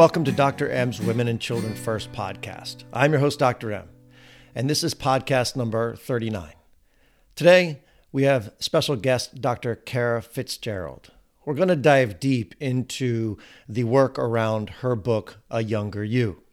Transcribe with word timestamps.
welcome 0.00 0.24
to 0.24 0.32
Dr. 0.32 0.66
M's 0.70 0.98
Women 0.98 1.28
and 1.28 1.38
Children 1.38 1.74
First 1.74 2.10
podcast. 2.10 2.84
I'm 2.90 3.12
your 3.12 3.20
host, 3.20 3.38
Dr. 3.38 3.70
M, 3.70 3.86
and 4.54 4.70
this 4.70 4.82
is 4.82 4.94
podcast 4.94 5.56
number 5.56 5.94
39. 5.94 6.54
Today, 7.36 7.82
we 8.10 8.22
have 8.22 8.54
special 8.58 8.96
guest 8.96 9.42
Dr. 9.42 9.76
Kara 9.76 10.22
Fitzgerald. 10.22 11.10
We're 11.44 11.52
going 11.52 11.68
to 11.68 11.76
dive 11.76 12.18
deep 12.18 12.54
into 12.60 13.36
the 13.68 13.84
work 13.84 14.18
around 14.18 14.70
her 14.80 14.96
book, 14.96 15.36
A 15.50 15.62
Younger 15.62 16.02
You. 16.02 16.44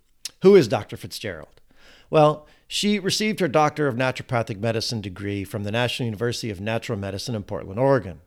Who 0.42 0.58
is 0.58 0.68
Dr. 0.68 0.98
Fitzgerald? 0.98 1.62
Well, 2.10 2.48
she 2.68 3.00
received 3.00 3.40
her 3.40 3.48
Doctor 3.48 3.88
of 3.88 3.96
Naturopathic 3.96 4.60
Medicine 4.60 5.00
degree 5.00 5.46
from 5.46 5.64
the 5.64 5.72
National 5.72 6.08
University 6.08 6.50
of 6.50 6.60
Natural 6.60 7.00
Medicine 7.00 7.34
in 7.34 7.44
Portland, 7.44 7.80
Oregon. 7.80 8.20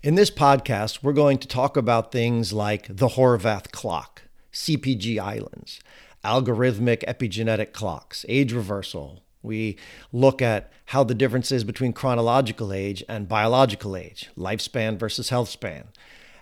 In 0.03 0.13
this 0.13 0.29
podcast, 0.29 1.01
we're 1.01 1.11
going 1.11 1.39
to 1.39 1.47
talk 1.47 1.75
about 1.75 2.11
things 2.11 2.53
like 2.53 2.85
the 2.87 3.07
Horvath 3.07 3.71
clock, 3.71 4.21
CPG 4.53 5.17
islands, 5.17 5.79
algorithmic 6.23 7.03
epigenetic 7.05 7.73
clocks, 7.73 8.23
age 8.29 8.53
reversal. 8.53 9.23
We 9.41 9.75
look 10.13 10.39
at 10.39 10.71
how 10.85 11.03
the 11.03 11.15
difference 11.15 11.51
is 11.51 11.63
between 11.63 11.93
chronological 11.93 12.71
age 12.71 13.03
and 13.09 13.27
biological 13.27 13.97
age, 13.97 14.29
lifespan 14.37 14.99
versus 14.99 15.29
health 15.29 15.49
span. 15.49 15.85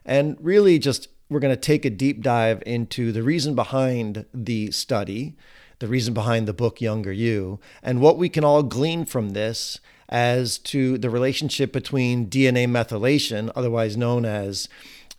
And 0.03 0.37
really, 0.41 0.77
just 0.77 1.07
we're 1.29 1.39
going 1.39 1.55
to 1.55 1.59
take 1.59 1.85
a 1.85 1.89
deep 1.89 2.21
dive 2.21 2.61
into 2.65 3.13
the 3.13 3.23
reason 3.23 3.55
behind 3.55 4.25
the 4.33 4.69
study, 4.71 5.37
the 5.79 5.87
reason 5.87 6.13
behind 6.13 6.45
the 6.45 6.53
book 6.53 6.81
Younger 6.81 7.13
You, 7.13 7.61
and 7.81 8.01
what 8.01 8.17
we 8.17 8.27
can 8.27 8.43
all 8.43 8.63
glean 8.63 9.05
from 9.05 9.29
this 9.29 9.79
as 10.09 10.57
to 10.59 10.97
the 10.97 11.09
relationship 11.09 11.73
between 11.73 12.27
DNA 12.29 12.67
methylation, 12.67 13.51
otherwise 13.55 13.97
known 13.97 14.25
as 14.25 14.69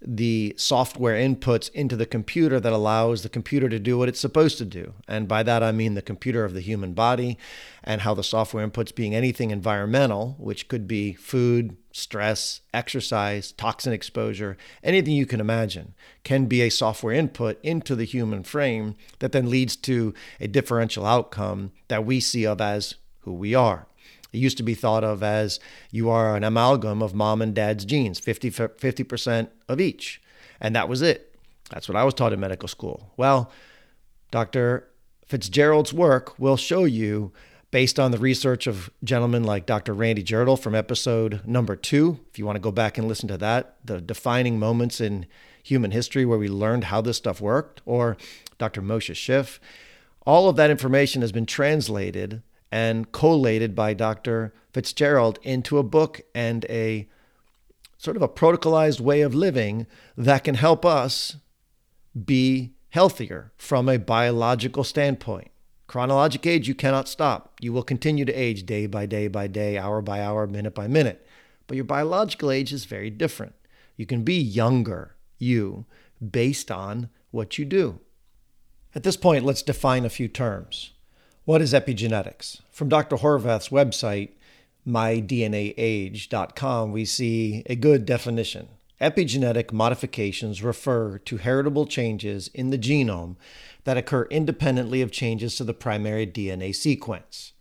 the 0.00 0.54
software 0.58 1.16
inputs 1.16 1.70
into 1.70 1.96
the 1.96 2.06
computer 2.06 2.60
that 2.60 2.72
allows 2.72 3.22
the 3.22 3.28
computer 3.28 3.68
to 3.68 3.78
do 3.78 3.96
what 3.96 4.08
it's 4.08 4.20
supposed 4.20 4.58
to 4.58 4.64
do. 4.64 4.92
And 5.08 5.26
by 5.26 5.42
that, 5.42 5.62
I 5.62 5.72
mean 5.72 5.94
the 5.94 6.02
computer 6.02 6.44
of 6.44 6.52
the 6.52 6.60
human 6.60 6.92
body 6.92 7.38
and 7.82 8.02
how 8.02 8.12
the 8.14 8.22
software 8.22 8.66
inputs 8.66 8.94
being 8.94 9.14
anything 9.14 9.50
environmental, 9.50 10.36
which 10.38 10.68
could 10.68 10.86
be 10.86 11.14
food, 11.14 11.76
stress, 11.92 12.60
exercise, 12.74 13.52
toxin 13.52 13.92
exposure, 13.92 14.58
anything 14.82 15.14
you 15.14 15.26
can 15.26 15.40
imagine, 15.40 15.94
can 16.24 16.44
be 16.46 16.60
a 16.60 16.70
software 16.70 17.14
input 17.14 17.58
into 17.62 17.96
the 17.96 18.04
human 18.04 18.42
frame 18.42 18.96
that 19.20 19.32
then 19.32 19.48
leads 19.48 19.76
to 19.76 20.12
a 20.40 20.46
differential 20.46 21.06
outcome 21.06 21.72
that 21.88 22.04
we 22.04 22.20
see 22.20 22.46
of 22.46 22.60
as 22.60 22.96
who 23.20 23.32
we 23.32 23.54
are. 23.54 23.86
It 24.36 24.40
used 24.40 24.58
to 24.58 24.62
be 24.62 24.74
thought 24.74 25.02
of 25.02 25.22
as 25.22 25.58
you 25.90 26.10
are 26.10 26.36
an 26.36 26.44
amalgam 26.44 27.00
of 27.00 27.14
mom 27.14 27.40
and 27.40 27.54
dad's 27.54 27.86
genes, 27.86 28.20
50, 28.20 28.50
50% 28.50 29.48
of 29.66 29.80
each. 29.80 30.20
And 30.60 30.76
that 30.76 30.90
was 30.90 31.00
it. 31.00 31.34
That's 31.70 31.88
what 31.88 31.96
I 31.96 32.04
was 32.04 32.12
taught 32.12 32.34
in 32.34 32.40
medical 32.40 32.68
school. 32.68 33.12
Well, 33.16 33.50
Dr. 34.30 34.88
Fitzgerald's 35.26 35.94
work 35.94 36.38
will 36.38 36.58
show 36.58 36.84
you, 36.84 37.32
based 37.70 37.98
on 37.98 38.10
the 38.10 38.18
research 38.18 38.66
of 38.66 38.90
gentlemen 39.02 39.42
like 39.42 39.64
Dr. 39.64 39.94
Randy 39.94 40.22
Jirtle 40.22 40.60
from 40.60 40.74
episode 40.74 41.40
number 41.46 41.74
two, 41.74 42.20
if 42.30 42.38
you 42.38 42.44
want 42.44 42.56
to 42.56 42.60
go 42.60 42.70
back 42.70 42.98
and 42.98 43.08
listen 43.08 43.28
to 43.28 43.38
that, 43.38 43.76
the 43.84 44.02
defining 44.02 44.58
moments 44.58 45.00
in 45.00 45.24
human 45.62 45.92
history 45.92 46.26
where 46.26 46.38
we 46.38 46.48
learned 46.48 46.84
how 46.84 47.00
this 47.00 47.16
stuff 47.16 47.40
worked, 47.40 47.80
or 47.86 48.18
Dr. 48.58 48.82
Moshe 48.82 49.14
Szyf. 49.14 49.58
All 50.26 50.48
of 50.48 50.56
that 50.56 50.70
information 50.70 51.22
has 51.22 51.32
been 51.32 51.46
translated 51.46 52.42
and 52.70 53.12
collated 53.12 53.74
by 53.74 53.94
Dr. 53.94 54.52
Fitzgerald 54.72 55.38
into 55.42 55.78
a 55.78 55.82
book 55.82 56.20
and 56.34 56.64
a 56.68 57.08
sort 57.98 58.16
of 58.16 58.22
a 58.22 58.28
protocolized 58.28 59.00
way 59.00 59.20
of 59.22 59.34
living 59.34 59.86
that 60.16 60.44
can 60.44 60.54
help 60.56 60.84
us 60.84 61.36
be 62.24 62.74
healthier 62.90 63.52
from 63.56 63.88
a 63.88 63.98
biological 63.98 64.84
standpoint. 64.84 65.50
Chronologic 65.86 66.46
age, 66.46 66.66
you 66.66 66.74
cannot 66.74 67.08
stop. 67.08 67.54
You 67.60 67.72
will 67.72 67.82
continue 67.82 68.24
to 68.24 68.32
age 68.32 68.66
day 68.66 68.86
by 68.86 69.06
day 69.06 69.28
by 69.28 69.46
day, 69.46 69.78
hour 69.78 70.02
by 70.02 70.20
hour, 70.20 70.46
minute 70.46 70.74
by 70.74 70.88
minute. 70.88 71.26
But 71.66 71.76
your 71.76 71.84
biological 71.84 72.50
age 72.50 72.72
is 72.72 72.84
very 72.84 73.10
different. 73.10 73.54
You 73.96 74.06
can 74.06 74.22
be 74.22 74.34
younger, 74.34 75.16
you, 75.38 75.86
based 76.30 76.70
on 76.70 77.08
what 77.30 77.58
you 77.58 77.64
do. 77.64 78.00
At 78.94 79.02
this 79.02 79.16
point, 79.16 79.44
let's 79.44 79.62
define 79.62 80.04
a 80.04 80.10
few 80.10 80.28
terms. 80.28 80.92
What 81.46 81.62
is 81.62 81.72
epigenetics? 81.72 82.60
From 82.72 82.88
Dr. 82.88 83.18
Horvath's 83.18 83.68
website, 83.68 84.30
mydnaage.com, 84.84 86.90
we 86.90 87.04
see 87.04 87.62
a 87.66 87.76
good 87.76 88.04
definition. 88.04 88.66
Epigenetic 89.00 89.70
modifications 89.70 90.64
refer 90.64 91.18
to 91.18 91.36
heritable 91.36 91.86
changes 91.86 92.48
in 92.48 92.70
the 92.70 92.78
genome 92.78 93.36
that 93.84 93.96
occur 93.96 94.24
independently 94.24 95.00
of 95.02 95.12
changes 95.12 95.54
to 95.54 95.62
the 95.62 95.72
primary 95.72 96.26
DNA 96.26 96.74
sequence. 96.74 97.52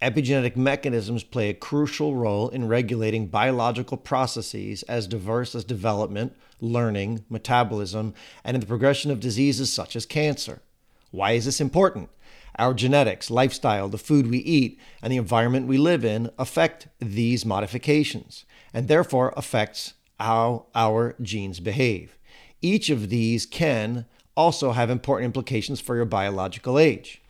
Epigenetic 0.00 0.56
mechanisms 0.56 1.22
play 1.22 1.50
a 1.50 1.54
crucial 1.54 2.14
role 2.14 2.48
in 2.48 2.66
regulating 2.66 3.26
biological 3.26 3.98
processes 3.98 4.84
as 4.84 5.06
diverse 5.06 5.54
as 5.54 5.64
development, 5.64 6.34
learning, 6.62 7.26
metabolism, 7.28 8.14
and 8.42 8.54
in 8.54 8.62
the 8.62 8.66
progression 8.66 9.10
of 9.10 9.20
diseases 9.20 9.70
such 9.70 9.96
as 9.96 10.06
cancer. 10.06 10.62
Why 11.10 11.32
is 11.32 11.44
this 11.44 11.60
important? 11.60 12.08
Our 12.56 12.74
genetics, 12.74 13.30
lifestyle, 13.30 13.88
the 13.88 13.98
food 13.98 14.30
we 14.30 14.38
eat, 14.38 14.78
and 15.02 15.12
the 15.12 15.16
environment 15.16 15.66
we 15.66 15.78
live 15.78 16.04
in 16.04 16.30
affect 16.38 16.88
these 17.00 17.44
modifications 17.44 18.44
and 18.72 18.88
therefore 18.88 19.32
affects 19.36 19.94
how 20.20 20.66
our 20.74 21.14
genes 21.20 21.60
behave. 21.60 22.16
Each 22.62 22.90
of 22.90 23.08
these 23.08 23.46
can 23.46 24.06
also 24.36 24.72
have 24.72 24.90
important 24.90 25.26
implications 25.26 25.80
for 25.80 25.96
your 25.96 26.04
biological 26.04 26.78
age. 26.78 27.22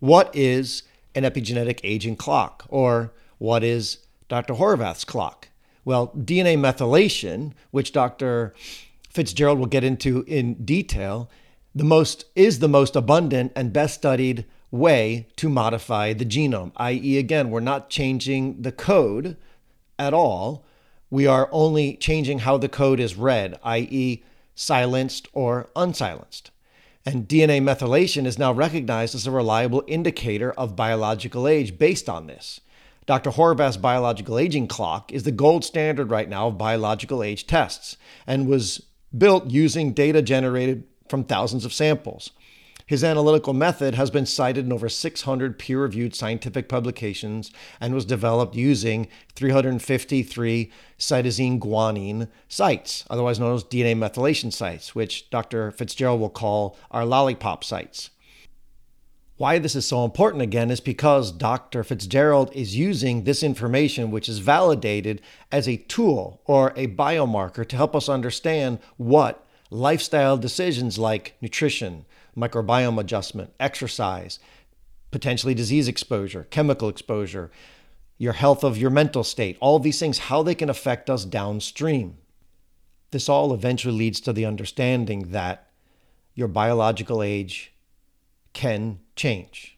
What 0.00 0.34
is 0.34 0.82
an 1.14 1.22
epigenetic 1.22 1.80
aging 1.84 2.16
clock, 2.16 2.64
or 2.68 3.12
what 3.38 3.62
is 3.62 3.98
Dr. 4.28 4.54
Horvath's 4.54 5.04
clock? 5.04 5.48
Well, 5.84 6.08
DNA 6.08 6.58
methylation, 6.58 7.52
which 7.70 7.92
Dr. 7.92 8.54
Fitzgerald 9.10 9.58
will 9.58 9.66
get 9.66 9.84
into 9.84 10.24
in 10.26 10.54
detail, 10.64 11.30
the 11.74 11.84
most 11.84 12.26
is 12.34 12.60
the 12.60 12.68
most 12.68 12.94
abundant 12.94 13.52
and 13.56 13.72
best 13.72 13.94
studied 13.94 14.44
way 14.70 15.26
to 15.36 15.48
modify 15.48 16.12
the 16.12 16.24
genome, 16.24 16.72
i.e., 16.76 17.18
again, 17.18 17.50
we're 17.50 17.60
not 17.60 17.90
changing 17.90 18.60
the 18.60 18.72
code 18.72 19.36
at 19.98 20.12
all. 20.12 20.64
We 21.10 21.26
are 21.26 21.48
only 21.52 21.96
changing 21.96 22.40
how 22.40 22.58
the 22.58 22.68
code 22.68 23.00
is 23.00 23.16
read, 23.16 23.58
i.e., 23.62 24.22
silenced 24.54 25.28
or 25.32 25.68
unsilenced. 25.76 26.50
And 27.06 27.28
DNA 27.28 27.62
methylation 27.62 28.24
is 28.26 28.38
now 28.38 28.52
recognized 28.52 29.14
as 29.14 29.26
a 29.26 29.30
reliable 29.30 29.84
indicator 29.86 30.52
of 30.52 30.76
biological 30.76 31.46
age 31.46 31.78
based 31.78 32.08
on 32.08 32.26
this. 32.26 32.60
Dr. 33.06 33.30
Horvath's 33.30 33.76
biological 33.76 34.38
aging 34.38 34.66
clock 34.66 35.12
is 35.12 35.24
the 35.24 35.30
gold 35.30 35.64
standard 35.64 36.10
right 36.10 36.28
now 36.28 36.46
of 36.46 36.56
biological 36.56 37.22
age 37.22 37.46
tests 37.46 37.98
and 38.26 38.48
was 38.48 38.82
built 39.16 39.50
using 39.50 39.92
data 39.92 40.22
generated 40.22 40.84
from 41.08 41.24
thousands 41.24 41.64
of 41.64 41.72
samples. 41.72 42.30
His 42.86 43.02
analytical 43.02 43.54
method 43.54 43.94
has 43.94 44.10
been 44.10 44.26
cited 44.26 44.66
in 44.66 44.72
over 44.72 44.90
600 44.90 45.58
peer 45.58 45.80
reviewed 45.80 46.14
scientific 46.14 46.68
publications 46.68 47.50
and 47.80 47.94
was 47.94 48.04
developed 48.04 48.54
using 48.54 49.08
353 49.36 50.70
cytosine 50.98 51.58
guanine 51.58 52.28
sites, 52.46 53.04
otherwise 53.08 53.40
known 53.40 53.54
as 53.54 53.64
DNA 53.64 53.96
methylation 53.96 54.52
sites, 54.52 54.94
which 54.94 55.30
Dr. 55.30 55.70
Fitzgerald 55.70 56.20
will 56.20 56.28
call 56.28 56.76
our 56.90 57.06
lollipop 57.06 57.64
sites. 57.64 58.10
Why 59.36 59.58
this 59.58 59.74
is 59.74 59.86
so 59.86 60.04
important 60.04 60.42
again 60.42 60.70
is 60.70 60.80
because 60.80 61.32
Dr. 61.32 61.82
Fitzgerald 61.82 62.52
is 62.54 62.76
using 62.76 63.24
this 63.24 63.42
information, 63.42 64.12
which 64.12 64.28
is 64.28 64.38
validated 64.38 65.22
as 65.50 65.66
a 65.66 65.78
tool 65.78 66.40
or 66.44 66.72
a 66.76 66.86
biomarker 66.86 67.66
to 67.66 67.76
help 67.76 67.96
us 67.96 68.08
understand 68.08 68.78
what 68.96 69.43
lifestyle 69.74 70.36
decisions 70.36 70.98
like 70.98 71.36
nutrition, 71.40 72.06
microbiome 72.36 73.00
adjustment, 73.00 73.52
exercise, 73.58 74.38
potentially 75.10 75.54
disease 75.54 75.88
exposure, 75.88 76.46
chemical 76.50 76.88
exposure, 76.88 77.50
your 78.16 78.34
health 78.34 78.62
of 78.62 78.78
your 78.78 78.90
mental 78.90 79.24
state, 79.24 79.56
all 79.60 79.80
these 79.80 79.98
things, 79.98 80.18
how 80.18 80.42
they 80.42 80.54
can 80.54 80.70
affect 80.70 81.10
us 81.10 81.24
downstream. 81.24 82.16
This 83.10 83.28
all 83.28 83.52
eventually 83.52 83.96
leads 83.96 84.20
to 84.20 84.32
the 84.32 84.46
understanding 84.46 85.30
that 85.32 85.70
your 86.34 86.48
biological 86.48 87.22
age 87.22 87.72
can 88.52 89.00
change, 89.16 89.76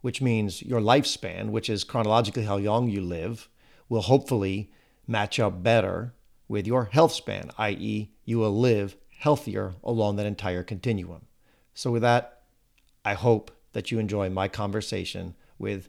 which 0.00 0.22
means 0.22 0.62
your 0.62 0.80
lifespan, 0.80 1.50
which 1.50 1.68
is 1.68 1.84
chronologically 1.84 2.44
how 2.44 2.56
long 2.56 2.88
you 2.88 3.02
live, 3.02 3.48
will 3.90 4.02
hopefully 4.02 4.70
match 5.06 5.38
up 5.38 5.62
better 5.62 6.14
with 6.48 6.66
your 6.66 6.86
health 6.86 7.12
span, 7.12 7.50
i.e., 7.58 8.10
you 8.24 8.38
will 8.38 8.58
live 8.58 8.96
healthier 9.24 9.72
along 9.82 10.16
that 10.16 10.26
entire 10.26 10.62
continuum. 10.62 11.22
So, 11.72 11.90
with 11.90 12.02
that, 12.02 12.42
I 13.06 13.14
hope 13.14 13.50
that 13.72 13.90
you 13.90 13.98
enjoy 13.98 14.28
my 14.28 14.48
conversation 14.48 15.34
with 15.58 15.88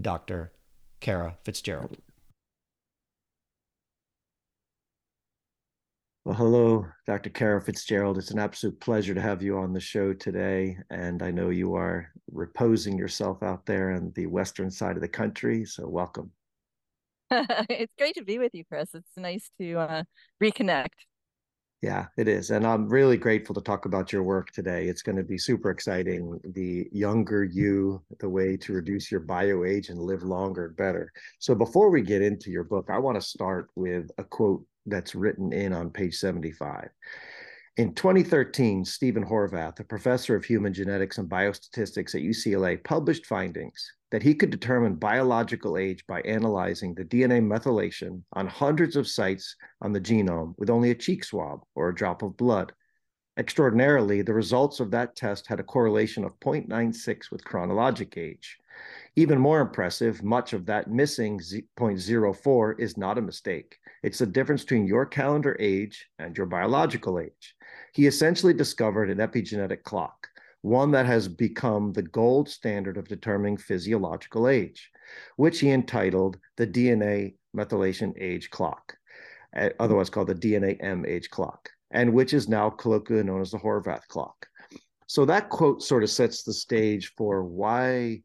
Dr. 0.00 0.52
Kara 1.00 1.36
Fitzgerald. 1.42 1.96
Well, 6.24 6.36
hello, 6.36 6.86
Dr. 7.08 7.30
Kara 7.30 7.60
Fitzgerald. 7.60 8.18
It's 8.18 8.30
an 8.30 8.38
absolute 8.38 8.78
pleasure 8.78 9.14
to 9.14 9.20
have 9.20 9.42
you 9.42 9.58
on 9.58 9.72
the 9.72 9.80
show 9.80 10.12
today. 10.12 10.78
And 10.88 11.24
I 11.24 11.32
know 11.32 11.50
you 11.50 11.74
are 11.74 12.12
reposing 12.30 12.96
yourself 12.96 13.42
out 13.42 13.66
there 13.66 13.90
on 13.94 14.12
the 14.14 14.26
western 14.26 14.70
side 14.70 14.94
of 14.94 15.02
the 15.02 15.08
country. 15.08 15.64
So, 15.64 15.88
welcome. 15.88 16.30
it's 17.32 17.94
great 17.98 18.14
to 18.14 18.22
be 18.22 18.38
with 18.38 18.54
you, 18.54 18.64
Chris. 18.64 18.90
It's 18.94 19.16
nice 19.16 19.50
to 19.58 19.74
uh, 19.74 20.02
reconnect. 20.40 20.94
Yeah, 21.82 22.06
it 22.16 22.26
is. 22.26 22.50
And 22.50 22.66
I'm 22.66 22.88
really 22.88 23.18
grateful 23.18 23.54
to 23.54 23.60
talk 23.60 23.84
about 23.84 24.12
your 24.12 24.22
work 24.22 24.50
today. 24.50 24.88
It's 24.88 25.02
going 25.02 25.16
to 25.16 25.22
be 25.22 25.36
super 25.36 25.70
exciting. 25.70 26.40
The 26.54 26.88
younger 26.90 27.46
mm-hmm. 27.46 27.58
you, 27.58 28.02
the 28.18 28.28
way 28.28 28.56
to 28.56 28.72
reduce 28.72 29.10
your 29.10 29.20
bio 29.20 29.64
age 29.64 29.90
and 29.90 30.00
live 30.00 30.22
longer 30.22 30.70
better. 30.70 31.12
So 31.38 31.54
before 31.54 31.90
we 31.90 32.00
get 32.00 32.22
into 32.22 32.50
your 32.50 32.64
book, 32.64 32.86
I 32.90 32.98
want 32.98 33.20
to 33.20 33.26
start 33.26 33.68
with 33.76 34.10
a 34.16 34.24
quote 34.24 34.64
that's 34.86 35.14
written 35.14 35.52
in 35.52 35.72
on 35.72 35.90
page 35.90 36.14
75. 36.14 36.88
In 37.76 37.92
2013, 37.92 38.86
Stephen 38.86 39.24
Horvath, 39.24 39.78
a 39.78 39.84
professor 39.84 40.34
of 40.34 40.46
human 40.46 40.72
genetics 40.72 41.18
and 41.18 41.28
biostatistics 41.28 42.14
at 42.14 42.22
UCLA, 42.22 42.82
published 42.82 43.26
findings 43.26 43.92
that 44.10 44.22
he 44.22 44.34
could 44.34 44.50
determine 44.50 44.94
biological 44.94 45.76
age 45.76 46.04
by 46.06 46.20
analyzing 46.22 46.94
the 46.94 47.04
DNA 47.04 47.42
methylation 47.42 48.22
on 48.32 48.46
hundreds 48.46 48.96
of 48.96 49.08
sites 49.08 49.56
on 49.80 49.92
the 49.92 50.00
genome 50.00 50.54
with 50.58 50.70
only 50.70 50.90
a 50.90 50.94
cheek 50.94 51.24
swab 51.24 51.60
or 51.74 51.88
a 51.88 51.94
drop 51.94 52.22
of 52.22 52.36
blood. 52.36 52.72
Extraordinarily, 53.38 54.22
the 54.22 54.32
results 54.32 54.80
of 54.80 54.90
that 54.92 55.14
test 55.14 55.46
had 55.46 55.60
a 55.60 55.64
correlation 55.64 56.24
of 56.24 56.38
0.96 56.40 57.30
with 57.30 57.44
chronologic 57.44 58.16
age. 58.16 58.56
Even 59.14 59.38
more 59.38 59.60
impressive, 59.60 60.22
much 60.22 60.52
of 60.52 60.66
that 60.66 60.90
missing 60.90 61.38
0.04 61.38 62.80
is 62.80 62.96
not 62.96 63.18
a 63.18 63.22
mistake. 63.22 63.76
It's 64.02 64.18
the 64.18 64.26
difference 64.26 64.62
between 64.62 64.86
your 64.86 65.04
calendar 65.04 65.56
age 65.60 66.08
and 66.18 66.36
your 66.36 66.46
biological 66.46 67.18
age. 67.18 67.54
He 67.92 68.06
essentially 68.06 68.54
discovered 68.54 69.10
an 69.10 69.18
epigenetic 69.18 69.82
clock 69.82 70.28
one 70.66 70.90
that 70.90 71.06
has 71.06 71.28
become 71.28 71.92
the 71.92 72.02
gold 72.02 72.48
standard 72.48 72.96
of 72.96 73.06
determining 73.06 73.56
physiological 73.56 74.48
age, 74.48 74.90
which 75.36 75.60
he 75.60 75.70
entitled 75.70 76.38
the 76.56 76.66
DNA 76.66 77.36
methylation 77.56 78.12
age 78.20 78.50
clock, 78.50 78.96
eh, 79.54 79.70
otherwise 79.78 80.10
called 80.10 80.26
the 80.26 80.34
DNA 80.34 80.76
M 80.80 81.04
age 81.06 81.30
clock, 81.30 81.70
and 81.92 82.12
which 82.12 82.34
is 82.34 82.48
now 82.48 82.68
colloquially 82.68 83.22
known 83.22 83.40
as 83.40 83.52
the 83.52 83.58
Horvath 83.58 84.08
clock. 84.08 84.48
So 85.06 85.24
that 85.26 85.50
quote 85.50 85.84
sort 85.84 86.02
of 86.02 86.10
sets 86.10 86.42
the 86.42 86.52
stage 86.52 87.12
for 87.16 87.44
why 87.44 88.22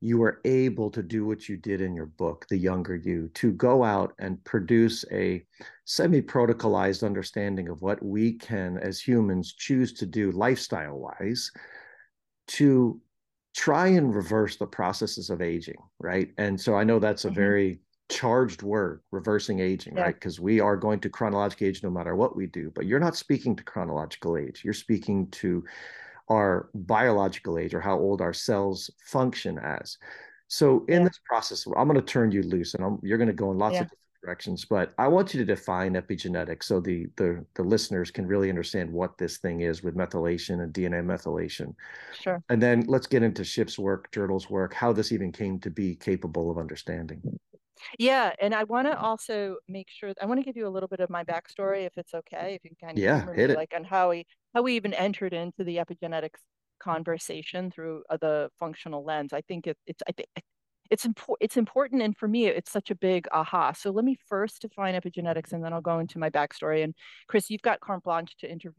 you 0.00 0.18
were 0.18 0.40
able 0.44 0.90
to 0.90 1.02
do 1.02 1.26
what 1.26 1.48
you 1.48 1.56
did 1.56 1.80
in 1.80 1.94
your 1.94 2.06
book, 2.06 2.46
The 2.48 2.56
Younger 2.56 2.96
You, 2.96 3.30
to 3.34 3.52
go 3.52 3.84
out 3.84 4.14
and 4.18 4.42
produce 4.44 5.04
a 5.12 5.44
semi 5.84 6.22
protocolized 6.22 7.04
understanding 7.04 7.68
of 7.68 7.82
what 7.82 8.02
we 8.02 8.32
can, 8.32 8.78
as 8.78 9.00
humans, 9.00 9.52
choose 9.52 9.92
to 9.94 10.06
do 10.06 10.30
lifestyle 10.32 10.98
wise 10.98 11.50
to 12.48 13.00
try 13.54 13.88
and 13.88 14.14
reverse 14.14 14.56
the 14.56 14.66
processes 14.66 15.28
of 15.28 15.42
aging, 15.42 15.82
right? 15.98 16.30
And 16.38 16.58
so 16.58 16.76
I 16.76 16.84
know 16.84 16.98
that's 16.98 17.24
a 17.24 17.28
mm-hmm. 17.28 17.34
very 17.34 17.80
charged 18.10 18.62
word, 18.62 19.02
reversing 19.10 19.60
aging, 19.60 19.96
yeah. 19.96 20.04
right? 20.04 20.14
Because 20.14 20.40
we 20.40 20.60
are 20.60 20.76
going 20.76 21.00
to 21.00 21.10
chronological 21.10 21.66
age 21.66 21.82
no 21.82 21.90
matter 21.90 22.16
what 22.16 22.36
we 22.36 22.46
do, 22.46 22.72
but 22.74 22.86
you're 22.86 23.00
not 23.00 23.16
speaking 23.16 23.54
to 23.56 23.64
chronological 23.64 24.36
age. 24.36 24.62
You're 24.64 24.74
speaking 24.74 25.28
to 25.32 25.64
our 26.30 26.70
biological 26.74 27.58
age 27.58 27.74
or 27.74 27.80
how 27.80 27.98
old 27.98 28.20
our 28.20 28.32
cells 28.32 28.90
function 29.04 29.58
as. 29.58 29.98
So 30.48 30.84
in 30.88 31.02
yeah. 31.02 31.08
this 31.08 31.20
process, 31.24 31.66
I'm 31.76 31.88
going 31.88 32.00
to 32.00 32.02
turn 32.02 32.32
you 32.32 32.42
loose 32.42 32.74
and 32.74 32.84
I'm, 32.84 32.98
you're 33.02 33.18
going 33.18 33.28
to 33.28 33.34
go 33.34 33.50
in 33.50 33.58
lots 33.58 33.74
yeah. 33.74 33.82
of 33.82 33.86
different 33.86 33.98
directions, 34.24 34.64
but 34.64 34.92
I 34.98 35.08
want 35.08 35.34
you 35.34 35.38
to 35.38 35.44
define 35.44 35.94
epigenetics 35.94 36.64
so 36.64 36.80
the, 36.80 37.06
the 37.16 37.44
the 37.54 37.62
listeners 37.62 38.10
can 38.10 38.26
really 38.26 38.48
understand 38.48 38.92
what 38.92 39.16
this 39.16 39.38
thing 39.38 39.60
is 39.60 39.82
with 39.82 39.96
methylation 39.96 40.62
and 40.62 40.72
DNA 40.72 41.04
methylation. 41.04 41.74
Sure. 42.18 42.42
And 42.48 42.62
then 42.62 42.84
let's 42.86 43.06
get 43.06 43.22
into 43.22 43.42
Szyf's 43.42 43.78
work, 43.78 44.10
Jirtle's 44.12 44.50
work, 44.50 44.74
how 44.74 44.92
this 44.92 45.12
even 45.12 45.32
came 45.32 45.58
to 45.60 45.70
be 45.70 45.94
capable 45.94 46.50
of 46.50 46.58
understanding. 46.58 47.22
Yeah, 47.98 48.32
and 48.40 48.54
I 48.54 48.64
want 48.64 48.86
to 48.86 48.98
also 48.98 49.56
make 49.68 49.88
sure 49.90 50.12
I 50.20 50.26
want 50.26 50.40
to 50.40 50.44
give 50.44 50.56
you 50.56 50.66
a 50.66 50.70
little 50.70 50.88
bit 50.88 51.00
of 51.00 51.10
my 51.10 51.24
backstory, 51.24 51.86
if 51.86 51.96
it's 51.96 52.14
okay, 52.14 52.54
if 52.54 52.64
you 52.64 52.70
can 52.76 52.88
kind 52.88 52.98
of 52.98 53.02
yeah, 53.02 53.34
hit 53.34 53.50
it. 53.50 53.56
like 53.56 53.72
on 53.74 53.84
how 53.84 54.10
we 54.10 54.26
how 54.54 54.62
we 54.62 54.76
even 54.76 54.94
entered 54.94 55.32
into 55.32 55.64
the 55.64 55.76
epigenetics 55.76 56.40
conversation 56.80 57.70
through 57.70 58.02
uh, 58.10 58.16
the 58.16 58.50
functional 58.58 59.04
lens. 59.04 59.32
I 59.32 59.42
think 59.42 59.66
it, 59.66 59.76
it's 59.86 60.02
I 60.08 60.12
think 60.12 60.28
it's 60.90 61.04
important 61.04 61.36
it's 61.40 61.56
important 61.56 62.02
and 62.02 62.16
for 62.16 62.28
me 62.28 62.46
it's 62.46 62.70
such 62.70 62.90
a 62.90 62.94
big 62.96 63.26
aha 63.32 63.72
so 63.72 63.90
let 63.90 64.04
me 64.04 64.16
first 64.28 64.60
define 64.60 65.00
epigenetics 65.00 65.52
and 65.52 65.64
then 65.64 65.72
i'll 65.72 65.80
go 65.80 66.00
into 66.00 66.18
my 66.18 66.28
backstory 66.28 66.82
and 66.82 66.94
chris 67.28 67.48
you've 67.48 67.62
got 67.62 67.80
carte 67.80 68.02
blanche 68.02 68.36
to 68.36 68.50
inter- 68.50 68.74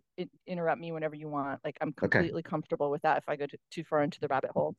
interrupt 0.46 0.80
me 0.80 0.92
whenever 0.92 1.16
you 1.16 1.30
want 1.30 1.60
like 1.64 1.78
i'm 1.82 1.94
completely 1.94 2.40
okay. 2.40 2.50
comfortable 2.50 2.92
with 2.92 3.02
that 3.02 3.18
if 3.18 3.24
i 3.28 3.36
go 3.36 3.48
to, 3.48 3.58
too 3.72 3.84
far 3.86 4.04
into 4.04 4.20
the 4.20 4.28
rabbit 4.28 4.52
hole 4.52 4.76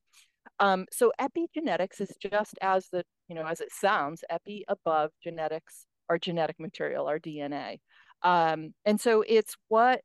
um, 0.63 0.87
so 0.91 1.13
epigenetics 1.21 2.01
is 2.01 2.15
just 2.19 2.55
as 2.63 2.89
the 2.91 3.05
you 3.29 3.35
know 3.35 3.45
as 3.47 3.61
it 3.61 3.71
sounds 3.71 4.25
epi 4.31 4.65
above 4.69 5.11
genetics 5.23 5.87
our 6.09 6.19
genetic 6.19 6.59
material 6.59 7.07
our 7.07 7.19
dna 7.19 7.79
um, 8.23 8.73
and 8.87 9.01
so 9.01 9.23
it's 9.27 9.57
what 9.69 10.01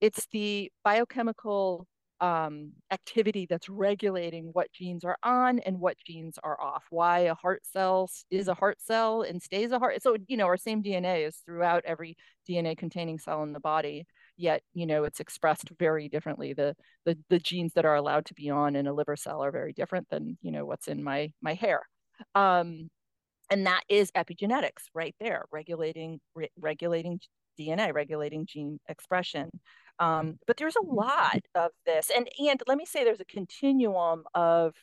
it's 0.00 0.26
the 0.32 0.72
biochemical 0.84 1.86
um, 2.20 2.72
activity 2.90 3.46
that's 3.48 3.68
regulating 3.68 4.50
what 4.52 4.72
genes 4.72 5.04
are 5.04 5.18
on 5.22 5.60
and 5.60 5.78
what 5.78 5.96
genes 6.04 6.38
are 6.42 6.60
off. 6.60 6.84
Why 6.90 7.20
a 7.20 7.34
heart 7.34 7.62
cell 7.64 8.10
is 8.30 8.48
a 8.48 8.54
heart 8.54 8.78
cell 8.80 9.22
and 9.22 9.42
stays 9.42 9.70
a 9.70 9.78
heart. 9.78 10.02
So, 10.02 10.16
you 10.26 10.36
know, 10.36 10.46
our 10.46 10.56
same 10.56 10.82
DNA 10.82 11.26
is 11.26 11.36
throughout 11.44 11.84
every 11.84 12.16
DNA 12.48 12.76
containing 12.76 13.18
cell 13.18 13.42
in 13.42 13.52
the 13.52 13.60
body, 13.60 14.06
yet, 14.38 14.62
you 14.72 14.86
know, 14.86 15.04
it's 15.04 15.20
expressed 15.20 15.70
very 15.78 16.08
differently. 16.08 16.54
The, 16.54 16.74
the, 17.04 17.18
the 17.28 17.38
genes 17.38 17.72
that 17.74 17.84
are 17.84 17.96
allowed 17.96 18.26
to 18.26 18.34
be 18.34 18.48
on 18.48 18.76
in 18.76 18.86
a 18.86 18.92
liver 18.92 19.16
cell 19.16 19.44
are 19.44 19.50
very 19.50 19.72
different 19.72 20.08
than, 20.10 20.38
you 20.40 20.50
know, 20.50 20.64
what's 20.64 20.88
in 20.88 21.02
my, 21.02 21.32
my 21.42 21.54
hair. 21.54 21.82
Um, 22.34 22.88
and 23.50 23.66
that 23.66 23.82
is 23.88 24.10
epigenetics 24.12 24.84
right 24.94 25.14
there, 25.20 25.44
regulating, 25.52 26.20
re- 26.34 26.50
regulating 26.58 27.20
DNA, 27.58 27.92
regulating 27.92 28.46
gene 28.46 28.78
expression. 28.88 29.50
Um, 29.98 30.38
but 30.46 30.56
there's 30.56 30.76
a 30.76 30.84
lot 30.84 31.40
of 31.54 31.72
this, 31.84 32.10
and 32.14 32.28
and 32.38 32.62
let 32.68 32.78
me 32.78 32.86
say 32.86 33.02
there's 33.02 33.20
a 33.20 33.24
continuum 33.24 34.22
of 34.34 34.74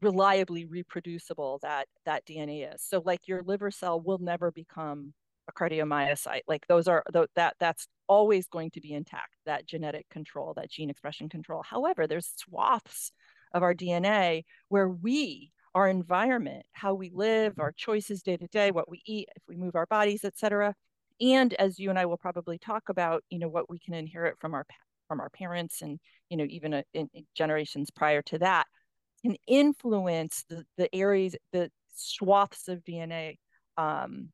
reliably 0.00 0.64
reproducible 0.66 1.60
that 1.62 1.86
that 2.04 2.26
DNA 2.26 2.74
is. 2.74 2.82
So 2.82 3.02
like 3.04 3.28
your 3.28 3.42
liver 3.42 3.70
cell 3.70 4.00
will 4.00 4.18
never 4.18 4.50
become 4.50 5.14
a 5.48 5.52
cardiomyocyte. 5.52 6.42
Like 6.46 6.66
those 6.66 6.88
are 6.88 7.04
that 7.34 7.54
that's 7.58 7.86
always 8.06 8.46
going 8.48 8.70
to 8.72 8.80
be 8.80 8.92
intact. 8.92 9.34
That 9.46 9.66
genetic 9.66 10.08
control, 10.08 10.54
that 10.56 10.70
gene 10.70 10.90
expression 10.90 11.28
control. 11.28 11.62
However, 11.62 12.06
there's 12.06 12.32
swaths 12.36 13.12
of 13.52 13.62
our 13.62 13.74
DNA 13.74 14.44
where 14.68 14.88
we 14.88 15.52
our 15.74 15.88
environment, 15.88 16.66
how 16.72 16.92
we 16.92 17.10
live, 17.14 17.58
our 17.58 17.72
choices 17.72 18.22
day 18.22 18.36
to 18.36 18.46
day, 18.48 18.70
what 18.70 18.90
we 18.90 19.00
eat, 19.06 19.26
if 19.34 19.42
we 19.48 19.56
move 19.56 19.74
our 19.74 19.86
bodies, 19.86 20.22
etc. 20.22 20.74
And 21.18 21.54
as 21.54 21.78
you 21.78 21.88
and 21.88 21.98
I 21.98 22.04
will 22.04 22.18
probably 22.18 22.58
talk 22.58 22.90
about, 22.90 23.24
you 23.30 23.38
know, 23.38 23.48
what 23.48 23.70
we 23.70 23.78
can 23.78 23.94
inherit 23.94 24.36
from 24.38 24.52
our 24.52 24.66
from 25.12 25.20
our 25.20 25.28
parents 25.28 25.82
and 25.82 26.00
you 26.30 26.38
know 26.38 26.46
even 26.48 26.72
a, 26.72 26.84
in, 26.94 27.06
in 27.12 27.26
generations 27.34 27.90
prior 27.90 28.22
to 28.22 28.38
that 28.38 28.66
can 29.22 29.36
influence 29.46 30.46
the, 30.48 30.64
the 30.78 30.94
areas 30.94 31.36
the 31.52 31.70
swaths 31.94 32.66
of 32.66 32.82
dna 32.82 33.36
um, 33.76 34.30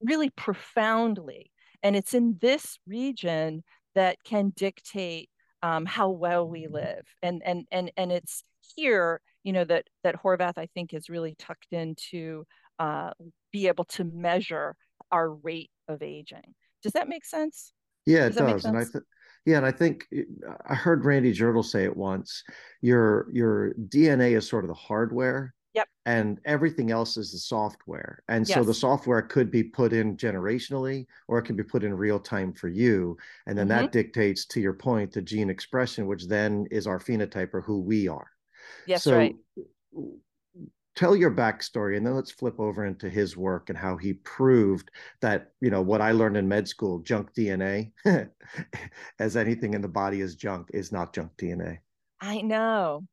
really 0.00 0.30
profoundly 0.30 1.50
and 1.82 1.96
it's 1.96 2.14
in 2.14 2.36
this 2.40 2.78
region 2.86 3.62
that 3.94 4.16
can 4.24 4.52
dictate 4.56 5.28
um, 5.62 5.86
how 5.86 6.08
well 6.08 6.48
we 6.48 6.66
live 6.68 7.04
and 7.22 7.42
and 7.44 7.66
and 7.70 7.90
and 7.96 8.12
it's 8.12 8.44
here 8.76 9.20
you 9.42 9.52
know 9.52 9.64
that 9.64 9.86
that 10.04 10.22
horvath 10.22 10.56
i 10.56 10.68
think 10.74 10.94
is 10.94 11.08
really 11.08 11.34
tucked 11.38 11.72
into 11.72 12.44
uh, 12.78 13.10
be 13.52 13.66
able 13.66 13.84
to 13.84 14.04
measure 14.04 14.76
our 15.10 15.30
rate 15.30 15.70
of 15.88 16.02
aging 16.02 16.54
does 16.82 16.92
that 16.92 17.08
make 17.08 17.24
sense 17.24 17.72
yeah 18.06 18.26
it 18.26 18.36
does, 18.36 18.62
does. 18.62 18.64
and 18.66 18.78
i 18.78 18.84
th- 18.84 19.04
yeah, 19.48 19.56
and 19.56 19.64
I 19.64 19.72
think 19.72 20.06
I 20.68 20.74
heard 20.74 21.06
Randy 21.06 21.32
Jirtle 21.32 21.64
say 21.64 21.84
it 21.84 21.96
once. 21.96 22.44
Your 22.82 23.28
your 23.32 23.72
DNA 23.88 24.36
is 24.36 24.46
sort 24.46 24.64
of 24.64 24.68
the 24.68 24.74
hardware. 24.74 25.54
Yep. 25.74 25.88
And 26.06 26.40
everything 26.44 26.90
else 26.90 27.16
is 27.16 27.32
the 27.32 27.38
software. 27.38 28.22
And 28.28 28.48
yes. 28.48 28.56
so 28.56 28.64
the 28.64 28.74
software 28.74 29.22
could 29.22 29.50
be 29.50 29.62
put 29.62 29.92
in 29.92 30.16
generationally 30.16 31.06
or 31.28 31.38
it 31.38 31.42
can 31.42 31.56
be 31.56 31.62
put 31.62 31.84
in 31.84 31.94
real 31.94 32.18
time 32.18 32.52
for 32.52 32.68
you. 32.68 33.16
And 33.46 33.56
then 33.56 33.68
mm-hmm. 33.68 33.82
that 33.82 33.92
dictates, 33.92 34.46
to 34.46 34.60
your 34.60 34.72
point, 34.72 35.12
the 35.12 35.22
gene 35.22 35.50
expression, 35.50 36.06
which 36.06 36.26
then 36.26 36.66
is 36.70 36.86
our 36.86 36.98
phenotype 36.98 37.52
or 37.52 37.60
who 37.60 37.80
we 37.80 38.08
are. 38.08 38.28
Yes, 38.86 39.04
so 39.04 39.16
right 39.16 39.36
tell 40.98 41.14
your 41.14 41.30
backstory 41.30 41.96
and 41.96 42.04
then 42.04 42.16
let's 42.16 42.32
flip 42.32 42.58
over 42.58 42.84
into 42.84 43.08
his 43.08 43.36
work 43.36 43.68
and 43.68 43.78
how 43.78 43.96
he 43.96 44.14
proved 44.14 44.90
that 45.20 45.52
you 45.60 45.70
know 45.70 45.80
what 45.80 46.00
i 46.00 46.10
learned 46.10 46.36
in 46.36 46.48
med 46.48 46.66
school 46.66 46.98
junk 46.98 47.32
dna 47.34 47.88
as 49.20 49.36
anything 49.36 49.74
in 49.74 49.80
the 49.80 49.86
body 49.86 50.20
is 50.20 50.34
junk 50.34 50.68
is 50.74 50.90
not 50.90 51.14
junk 51.14 51.30
dna 51.38 51.78
i 52.20 52.40
know 52.40 53.04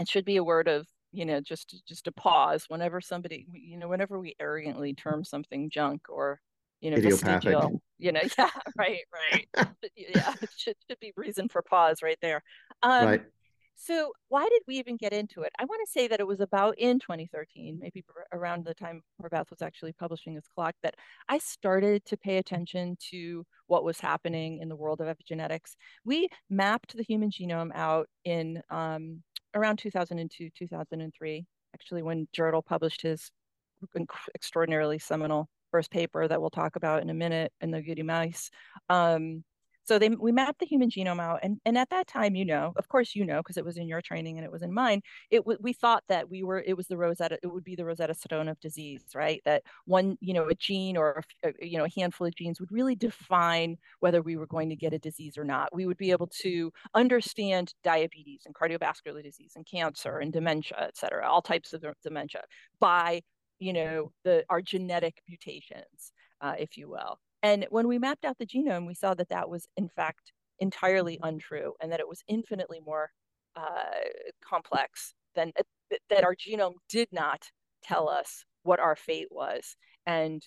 it 0.00 0.08
should 0.08 0.24
be 0.24 0.36
a 0.36 0.44
word 0.44 0.68
of 0.68 0.86
you 1.12 1.24
know 1.24 1.40
just 1.40 1.82
just 1.86 2.06
a 2.06 2.12
pause 2.12 2.64
whenever 2.68 3.00
somebody 3.00 3.46
you 3.52 3.76
know 3.76 3.88
whenever 3.88 4.18
we 4.18 4.34
arrogantly 4.40 4.94
term 4.94 5.24
something 5.24 5.70
junk 5.70 6.02
or 6.08 6.40
you 6.80 6.90
know 6.90 7.00
vestigial 7.00 7.80
you 7.98 8.12
know 8.12 8.20
yeah 8.38 8.50
right 8.76 9.00
right 9.12 9.48
yeah 9.96 10.34
it 10.40 10.50
should, 10.56 10.76
should 10.88 11.00
be 11.00 11.12
reason 11.16 11.48
for 11.48 11.62
pause 11.62 12.02
right 12.02 12.18
there 12.20 12.42
um, 12.82 13.06
right 13.06 13.22
so 13.80 14.12
why 14.28 14.42
did 14.42 14.62
we 14.66 14.76
even 14.78 14.96
get 14.96 15.12
into 15.12 15.42
it? 15.42 15.52
I 15.56 15.64
want 15.64 15.80
to 15.86 15.90
say 15.90 16.08
that 16.08 16.18
it 16.18 16.26
was 16.26 16.40
about 16.40 16.76
in 16.78 16.98
2013, 16.98 17.78
maybe 17.80 18.04
around 18.32 18.64
the 18.64 18.74
time 18.74 19.02
Horvath 19.22 19.50
was 19.50 19.62
actually 19.62 19.92
publishing 19.92 20.34
his 20.34 20.48
clock, 20.52 20.74
that 20.82 20.96
I 21.28 21.38
started 21.38 22.04
to 22.06 22.16
pay 22.16 22.38
attention 22.38 22.96
to 23.10 23.46
what 23.68 23.84
was 23.84 24.00
happening 24.00 24.58
in 24.58 24.68
the 24.68 24.74
world 24.74 25.00
of 25.00 25.06
epigenetics. 25.06 25.76
We 26.04 26.28
mapped 26.50 26.96
the 26.96 27.04
human 27.04 27.30
genome 27.30 27.70
out 27.72 28.08
in 28.24 28.60
um, 28.68 29.22
around 29.54 29.78
2002, 29.78 30.50
2003, 30.56 31.46
actually 31.74 32.02
when 32.02 32.28
Jirtle 32.36 32.64
published 32.64 33.02
his 33.02 33.30
extraordinarily 34.34 34.98
seminal 34.98 35.48
first 35.70 35.90
paper 35.90 36.26
that 36.26 36.40
we'll 36.40 36.50
talk 36.50 36.76
about 36.76 37.02
in 37.02 37.10
a 37.10 37.14
minute 37.14 37.52
in 37.60 37.70
the 37.70 37.78
Agouti 37.78 38.04
Mice. 38.04 38.50
Um, 38.88 39.44
so 39.88 39.98
they 39.98 40.10
we 40.10 40.32
mapped 40.32 40.60
the 40.60 40.66
human 40.66 40.90
genome 40.90 41.18
out, 41.18 41.40
and 41.42 41.58
and 41.64 41.78
at 41.78 41.88
that 41.88 42.06
time, 42.06 42.34
you 42.34 42.44
know, 42.44 42.74
of 42.76 42.88
course, 42.88 43.14
you 43.16 43.24
know, 43.24 43.38
because 43.38 43.56
it 43.56 43.64
was 43.64 43.78
in 43.78 43.88
your 43.88 44.02
training 44.02 44.36
and 44.36 44.44
it 44.44 44.52
was 44.52 44.60
in 44.60 44.70
mine. 44.70 45.00
It 45.30 45.44
we 45.62 45.72
thought 45.72 46.04
that 46.08 46.28
we 46.28 46.42
were 46.42 46.60
it 46.60 46.76
was 46.76 46.88
the 46.88 46.98
Rosetta, 46.98 47.38
it 47.42 47.46
would 47.46 47.64
be 47.64 47.74
the 47.74 47.86
Rosetta 47.86 48.12
Stone 48.12 48.48
of 48.48 48.60
disease, 48.60 49.02
right? 49.14 49.40
That 49.46 49.62
one, 49.86 50.18
you 50.20 50.34
know, 50.34 50.46
a 50.46 50.54
gene 50.54 50.98
or 50.98 51.22
a, 51.42 51.52
you 51.62 51.78
know 51.78 51.86
a 51.86 52.00
handful 52.00 52.26
of 52.26 52.34
genes 52.34 52.60
would 52.60 52.70
really 52.70 52.96
define 52.96 53.78
whether 54.00 54.20
we 54.20 54.36
were 54.36 54.46
going 54.46 54.68
to 54.68 54.76
get 54.76 54.92
a 54.92 54.98
disease 54.98 55.38
or 55.38 55.44
not. 55.44 55.74
We 55.74 55.86
would 55.86 55.96
be 55.96 56.10
able 56.10 56.28
to 56.42 56.70
understand 56.94 57.72
diabetes 57.82 58.42
and 58.44 58.54
cardiovascular 58.54 59.22
disease 59.22 59.52
and 59.56 59.64
cancer 59.66 60.18
and 60.18 60.30
dementia, 60.30 60.76
et 60.80 60.98
cetera, 60.98 61.26
all 61.26 61.40
types 61.40 61.72
of 61.72 61.82
dementia 62.02 62.42
by 62.78 63.22
you 63.58 63.72
know 63.72 64.12
the 64.24 64.44
our 64.50 64.60
genetic 64.60 65.22
mutations, 65.26 66.12
uh, 66.42 66.56
if 66.58 66.76
you 66.76 66.90
will. 66.90 67.18
And 67.42 67.66
when 67.70 67.88
we 67.88 67.98
mapped 67.98 68.24
out 68.24 68.38
the 68.38 68.46
genome, 68.46 68.86
we 68.86 68.94
saw 68.94 69.14
that 69.14 69.28
that 69.28 69.48
was 69.48 69.66
in 69.76 69.88
fact 69.88 70.32
entirely 70.58 71.18
untrue 71.22 71.74
and 71.80 71.92
that 71.92 72.00
it 72.00 72.08
was 72.08 72.22
infinitely 72.26 72.80
more 72.84 73.10
uh, 73.56 74.08
complex 74.44 75.14
than 75.34 75.52
uh, 75.58 75.62
that 76.10 76.24
our 76.24 76.34
genome 76.34 76.74
did 76.88 77.08
not 77.12 77.50
tell 77.82 78.08
us 78.08 78.44
what 78.62 78.80
our 78.80 78.96
fate 78.96 79.28
was. 79.30 79.76
And 80.06 80.42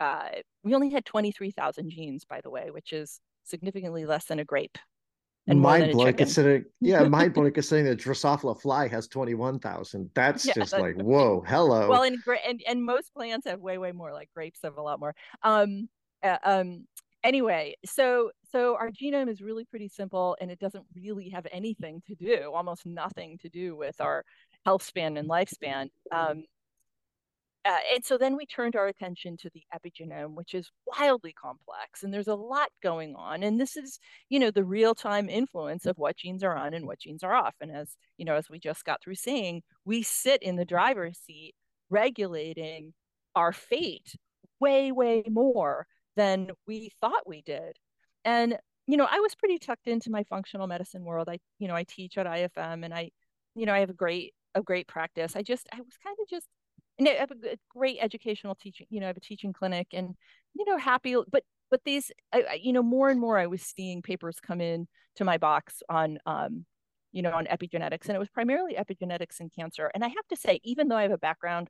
uh, 0.00 0.28
we 0.64 0.74
only 0.74 0.90
had 0.90 1.04
23,000 1.04 1.90
genes, 1.90 2.24
by 2.24 2.40
the 2.40 2.50
way, 2.50 2.70
which 2.70 2.92
is 2.92 3.20
significantly 3.44 4.04
less 4.04 4.24
than 4.26 4.38
a 4.38 4.44
grape. 4.44 4.78
And 5.48 5.60
mind 5.60 5.90
blowing 5.90 6.14
considering, 6.14 6.64
yeah, 6.80 7.02
mind 7.02 7.34
blowing 7.34 7.52
considering 7.54 7.86
the 7.86 7.96
Drosophila 7.96 8.60
fly 8.60 8.86
has 8.86 9.08
21,000. 9.08 10.10
That's 10.14 10.46
yeah, 10.46 10.52
just 10.54 10.70
that's 10.70 10.80
like, 10.80 10.94
whoa, 11.02 11.42
hello. 11.46 11.88
Well, 11.88 12.04
and, 12.04 12.18
and, 12.46 12.62
and 12.66 12.84
most 12.84 13.12
plants 13.12 13.46
have 13.48 13.60
way, 13.60 13.76
way 13.76 13.90
more, 13.90 14.12
like 14.12 14.30
grapes 14.34 14.60
have 14.62 14.76
a 14.76 14.82
lot 14.82 15.00
more. 15.00 15.16
Um, 15.42 15.88
uh, 16.22 16.38
um, 16.44 16.86
anyway, 17.24 17.74
so 17.84 18.30
so 18.50 18.76
our 18.76 18.90
genome 18.90 19.30
is 19.30 19.40
really 19.40 19.64
pretty 19.64 19.88
simple, 19.88 20.36
and 20.40 20.50
it 20.50 20.58
doesn't 20.58 20.84
really 20.94 21.30
have 21.30 21.46
anything 21.50 22.02
to 22.06 22.14
do, 22.14 22.52
almost 22.54 22.84
nothing 22.86 23.38
to 23.38 23.48
do 23.48 23.76
with 23.76 24.00
our 24.00 24.24
health 24.64 24.82
span 24.82 25.16
and 25.16 25.28
lifespan. 25.28 25.88
Um, 26.10 26.44
uh, 27.64 27.76
and 27.94 28.04
so 28.04 28.18
then 28.18 28.36
we 28.36 28.44
turned 28.44 28.74
our 28.74 28.88
attention 28.88 29.36
to 29.36 29.48
the 29.54 29.62
epigenome, 29.72 30.34
which 30.34 30.52
is 30.52 30.68
wildly 30.84 31.32
complex, 31.32 32.02
and 32.02 32.12
there's 32.12 32.28
a 32.28 32.34
lot 32.34 32.68
going 32.82 33.14
on. 33.14 33.44
And 33.44 33.60
this 33.60 33.76
is, 33.76 34.00
you 34.28 34.40
know, 34.40 34.50
the 34.50 34.64
real-time 34.64 35.28
influence 35.28 35.86
of 35.86 35.96
what 35.96 36.16
genes 36.16 36.42
are 36.42 36.56
on 36.56 36.74
and 36.74 36.86
what 36.86 36.98
genes 36.98 37.22
are 37.22 37.34
off. 37.34 37.54
And 37.60 37.70
as 37.70 37.96
you 38.18 38.24
know, 38.24 38.34
as 38.34 38.50
we 38.50 38.58
just 38.58 38.84
got 38.84 39.00
through 39.00 39.14
saying, 39.14 39.62
we 39.84 40.02
sit 40.02 40.42
in 40.42 40.56
the 40.56 40.64
driver's 40.64 41.18
seat 41.18 41.54
regulating 41.88 42.94
our 43.36 43.52
fate 43.52 44.16
way, 44.58 44.90
way 44.92 45.22
more 45.28 45.86
than 46.16 46.50
we 46.66 46.90
thought 47.00 47.26
we 47.26 47.42
did. 47.42 47.76
And, 48.24 48.58
you 48.86 48.96
know, 48.96 49.08
I 49.10 49.20
was 49.20 49.34
pretty 49.34 49.58
tucked 49.58 49.86
into 49.86 50.10
my 50.10 50.24
functional 50.24 50.66
medicine 50.66 51.04
world. 51.04 51.28
I, 51.28 51.38
you 51.58 51.68
know, 51.68 51.74
I 51.74 51.84
teach 51.84 52.18
at 52.18 52.26
IFM 52.26 52.84
and 52.84 52.92
I, 52.92 53.10
you 53.54 53.66
know, 53.66 53.74
I 53.74 53.80
have 53.80 53.90
a 53.90 53.94
great, 53.94 54.34
a 54.54 54.62
great 54.62 54.86
practice. 54.88 55.36
I 55.36 55.42
just, 55.42 55.66
I 55.72 55.78
was 55.78 55.96
kind 56.04 56.16
of 56.20 56.28
just, 56.28 56.46
and 56.98 57.08
I 57.08 57.12
have 57.12 57.30
a 57.30 57.56
great 57.74 57.98
educational 58.00 58.54
teaching, 58.54 58.86
you 58.90 59.00
know, 59.00 59.06
I 59.06 59.08
have 59.08 59.16
a 59.16 59.20
teaching 59.20 59.52
clinic 59.52 59.88
and, 59.92 60.14
you 60.54 60.64
know, 60.64 60.76
happy, 60.76 61.16
but, 61.30 61.42
but 61.70 61.80
these, 61.84 62.12
I, 62.32 62.60
you 62.62 62.72
know, 62.72 62.82
more 62.82 63.08
and 63.08 63.18
more 63.18 63.38
I 63.38 63.46
was 63.46 63.62
seeing 63.62 64.02
papers 64.02 64.38
come 64.40 64.60
in 64.60 64.86
to 65.16 65.24
my 65.24 65.38
box 65.38 65.82
on, 65.88 66.18
um, 66.26 66.66
you 67.12 67.22
know, 67.22 67.32
on 67.32 67.46
epigenetics, 67.46 68.06
and 68.06 68.16
it 68.16 68.18
was 68.18 68.30
primarily 68.30 68.74
epigenetics 68.74 69.40
and 69.40 69.50
cancer. 69.54 69.90
And 69.94 70.04
I 70.04 70.08
have 70.08 70.26
to 70.30 70.36
say, 70.36 70.60
even 70.64 70.88
though 70.88 70.96
I 70.96 71.02
have 71.02 71.12
a 71.12 71.18
background 71.18 71.68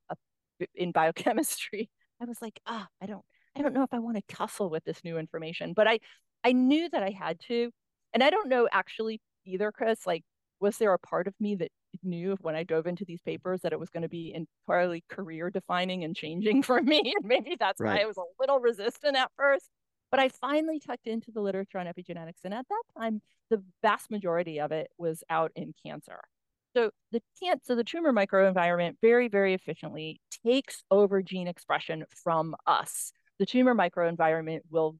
in 0.75 0.93
biochemistry, 0.93 1.91
I 2.23 2.25
was 2.25 2.41
like, 2.41 2.61
ah, 2.67 2.87
I 3.01 3.07
don't, 3.07 3.25
I 3.57 3.63
don't 3.63 3.75
know 3.75 3.83
if 3.83 3.93
I 3.93 3.99
want 3.99 4.17
to 4.17 4.35
tussle 4.35 4.71
with 4.71 4.85
this 4.85 5.03
new 5.05 5.19
information, 5.19 5.73
but 5.75 5.87
I 5.87 5.99
I 6.45 6.53
knew 6.53 6.89
that 6.91 7.03
I 7.03 7.11
had 7.11 7.41
to. 7.49 7.71
And 8.13 8.23
I 8.23 8.31
don't 8.31 8.49
know 8.49 8.69
actually 8.71 9.21
either, 9.45 9.73
Chris, 9.73 10.07
like 10.07 10.25
was 10.61 10.79
there 10.79 10.93
a 10.93 10.99
part 10.99 11.27
of 11.27 11.35
me 11.41 11.57
that 11.57 11.71
knew 12.03 12.37
when 12.41 12.55
I 12.55 12.63
dove 12.63 12.87
into 12.87 13.05
these 13.05 13.21
papers 13.21 13.61
that 13.63 13.73
it 13.73 13.81
was 13.81 13.91
going 13.91 14.05
to 14.05 14.09
be 14.09 14.33
entirely 14.33 15.03
career 15.09 15.51
defining 15.51 16.05
and 16.05 16.15
changing 16.15 16.63
for 16.63 16.81
me? 16.81 17.01
And 17.17 17.25
maybe 17.25 17.57
that's 17.59 17.81
right. 17.81 17.97
why 17.97 18.03
I 18.03 18.07
was 18.07 18.17
a 18.17 18.23
little 18.41 18.61
resistant 18.61 19.17
at 19.17 19.31
first. 19.37 19.69
But 20.11 20.21
I 20.21 20.29
finally 20.29 20.79
tucked 20.79 21.07
into 21.07 21.33
the 21.33 21.41
literature 21.41 21.79
on 21.79 21.87
epigenetics. 21.87 22.45
And 22.45 22.53
at 22.53 22.67
that 22.69 22.83
time, 23.01 23.23
the 23.51 23.63
vast 23.83 24.11
majority 24.11 24.61
of 24.61 24.71
it 24.71 24.91
was 24.99 25.25
out 25.31 25.53
in 25.57 25.75
cancer. 25.85 26.21
So 26.75 26.91
the 27.11 27.21
so 27.63 27.75
the 27.75 27.85
tumor 27.85 28.13
microenvironment 28.13 28.97
very, 29.03 29.29
very 29.29 29.55
efficiently 29.55 30.21
takes 30.45 30.85
over 30.91 31.23
gene 31.23 31.49
expression 31.49 32.05
from 32.23 32.55
us 32.67 33.13
the 33.43 33.47
tumor 33.47 33.75
microenvironment 33.75 34.61
will 34.71 34.95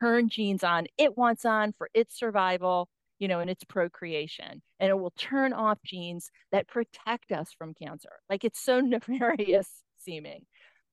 turn 0.00 0.28
genes 0.28 0.62
on 0.62 0.86
it 0.98 1.18
wants 1.18 1.44
on 1.44 1.72
for 1.72 1.90
its 1.94 2.16
survival, 2.16 2.88
you 3.18 3.26
know, 3.26 3.40
and 3.40 3.50
its 3.50 3.64
procreation. 3.64 4.62
And 4.78 4.88
it 4.88 4.96
will 4.96 5.12
turn 5.18 5.52
off 5.52 5.78
genes 5.84 6.30
that 6.52 6.68
protect 6.68 7.32
us 7.32 7.52
from 7.58 7.74
cancer. 7.74 8.12
Like 8.30 8.44
it's 8.44 8.60
so 8.60 8.78
nefarious 8.80 9.82
seeming. 9.98 10.42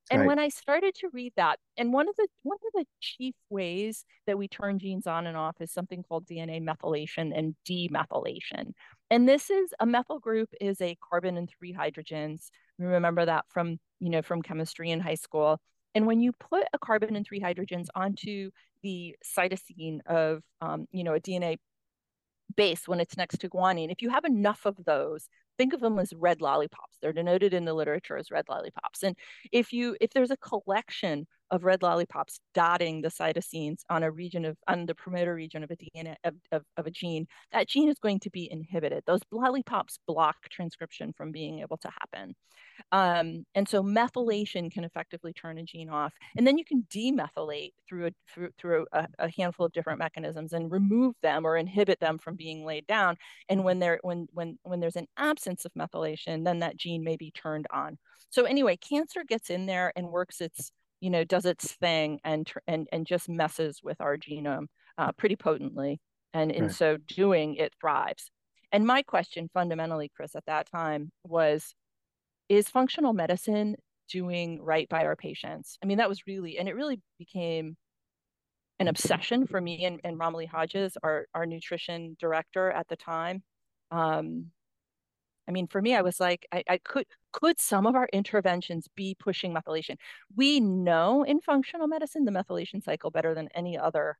And 0.09 0.21
right. 0.21 0.27
when 0.27 0.39
I 0.39 0.50
started 0.50 0.95
to 0.95 1.09
read 1.13 1.33
that, 1.35 1.59
and 1.77 1.93
one 1.93 2.09
of 2.09 2.15
the 2.15 2.27
one 2.41 2.57
of 2.57 2.74
the 2.74 2.85
chief 3.01 3.35
ways 3.51 4.03
that 4.25 4.39
we 4.39 4.47
turn 4.47 4.79
genes 4.79 5.05
on 5.05 5.27
and 5.27 5.38
off 5.38 5.57
is 5.59 5.71
something 5.71 6.01
called 6.01 6.25
DNA 6.25 6.59
methylation 6.59 7.38
and 7.38 7.55
demethylation. 7.69 8.74
And 9.12 9.29
this 9.29 9.51
is 9.51 9.75
a 9.79 9.85
methyl 9.85 10.17
group 10.17 10.50
is 10.59 10.81
a 10.81 10.97
carbon 11.07 11.38
and 11.38 11.47
three 11.47 11.74
hydrogens. 11.74 12.47
We 12.79 12.88
remember 12.88 13.25
that 13.25 13.45
from 13.50 13.77
you 14.00 14.09
know 14.09 14.24
from 14.24 14.41
chemistry 14.41 14.89
in 14.89 15.01
high 15.01 15.15
school. 15.15 15.59
And 15.95 16.05
when 16.05 16.19
you 16.19 16.33
put 16.33 16.65
a 16.73 16.77
carbon 16.77 17.15
and 17.15 17.25
three 17.25 17.39
hydrogens 17.39 17.87
onto 17.95 18.51
the 18.83 19.15
cytosine 19.23 19.99
of, 20.05 20.43
um, 20.61 20.87
you 20.91 21.03
know, 21.03 21.13
a 21.13 21.19
DNA 21.19 21.57
base 22.55 22.87
when 22.87 22.99
it's 22.99 23.17
next 23.17 23.39
to 23.39 23.49
guanine, 23.49 23.91
if 23.91 24.01
you 24.01 24.09
have 24.09 24.25
enough 24.25 24.65
of 24.65 24.77
those, 24.85 25.27
think 25.57 25.73
of 25.73 25.79
them 25.79 25.97
as 25.97 26.13
red 26.13 26.41
lollipops. 26.41 26.97
They're 27.01 27.13
denoted 27.13 27.53
in 27.53 27.65
the 27.65 27.73
literature 27.73 28.17
as 28.17 28.29
red 28.29 28.45
lollipops. 28.49 29.03
And 29.03 29.15
if 29.51 29.71
you 29.71 29.95
if 30.01 30.11
there's 30.11 30.31
a 30.31 30.37
collection 30.37 31.27
of 31.51 31.63
red 31.63 31.83
lollipops 31.83 32.39
dotting 32.53 33.01
the 33.01 33.09
cytosines 33.09 33.81
on 33.89 34.03
a 34.03 34.11
region 34.11 34.45
of 34.45 34.57
on 34.67 34.85
the 34.85 34.95
promoter 34.95 35.35
region 35.35 35.63
of 35.63 35.71
a 35.71 35.75
DNA 35.75 36.15
of, 36.23 36.35
of, 36.51 36.63
of, 36.77 36.87
a 36.87 36.91
gene, 36.91 37.27
that 37.51 37.67
gene 37.67 37.89
is 37.89 37.99
going 37.99 38.19
to 38.19 38.29
be 38.29 38.51
inhibited. 38.51 39.03
Those 39.05 39.21
lollipops 39.31 39.99
block 40.07 40.37
transcription 40.49 41.13
from 41.15 41.31
being 41.31 41.59
able 41.59 41.77
to 41.77 41.89
happen. 41.89 42.35
Um, 42.91 43.45
and 43.55 43.67
so 43.67 43.83
methylation 43.83 44.71
can 44.71 44.83
effectively 44.83 45.33
turn 45.33 45.57
a 45.57 45.63
gene 45.63 45.89
off. 45.89 46.13
And 46.35 46.45
then 46.45 46.57
you 46.57 46.65
can 46.65 46.85
demethylate 46.89 47.73
through 47.87 48.07
a 48.07 48.11
through, 48.33 48.49
through 48.57 48.85
a, 48.91 49.07
a 49.19 49.29
handful 49.37 49.65
of 49.65 49.71
different 49.71 49.99
mechanisms 49.99 50.53
and 50.53 50.71
remove 50.71 51.15
them 51.21 51.45
or 51.45 51.57
inhibit 51.57 51.99
them 51.99 52.17
from 52.17 52.35
being 52.35 52.65
laid 52.65 52.87
down. 52.87 53.17
And 53.49 53.63
when 53.63 53.79
there 53.79 53.99
when 54.01 54.27
when 54.33 54.57
when 54.63 54.79
there's 54.79 54.95
an 54.95 55.07
absence 55.17 55.65
of 55.65 55.73
methylation, 55.73 56.43
then 56.43 56.59
that 56.59 56.77
gene 56.77 57.03
may 57.03 57.17
be 57.17 57.31
turned 57.31 57.67
on. 57.71 57.97
So 58.29 58.43
anyway, 58.45 58.77
cancer 58.77 59.23
gets 59.23 59.49
in 59.49 59.65
there 59.65 59.93
and 59.95 60.09
works 60.09 60.41
its 60.41 60.71
you 61.01 61.09
know, 61.09 61.23
does 61.23 61.45
its 61.45 61.71
thing 61.73 62.19
and 62.23 62.51
and 62.67 62.87
and 62.91 63.05
just 63.05 63.29
messes 63.29 63.81
with 63.83 64.01
our 64.01 64.17
genome 64.17 64.67
uh, 64.97 65.11
pretty 65.11 65.35
potently. 65.35 65.99
And 66.33 66.51
in 66.51 66.63
right. 66.63 66.71
so 66.71 66.97
doing, 66.97 67.55
it 67.55 67.73
thrives. 67.79 68.29
And 68.71 68.85
my 68.85 69.03
question 69.03 69.49
fundamentally, 69.53 70.11
Chris, 70.13 70.35
at 70.35 70.45
that 70.47 70.69
time 70.69 71.11
was, 71.23 71.73
is 72.49 72.69
functional 72.69 73.13
medicine 73.13 73.77
doing 74.09 74.61
right 74.61 74.89
by 74.89 75.05
our 75.05 75.15
patients? 75.15 75.77
I 75.81 75.85
mean, 75.85 75.99
that 75.99 76.09
was 76.09 76.27
really, 76.27 76.57
and 76.57 76.67
it 76.67 76.75
really 76.75 76.99
became 77.17 77.77
an 78.79 78.89
obsession 78.89 79.47
for 79.47 79.61
me 79.61 79.85
and, 79.85 80.01
and 80.03 80.19
Romilly 80.19 80.45
Hodges, 80.45 80.97
our, 81.01 81.25
our 81.33 81.45
nutrition 81.45 82.17
director 82.19 82.69
at 82.69 82.89
the 82.89 82.97
time. 82.97 83.41
Um, 83.91 84.47
I 85.47 85.51
mean, 85.51 85.67
for 85.67 85.81
me, 85.81 85.95
I 85.95 86.01
was 86.01 86.19
like, 86.19 86.45
I, 86.51 86.63
I 86.67 86.79
could 86.79 87.05
could 87.36 87.60
some 87.60 87.86
of 87.86 87.96
our 87.96 88.08
interventions 88.13 88.88
be 88.96 89.13
pushing 89.20 89.54
methylation? 89.54 89.98
We 90.38 90.62
know 90.62 91.24
in 91.24 91.42
functional 91.42 91.86
medicine 91.86 92.24
the 92.24 92.32
methylation 92.32 92.82
cycle 92.82 93.12
better 93.12 93.36
than 93.36 93.50
any 93.54 93.77
other, 93.77 94.18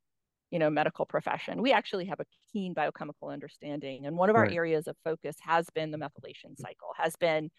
you 0.52 0.60
know, 0.60 0.70
medical 0.70 1.06
profession. 1.06 1.62
We 1.62 1.72
actually 1.72 2.08
have 2.08 2.20
a 2.20 2.26
keen 2.52 2.74
biochemical 2.74 3.30
understanding, 3.30 4.06
and 4.06 4.18
one 4.18 4.30
of 4.30 4.36
our 4.36 4.44
right. 4.44 4.52
areas 4.52 4.88
of 4.88 4.98
focus 5.06 5.38
has 5.40 5.66
been 5.74 5.92
the 5.92 5.98
methylation 5.98 6.58
cycle, 6.58 6.90
has 6.98 7.16
been 7.16 7.52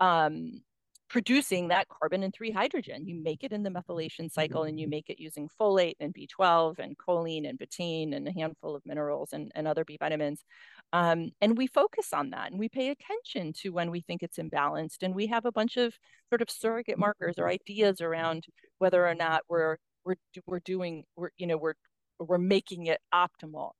um, 0.00 0.60
producing 1.08 1.68
that 1.68 1.86
carbon 1.88 2.22
and 2.22 2.34
three 2.34 2.50
hydrogen. 2.50 3.06
You 3.06 3.14
make 3.14 3.44
it 3.44 3.52
in 3.52 3.62
the 3.62 3.70
methylation 3.70 4.30
cycle 4.30 4.64
and 4.64 4.78
you 4.78 4.88
make 4.88 5.08
it 5.08 5.20
using 5.20 5.48
folate 5.60 5.94
and 6.00 6.12
B12 6.12 6.78
and 6.78 6.96
choline 6.98 7.48
and 7.48 7.58
betaine 7.58 8.14
and 8.14 8.26
a 8.26 8.32
handful 8.32 8.74
of 8.74 8.82
minerals 8.84 9.32
and, 9.32 9.52
and 9.54 9.68
other 9.68 9.84
B 9.84 9.96
vitamins. 10.00 10.44
Um, 10.92 11.30
and 11.40 11.56
we 11.56 11.68
focus 11.68 12.12
on 12.12 12.30
that 12.30 12.50
and 12.50 12.58
we 12.58 12.68
pay 12.68 12.90
attention 12.90 13.52
to 13.60 13.70
when 13.70 13.90
we 13.90 14.00
think 14.00 14.22
it's 14.22 14.38
imbalanced. 14.38 15.02
And 15.02 15.14
we 15.14 15.28
have 15.28 15.44
a 15.44 15.52
bunch 15.52 15.76
of 15.76 15.94
sort 16.28 16.42
of 16.42 16.50
surrogate 16.50 16.98
markers 16.98 17.38
or 17.38 17.48
ideas 17.48 18.00
around 18.00 18.44
whether 18.78 19.06
or 19.06 19.14
not 19.14 19.42
we're 19.48 19.76
we're 20.04 20.16
we're 20.46 20.60
doing 20.60 21.04
we're 21.16 21.30
you 21.36 21.46
know 21.46 21.56
we're 21.56 21.74
we're 22.18 22.38
making 22.38 22.86
it 22.86 23.00
optimal. 23.14 23.72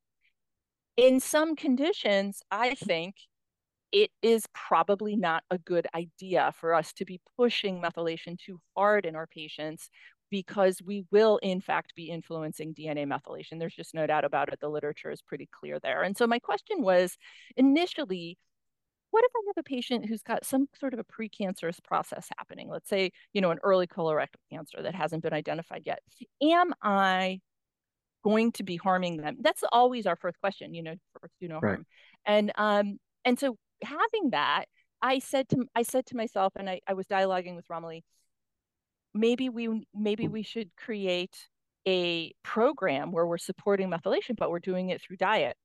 In 0.96 1.20
some 1.20 1.56
conditions, 1.56 2.40
I 2.50 2.74
think 2.74 3.16
it 3.92 4.10
is 4.22 4.44
probably 4.52 5.16
not 5.16 5.44
a 5.50 5.58
good 5.58 5.86
idea 5.94 6.52
for 6.58 6.74
us 6.74 6.92
to 6.94 7.04
be 7.04 7.20
pushing 7.36 7.80
methylation 7.80 8.38
too 8.38 8.60
hard 8.76 9.06
in 9.06 9.16
our 9.16 9.26
patients 9.26 9.90
because 10.30 10.82
we 10.84 11.04
will 11.12 11.38
in 11.38 11.60
fact 11.60 11.94
be 11.94 12.10
influencing 12.10 12.74
DNA 12.74 13.06
methylation. 13.06 13.58
There's 13.58 13.74
just 13.74 13.94
no 13.94 14.06
doubt 14.06 14.24
about 14.24 14.52
it. 14.52 14.58
The 14.60 14.68
literature 14.68 15.10
is 15.10 15.22
pretty 15.22 15.48
clear 15.52 15.78
there. 15.78 16.02
And 16.02 16.16
so 16.16 16.26
my 16.26 16.38
question 16.38 16.82
was 16.82 17.16
initially, 17.56 18.36
what 19.10 19.24
if 19.24 19.30
I 19.34 19.40
have 19.46 19.58
a 19.58 19.62
patient 19.62 20.06
who's 20.06 20.22
got 20.22 20.44
some 20.44 20.66
sort 20.78 20.92
of 20.92 20.98
a 20.98 21.04
precancerous 21.04 21.82
process 21.82 22.28
happening? 22.36 22.68
Let's 22.68 22.88
say, 22.88 23.12
you 23.32 23.40
know, 23.40 23.50
an 23.50 23.60
early 23.62 23.86
colorectal 23.86 24.42
cancer 24.50 24.82
that 24.82 24.94
hasn't 24.94 25.22
been 25.22 25.32
identified 25.32 25.82
yet. 25.86 26.00
Am 26.42 26.74
I 26.82 27.40
going 28.24 28.50
to 28.52 28.64
be 28.64 28.76
harming 28.76 29.18
them? 29.18 29.36
That's 29.40 29.62
always 29.70 30.06
our 30.06 30.16
first 30.16 30.40
question, 30.40 30.74
you 30.74 30.82
know, 30.82 30.94
first 31.20 31.34
do 31.40 31.48
no 31.48 31.60
right. 31.60 31.70
harm. 31.70 31.86
And 32.26 32.52
um, 32.56 32.98
and 33.24 33.38
so 33.38 33.56
having 33.82 34.30
that, 34.30 34.66
I 35.02 35.18
said 35.18 35.48
to 35.50 35.66
I 35.74 35.82
said 35.82 36.06
to 36.06 36.16
myself, 36.16 36.54
and 36.56 36.68
I, 36.68 36.80
I 36.86 36.94
was 36.94 37.06
dialoguing 37.06 37.56
with 37.56 37.68
Romilly, 37.68 38.04
maybe 39.14 39.48
we 39.48 39.86
maybe 39.94 40.28
we 40.28 40.42
should 40.42 40.70
create 40.76 41.48
a 41.86 42.32
program 42.42 43.12
where 43.12 43.26
we're 43.26 43.38
supporting 43.38 43.90
methylation, 43.90 44.36
but 44.36 44.50
we're 44.50 44.58
doing 44.58 44.90
it 44.90 45.00
through 45.00 45.16
diet. 45.16 45.56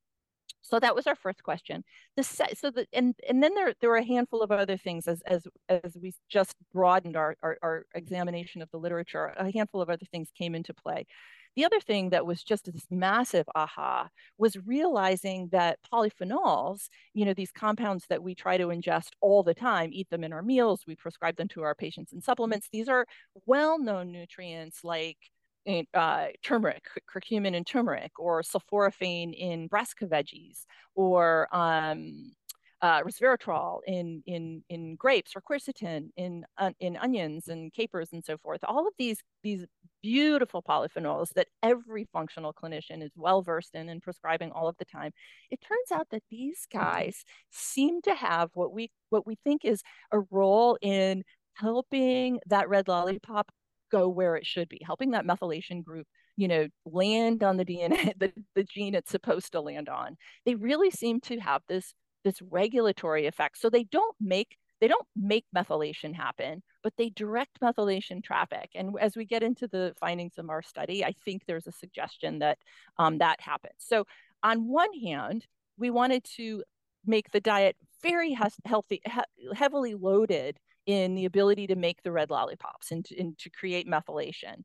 So 0.62 0.80
that 0.80 0.96
was 0.96 1.08
our 1.08 1.16
first 1.16 1.44
question. 1.44 1.84
The 2.16 2.24
se- 2.24 2.54
so 2.56 2.70
the 2.72 2.86
and 2.94 3.16
and 3.28 3.42
then 3.42 3.56
there 3.56 3.74
there 3.82 3.90
were 3.90 3.98
a 3.98 4.06
handful 4.06 4.42
of 4.42 4.52
other 4.52 4.78
things 4.78 5.08
as 5.08 5.22
as 5.26 5.48
as 5.70 5.98
we 6.00 6.14
just 6.30 6.56
broadened 6.74 7.18
our, 7.18 7.36
our, 7.42 7.58
our 7.64 7.86
examination 7.96 8.62
of 8.62 8.70
the 8.72 8.78
literature. 8.78 9.34
A 9.38 9.52
handful 9.52 9.82
of 9.82 9.90
other 9.90 10.06
things 10.12 10.30
came 10.38 10.56
into 10.56 10.74
play. 10.74 11.08
The 11.56 11.66
other 11.66 11.80
thing 11.80 12.10
that 12.12 12.26
was 12.26 12.44
just 12.44 12.72
this 12.72 12.86
massive 12.90 13.46
aha 13.56 14.10
was 14.38 14.56
realizing 14.66 15.50
that 15.52 15.80
polyphenols, 15.92 16.88
you 17.14 17.26
know, 17.26 17.34
these 17.34 17.52
compounds 17.52 18.06
that 18.10 18.24
we 18.24 18.36
try 18.36 18.58
to 18.58 18.68
ingest 18.68 19.10
all 19.20 19.44
the 19.44 19.54
time, 19.54 19.90
eat 19.92 20.10
them 20.10 20.24
in 20.24 20.34
our 20.34 20.42
meals, 20.42 20.84
we 20.88 20.96
prescribe 20.96 21.36
them 21.36 21.50
to 21.50 21.62
our 21.64 21.76
patients 21.76 22.14
in 22.14 22.22
supplements. 22.22 22.70
These 22.72 22.88
are 22.88 23.06
well-known 23.46 24.12
nutrients 24.12 24.84
like 24.84 25.18
uh, 25.94 26.28
turmeric, 26.44 26.84
curcumin 27.14 27.54
in 27.54 27.64
turmeric, 27.64 28.12
or 28.18 28.42
sulforaphane 28.42 29.34
in 29.38 29.68
brassica 29.68 30.08
veggies, 30.08 30.66
or 30.96 31.48
um, 31.52 32.34
uh, 32.82 33.02
resveratrol 33.04 33.80
in 33.86 34.24
in 34.26 34.64
in 34.70 34.96
grapes 34.96 35.34
or 35.36 35.42
quercetin 35.42 36.10
in 36.18 36.44
uh, 36.58 36.72
in 36.80 36.98
onions 36.98 37.48
and 37.48 37.72
capers 37.74 38.10
and 38.12 38.26
so 38.26 38.38
forth. 38.38 38.62
All 38.64 38.88
of 38.88 38.94
these 38.98 39.20
these 39.44 39.66
beautiful 40.02 40.64
polyphenols 40.64 41.30
that 41.36 41.48
every 41.62 42.08
functional 42.12 42.54
clinician 42.54 43.04
is 43.04 43.12
well 43.16 43.44
versed 43.44 43.76
in 43.76 43.90
and 43.90 44.02
prescribing 44.02 44.52
all 44.52 44.68
of 44.68 44.76
the 44.78 44.86
time. 44.86 45.12
It 45.52 45.60
turns 45.62 45.92
out 45.92 46.08
that 46.10 46.24
these 46.32 46.66
guys 46.72 47.24
seem 47.52 48.02
to 48.04 48.16
have 48.16 48.50
what 48.56 48.74
we 48.74 48.90
what 49.10 49.28
we 49.28 49.38
think 49.44 49.64
is 49.64 49.84
a 50.12 50.20
role 50.32 50.78
in 50.82 51.24
helping 51.56 52.40
that 52.48 52.68
red 52.70 52.88
lollipop 52.88 53.52
go 53.92 54.08
where 54.10 54.36
it 54.36 54.46
should 54.46 54.70
be, 54.70 54.80
helping 54.84 55.12
that 55.12 55.26
methylation 55.26 55.84
group 55.84 56.08
you 56.38 56.48
know 56.48 56.66
land 56.86 57.44
on 57.44 57.58
the 57.58 57.66
dna 57.66 58.14
the, 58.18 58.32
the 58.56 58.64
gene 58.64 58.96
it's 58.96 59.12
supposed 59.12 59.52
to 59.52 59.60
land 59.60 59.90
on 59.90 60.16
they 60.46 60.56
really 60.56 60.90
seem 60.90 61.20
to 61.20 61.38
have 61.40 61.62
this 61.68 61.94
this 62.24 62.42
regulatory 62.42 63.26
effect. 63.28 63.58
So 63.60 63.70
they 63.70 63.84
don't 63.84 64.16
make 64.20 64.58
they 64.80 64.88
don't 64.88 65.08
make 65.16 65.46
methylation 65.56 66.16
happen, 66.16 66.64
but 66.82 66.94
they 66.98 67.10
direct 67.10 67.60
methylation 67.62 68.24
traffic. 68.24 68.72
And 68.74 68.96
as 69.00 69.16
we 69.16 69.26
get 69.26 69.44
into 69.44 69.68
the 69.68 69.94
findings 70.00 70.40
of 70.40 70.50
our 70.50 70.64
study, 70.64 71.06
I 71.06 71.14
think 71.24 71.44
there's 71.46 71.68
a 71.68 71.72
suggestion 71.72 72.40
that 72.40 72.58
um, 72.98 73.20
that 73.20 73.40
happens. 73.40 73.76
So 73.78 74.06
on 74.42 74.68
one 74.68 74.92
hand, 74.94 75.46
we 75.78 75.92
wanted 75.92 76.24
to 76.36 76.64
make 77.06 77.32
the 77.32 77.40
diet 77.40 77.76
very 78.02 78.30
he- 78.30 78.36
healthy, 78.66 79.02
he- 79.06 79.56
heavily 79.56 79.94
loaded 79.94 80.60
in 80.88 81.14
the 81.14 81.26
ability 81.26 81.68
to 81.68 81.76
make 81.76 82.02
the 82.02 82.12
red 82.12 82.32
lollipops 82.32 82.92
and 82.92 83.08
and 83.18 83.38
to 83.38 83.50
create 83.52 83.88
methylation. 83.88 84.64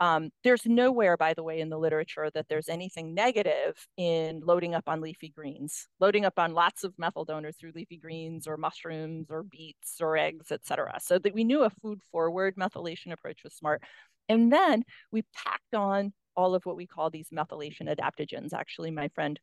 Um, 0.00 0.30
there's 0.44 0.64
nowhere, 0.64 1.18
by 1.18 1.34
the 1.34 1.42
way, 1.42 1.60
in 1.60 1.68
the 1.68 1.78
literature 1.78 2.30
that 2.32 2.46
there's 2.48 2.70
anything 2.70 3.14
negative 3.14 3.86
in 3.98 4.40
loading 4.42 4.74
up 4.74 4.84
on 4.86 5.02
leafy 5.02 5.28
greens, 5.28 5.88
loading 6.00 6.24
up 6.24 6.38
on 6.38 6.54
lots 6.54 6.84
of 6.84 6.94
methyl 6.98 7.26
donors 7.26 7.56
through 7.56 7.72
leafy 7.74 7.98
greens 7.98 8.46
or 8.46 8.56
mushrooms 8.56 9.26
or 9.30 9.42
beets 9.42 10.00
or 10.00 10.16
eggs, 10.16 10.50
et 10.50 10.64
cetera. 10.64 10.98
So 11.00 11.18
that 11.18 11.34
we 11.34 11.44
knew 11.44 11.64
a 11.64 11.70
food 11.70 12.00
forward 12.10 12.56
methylation 12.56 13.12
approach 13.12 13.44
was 13.44 13.52
smart. 13.54 13.82
And 14.30 14.50
then 14.50 14.84
we 15.12 15.22
packed 15.34 15.74
on 15.74 16.14
all 16.34 16.54
of 16.54 16.64
what 16.64 16.76
we 16.76 16.86
call 16.86 17.10
these 17.10 17.28
methylation 17.28 17.94
adaptogens. 17.94 18.54
Actually, 18.54 18.90
my 18.90 19.08
friend 19.08 19.38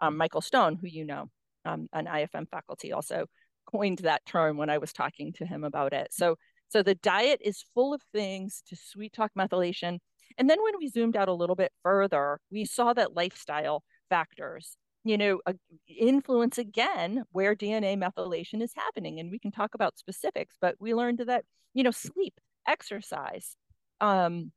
um, 0.00 0.18
Michael 0.18 0.42
Stone, 0.42 0.76
who 0.76 0.88
you 0.88 1.06
know, 1.06 1.30
um, 1.64 1.88
an 1.94 2.06
IFM 2.06 2.50
faculty, 2.50 2.92
also 2.92 3.26
coined 3.66 3.98
that 4.00 4.26
term 4.26 4.56
when 4.58 4.68
I 4.68 4.78
was 4.78 4.92
talking 4.92 5.32
to 5.34 5.46
him 5.46 5.64
about 5.64 5.92
it. 5.92 6.08
So 6.12 6.36
so 6.72 6.82
the 6.82 6.94
diet 6.94 7.40
is 7.44 7.62
full 7.74 7.92
of 7.92 8.00
things 8.14 8.62
to 8.68 8.76
sweet 8.76 9.12
talk 9.12 9.30
methylation. 9.38 9.98
And 10.38 10.48
then 10.48 10.62
when 10.62 10.72
we 10.78 10.88
zoomed 10.88 11.16
out 11.16 11.28
a 11.28 11.34
little 11.34 11.54
bit 11.54 11.70
further, 11.82 12.40
we 12.50 12.64
saw 12.64 12.94
that 12.94 13.14
lifestyle 13.14 13.84
factors, 14.08 14.78
you 15.04 15.18
know, 15.18 15.40
influence 15.86 16.56
again 16.56 17.24
where 17.30 17.54
DNA 17.54 17.98
methylation 17.98 18.62
is 18.62 18.72
happening. 18.74 19.20
And 19.20 19.30
we 19.30 19.38
can 19.38 19.50
talk 19.50 19.74
about 19.74 19.98
specifics, 19.98 20.56
but 20.62 20.76
we 20.80 20.94
learned 20.94 21.18
that, 21.26 21.44
you 21.74 21.82
know, 21.82 21.90
sleep, 21.90 22.40
exercise, 22.66 23.54
um, 24.00 24.50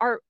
our 0.00 0.20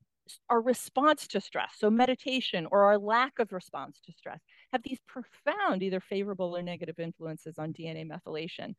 our 0.49 0.61
response 0.61 1.27
to 1.29 1.41
stress, 1.41 1.73
so 1.77 1.91
meditation 1.91 2.67
or 2.71 2.85
our 2.85 2.99
lack 2.99 3.39
of 3.39 3.53
response 3.53 4.01
to 4.07 4.13
stress, 4.13 4.41
have 4.73 4.83
these 4.83 4.99
profound, 5.07 5.83
either 5.83 6.01
favorable 6.01 6.57
or 6.57 6.63
negative 6.63 6.99
influences 6.99 7.59
on 7.59 7.75
DNA 7.75 8.07
methylation 8.07 8.75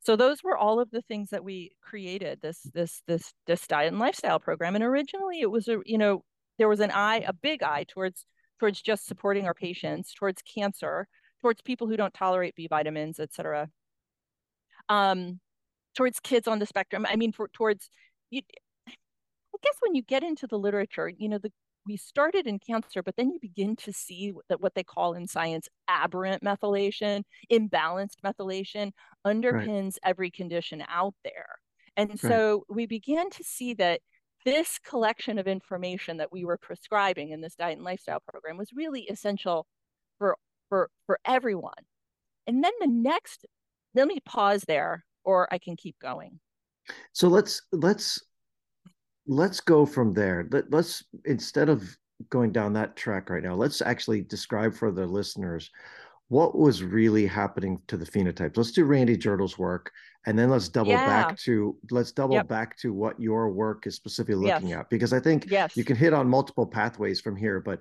so 0.00 0.16
those 0.16 0.42
were 0.42 0.56
all 0.56 0.80
of 0.80 0.90
the 0.90 1.02
things 1.02 1.30
that 1.30 1.44
we 1.44 1.72
created 1.82 2.40
this 2.42 2.60
this 2.74 3.02
this 3.06 3.32
this 3.46 3.66
diet 3.66 3.88
and 3.92 3.98
lifestyle 3.98 4.38
program 4.38 4.74
and 4.74 4.84
originally 4.84 5.40
it 5.40 5.50
was 5.50 5.68
a 5.68 5.78
you 5.84 5.98
know 5.98 6.22
there 6.58 6.68
was 6.68 6.80
an 6.80 6.90
eye 6.90 7.22
a 7.26 7.32
big 7.32 7.62
eye 7.62 7.84
towards 7.88 8.26
towards 8.60 8.82
just 8.82 9.06
supporting 9.06 9.46
our 9.46 9.54
patients, 9.54 10.12
towards 10.12 10.42
cancer, 10.42 11.08
towards 11.40 11.62
people 11.62 11.88
who 11.88 11.96
don't 11.96 12.14
tolerate 12.14 12.54
B 12.54 12.68
vitamins, 12.68 13.18
et 13.18 13.32
cetera. 13.32 13.68
Um, 14.88 15.40
towards 15.96 16.20
kids 16.20 16.46
on 16.46 16.58
the 16.58 16.66
spectrum. 16.66 17.06
I 17.08 17.16
mean, 17.16 17.32
for, 17.32 17.48
towards, 17.48 17.88
you, 18.28 18.42
I 18.86 18.92
guess 19.62 19.76
when 19.80 19.94
you 19.94 20.02
get 20.02 20.22
into 20.22 20.46
the 20.46 20.58
literature, 20.58 21.08
you 21.08 21.28
know, 21.28 21.38
the 21.38 21.50
we 21.86 21.96
started 21.96 22.46
in 22.46 22.58
cancer, 22.58 23.02
but 23.02 23.16
then 23.16 23.30
you 23.30 23.38
begin 23.40 23.76
to 23.76 23.92
see 23.92 24.32
that 24.48 24.60
what 24.60 24.74
they 24.74 24.82
call 24.82 25.14
in 25.14 25.26
science 25.26 25.68
aberrant 25.88 26.42
methylation, 26.42 27.22
imbalanced 27.50 28.18
methylation 28.24 28.92
underpins 29.26 29.84
right. 29.84 29.98
every 30.04 30.30
condition 30.30 30.84
out 30.88 31.14
there. 31.24 31.48
And 31.96 32.10
right. 32.10 32.20
so 32.20 32.64
we 32.68 32.86
began 32.86 33.30
to 33.30 33.44
see 33.44 33.74
that 33.74 34.00
this 34.44 34.78
collection 34.78 35.38
of 35.38 35.46
information 35.46 36.16
that 36.18 36.32
we 36.32 36.44
were 36.44 36.58
prescribing 36.58 37.30
in 37.30 37.40
this 37.40 37.54
diet 37.54 37.76
and 37.76 37.84
lifestyle 37.84 38.20
program 38.20 38.56
was 38.56 38.70
really 38.74 39.02
essential 39.02 39.66
for 40.18 40.36
for 40.68 40.88
for 41.06 41.18
everyone. 41.24 41.72
And 42.46 42.64
then 42.64 42.72
the 42.80 42.86
next, 42.86 43.44
let 43.94 44.06
me 44.06 44.18
pause 44.24 44.62
there, 44.66 45.04
or 45.24 45.46
I 45.52 45.58
can 45.58 45.76
keep 45.76 45.96
going. 46.00 46.40
So 47.12 47.28
let's 47.28 47.62
let's 47.72 48.20
let's 49.26 49.60
go 49.60 49.86
from 49.86 50.12
there. 50.12 50.48
Let, 50.50 50.70
let's 50.72 51.04
instead 51.24 51.68
of 51.68 51.96
going 52.28 52.52
down 52.52 52.72
that 52.74 52.96
track 52.96 53.30
right 53.30 53.42
now, 53.42 53.54
let's 53.54 53.80
actually 53.80 54.22
describe 54.22 54.74
for 54.74 54.90
the 54.90 55.06
listeners 55.06 55.70
what 56.28 56.56
was 56.56 56.84
really 56.84 57.26
happening 57.26 57.80
to 57.88 57.96
the 57.96 58.06
phenotypes. 58.06 58.56
Let's 58.56 58.70
do 58.70 58.84
Randy 58.84 59.16
Jirtle's 59.16 59.58
work, 59.58 59.90
and 60.26 60.38
then 60.38 60.48
let's 60.48 60.68
double 60.68 60.92
yeah. 60.92 61.04
back 61.04 61.38
to 61.40 61.76
let's 61.90 62.12
double 62.12 62.36
yep. 62.36 62.48
back 62.48 62.78
to 62.78 62.92
what 62.92 63.20
your 63.20 63.50
work 63.50 63.86
is 63.86 63.96
specifically 63.96 64.46
looking 64.46 64.68
yes. 64.68 64.80
at 64.80 64.90
because 64.90 65.12
I 65.12 65.20
think 65.20 65.46
yes. 65.50 65.76
you 65.76 65.84
can 65.84 65.96
hit 65.96 66.12
on 66.12 66.28
multiple 66.28 66.66
pathways 66.66 67.20
from 67.20 67.34
here, 67.34 67.60
but 67.60 67.80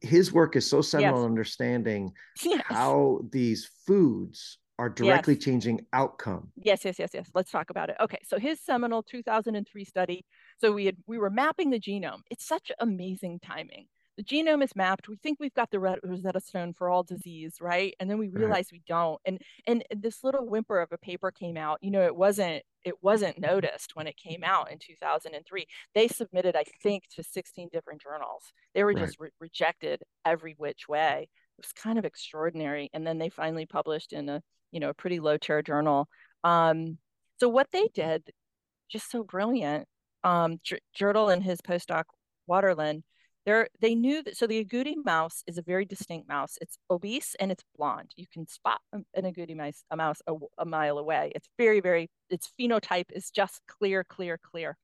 his 0.00 0.32
work 0.32 0.56
is 0.56 0.68
so 0.68 0.82
seminal 0.82 1.16
yes. 1.16 1.24
in 1.24 1.30
understanding 1.30 2.12
how 2.64 3.20
these 3.32 3.70
foods 3.86 4.58
are 4.78 4.88
directly 4.88 5.34
yes. 5.34 5.44
changing 5.44 5.86
outcome. 5.92 6.50
Yes, 6.56 6.84
yes, 6.84 6.98
yes, 6.98 7.10
yes. 7.12 7.30
Let's 7.34 7.50
talk 7.50 7.68
about 7.68 7.90
it. 7.90 7.96
Okay, 8.00 8.18
so 8.26 8.38
his 8.38 8.60
seminal 8.60 9.02
2003 9.02 9.84
study. 9.84 10.24
So 10.60 10.72
we 10.72 10.86
had 10.86 10.96
we 11.06 11.18
were 11.18 11.30
mapping 11.30 11.70
the 11.70 11.80
genome. 11.80 12.20
It's 12.30 12.46
such 12.46 12.70
amazing 12.78 13.40
timing. 13.40 13.86
The 14.16 14.24
genome 14.24 14.62
is 14.62 14.76
mapped. 14.76 15.08
We 15.08 15.16
think 15.16 15.38
we've 15.40 15.54
got 15.54 15.70
the 15.70 15.78
Rosetta 15.78 16.40
Stone 16.40 16.74
for 16.74 16.90
all 16.90 17.02
disease, 17.02 17.54
right? 17.60 17.94
And 17.98 18.10
then 18.10 18.18
we 18.18 18.28
realize 18.28 18.66
right. 18.70 18.72
we 18.72 18.82
don't. 18.86 19.18
And 19.24 19.40
and 19.66 19.84
this 19.90 20.22
little 20.22 20.46
whimper 20.46 20.80
of 20.80 20.92
a 20.92 20.98
paper 20.98 21.30
came 21.30 21.56
out. 21.56 21.78
You 21.80 21.90
know, 21.90 22.02
it 22.02 22.14
wasn't 22.14 22.62
it 22.84 22.94
wasn't 23.02 23.38
noticed 23.38 23.96
when 23.96 24.06
it 24.06 24.16
came 24.16 24.44
out 24.44 24.70
in 24.70 24.78
2003. 24.78 25.66
They 25.94 26.08
submitted, 26.08 26.56
I 26.56 26.64
think, 26.82 27.04
to 27.14 27.22
16 27.22 27.68
different 27.72 28.02
journals. 28.02 28.52
They 28.74 28.84
were 28.84 28.92
right. 28.92 29.06
just 29.06 29.18
re- 29.20 29.30
rejected 29.40 30.02
every 30.24 30.54
which 30.58 30.88
way. 30.88 31.28
It 31.58 31.62
was 31.64 31.72
kind 31.72 31.98
of 31.98 32.04
extraordinary. 32.04 32.90
And 32.92 33.06
then 33.06 33.18
they 33.18 33.28
finally 33.28 33.66
published 33.66 34.12
in 34.12 34.28
a 34.28 34.42
you 34.70 34.80
know, 34.80 34.90
a 34.90 34.94
pretty 34.94 35.20
low 35.20 35.36
tier 35.36 35.62
journal. 35.62 36.08
Um, 36.44 36.98
so 37.38 37.48
what 37.48 37.68
they 37.72 37.88
did, 37.94 38.30
just 38.88 39.10
so 39.10 39.22
brilliant, 39.24 39.86
um, 40.24 40.58
J- 40.62 40.80
Jirtle 40.98 41.32
and 41.32 41.42
his 41.42 41.60
postdoc 41.60 42.04
Waterland, 42.48 43.02
they 43.46 43.64
they 43.80 43.94
knew 43.94 44.22
that. 44.22 44.36
So 44.36 44.46
the 44.46 44.64
agouti 44.64 44.94
mouse 45.04 45.42
is 45.46 45.58
a 45.58 45.62
very 45.62 45.84
distinct 45.84 46.28
mouse. 46.28 46.58
It's 46.60 46.78
obese 46.90 47.34
and 47.40 47.50
it's 47.50 47.64
blonde. 47.76 48.12
You 48.16 48.26
can 48.32 48.46
spot 48.46 48.80
an 48.92 49.04
agouti 49.16 49.56
mouse 49.56 49.82
a 49.90 49.96
mouse 49.96 50.20
a, 50.26 50.34
a 50.58 50.64
mile 50.64 50.98
away. 50.98 51.32
It's 51.34 51.48
very 51.58 51.80
very. 51.80 52.10
Its 52.28 52.52
phenotype 52.60 53.10
is 53.12 53.30
just 53.30 53.60
clear, 53.66 54.04
clear, 54.04 54.38
clear. 54.38 54.76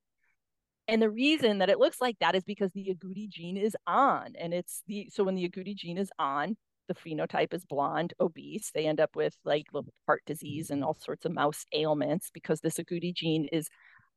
And 0.88 1.02
the 1.02 1.10
reason 1.10 1.58
that 1.58 1.70
it 1.70 1.78
looks 1.78 2.00
like 2.00 2.16
that 2.20 2.36
is 2.36 2.44
because 2.44 2.70
the 2.72 2.94
agouti 2.94 3.28
gene 3.28 3.56
is 3.56 3.76
on, 3.86 4.34
and 4.38 4.54
it's 4.54 4.82
the 4.86 5.10
so 5.12 5.24
when 5.24 5.34
the 5.34 5.48
agouti 5.48 5.74
gene 5.74 5.98
is 5.98 6.10
on, 6.18 6.56
the 6.88 6.94
phenotype 6.94 7.52
is 7.52 7.64
blonde, 7.64 8.14
obese. 8.20 8.70
They 8.72 8.86
end 8.86 9.00
up 9.00 9.16
with 9.16 9.36
like 9.44 9.66
heart 10.06 10.22
disease 10.26 10.70
and 10.70 10.84
all 10.84 10.96
sorts 11.00 11.24
of 11.24 11.32
mouse 11.32 11.64
ailments 11.72 12.30
because 12.32 12.60
this 12.60 12.76
agouti 12.76 13.12
gene 13.14 13.48
is 13.52 13.68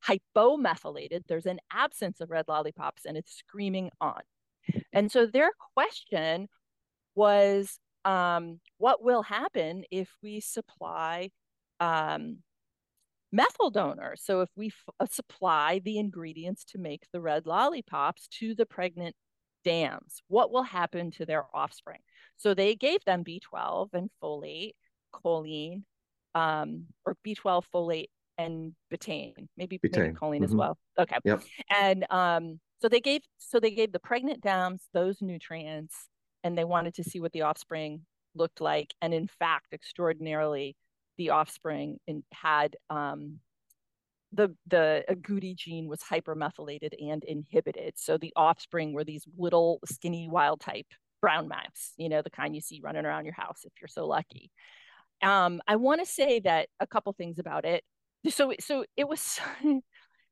hypomethylated. 0.08 1.24
There's 1.28 1.46
an 1.46 1.60
absence 1.72 2.22
of 2.22 2.30
red 2.30 2.46
lollipops 2.48 3.06
and 3.06 3.18
it's 3.18 3.36
screaming 3.36 3.90
on. 4.00 4.22
And 4.94 5.12
so 5.12 5.26
their 5.26 5.52
question 5.74 6.48
was 7.16 7.80
um, 8.06 8.60
what 8.78 9.04
will 9.04 9.24
happen 9.24 9.84
if 9.92 10.10
we 10.24 10.40
supply 10.40 11.32
um, 11.80 12.38
methyl 13.32 13.70
donors? 13.70 14.22
So 14.24 14.42
if 14.42 14.50
we 14.56 14.72
uh, 15.00 15.06
supply 15.06 15.82
the 15.84 15.98
ingredients 15.98 16.64
to 16.66 16.78
make 16.78 17.04
the 17.12 17.22
red 17.22 17.46
lollipops 17.46 18.28
to 18.40 18.56
the 18.56 18.66
pregnant 18.66 19.16
dams, 19.64 20.22
what 20.28 20.52
will 20.52 20.64
happen 20.64 21.12
to 21.12 21.26
their 21.26 21.46
offspring? 21.54 22.00
So 22.38 22.54
they 22.54 22.76
gave 22.76 23.04
them 23.06 23.24
B12 23.24 23.90
and 23.94 24.10
folate, 24.24 24.74
choline, 25.14 25.84
um, 26.36 26.86
or 27.06 27.18
B12, 27.26 27.64
folate, 27.74 28.10
and 28.40 28.74
betaine, 28.92 29.48
maybe, 29.58 29.78
betaine. 29.78 29.98
maybe 29.98 30.16
choline 30.16 30.36
mm-hmm. 30.36 30.44
as 30.46 30.56
well. 30.56 30.78
Okay. 30.98 31.18
Yep. 31.26 31.44
And 31.70 32.06
um, 32.10 32.60
so 32.82 32.88
they 32.88 33.02
gave 33.02 33.22
so 33.38 33.60
they 33.60 33.72
gave 33.72 33.92
the 33.92 34.00
pregnant 34.00 34.42
dams 34.42 34.88
those 34.94 35.22
nutrients, 35.22 35.96
and 36.44 36.58
they 36.58 36.64
wanted 36.64 36.96
to 36.96 37.04
see 37.04 37.20
what 37.20 37.34
the 37.34 37.44
offspring 37.44 38.06
looked 38.36 38.62
like. 38.62 38.94
And 39.02 39.14
in 39.14 39.28
fact, 39.28 39.74
extraordinarily, 39.74 40.76
the 41.18 41.32
offspring 41.32 41.98
in, 42.08 42.24
had 42.32 42.78
um, 42.90 43.40
the 44.32 44.56
the 44.68 45.04
agouti 45.10 45.56
gene 45.56 45.88
was 45.88 46.00
hypermethylated 46.00 46.94
and 47.00 47.24
inhibited. 47.26 47.94
So 47.98 48.18
the 48.18 48.34
offspring 48.36 48.94
were 48.94 49.04
these 49.04 49.26
little 49.38 49.80
skinny 49.86 50.30
wild 50.32 50.62
type 50.62 50.88
brown 51.22 51.50
mice, 51.50 51.94
you 51.98 52.08
know, 52.08 52.22
the 52.22 52.30
kind 52.30 52.56
you 52.56 52.62
see 52.62 52.80
running 52.82 53.06
around 53.06 53.26
your 53.26 53.34
house 53.34 53.66
if 53.66 53.74
you're 53.82 53.90
so 53.90 54.08
lucky. 54.08 54.52
Um, 55.22 55.62
I 55.68 55.76
want 55.76 56.00
to 56.00 56.06
say 56.06 56.40
that 56.42 56.70
a 56.80 56.88
couple 56.88 57.12
things 57.12 57.40
about 57.40 57.66
it. 57.66 57.84
So, 58.28 58.54
so 58.60 58.86
it 58.98 59.08
was 59.08 59.40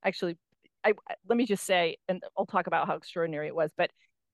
actually, 0.04 0.38
I, 0.84 0.94
let 1.28 1.38
me 1.38 1.46
just 1.46 1.66
say, 1.66 1.98
and 2.08 2.22
I'll 2.38 2.46
talk 2.46 2.68
about 2.68 2.88
how 2.88 2.96
extraordinary 2.96 3.48
it 3.48 3.56
was, 3.56 3.72
but 3.78 3.92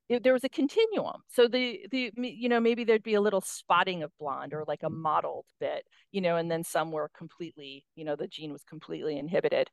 it, 0.10 0.24
there 0.24 0.34
was 0.34 0.44
a 0.44 0.50
continuum. 0.50 1.22
So 1.30 1.48
the, 1.48 1.86
the, 1.92 2.12
you 2.18 2.50
know, 2.50 2.60
maybe 2.60 2.84
there'd 2.84 3.04
be 3.04 3.14
a 3.14 3.22
little 3.22 3.42
spotting 3.42 4.04
of 4.04 4.12
blonde 4.20 4.54
or 4.54 4.66
like 4.68 4.84
a 4.84 4.88
mm-hmm. 4.88 5.02
mottled 5.02 5.46
bit, 5.60 5.86
you 6.12 6.22
know, 6.22 6.36
and 6.36 6.52
then 6.52 6.64
some 6.64 6.92
were 6.92 7.10
completely, 7.18 7.86
you 7.96 8.06
know, 8.06 8.16
the 8.16 8.28
gene 8.28 8.52
was 8.52 8.64
completely 8.64 9.18
inhibited. 9.18 9.70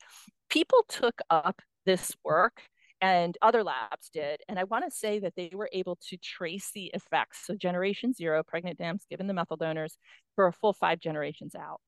People 0.48 0.84
took 0.88 1.20
up 1.30 1.60
this 1.84 2.12
work 2.24 2.62
and 3.00 3.36
other 3.40 3.64
labs 3.64 4.10
did. 4.12 4.40
And 4.48 4.58
I 4.58 4.64
want 4.64 4.84
to 4.84 4.90
say 4.90 5.18
that 5.20 5.34
they 5.36 5.50
were 5.54 5.70
able 5.72 5.98
to 6.08 6.16
trace 6.18 6.70
the 6.74 6.90
effects. 6.94 7.46
So 7.46 7.54
generation 7.54 8.12
zero, 8.12 8.42
pregnant 8.46 8.78
dams 8.78 9.06
given 9.08 9.26
the 9.26 9.34
methyl 9.34 9.56
donors 9.56 9.96
for 10.36 10.46
a 10.46 10.52
full 10.52 10.74
five 10.74 11.00
generations 11.00 11.54
out. 11.54 11.80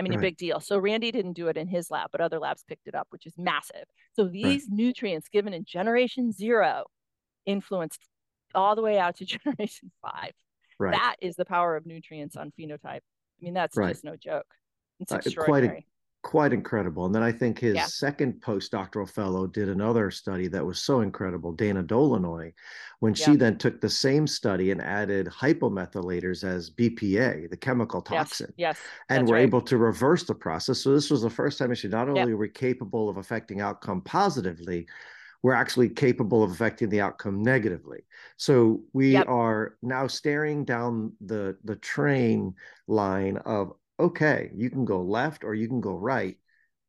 I 0.00 0.02
mean, 0.02 0.12
right. 0.12 0.18
a 0.18 0.22
big 0.22 0.38
deal. 0.38 0.60
So 0.60 0.78
Randy 0.78 1.12
didn't 1.12 1.34
do 1.34 1.48
it 1.48 1.58
in 1.58 1.68
his 1.68 1.90
lab, 1.90 2.08
but 2.10 2.22
other 2.22 2.38
labs 2.38 2.64
picked 2.66 2.86
it 2.86 2.94
up, 2.94 3.06
which 3.10 3.26
is 3.26 3.34
massive. 3.36 3.84
So 4.14 4.24
these 4.24 4.62
right. 4.62 4.70
nutrients 4.70 5.28
given 5.28 5.52
in 5.52 5.66
generation 5.66 6.32
zero 6.32 6.84
influenced 7.44 8.00
all 8.54 8.74
the 8.74 8.82
way 8.82 8.98
out 8.98 9.16
to 9.16 9.24
generation 9.26 9.92
five. 10.00 10.32
Right. 10.78 10.92
That 10.92 11.16
is 11.20 11.36
the 11.36 11.44
power 11.44 11.76
of 11.76 11.84
nutrients 11.84 12.34
on 12.34 12.50
phenotype. 12.58 13.02
I 13.02 13.42
mean, 13.42 13.52
that's 13.52 13.76
just 13.76 14.02
no 14.02 14.16
joke. 14.16 14.46
It's 15.00 15.12
extraordinary. 15.12 15.66
Uh, 15.66 15.70
quite 15.70 15.80
a, 15.82 15.84
quite 16.22 16.52
incredible. 16.52 17.06
And 17.06 17.14
then 17.14 17.22
I 17.22 17.32
think 17.32 17.58
his 17.58 17.74
yeah. 17.74 17.86
second 17.86 18.40
postdoctoral 18.40 19.08
fellow 19.08 19.46
did 19.46 19.68
another 19.68 20.10
study 20.10 20.48
that 20.48 20.64
was 20.64 20.80
so 20.80 21.00
incredible, 21.00 21.52
Dana 21.52 21.82
Dolinoy, 21.82 22.52
when 22.98 23.14
yeah. 23.14 23.24
she 23.24 23.36
then 23.36 23.56
took 23.56 23.80
the 23.80 23.88
same 23.88 24.26
study 24.26 24.70
and 24.70 24.82
added 24.82 25.26
hypomethylators 25.26 26.44
as 26.44 26.70
BPA, 26.70 27.48
the 27.48 27.56
chemical 27.56 28.02
toxin. 28.02 28.52
Yes. 28.56 28.76
yes 28.76 28.80
and 29.08 29.28
were 29.28 29.36
right. 29.36 29.42
able 29.42 29.62
to 29.62 29.78
reverse 29.78 30.24
the 30.24 30.34
process. 30.34 30.80
So 30.80 30.92
this 30.92 31.10
was 31.10 31.22
the 31.22 31.30
first 31.30 31.58
time 31.58 31.74
she 31.74 31.88
not 31.88 32.08
only 32.08 32.32
yeah. 32.32 32.36
were 32.36 32.48
capable 32.48 33.08
of 33.08 33.16
affecting 33.16 33.60
outcome 33.60 34.02
positively, 34.02 34.86
we're 35.42 35.54
actually 35.54 35.88
capable 35.88 36.42
of 36.42 36.50
affecting 36.50 36.90
the 36.90 37.00
outcome 37.00 37.42
negatively. 37.42 38.00
So 38.36 38.82
we 38.92 39.12
yep. 39.12 39.28
are 39.28 39.76
now 39.82 40.06
staring 40.06 40.64
down 40.64 41.12
the 41.20 41.56
the 41.64 41.76
train 41.76 42.54
line 42.86 43.38
of 43.38 43.72
okay, 44.00 44.50
you 44.54 44.70
can 44.70 44.84
go 44.84 45.02
left 45.02 45.44
or 45.44 45.54
you 45.54 45.68
can 45.68 45.80
go 45.80 45.94
right. 45.94 46.36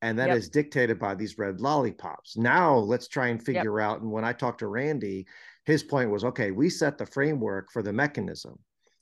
And 0.01 0.17
that 0.17 0.29
yep. 0.29 0.37
is 0.37 0.49
dictated 0.49 0.97
by 0.97 1.13
these 1.13 1.37
red 1.37 1.61
lollipops. 1.61 2.35
Now 2.35 2.75
let's 2.75 3.07
try 3.07 3.27
and 3.27 3.43
figure 3.43 3.79
yep. 3.79 3.87
out. 3.87 4.01
And 4.01 4.11
when 4.11 4.25
I 4.25 4.33
talked 4.33 4.59
to 4.59 4.67
Randy, 4.67 5.27
his 5.65 5.83
point 5.83 6.09
was 6.09 6.23
okay, 6.23 6.51
we 6.51 6.69
set 6.69 6.97
the 6.97 7.05
framework 7.05 7.71
for 7.71 7.83
the 7.83 7.93
mechanism. 7.93 8.57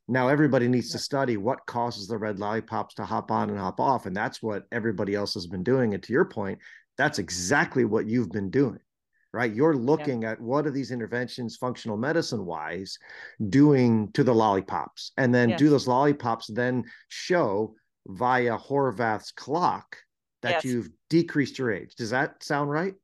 Now 0.10 0.28
everybody 0.28 0.68
needs 0.68 0.90
yep. 0.90 0.94
to 0.94 1.04
study 1.04 1.38
what 1.38 1.66
causes 1.68 2.08
the 2.08 2.18
red 2.18 2.40
lollipops 2.40 2.96
to 2.96 3.06
hop 3.06 3.32
on 3.32 3.50
and 3.50 3.60
hop 3.60 3.80
off. 3.80 4.08
And 4.08 4.16
that's 4.16 4.44
what 4.44 4.66
everybody 4.72 5.16
else 5.16 5.36
has 5.36 5.48
been 5.48 5.64
doing. 5.64 5.94
And 5.94 6.04
to 6.04 6.14
your 6.14 6.26
point, 6.26 6.60
that's 6.98 7.20
exactly 7.20 7.86
what 7.86 8.08
you've 8.08 8.32
been 8.32 8.50
doing 8.50 8.80
right? 9.34 9.54
You're 9.54 9.76
looking 9.76 10.24
yeah. 10.24 10.32
at 10.32 10.42
what 10.42 10.66
are 10.66 10.72
these 10.72 10.92
interventions, 10.92 11.58
functional 11.58 11.98
medicine 11.98 12.46
wise, 12.46 12.98
doing 13.50 14.12
to 14.14 14.24
the 14.24 14.34
lollipops, 14.34 15.12
and 15.18 15.34
then 15.34 15.56
do 15.56 15.70
those 15.70 15.88
lollipops 15.88 16.48
then 16.48 16.84
show 17.10 17.76
via 18.08 18.58
Horvath's 18.58 19.32
clock 19.32 19.98
that 20.42 20.64
yes. 20.64 20.66
you've 20.66 20.90
decreased 21.10 21.58
your 21.58 21.72
age. 21.72 21.96
Does 21.96 22.10
that 22.12 22.44
sound 22.44 22.70
right? 22.70 22.96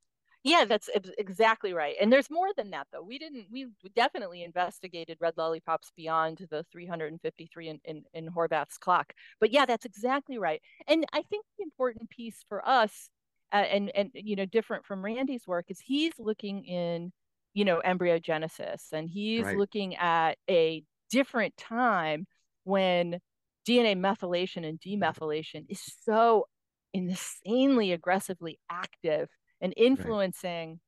Yeah, 0.46 0.66
that's 0.66 0.92
exactly 1.18 1.74
right. 1.74 1.96
And 2.00 2.14
there's 2.14 2.30
more 2.30 2.50
than 2.56 2.70
that, 2.70 2.86
though. 2.94 3.02
We 3.02 3.18
didn't, 3.18 3.48
we 3.52 3.66
definitely 3.96 4.44
investigated 4.44 5.18
red 5.20 5.34
lollipops 5.38 5.92
beyond 5.98 6.46
the 6.52 6.64
353 6.72 7.68
in, 7.68 7.80
in, 7.84 8.04
in 8.14 8.30
Horvath's 8.30 8.78
clock. 8.78 9.14
But 9.40 9.52
yeah, 9.52 9.66
that's 9.66 9.86
exactly 9.86 10.38
right. 10.38 10.62
And 10.88 11.04
I 11.14 11.24
think 11.24 11.46
the 11.58 11.64
important 11.64 12.12
piece 12.12 12.46
for 12.48 12.66
us, 12.68 13.10
uh, 13.52 13.56
and, 13.56 13.90
and, 13.96 14.12
you 14.14 14.36
know, 14.36 14.46
different 14.46 14.86
from 14.86 15.04
Randy's 15.04 15.48
work, 15.48 15.66
is 15.70 15.80
he's 15.80 16.14
looking 16.20 16.64
in, 16.64 17.12
you 17.56 17.66
know, 17.66 17.82
embryogenesis 17.84 18.94
and 18.94 19.10
he's 19.10 19.46
right. 19.46 19.58
looking 19.58 19.96
at 19.96 20.38
a 20.48 20.84
different 21.10 21.58
time 21.58 22.28
when 22.66 23.20
DNA 23.68 23.98
methylation 23.98 24.68
and 24.68 24.80
demethylation 24.80 25.66
is 25.70 25.82
so 26.04 26.48
insanely 26.94 27.92
aggressively 27.92 28.60
active 28.70 29.30
and 29.62 29.74
influencing, 29.76 30.70
right. 30.70 30.80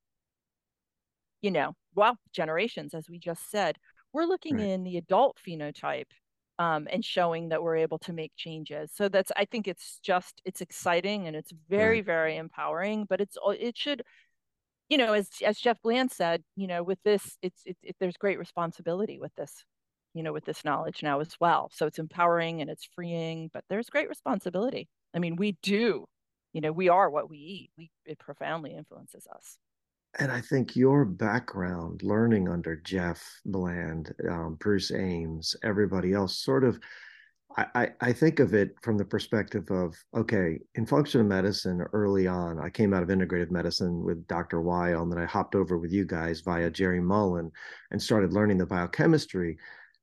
you 1.42 1.52
know, 1.52 1.74
well, 1.96 2.18
generations, 2.34 2.94
as 2.94 3.10
we 3.10 3.20
just 3.20 3.50
said. 3.50 3.78
We're 4.14 4.26
looking 4.26 4.58
right. 4.58 4.68
in 4.68 4.84
the 4.84 4.98
adult 4.98 5.38
phenotype 5.46 6.06
um, 6.60 6.88
and 6.92 7.04
showing 7.04 7.50
that 7.50 7.62
we're 7.62 7.78
able 7.78 8.00
to 8.00 8.14
make 8.14 8.32
changes. 8.36 8.92
So 8.94 9.10
that's, 9.10 9.32
I 9.36 9.46
think 9.46 9.68
it's 9.68 10.00
just, 10.02 10.42
it's 10.46 10.62
exciting 10.62 11.28
and 11.28 11.36
it's 11.36 11.52
very, 11.70 11.98
right. 11.98 12.06
very 12.06 12.38
empowering, 12.38 13.06
but 13.08 13.22
it's, 13.22 13.38
it 13.60 13.78
should, 13.78 14.04
you 14.90 14.98
know, 14.98 15.14
as, 15.14 15.30
as 15.46 15.60
Jeff 15.60 15.82
Bland 15.84 16.12
said, 16.12 16.44
you 16.56 16.68
know, 16.68 16.84
with 16.84 17.00
this, 17.04 17.38
it's, 17.42 17.62
it, 17.66 17.78
it, 17.84 17.96
there's 18.00 18.18
great 18.18 18.40
responsibility 18.40 19.20
with 19.20 19.36
this, 19.36 19.64
you 20.18 20.24
know, 20.24 20.34
with 20.34 20.46
this 20.46 20.66
knowledge 20.66 21.04
now 21.04 21.20
as 21.20 21.36
well. 21.40 21.70
So 21.74 21.86
it's 21.86 22.00
empowering 22.00 22.62
and 22.62 22.70
it's 22.70 22.90
freeing, 22.96 23.50
but 23.54 23.64
there's 23.70 23.90
great 23.90 24.10
responsibility. 24.10 24.88
I 25.14 25.20
mean, 25.20 25.36
we 25.36 25.58
do 25.62 26.08
you 26.58 26.62
know 26.62 26.72
we 26.72 26.90
are 26.90 27.10
what 27.10 27.30
we 27.30 27.38
eat 27.38 27.70
we 27.78 27.92
it 28.06 28.18
profoundly 28.18 28.74
influences 28.74 29.28
us 29.36 29.58
and 30.20 30.32
i 30.32 30.42
think 30.42 30.76
your 30.76 31.06
background 31.06 32.02
learning 32.04 32.50
under 32.50 32.76
jeff 32.78 33.24
bland 33.46 34.14
um, 34.30 34.58
bruce 34.60 34.92
ames 34.92 35.56
everybody 35.64 36.14
else 36.14 36.40
sort 36.40 36.64
of 36.64 36.80
I, 37.74 37.90
I 38.02 38.14
think 38.14 38.40
of 38.40 38.54
it 38.54 38.76
from 38.84 39.00
the 39.00 39.06
perspective 39.06 39.72
of 39.72 39.96
okay, 40.16 40.60
in 40.76 40.86
functional 40.86 41.26
medicine 41.26 41.82
early 41.92 42.28
on, 42.28 42.60
I 42.60 42.70
came 42.70 42.94
out 42.94 43.02
of 43.02 43.10
integrative 43.10 43.50
medicine 43.50 44.04
with 44.04 44.28
Dr. 44.28 44.62
Weil, 44.62 45.02
and 45.02 45.12
then 45.12 45.18
I 45.18 45.26
hopped 45.26 45.56
over 45.56 45.76
with 45.80 45.92
you 45.92 46.06
guys 46.06 46.42
via 46.42 46.70
Gerry 46.70 47.02
Mullin 47.02 47.52
and 47.90 48.00
started 48.00 48.32
learning 48.32 48.60
the 48.60 48.68
biochemistry 48.68 49.58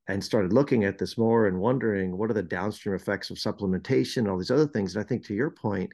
and 0.09 0.23
started 0.23 0.53
looking 0.53 0.85
at 0.85 0.99
this 0.99 1.17
more 1.17 1.47
and 1.47 1.59
wondering 1.59 2.17
what 2.17 2.31
are 2.31 2.35
the 2.35 2.43
downstream 2.43 2.95
effects 2.95 3.31
of 3.31 3.37
supplementation, 3.37 4.19
and 4.19 4.29
all 4.29 4.39
these 4.39 4.51
other 4.51 4.67
things. 4.67 4.95
And 4.95 5.05
I 5.05 5.09
think 5.09 5.25
to 5.27 5.35
your 5.35 5.51
point, 5.51 5.91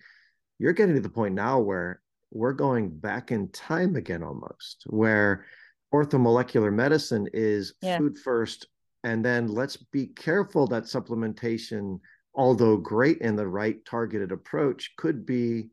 you're 0.58 0.72
getting 0.72 0.94
to 0.94 1.00
the 1.00 1.08
point 1.08 1.34
now 1.34 1.58
where 1.58 2.00
we're 2.30 2.52
going 2.52 2.90
back 2.90 3.32
in 3.32 3.48
time 3.48 3.96
again 3.96 4.22
almost 4.22 4.84
where 4.86 5.44
orthomolecular 5.92 6.72
medicine 6.72 7.28
is 7.32 7.74
yeah. 7.82 7.98
food 7.98 8.18
first 8.18 8.66
and 9.02 9.24
then 9.24 9.48
let's 9.48 9.76
be 9.76 10.06
careful 10.06 10.66
that 10.66 10.84
supplementation 10.84 11.98
although 12.34 12.76
great 12.76 13.18
in 13.18 13.34
the 13.34 13.46
right 13.46 13.84
targeted 13.84 14.30
approach 14.30 14.92
could 14.96 15.26
be 15.26 15.68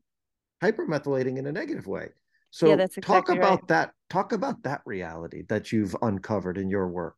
hypermethylating 0.63 1.37
in 1.37 1.45
a 1.45 1.51
negative 1.51 1.85
way 1.85 2.09
so 2.49 2.67
yeah, 2.67 2.73
exactly 2.73 3.01
talk 3.01 3.29
about 3.29 3.59
right. 3.59 3.67
that 3.67 3.91
talk 4.09 4.31
about 4.31 4.63
that 4.63 4.81
reality 4.85 5.43
that 5.49 5.71
you've 5.71 5.95
uncovered 6.01 6.57
in 6.57 6.69
your 6.69 6.87
work 6.87 7.15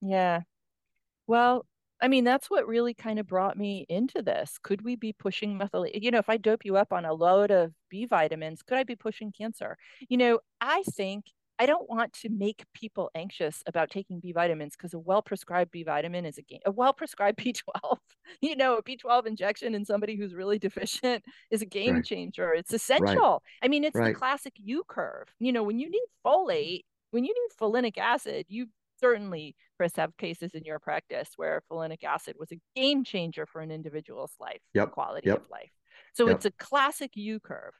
yeah 0.00 0.40
well 1.30 1.64
I 2.02 2.08
mean, 2.08 2.24
that's 2.24 2.48
what 2.48 2.66
really 2.66 2.94
kind 2.94 3.18
of 3.18 3.26
brought 3.26 3.58
me 3.58 3.84
into 3.88 4.22
this. 4.22 4.56
Could 4.62 4.82
we 4.82 4.96
be 4.96 5.12
pushing 5.12 5.58
methyl? 5.58 5.86
You 5.92 6.10
know, 6.10 6.18
if 6.18 6.30
I 6.30 6.38
dope 6.38 6.64
you 6.64 6.76
up 6.76 6.92
on 6.92 7.04
a 7.04 7.12
load 7.12 7.50
of 7.50 7.72
B 7.90 8.06
vitamins, 8.06 8.62
could 8.62 8.78
I 8.78 8.84
be 8.84 8.96
pushing 8.96 9.32
cancer? 9.32 9.76
You 10.08 10.16
know, 10.16 10.38
I 10.62 10.82
think 10.92 11.26
I 11.58 11.66
don't 11.66 11.90
want 11.90 12.14
to 12.22 12.30
make 12.30 12.64
people 12.72 13.10
anxious 13.14 13.62
about 13.66 13.90
taking 13.90 14.18
B 14.18 14.32
vitamins 14.32 14.76
because 14.76 14.94
a 14.94 14.98
well 14.98 15.20
prescribed 15.20 15.72
B 15.72 15.82
vitamin 15.82 16.24
is 16.24 16.38
a 16.38 16.42
game. 16.42 16.60
A 16.64 16.70
well 16.70 16.94
prescribed 16.94 17.38
B12, 17.44 17.98
you 18.40 18.56
know, 18.56 18.76
a 18.76 18.82
B12 18.82 19.26
injection 19.26 19.74
in 19.74 19.84
somebody 19.84 20.16
who's 20.16 20.34
really 20.34 20.58
deficient 20.58 21.22
is 21.50 21.60
a 21.60 21.66
game 21.66 21.96
right. 21.96 22.04
changer. 22.04 22.54
It's 22.54 22.72
essential. 22.72 23.14
Right. 23.14 23.64
I 23.64 23.68
mean, 23.68 23.84
it's 23.84 23.94
right. 23.94 24.14
the 24.14 24.18
classic 24.18 24.54
U 24.56 24.84
curve. 24.88 25.28
You 25.38 25.52
know, 25.52 25.62
when 25.62 25.78
you 25.78 25.90
need 25.90 26.06
folate, 26.24 26.84
when 27.10 27.26
you 27.26 27.34
need 27.34 27.56
folinic 27.60 27.98
acid, 27.98 28.46
you 28.48 28.68
certainly, 29.00 29.56
Chris, 29.76 29.96
have 29.96 30.16
cases 30.16 30.52
in 30.54 30.64
your 30.64 30.78
practice 30.78 31.30
where 31.36 31.62
folinic 31.70 32.04
acid 32.04 32.36
was 32.38 32.52
a 32.52 32.60
game 32.76 33.04
changer 33.04 33.46
for 33.46 33.60
an 33.60 33.70
individual's 33.70 34.32
life, 34.38 34.60
yep. 34.74 34.92
quality 34.92 35.28
yep. 35.28 35.38
of 35.38 35.50
life. 35.50 35.70
So 36.14 36.26
yep. 36.26 36.36
it's 36.36 36.44
a 36.44 36.52
classic 36.52 37.12
U 37.14 37.40
curve. 37.40 37.72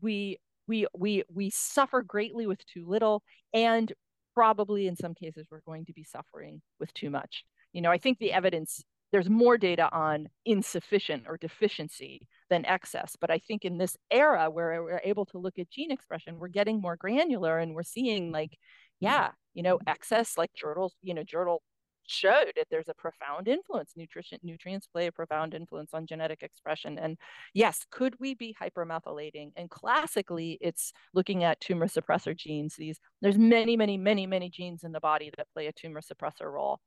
We 0.00 0.38
we 0.66 0.86
we 0.94 1.24
we 1.32 1.50
suffer 1.50 2.02
greatly 2.02 2.46
with 2.46 2.64
too 2.66 2.86
little, 2.86 3.22
and 3.52 3.92
probably 4.34 4.86
in 4.86 4.96
some 4.96 5.14
cases 5.14 5.46
we're 5.50 5.62
going 5.66 5.84
to 5.86 5.92
be 5.92 6.04
suffering 6.04 6.62
with 6.78 6.92
too 6.94 7.10
much. 7.10 7.44
You 7.72 7.82
know, 7.82 7.90
I 7.90 7.98
think 7.98 8.18
the 8.18 8.32
evidence 8.32 8.82
there's 9.10 9.30
more 9.30 9.56
data 9.56 9.88
on 9.90 10.28
insufficient 10.44 11.24
or 11.26 11.38
deficiency 11.38 12.26
than 12.50 12.66
excess. 12.66 13.16
But 13.18 13.30
I 13.30 13.38
think 13.38 13.64
in 13.64 13.78
this 13.78 13.96
era 14.10 14.50
where 14.50 14.82
we're 14.82 15.00
able 15.02 15.24
to 15.26 15.38
look 15.38 15.58
at 15.58 15.70
gene 15.70 15.90
expression, 15.90 16.38
we're 16.38 16.48
getting 16.48 16.80
more 16.80 16.96
granular 16.96 17.58
and 17.58 17.74
we're 17.74 17.82
seeing 17.82 18.32
like, 18.32 18.50
mm. 18.50 18.56
yeah, 19.00 19.30
you 19.58 19.64
know, 19.64 19.80
excess 19.88 20.38
like 20.38 20.52
Jirtle, 20.54 20.90
you 21.02 21.14
know, 21.14 21.24
Jirtle 21.24 21.58
showed 22.06 22.52
that 22.54 22.68
there's 22.70 22.88
a 22.88 22.94
profound 22.94 23.48
influence. 23.48 23.94
Nutrition 23.96 24.38
nutrients 24.44 24.86
play 24.86 25.08
a 25.08 25.12
profound 25.12 25.52
influence 25.52 25.90
on 25.92 26.06
genetic 26.06 26.44
expression. 26.44 26.96
And 26.96 27.18
yes, 27.54 27.84
could 27.90 28.14
we 28.20 28.36
be 28.36 28.54
hypermethylating? 28.62 29.50
And 29.56 29.68
classically, 29.68 30.58
it's 30.60 30.92
looking 31.12 31.42
at 31.42 31.58
tumor 31.58 31.88
suppressor 31.88 32.36
genes. 32.36 32.76
These 32.78 33.00
there's 33.20 33.36
many, 33.36 33.76
many, 33.76 33.98
many, 33.98 34.28
many 34.28 34.48
genes 34.48 34.84
in 34.84 34.92
the 34.92 35.00
body 35.00 35.32
that 35.36 35.48
play 35.52 35.66
a 35.66 35.72
tumor 35.72 36.02
suppressor 36.02 36.52
role 36.52 36.78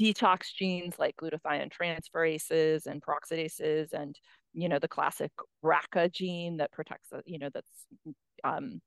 detox 0.00 0.54
genes 0.56 0.94
like 0.98 1.16
glutathione 1.16 1.70
transferases 1.70 2.86
and 2.86 3.02
peroxidases 3.02 3.92
and 3.92 4.18
you 4.54 4.68
know 4.68 4.78
the 4.78 4.88
classic 4.88 5.32
BRCA 5.64 6.10
gene 6.12 6.56
that 6.58 6.70
protects 6.72 7.10
you 7.26 7.40
know 7.40 7.50
that's 7.52 7.86
um, 8.44 8.80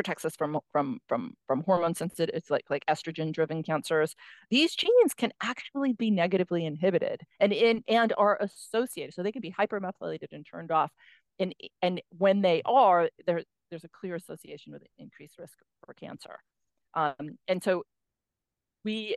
protects 0.00 0.24
us 0.24 0.34
from 0.34 0.58
from 0.72 0.98
from 1.08 1.34
from 1.46 1.62
hormone 1.64 1.94
sensitive 1.94 2.34
it's 2.34 2.48
like 2.50 2.64
like 2.70 2.86
estrogen 2.86 3.34
driven 3.34 3.62
cancers. 3.62 4.14
These 4.48 4.74
genes 4.74 5.12
can 5.14 5.30
actually 5.42 5.92
be 5.92 6.10
negatively 6.10 6.64
inhibited 6.64 7.20
and 7.38 7.52
in 7.52 7.84
and 7.86 8.14
are 8.16 8.38
associated 8.40 9.12
so 9.12 9.22
they 9.22 9.30
can 9.30 9.42
be 9.42 9.52
hypermethylated 9.52 10.32
and 10.32 10.46
turned 10.50 10.70
off. 10.70 10.90
And 11.38 11.54
and 11.82 12.00
when 12.16 12.40
they 12.40 12.62
are 12.64 13.10
there 13.26 13.42
there's 13.68 13.84
a 13.84 13.90
clear 13.90 14.14
association 14.14 14.72
with 14.72 14.82
increased 14.96 15.38
risk 15.38 15.58
for 15.84 15.92
cancer. 15.92 16.38
Um, 16.94 17.36
and 17.46 17.62
so 17.62 17.82
we 18.84 19.16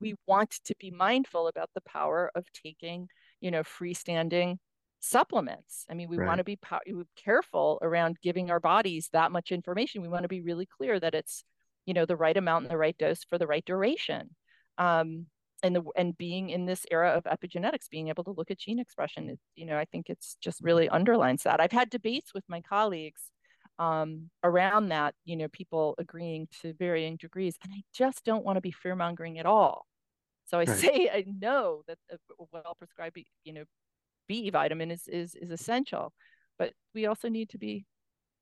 we 0.00 0.14
want 0.28 0.60
to 0.66 0.76
be 0.78 0.92
mindful 0.92 1.48
about 1.48 1.70
the 1.74 1.80
power 1.80 2.30
of 2.36 2.44
taking, 2.52 3.08
you 3.40 3.50
know, 3.50 3.64
freestanding 3.64 4.58
supplements. 5.04 5.84
I 5.90 5.94
mean, 5.94 6.08
we 6.08 6.16
right. 6.16 6.26
want 6.26 6.38
to 6.38 6.44
be 6.44 6.56
po- 6.56 6.78
careful 7.16 7.78
around 7.82 8.18
giving 8.22 8.50
our 8.50 8.60
bodies 8.60 9.08
that 9.12 9.32
much 9.32 9.52
information. 9.52 10.02
We 10.02 10.08
want 10.08 10.22
to 10.22 10.28
be 10.28 10.40
really 10.40 10.66
clear 10.66 10.98
that 10.98 11.14
it's, 11.14 11.44
you 11.86 11.94
know, 11.94 12.06
the 12.06 12.16
right 12.16 12.36
amount 12.36 12.64
and 12.64 12.70
the 12.70 12.78
right 12.78 12.96
dose 12.96 13.24
for 13.24 13.38
the 13.38 13.46
right 13.46 13.64
duration. 13.64 14.34
Um, 14.78 15.26
and 15.62 15.76
the 15.76 15.82
and 15.96 16.16
being 16.18 16.50
in 16.50 16.66
this 16.66 16.84
era 16.90 17.12
of 17.12 17.24
epigenetics, 17.24 17.88
being 17.90 18.08
able 18.08 18.24
to 18.24 18.32
look 18.32 18.50
at 18.50 18.58
gene 18.58 18.78
expression, 18.78 19.30
it, 19.30 19.38
you 19.54 19.64
know, 19.64 19.78
I 19.78 19.86
think 19.86 20.10
it's 20.10 20.36
just 20.40 20.60
really 20.62 20.88
underlines 20.88 21.44
that. 21.44 21.60
I've 21.60 21.72
had 21.72 21.88
debates 21.88 22.34
with 22.34 22.44
my 22.48 22.60
colleagues 22.60 23.22
um, 23.78 24.30
around 24.42 24.88
that, 24.88 25.14
you 25.24 25.36
know, 25.36 25.48
people 25.48 25.94
agreeing 25.98 26.48
to 26.60 26.74
varying 26.74 27.16
degrees. 27.16 27.56
And 27.62 27.72
I 27.74 27.82
just 27.94 28.24
don't 28.24 28.44
want 28.44 28.56
to 28.56 28.60
be 28.60 28.72
fear 28.72 28.94
mongering 28.94 29.38
at 29.38 29.46
all. 29.46 29.86
So 30.46 30.58
I 30.58 30.64
right. 30.64 30.78
say 30.78 31.10
I 31.12 31.24
know 31.26 31.82
that 31.88 31.98
a 32.10 32.16
well 32.52 32.76
prescribed, 32.78 33.18
you 33.44 33.52
know, 33.54 33.64
B 34.28 34.50
vitamin 34.50 34.90
is, 34.90 35.08
is 35.08 35.34
is 35.34 35.50
essential, 35.50 36.12
but 36.58 36.72
we 36.94 37.06
also 37.06 37.28
need 37.28 37.50
to 37.50 37.58
be, 37.58 37.84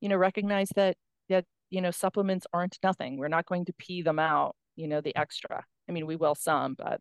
you 0.00 0.08
know, 0.08 0.16
recognize 0.16 0.70
that 0.76 0.96
that 1.28 1.44
you 1.70 1.80
know 1.80 1.90
supplements 1.90 2.46
aren't 2.52 2.78
nothing. 2.82 3.16
We're 3.18 3.28
not 3.28 3.46
going 3.46 3.64
to 3.66 3.72
pee 3.78 4.02
them 4.02 4.18
out, 4.18 4.56
you 4.76 4.88
know, 4.88 5.00
the 5.00 5.16
extra. 5.16 5.64
I 5.88 5.92
mean, 5.92 6.06
we 6.06 6.16
will 6.16 6.34
some, 6.34 6.74
but 6.74 7.00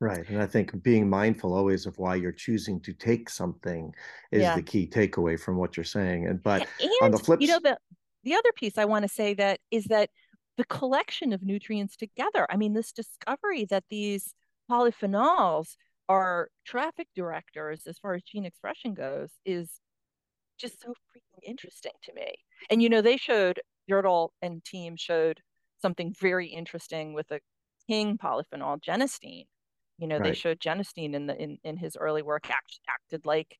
Right. 0.00 0.28
And 0.28 0.40
I 0.40 0.46
think 0.46 0.80
being 0.82 1.10
mindful 1.10 1.52
always 1.52 1.84
of 1.84 1.98
why 1.98 2.14
you're 2.14 2.30
choosing 2.30 2.80
to 2.82 2.92
take 2.92 3.28
something 3.28 3.92
is 4.30 4.42
yeah. 4.42 4.54
the 4.54 4.62
key 4.62 4.86
takeaway 4.86 5.38
from 5.38 5.56
what 5.56 5.76
you're 5.76 5.82
saying. 5.82 6.26
And 6.28 6.40
but 6.40 6.68
and, 6.80 6.90
on 7.02 7.10
the 7.10 7.18
flip 7.18 7.40
you 7.40 7.48
know, 7.48 7.58
the 7.60 7.76
the 8.22 8.34
other 8.34 8.52
piece 8.54 8.78
I 8.78 8.84
want 8.84 9.02
to 9.02 9.08
say 9.08 9.34
that 9.34 9.58
is 9.72 9.86
that 9.86 10.10
the 10.56 10.64
collection 10.64 11.32
of 11.32 11.42
nutrients 11.42 11.96
together. 11.96 12.46
I 12.48 12.56
mean, 12.56 12.74
this 12.74 12.92
discovery 12.92 13.64
that 13.70 13.84
these 13.90 14.34
polyphenols 14.70 15.76
are 16.08 16.48
traffic 16.64 17.08
directors 17.14 17.86
as 17.86 17.98
far 17.98 18.14
as 18.14 18.22
gene 18.22 18.46
expression 18.46 18.94
goes 18.94 19.30
is 19.44 19.80
just 20.58 20.80
so 20.80 20.88
freaking 20.88 21.42
interesting 21.46 21.92
to 22.04 22.12
me. 22.14 22.34
And 22.70 22.82
you 22.82 22.88
know, 22.88 23.02
they 23.02 23.16
showed 23.16 23.60
Jirtle 23.90 24.30
and 24.42 24.64
team 24.64 24.96
showed 24.96 25.40
something 25.80 26.14
very 26.18 26.48
interesting 26.48 27.14
with 27.14 27.30
a 27.30 27.40
king 27.86 28.18
polyphenol 28.18 28.80
genistein 28.82 29.44
you 29.98 30.06
know, 30.06 30.18
right. 30.18 30.28
they 30.30 30.34
showed 30.34 30.60
genistein 30.60 31.14
in 31.14 31.26
the 31.26 31.36
in, 31.36 31.58
in 31.64 31.76
his 31.76 31.96
early 31.96 32.22
work 32.22 32.48
act, 32.50 32.78
acted 32.88 33.26
like 33.26 33.58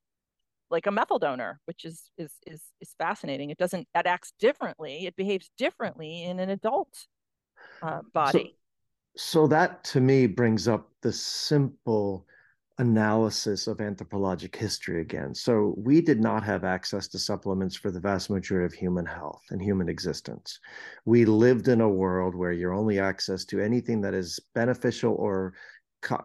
like 0.71 0.87
a 0.87 0.91
methyl 0.91 1.19
donor, 1.19 1.61
which 1.65 1.85
is 1.85 2.11
is 2.17 2.33
is 2.47 2.63
is 2.81 2.95
fascinating. 2.97 3.51
It 3.51 3.59
doesn't 3.59 3.89
it 3.95 4.07
acts 4.07 4.33
differently. 4.39 5.07
It 5.07 5.17
behaves 5.17 5.51
differently 5.59 6.23
in 6.25 6.39
an 6.39 6.49
adult 6.49 7.07
uh, 7.83 8.03
body. 8.15 8.57
So, 9.17 9.41
so 9.41 9.47
that 9.49 9.83
to 9.85 10.01
me 10.01 10.29
brings 10.29 10.69
up 10.69 10.89
the 11.03 11.13
simple 11.13 12.25
analysis 12.79 13.67
of 13.67 13.81
anthropologic 13.81 14.55
history 14.55 15.01
again. 15.01 15.35
So 15.35 15.75
we 15.77 16.01
did 16.01 16.21
not 16.21 16.45
have 16.45 16.63
access 16.65 17.09
to 17.09 17.19
supplements 17.19 17.75
for 17.75 17.91
the 17.91 18.01
vast 18.01 18.31
majority 18.31 18.67
of 18.67 18.73
human 18.73 19.05
health 19.05 19.43
and 19.51 19.61
human 19.61 19.89
existence. 19.89 20.61
We 21.05 21.25
lived 21.25 21.67
in 21.69 21.81
a 21.81 21.89
world 21.89 22.37
where 22.37 22.53
your 22.53 22.73
only 22.73 23.01
access 23.01 23.45
to 23.47 23.61
anything 23.61 24.01
that 24.03 24.15
is 24.15 24.39
beneficial 24.55 25.15
or 25.15 25.55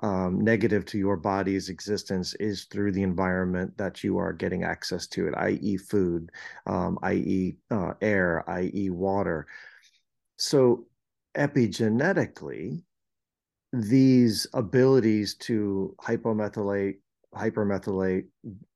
um, 0.03 0.41
negative 0.41 0.85
to 0.85 0.99
your 0.99 1.17
body's 1.17 1.69
existence 1.69 2.35
is 2.35 2.65
through 2.65 2.91
the 2.91 3.01
environment 3.01 3.75
that 3.77 4.03
you 4.03 4.19
are 4.19 4.31
getting 4.31 4.63
access 4.63 5.07
to 5.07 5.27
it, 5.27 5.33
i.e., 5.35 5.77
food, 5.77 6.29
um, 6.67 6.99
i.e., 7.01 7.57
uh, 7.71 7.93
air, 7.99 8.47
i.e., 8.49 8.91
water. 8.91 9.47
So 10.37 10.85
epigenetically, 11.35 12.83
these 13.73 14.45
abilities 14.53 15.35
to 15.35 15.95
hypomethylate, 15.99 16.97
hypermethylate, 17.35 18.25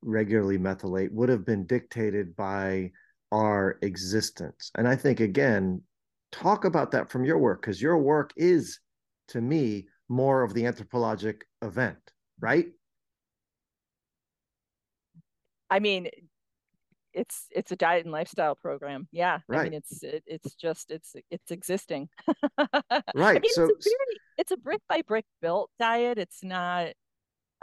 regularly 0.02 0.58
methylate 0.58 1.12
would 1.12 1.30
have 1.30 1.46
been 1.46 1.66
dictated 1.68 2.36
by 2.36 2.92
our 3.32 3.78
existence. 3.84 4.72
And 4.76 4.88
I 4.88 4.96
think, 4.96 5.20
again, 5.20 5.84
talk 6.32 6.66
about 6.66 6.92
that 6.92 7.10
from 7.10 7.24
your 7.24 7.38
work, 7.38 7.62
because 7.62 7.80
your 7.80 8.00
work 8.00 8.34
is, 8.36 8.80
to 9.30 9.40
me, 9.40 9.88
more 10.10 10.42
of 10.42 10.56
the 10.56 10.66
anthropologic 10.66 11.46
event, 11.62 12.00
right? 12.40 12.68
I 15.70 15.80
mean, 15.80 16.08
it's 17.18 17.48
it's 17.52 17.72
a 17.72 17.76
diet 17.76 18.06
and 18.06 18.12
lifestyle 18.12 18.56
program. 18.56 19.08
Yeah, 19.12 19.40
right. 19.48 19.62
I 19.62 19.64
mean, 19.64 19.74
it's 19.74 20.04
it, 20.04 20.24
it's 20.28 20.54
just 20.56 20.92
it's 20.92 21.16
it's 21.32 21.52
existing. 21.52 22.10
right. 22.58 23.38
I 23.38 23.40
mean, 23.40 23.52
so 23.54 23.66
it's 23.66 23.88
a, 23.88 23.90
very, 23.90 24.20
it's 24.38 24.52
a 24.52 24.58
brick 24.58 24.82
by 24.88 25.02
brick 25.02 25.26
built 25.42 25.72
diet. 25.80 26.18
It's 26.18 26.44
not 26.44 26.90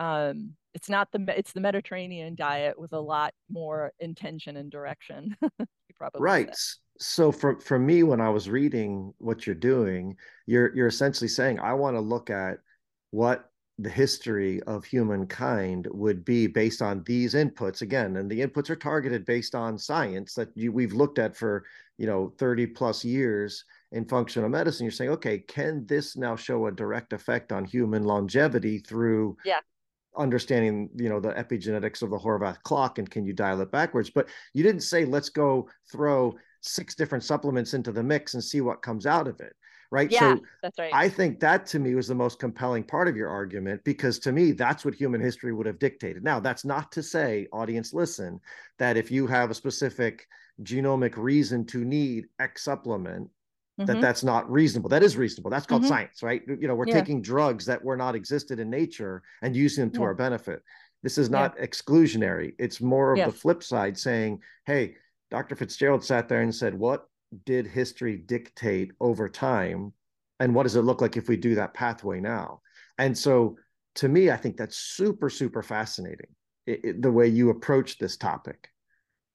um 0.00 0.54
it's 0.74 0.88
not 0.88 1.08
the 1.12 1.24
it's 1.36 1.52
the 1.52 1.60
Mediterranean 1.60 2.34
diet 2.34 2.78
with 2.78 2.92
a 2.92 3.00
lot 3.00 3.32
more 3.48 3.92
intention 4.00 4.56
and 4.56 4.70
direction. 4.70 5.36
probably 5.96 6.20
right. 6.20 6.54
Say. 6.54 6.78
So 6.98 7.32
for 7.32 7.60
for 7.60 7.78
me, 7.78 8.02
when 8.02 8.20
I 8.20 8.30
was 8.30 8.48
reading 8.48 9.14
what 9.18 9.46
you're 9.46 9.54
doing, 9.54 10.16
you're 10.46 10.74
you're 10.74 10.88
essentially 10.88 11.28
saying 11.28 11.60
I 11.60 11.74
want 11.74 11.96
to 11.96 12.00
look 12.00 12.30
at 12.30 12.58
what 13.10 13.50
the 13.78 13.90
history 13.90 14.62
of 14.62 14.84
humankind 14.84 15.88
would 15.90 16.24
be 16.24 16.46
based 16.46 16.80
on 16.80 17.02
these 17.04 17.34
inputs 17.34 17.82
again 17.82 18.16
and 18.16 18.30
the 18.30 18.40
inputs 18.40 18.70
are 18.70 18.76
targeted 18.76 19.24
based 19.24 19.54
on 19.54 19.76
science 19.76 20.34
that 20.34 20.48
you, 20.54 20.70
we've 20.70 20.92
looked 20.92 21.18
at 21.18 21.37
for 21.37 21.64
you 21.98 22.06
know 22.06 22.32
30 22.38 22.68
plus 22.68 23.04
years 23.04 23.64
in 23.90 24.04
functional 24.04 24.48
medicine. 24.48 24.84
You're 24.84 24.92
saying 24.92 25.10
okay 25.10 25.38
can 25.38 25.84
this 25.87 26.16
now 26.16 26.37
show 26.37 26.66
a 26.66 26.72
direct 26.72 27.12
effect 27.12 27.50
on 27.50 27.64
human 27.64 28.04
longevity 28.04 28.78
through 28.78 29.37
yeah. 29.44 29.60
understanding 30.16 30.88
you 30.94 31.08
know 31.08 31.18
the 31.18 31.32
epigenetics 31.32 32.02
of 32.02 32.10
the 32.10 32.18
horvath 32.18 32.62
clock 32.62 32.98
and 32.98 33.10
can 33.10 33.24
you 33.24 33.32
dial 33.32 33.60
it 33.60 33.72
backwards? 33.72 34.08
But 34.08 34.28
you 34.52 34.62
didn't 34.62 34.82
say 34.82 35.04
let's 35.04 35.30
go 35.30 35.68
throw 35.90 36.34
six 36.60 36.94
different 36.94 37.24
supplements 37.24 37.74
into 37.74 37.90
the 37.90 38.04
mix 38.04 38.34
and 38.34 38.44
see 38.44 38.60
what 38.60 38.82
comes 38.82 39.04
out 39.04 39.26
of 39.26 39.40
it 39.40 39.54
right 39.94 40.11
yeah, 40.11 40.35
so 40.35 40.40
that's 40.61 40.78
right 40.78 40.92
i 40.92 41.09
think 41.09 41.38
that 41.38 41.64
to 41.64 41.78
me 41.78 41.94
was 41.94 42.09
the 42.09 42.14
most 42.14 42.40
compelling 42.40 42.83
part 42.83 43.07
of 43.07 43.16
your 43.16 43.28
argument 43.28 43.83
because 43.85 44.18
to 44.18 44.33
me 44.33 44.50
that's 44.50 44.85
what 44.85 44.92
human 44.92 45.20
history 45.20 45.52
would 45.52 45.66
have 45.66 45.78
dictated 45.78 46.24
now 46.24 46.40
that's 46.40 46.64
not 46.64 46.90
to 46.90 47.02
say 47.02 47.46
audience 47.52 47.94
listen 47.94 48.40
that 48.78 48.96
if 48.96 49.11
you 49.11 49.26
have 49.26 49.50
a 49.50 49.54
specific 49.54 50.26
genomic 50.62 51.16
reason 51.16 51.64
to 51.64 51.85
need 51.85 52.26
x 52.40 52.64
supplement 52.64 53.30
mm-hmm. 53.80 53.87
that 53.87 54.00
that's 54.00 54.24
not 54.24 54.50
reasonable 54.50 54.90
that 54.90 55.02
is 55.02 55.16
reasonable 55.16 55.50
that's 55.50 55.66
called 55.66 55.83
mm-hmm. 55.83 55.90
science 55.90 56.22
right 56.22 56.42
you 56.48 56.66
know 56.66 56.74
we're 56.74 56.88
yeah. 56.88 56.94
taking 56.94 57.22
drugs 57.22 57.64
that 57.64 57.83
were 57.83 57.96
not 57.96 58.16
existed 58.16 58.59
in 58.59 58.68
nature 58.68 59.22
and 59.42 59.54
using 59.54 59.83
them 59.83 59.90
to 59.92 60.00
yeah. 60.00 60.07
our 60.07 60.14
benefit 60.14 60.61
this 61.04 61.18
is 61.18 61.30
not 61.30 61.54
yeah. 61.57 61.64
exclusionary 61.64 62.52
it's 62.59 62.80
more 62.80 63.12
of 63.12 63.18
yes. 63.18 63.30
the 63.30 63.38
flip 63.38 63.62
side 63.62 63.96
saying 63.96 64.40
hey 64.66 64.96
dr 65.30 65.54
fitzgerald 65.54 66.02
sat 66.02 66.28
there 66.28 66.40
and 66.42 66.52
said 66.52 66.74
what 66.74 67.07
did 67.44 67.66
history 67.66 68.16
dictate 68.16 68.92
over 69.00 69.28
time? 69.28 69.92
And 70.40 70.54
what 70.54 70.64
does 70.64 70.76
it 70.76 70.82
look 70.82 71.00
like 71.00 71.16
if 71.16 71.28
we 71.28 71.36
do 71.36 71.54
that 71.54 71.74
pathway 71.74 72.20
now? 72.20 72.60
And 72.98 73.16
so 73.16 73.56
to 73.96 74.08
me 74.08 74.30
i 74.30 74.36
think 74.36 74.56
that's 74.56 74.76
super 74.76 75.30
super 75.30 75.62
fascinating 75.62 76.26
it, 76.66 76.80
it, 76.84 77.02
the 77.02 77.10
way 77.10 77.26
you 77.26 77.50
approach 77.50 77.98
this 77.98 78.16
topic. 78.16 78.68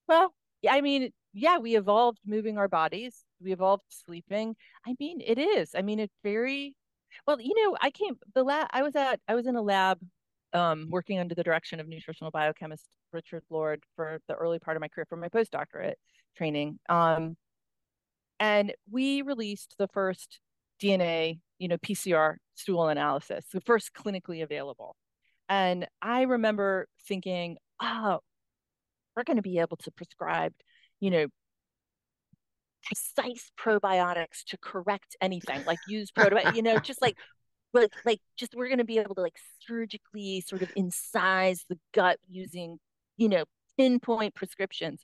Well 0.08 0.34
i 0.70 0.82
mean 0.82 1.12
yeah 1.34 1.60
we 1.60 1.76
evolved 1.78 2.20
moving 2.26 2.58
our 2.58 2.68
bodies. 2.68 3.24
We 3.42 3.54
evolved 3.54 3.84
sleeping. 3.90 4.56
I 4.86 4.96
mean 5.00 5.22
it 5.22 5.38
is. 5.38 5.76
I 5.76 5.82
mean 5.84 6.00
it's 6.00 6.16
very 6.24 6.76
well 7.26 7.40
you 7.40 7.54
know 7.56 7.78
i 7.82 7.92
came 7.92 8.16
the 8.36 8.44
lab 8.44 8.68
i 8.72 8.82
was 8.82 8.96
at 8.96 9.20
i 9.28 9.36
was 9.36 9.48
in 9.48 9.56
a 9.56 9.62
lab 9.62 10.00
um, 10.52 10.88
working 10.90 11.20
under 11.20 11.36
the 11.36 11.44
direction 11.44 11.80
of 11.80 11.88
nutritional 11.88 12.32
biochemist 12.32 12.88
richard 13.14 13.44
lord 13.52 13.84
for 13.96 14.20
the 14.28 14.34
early 14.34 14.58
part 14.58 14.78
of 14.78 14.82
my 14.82 14.88
career 14.88 15.06
for 15.08 15.16
my 15.16 15.30
postdoctorate 15.30 15.94
training. 16.38 16.80
Um, 16.90 17.36
and 18.40 18.74
we 18.90 19.22
released 19.22 19.76
the 19.78 19.88
first 19.88 20.40
DNA, 20.82 21.40
you 21.58 21.68
know, 21.68 21.78
PCR 21.78 22.36
stool 22.56 22.88
analysis, 22.88 23.46
the 23.52 23.62
first 23.62 23.92
clinically 23.94 24.44
available. 24.44 24.96
And 25.48 25.88
I 26.02 26.24
remember 26.24 26.88
thinking, 27.08 27.58
oh, 27.82 28.20
we're 29.16 29.24
going 29.24 29.38
to 29.38 29.44
be 29.44 29.60
able 29.60 29.78
to 29.78 29.92
prescribe, 29.92 30.54
you 31.00 31.10
know, 31.10 31.28
precise 32.84 33.52
probiotics 33.60 34.44
to 34.48 34.58
correct 34.58 35.18
anything, 35.22 35.64
like 35.66 35.80
use 35.88 36.12
probiotics, 36.12 36.56
you 36.56 36.62
know, 36.62 36.80
just 36.80 37.02
like 37.02 37.18
but 37.74 37.92
like 38.06 38.20
just 38.38 38.56
we're 38.56 38.68
going 38.68 38.80
to 38.80 38.84
be 38.84 38.98
able 38.98 39.16
to 39.16 39.22
like 39.22 39.38
surgically 39.68 40.42
sort 40.42 40.62
of 40.62 40.74
incise 40.76 41.66
the 41.70 41.78
gut 41.94 42.18
using 42.28 42.80
you 43.18 43.30
know 43.30 43.44
pinpoint 43.78 44.36
prescriptions 44.36 45.04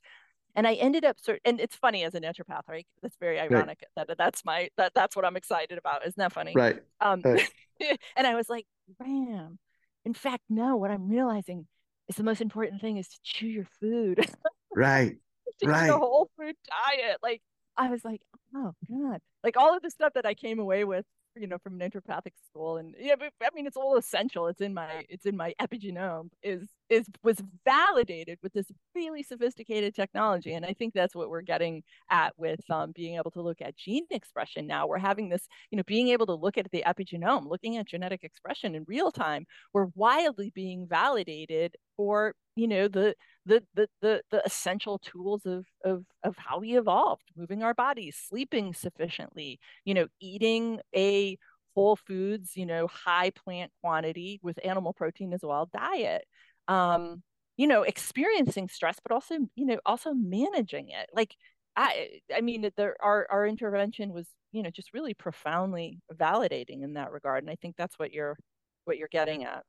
and 0.55 0.67
I 0.67 0.73
ended 0.75 1.05
up 1.05 1.19
sort 1.19 1.41
and 1.45 1.59
it's 1.59 1.75
funny 1.75 2.03
as 2.03 2.15
a 2.15 2.21
naturopath, 2.21 2.67
right? 2.67 2.87
That's 3.01 3.17
very 3.17 3.39
ironic 3.39 3.83
right. 3.97 4.07
that 4.07 4.17
that's 4.17 4.45
my 4.45 4.69
that 4.77 4.93
that's 4.95 5.15
what 5.15 5.25
I'm 5.25 5.35
excited 5.35 5.77
about. 5.77 6.01
Isn't 6.05 6.17
that 6.17 6.33
funny? 6.33 6.53
Right. 6.55 6.81
Um 7.01 7.21
right. 7.23 7.49
and 8.15 8.25
I 8.25 8.35
was 8.35 8.49
like, 8.49 8.65
bam. 8.99 9.59
In 10.05 10.13
fact, 10.13 10.43
no, 10.49 10.77
what 10.77 10.91
I'm 10.91 11.09
realizing 11.09 11.67
is 12.07 12.15
the 12.15 12.23
most 12.23 12.41
important 12.41 12.81
thing 12.81 12.97
is 12.97 13.07
to 13.09 13.17
chew 13.23 13.47
your 13.47 13.67
food. 13.79 14.29
right. 14.75 15.17
right. 15.63 15.87
The 15.87 15.97
whole 15.97 16.29
food 16.37 16.55
diet. 16.69 17.17
Like 17.21 17.41
I 17.75 17.89
was 17.89 18.05
like, 18.05 18.21
oh 18.55 18.73
God. 18.89 19.19
Like 19.43 19.57
all 19.57 19.75
of 19.75 19.81
the 19.81 19.91
stuff 19.91 20.13
that 20.13 20.25
I 20.25 20.33
came 20.33 20.59
away 20.59 20.85
with 20.85 21.05
you 21.35 21.47
know 21.47 21.57
from 21.57 21.77
naturopathic 21.77 22.31
school 22.49 22.77
and 22.77 22.95
yeah 22.97 23.15
but, 23.17 23.31
i 23.43 23.49
mean 23.53 23.67
it's 23.67 23.75
all 23.75 23.97
essential 23.97 24.47
it's 24.47 24.61
in 24.61 24.73
my 24.73 25.05
it's 25.09 25.25
in 25.25 25.35
my 25.35 25.53
epigenome 25.61 26.29
is 26.41 26.69
is 26.89 27.07
was 27.23 27.41
validated 27.65 28.37
with 28.43 28.53
this 28.53 28.71
really 28.93 29.23
sophisticated 29.23 29.95
technology 29.95 30.53
and 30.53 30.65
i 30.65 30.73
think 30.73 30.93
that's 30.93 31.15
what 31.15 31.29
we're 31.29 31.41
getting 31.41 31.83
at 32.09 32.33
with 32.37 32.59
um, 32.69 32.91
being 32.95 33.15
able 33.15 33.31
to 33.31 33.41
look 33.41 33.61
at 33.61 33.75
gene 33.77 34.05
expression 34.11 34.67
now. 34.67 34.87
We're 34.87 34.97
having 34.97 35.29
this 35.29 35.47
you 35.71 35.77
know 35.77 35.83
being 35.85 36.09
able 36.09 36.25
to 36.27 36.33
look 36.33 36.57
at 36.57 36.69
the 36.71 36.83
epigenome 36.85 37.47
looking 37.47 37.77
at 37.77 37.87
genetic 37.87 38.23
expression 38.23 38.75
in 38.75 38.85
real 38.87 39.11
time 39.11 39.45
we're 39.73 39.87
wildly 39.95 40.51
being 40.53 40.87
validated 40.87 41.75
for 41.97 42.33
you 42.55 42.67
know 42.67 42.87
the 42.87 43.15
the 43.45 43.63
the 43.73 43.87
the, 44.01 44.21
the 44.31 44.45
essential 44.45 44.99
tools 44.99 45.45
of 45.45 45.65
of 45.83 46.05
of 46.23 46.35
how 46.37 46.59
we 46.59 46.77
evolved 46.77 47.23
moving 47.35 47.63
our 47.63 47.73
bodies 47.73 48.17
sleeping 48.29 48.73
sufficiently 48.73 49.59
you 49.85 49.93
know 49.93 50.07
eating 50.19 50.79
a 50.95 51.37
whole 51.75 51.95
foods 51.95 52.55
you 52.55 52.65
know 52.65 52.87
high 52.87 53.29
plant 53.31 53.71
quantity 53.81 54.39
with 54.41 54.57
animal 54.63 54.93
protein 54.93 55.33
as 55.33 55.41
well 55.43 55.69
diet 55.73 56.25
um 56.67 57.21
you 57.57 57.67
know 57.67 57.83
experiencing 57.83 58.67
stress 58.67 58.97
but 59.01 59.13
also 59.13 59.35
you 59.55 59.65
know 59.65 59.79
also 59.85 60.13
managing 60.13 60.89
it 60.89 61.09
like 61.13 61.35
i 61.75 62.09
i 62.35 62.41
mean 62.41 62.69
there 62.77 62.95
our 63.01 63.27
our 63.29 63.45
intervention 63.45 64.13
was 64.13 64.27
you 64.51 64.63
know 64.63 64.69
just 64.69 64.93
really 64.93 65.13
profoundly 65.13 65.99
validating 66.13 66.83
in 66.83 66.93
that 66.93 67.11
regard 67.11 67.43
and 67.43 67.51
i 67.51 67.55
think 67.55 67.75
that's 67.77 67.97
what 67.97 68.11
you're 68.11 68.37
what 68.85 68.97
you're 68.97 69.07
getting 69.09 69.43
at 69.43 69.63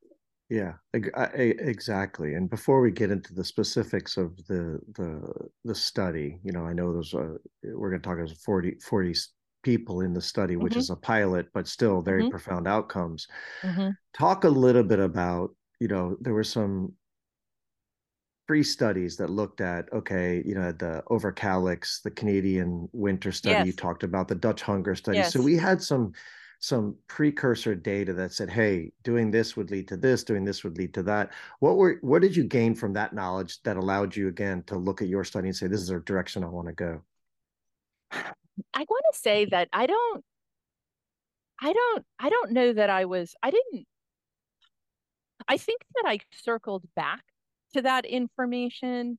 yeah, 0.49 0.75
exactly. 0.93 2.35
And 2.35 2.49
before 2.49 2.81
we 2.81 2.93
get 2.93 3.11
into 3.11 3.35
the 3.35 3.43
specifics 3.43 4.17
of 4.17 4.37
the 4.47 4.79
the 4.95 5.49
the 5.65 5.75
study, 5.75 6.39
you 6.45 6.53
know, 6.53 6.65
I 6.65 6.73
know 6.73 6.93
there's 6.93 7.15
a 7.15 7.37
we're 7.65 7.91
going 7.91 8.01
to 8.01 8.09
talk 8.09 8.19
about 8.19 8.31
40, 8.45 8.77
40 8.81 9.13
people 9.65 10.03
in 10.03 10.15
the 10.15 10.21
study, 10.21 10.55
which 10.55 10.75
mm-hmm. 10.75 10.79
is 10.79 10.91
a 10.91 10.97
pilot, 10.97 11.47
but 11.53 11.67
still 11.67 12.01
very 12.01 12.23
mm-hmm. 12.23 12.31
profound 12.31 12.69
outcomes. 12.69 13.27
Mm-hmm. 13.63 13.91
Talk 14.17 14.45
a 14.45 14.49
little 14.49 14.85
bit 14.85 15.01
about, 15.01 15.51
you 15.81 15.89
know, 15.89 16.17
there 16.21 16.35
were 16.35 16.45
some 16.45 16.93
pre 18.47 18.63
studies 18.63 19.17
that 19.17 19.29
looked 19.29 19.61
at 19.61 19.93
okay 19.93 20.41
you 20.47 20.55
know 20.55 20.71
the 20.71 21.03
Överkalix 21.11 22.01
the 22.03 22.11
canadian 22.13 22.89
winter 22.93 23.33
study 23.33 23.57
yes. 23.57 23.67
you 23.67 23.73
talked 23.73 24.05
about 24.05 24.29
the 24.29 24.37
dutch 24.37 24.63
hunger 24.63 24.95
study 24.95 25.19
yes. 25.19 25.33
so 25.33 25.43
we 25.43 25.57
had 25.57 25.83
some 25.83 26.13
some 26.59 26.97
precursor 27.07 27.75
data 27.75 28.13
that 28.15 28.33
said, 28.33 28.51
"Hey, 28.51 28.93
doing 29.03 29.31
this 29.31 29.57
would 29.57 29.71
lead 29.71 29.89
to 29.89 29.97
this, 29.97 30.25
doing 30.25 30.45
this 30.45 30.65
would 30.65 30.79
lead 30.79 30.95
to 30.95 31.03
that." 31.05 31.33
What 31.61 31.77
were 31.77 31.99
what 32.01 32.23
did 32.23 32.35
you 32.35 32.45
gain 32.45 32.75
from 32.75 32.93
that 32.95 33.13
knowledge 33.13 33.63
that 33.63 33.77
allowed 33.77 34.17
you 34.17 34.29
again 34.29 34.63
to 34.65 34.77
look 34.77 35.03
at 35.03 35.09
your 35.09 35.25
study 35.25 35.49
and 35.49 35.57
say, 35.57 35.67
"This 35.67 35.81
is 35.81 35.91
a 35.91 36.01
direction 36.01 36.45
I 36.45 36.49
want 36.49 36.69
to 36.69 36.73
go"? 36.73 37.03
I 38.11 38.87
want 38.89 39.05
to 39.13 39.19
say 39.19 39.45
that 39.47 39.69
I 39.73 39.87
don't 39.87 40.25
I 41.61 41.73
don't 41.73 42.05
I 42.19 42.31
don't 42.31 42.53
know 42.53 42.73
that 42.73 42.91
I 42.91 43.05
was 43.05 43.35
I 43.43 43.51
didn't 43.51 43.87
I 45.49 45.57
think 45.57 45.83
that 45.95 46.09
I 46.09 46.19
circled 46.33 46.85
back 46.95 47.23
to 47.75 47.83
that 47.83 48.05
information 48.05 49.19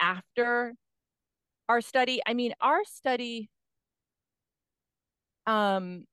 after 0.00 0.74
our 1.68 1.80
study. 1.80 2.20
I 2.26 2.34
mean, 2.34 2.52
our 2.60 2.84
study 2.84 3.50
um 5.46 6.04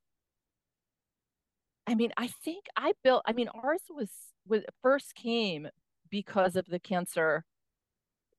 I 1.88 1.94
mean, 1.94 2.12
I 2.18 2.28
think 2.28 2.66
I 2.76 2.94
built 3.04 3.24
I 3.26 3.34
mean, 3.34 3.50
ours 3.64 3.82
was 3.90 4.10
was 4.48 4.64
first 4.82 5.16
came 5.16 5.68
because 6.10 6.56
of 6.56 6.66
the 6.68 6.80
cancer 6.80 7.44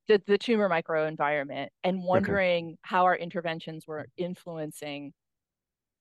the, 0.08 0.22
the 0.26 0.38
tumor 0.38 0.68
microenvironment 0.68 1.68
and 1.82 2.02
wondering 2.02 2.66
okay. 2.66 2.76
how 2.82 3.04
our 3.04 3.16
interventions 3.16 3.86
were 3.86 4.06
influencing 4.16 5.12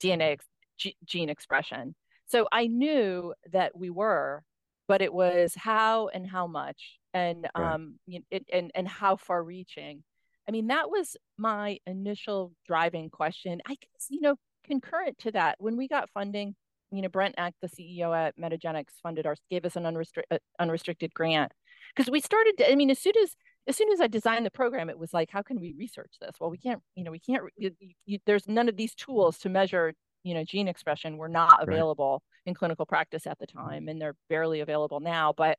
DNA 0.01 0.37
g- 0.77 0.95
gene 1.05 1.29
expression. 1.29 1.95
So 2.27 2.47
I 2.51 2.67
knew 2.67 3.33
that 3.51 3.77
we 3.77 3.89
were, 3.89 4.43
but 4.87 5.01
it 5.01 5.13
was 5.13 5.53
how 5.55 6.07
and 6.09 6.27
how 6.27 6.47
much 6.47 6.99
and 7.13 7.47
right. 7.57 7.73
um 7.73 7.95
it, 8.07 8.45
and 8.51 8.71
and 8.75 8.87
how 8.87 9.15
far 9.15 9.43
reaching. 9.43 10.03
I 10.47 10.51
mean, 10.51 10.67
that 10.67 10.89
was 10.91 11.17
my 11.37 11.79
initial 11.87 12.53
driving 12.67 13.09
question. 13.09 13.61
I 13.65 13.71
guess, 13.71 14.07
you 14.09 14.21
know, 14.21 14.35
concurrent 14.63 15.17
to 15.19 15.31
that, 15.31 15.55
when 15.57 15.75
we 15.75 15.87
got 15.87 16.11
funding, 16.11 16.55
you 16.91 17.01
know, 17.01 17.09
Brent 17.09 17.33
Eck, 17.39 17.55
the 17.63 17.67
CEO 17.67 18.15
at 18.15 18.37
Metagenics, 18.37 18.93
funded 19.01 19.25
our, 19.25 19.35
gave 19.49 19.65
us 19.65 19.75
an 19.75 19.87
unrestricted, 19.87 20.39
uh, 20.39 20.61
unrestricted 20.61 21.11
grant. 21.15 21.51
Because 21.95 22.11
we 22.11 22.19
started, 22.19 22.53
to, 22.59 22.71
I 22.71 22.75
mean, 22.75 22.91
as 22.91 22.99
soon 22.99 23.13
as, 23.23 23.35
as 23.67 23.75
soon 23.75 23.91
as 23.91 23.99
I 23.99 24.05
designed 24.05 24.45
the 24.45 24.51
program, 24.51 24.87
it 24.87 24.99
was 24.99 25.15
like, 25.15 25.31
how 25.31 25.41
can 25.41 25.59
we 25.59 25.73
research 25.75 26.13
this? 26.21 26.35
Well, 26.39 26.51
we 26.51 26.59
can't, 26.59 26.83
you 26.93 27.03
know, 27.03 27.09
we 27.09 27.19
can't, 27.19 27.41
you, 27.57 27.71
you, 28.05 28.19
there's 28.27 28.47
none 28.47 28.69
of 28.69 28.77
these 28.77 28.93
tools 28.93 29.39
to 29.39 29.49
measure 29.49 29.95
you 30.25 30.33
know 30.33 30.43
gene 30.43 30.67
expression 30.67 31.17
were 31.17 31.29
not 31.29 31.63
available. 31.63 32.21
In 32.45 32.53
clinical 32.53 32.85
practice 32.85 33.25
at 33.27 33.39
the 33.39 33.47
time 33.47 33.87
and 33.87 33.99
they're 33.99 34.15
barely 34.29 34.59
available 34.59 34.99
now 34.99 35.33
but 35.35 35.57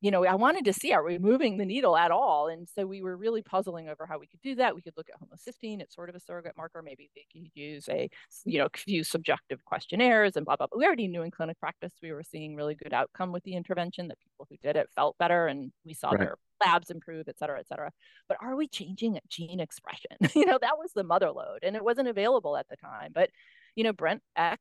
you 0.00 0.10
know 0.10 0.24
i 0.26 0.34
wanted 0.34 0.64
to 0.66 0.72
see 0.72 0.92
are 0.92 1.02
we 1.02 1.18
moving 1.18 1.56
the 1.56 1.64
needle 1.64 1.96
at 1.96 2.10
all? 2.10 2.48
And 2.48 2.68
so 2.68 2.86
we 2.86 3.02
were 3.02 3.16
really 3.16 3.42
puzzling 3.42 3.88
over 3.88 4.06
how 4.06 4.18
we 4.18 4.26
could 4.26 4.42
do 4.42 4.54
that. 4.56 4.74
We 4.74 4.82
could 4.82 4.94
look 4.96 5.08
at 5.08 5.20
homocysteine. 5.20 5.80
It's 5.80 5.94
sort 5.94 6.10
of 6.10 6.14
a 6.14 6.20
surrogate 6.20 6.56
marker. 6.56 6.82
Maybe 6.82 7.10
we 7.16 7.26
could 7.32 7.50
use 7.54 7.88
a 7.88 8.10
you 8.44 8.58
know 8.58 8.68
few 8.74 9.02
subjective 9.02 9.64
questionnaires 9.64 10.36
and 10.36 10.44
blah 10.44 10.56
blah 10.56 10.66
blah. 10.66 10.78
We 10.78 10.84
already 10.84 11.08
knew 11.08 11.22
in 11.22 11.30
clinic 11.30 11.58
practice 11.58 11.92
we 12.02 12.12
were 12.12 12.22
seeing 12.22 12.54
really 12.54 12.74
good 12.74 12.92
outcome 12.92 13.32
with 13.32 13.44
the 13.44 13.54
intervention 13.54 14.08
that 14.08 14.18
people 14.20 14.46
who 14.50 14.56
did 14.62 14.76
it 14.76 14.88
felt 14.94 15.16
better 15.18 15.46
and 15.46 15.72
we 15.86 15.94
saw 15.94 16.10
right. 16.10 16.20
their 16.20 16.36
labs 16.64 16.90
improve 16.90 17.28
et 17.28 17.38
cetera 17.38 17.58
et 17.58 17.66
cetera. 17.66 17.90
But 18.28 18.38
are 18.42 18.56
we 18.56 18.68
changing 18.68 19.18
gene 19.28 19.60
expression? 19.60 20.16
You 20.34 20.46
know 20.46 20.58
that 20.60 20.78
was 20.78 20.90
the 20.94 21.04
mother 21.04 21.30
lode 21.30 21.60
and 21.62 21.76
it 21.76 21.84
wasn't 21.84 22.08
available 22.08 22.56
at 22.56 22.68
the 22.68 22.76
time. 22.76 23.12
But 23.14 23.30
you 23.74 23.84
know, 23.84 23.92
Brent 23.92 24.22
Eck, 24.36 24.60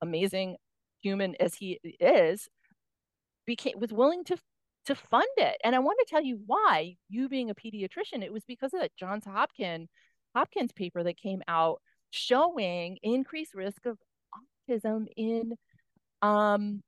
amazing 0.00 0.56
human 1.02 1.34
as 1.40 1.54
he 1.54 1.80
is, 2.00 2.48
became 3.46 3.78
was 3.78 3.92
willing 3.92 4.24
to 4.24 4.36
to 4.86 4.94
fund 4.94 5.26
it. 5.36 5.56
And 5.64 5.74
I 5.74 5.80
want 5.80 5.98
to 6.00 6.10
tell 6.10 6.22
you 6.22 6.40
why, 6.46 6.96
you 7.08 7.28
being 7.28 7.50
a 7.50 7.54
pediatrician, 7.54 8.22
it 8.22 8.32
was 8.32 8.44
because 8.44 8.72
of 8.72 8.80
that 8.80 8.96
Johns 8.96 9.24
Hopkins 9.26 9.88
Hopkins 10.34 10.72
paper 10.72 11.02
that 11.02 11.16
came 11.16 11.42
out 11.48 11.80
showing 12.10 12.98
increased 13.02 13.54
risk 13.54 13.86
of 13.86 13.98
autism 14.68 15.06
in 15.16 15.54
um 16.22 16.82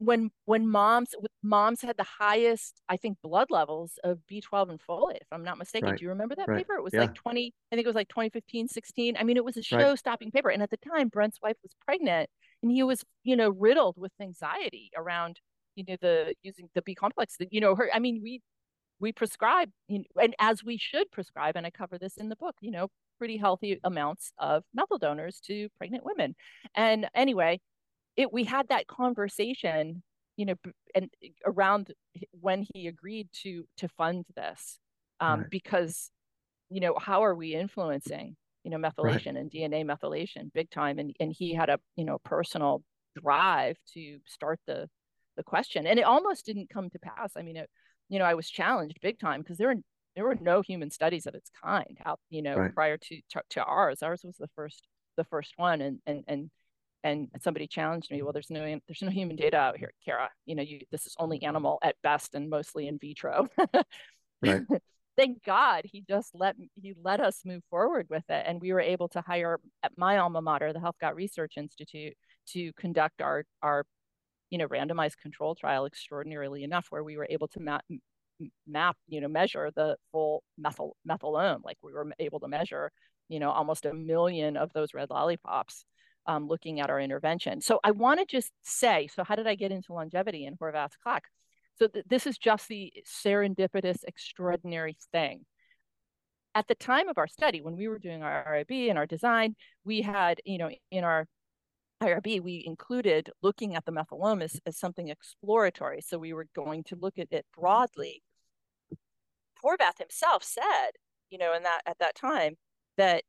when 0.00 0.30
when 0.46 0.66
moms 0.66 1.14
moms 1.42 1.82
had 1.82 1.96
the 1.98 2.06
highest 2.18 2.80
i 2.88 2.96
think 2.96 3.18
blood 3.22 3.48
levels 3.50 3.98
of 4.02 4.18
b12 4.30 4.70
and 4.70 4.80
folate 4.80 5.20
if 5.20 5.26
i'm 5.30 5.44
not 5.44 5.58
mistaken. 5.58 5.90
Right. 5.90 5.98
do 5.98 6.04
you 6.04 6.08
remember 6.08 6.34
that 6.34 6.48
right. 6.48 6.58
paper? 6.58 6.74
It 6.74 6.82
was 6.82 6.94
yeah. 6.94 7.02
like 7.02 7.14
20 7.14 7.52
i 7.70 7.76
think 7.76 7.84
it 7.84 7.88
was 7.88 7.94
like 7.94 8.08
2015 8.08 8.68
16 8.68 9.16
i 9.18 9.22
mean 9.22 9.36
it 9.36 9.44
was 9.44 9.58
a 9.58 9.62
show 9.62 9.94
stopping 9.94 10.30
paper. 10.30 10.48
And 10.48 10.62
at 10.62 10.70
the 10.70 10.78
time 10.78 11.08
brent's 11.08 11.38
wife 11.42 11.56
was 11.62 11.72
pregnant 11.84 12.30
and 12.62 12.72
he 12.72 12.82
was 12.82 13.04
you 13.24 13.36
know 13.36 13.50
riddled 13.50 13.96
with 13.98 14.12
anxiety 14.20 14.90
around 14.96 15.38
you 15.76 15.84
know 15.86 15.96
the 16.00 16.34
using 16.42 16.70
the 16.74 16.82
b 16.82 16.94
complex. 16.94 17.36
That 17.38 17.52
you 17.52 17.60
know 17.60 17.74
her 17.74 17.90
i 17.92 17.98
mean 17.98 18.20
we 18.22 18.40
we 19.00 19.12
prescribe 19.12 19.70
you 19.86 19.98
know, 19.98 20.22
and 20.22 20.34
as 20.40 20.64
we 20.64 20.78
should 20.78 21.10
prescribe 21.10 21.56
and 21.56 21.66
i 21.66 21.70
cover 21.70 21.98
this 21.98 22.16
in 22.16 22.30
the 22.30 22.36
book 22.36 22.56
you 22.60 22.70
know 22.70 22.88
pretty 23.18 23.36
healthy 23.36 23.78
amounts 23.84 24.32
of 24.38 24.64
methyl 24.72 24.96
donors 24.96 25.40
to 25.40 25.68
pregnant 25.76 26.06
women. 26.06 26.34
And 26.74 27.06
anyway 27.14 27.60
it 28.20 28.32
we 28.32 28.44
had 28.44 28.68
that 28.68 28.86
conversation 28.86 30.02
you 30.36 30.46
know 30.46 30.54
and 30.94 31.10
around 31.46 31.92
when 32.40 32.64
he 32.72 32.86
agreed 32.86 33.28
to 33.32 33.64
to 33.76 33.88
fund 33.88 34.24
this 34.36 34.78
um, 35.20 35.40
right. 35.40 35.50
because 35.50 36.10
you 36.68 36.80
know 36.80 36.94
how 36.98 37.24
are 37.24 37.34
we 37.34 37.54
influencing 37.54 38.36
you 38.64 38.70
know 38.70 38.76
methylation 38.76 39.34
right. 39.34 39.36
and 39.36 39.50
dna 39.50 39.84
methylation 39.84 40.52
big 40.52 40.70
time 40.70 40.98
and 40.98 41.14
and 41.18 41.32
he 41.36 41.54
had 41.54 41.70
a 41.70 41.78
you 41.96 42.04
know 42.04 42.18
personal 42.24 42.82
drive 43.20 43.76
to 43.92 44.18
start 44.26 44.60
the 44.66 44.88
the 45.36 45.42
question 45.42 45.86
and 45.86 45.98
it 45.98 46.02
almost 46.02 46.44
didn't 46.44 46.68
come 46.70 46.90
to 46.90 46.98
pass 46.98 47.32
i 47.36 47.42
mean 47.42 47.56
it 47.56 47.68
you 48.08 48.18
know 48.18 48.24
i 48.24 48.34
was 48.34 48.48
challenged 48.48 48.98
big 49.00 49.18
time 49.18 49.40
because 49.40 49.56
there 49.56 49.68
were 49.68 49.80
there 50.14 50.24
were 50.24 50.36
no 50.40 50.60
human 50.60 50.90
studies 50.90 51.26
of 51.26 51.34
its 51.34 51.50
kind 51.64 51.98
out 52.04 52.20
you 52.28 52.42
know 52.42 52.56
right. 52.56 52.74
prior 52.74 52.98
to, 52.98 53.20
to 53.30 53.40
to 53.48 53.62
ours 53.64 54.02
ours 54.02 54.22
was 54.24 54.36
the 54.36 54.48
first 54.54 54.86
the 55.16 55.24
first 55.24 55.54
one 55.56 55.80
and 55.80 55.98
and 56.06 56.24
and 56.28 56.50
and 57.02 57.28
somebody 57.40 57.66
challenged 57.66 58.10
me 58.10 58.22
well 58.22 58.32
there's 58.32 58.50
no 58.50 58.60
there's 58.86 59.02
no 59.02 59.10
human 59.10 59.36
data 59.36 59.56
out 59.56 59.78
here 59.78 59.92
kara. 60.04 60.28
You 60.46 60.54
know 60.56 60.62
you 60.62 60.80
this 60.90 61.06
is 61.06 61.14
only 61.18 61.38
mm-hmm. 61.38 61.48
animal 61.48 61.78
at 61.82 61.96
best 62.02 62.34
and 62.34 62.48
mostly 62.50 62.88
in 62.88 62.98
vitro. 62.98 63.48
Right. 64.42 64.62
thank 65.18 65.42
god 65.44 65.82
he 65.84 66.02
just 66.08 66.30
let 66.34 66.56
he 66.80 66.94
let 67.02 67.20
us 67.20 67.42
move 67.44 67.62
forward 67.68 68.06
with 68.08 68.24
it 68.30 68.44
and 68.46 68.60
we 68.60 68.72
were 68.72 68.80
able 68.80 69.08
to 69.08 69.20
hire 69.20 69.58
at 69.82 69.92
my 69.98 70.16
alma 70.16 70.40
mater 70.40 70.72
the 70.72 70.80
health 70.80 70.94
Helfgott 71.02 71.14
research 71.14 71.54
institute 71.58 72.14
to 72.46 72.72
conduct 72.74 73.20
our 73.20 73.44
our 73.62 73.84
you 74.50 74.58
know 74.58 74.68
randomized 74.68 75.18
control 75.18 75.54
trial 75.54 75.86
extraordinarily 75.86 76.64
enough 76.64 76.86
where 76.90 77.04
we 77.04 77.16
were 77.16 77.26
able 77.28 77.48
to 77.48 77.60
map 77.60 77.84
map 78.66 78.96
you 79.08 79.20
know 79.20 79.28
measure 79.28 79.70
the 79.74 79.96
full 80.12 80.42
methyl 80.58 80.96
methylome. 81.08 81.64
Like 81.64 81.78
we 81.82 81.92
were 81.92 82.12
able 82.18 82.40
to 82.40 82.48
measure 82.48 82.90
you 83.28 83.40
know 83.40 83.50
almost 83.50 83.86
a 83.86 83.94
million 83.94 84.56
of 84.56 84.72
those 84.72 84.94
red 84.94 85.10
lollipops 85.10 85.84
um, 86.26 86.46
looking 86.46 86.80
at 86.80 86.90
our 86.90 87.00
intervention. 87.00 87.60
So 87.60 87.80
I 87.82 87.90
want 87.90 88.20
to 88.20 88.26
just 88.26 88.52
say, 88.62 89.08
so 89.14 89.24
how 89.24 89.36
did 89.36 89.46
I 89.46 89.54
get 89.54 89.72
into 89.72 89.92
longevity 89.92 90.46
in 90.46 90.56
Horvath's 90.56 90.96
clock? 91.02 91.24
So 91.78 91.86
th- 91.88 92.04
this 92.08 92.26
is 92.26 92.38
just 92.38 92.68
the 92.68 92.92
serendipitous, 93.06 94.04
extraordinary 94.06 94.96
thing. 95.12 95.44
At 96.54 96.68
the 96.68 96.74
time 96.74 97.08
of 97.08 97.16
our 97.16 97.28
study, 97.28 97.60
when 97.62 97.76
we 97.76 97.88
were 97.88 97.98
doing 97.98 98.22
our 98.22 98.44
IRB 98.44 98.90
and 98.90 98.98
our 98.98 99.06
design, 99.06 99.54
we 99.84 100.02
had, 100.02 100.40
you 100.44 100.58
know, 100.58 100.70
in 100.90 101.04
our 101.04 101.26
IRB, 102.02 102.42
we 102.42 102.64
included 102.66 103.30
looking 103.42 103.76
at 103.76 103.84
the 103.84 103.92
methylome 103.92 104.42
as, 104.42 104.58
as 104.66 104.78
something 104.78 105.08
exploratory. 105.08 106.00
So 106.00 106.18
we 106.18 106.32
were 106.32 106.46
going 106.54 106.84
to 106.84 106.96
look 106.96 107.18
at 107.18 107.28
it 107.30 107.46
broadly. 107.56 108.22
Horvath 109.64 109.98
himself 109.98 110.42
said, 110.42 110.90
you 111.30 111.38
know, 111.38 111.54
in 111.54 111.62
that 111.62 111.82
at 111.86 111.98
that 112.00 112.14
time, 112.14 112.56
that 112.96 113.24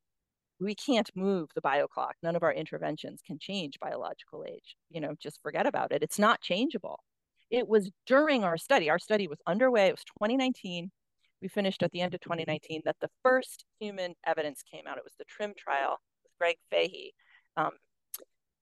we 0.62 0.76
can't 0.76 1.10
move 1.16 1.50
the 1.56 1.62
bio 1.62 1.88
clock. 1.88 2.16
None 2.22 2.36
of 2.36 2.44
our 2.44 2.54
interventions 2.54 3.22
can 3.26 3.40
change 3.40 3.80
biological 3.82 4.46
age. 4.48 4.76
You 4.90 5.02
know, 5.02 5.16
just 5.20 5.42
forget 5.42 5.66
about 5.66 5.92
it. 5.92 6.04
It's 6.04 6.20
not 6.20 6.42
changeable. 6.42 7.00
It 7.50 7.68
was 7.68 7.92
during 8.06 8.44
our 8.44 8.58
study, 8.58 8.90
our 8.90 9.00
study 9.00 9.28
was 9.28 9.40
underway, 9.46 9.88
it 9.88 9.94
was 9.94 10.06
2019. 10.20 10.92
We 11.42 11.48
finished 11.48 11.84
at 11.84 11.92
the 11.92 12.02
end 12.02 12.14
of 12.14 12.22
2019 12.22 12.84
that 12.86 12.96
the 13.02 13.10
first 13.24 13.66
human 13.80 14.14
evidence 14.26 14.62
came 14.64 14.86
out. 14.88 14.98
It 14.98 15.04
was 15.04 15.16
the 15.18 15.26
TRIIM 15.26 15.58
trial 15.58 15.98
with 16.24 16.32
Greg 16.40 16.58
Fahy 16.72 17.14
um, 17.58 17.72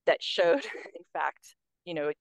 that 0.08 0.24
showed, 0.24 0.64
in 0.96 1.04
fact, 1.14 1.56
you 1.86 1.94
know, 1.94 2.12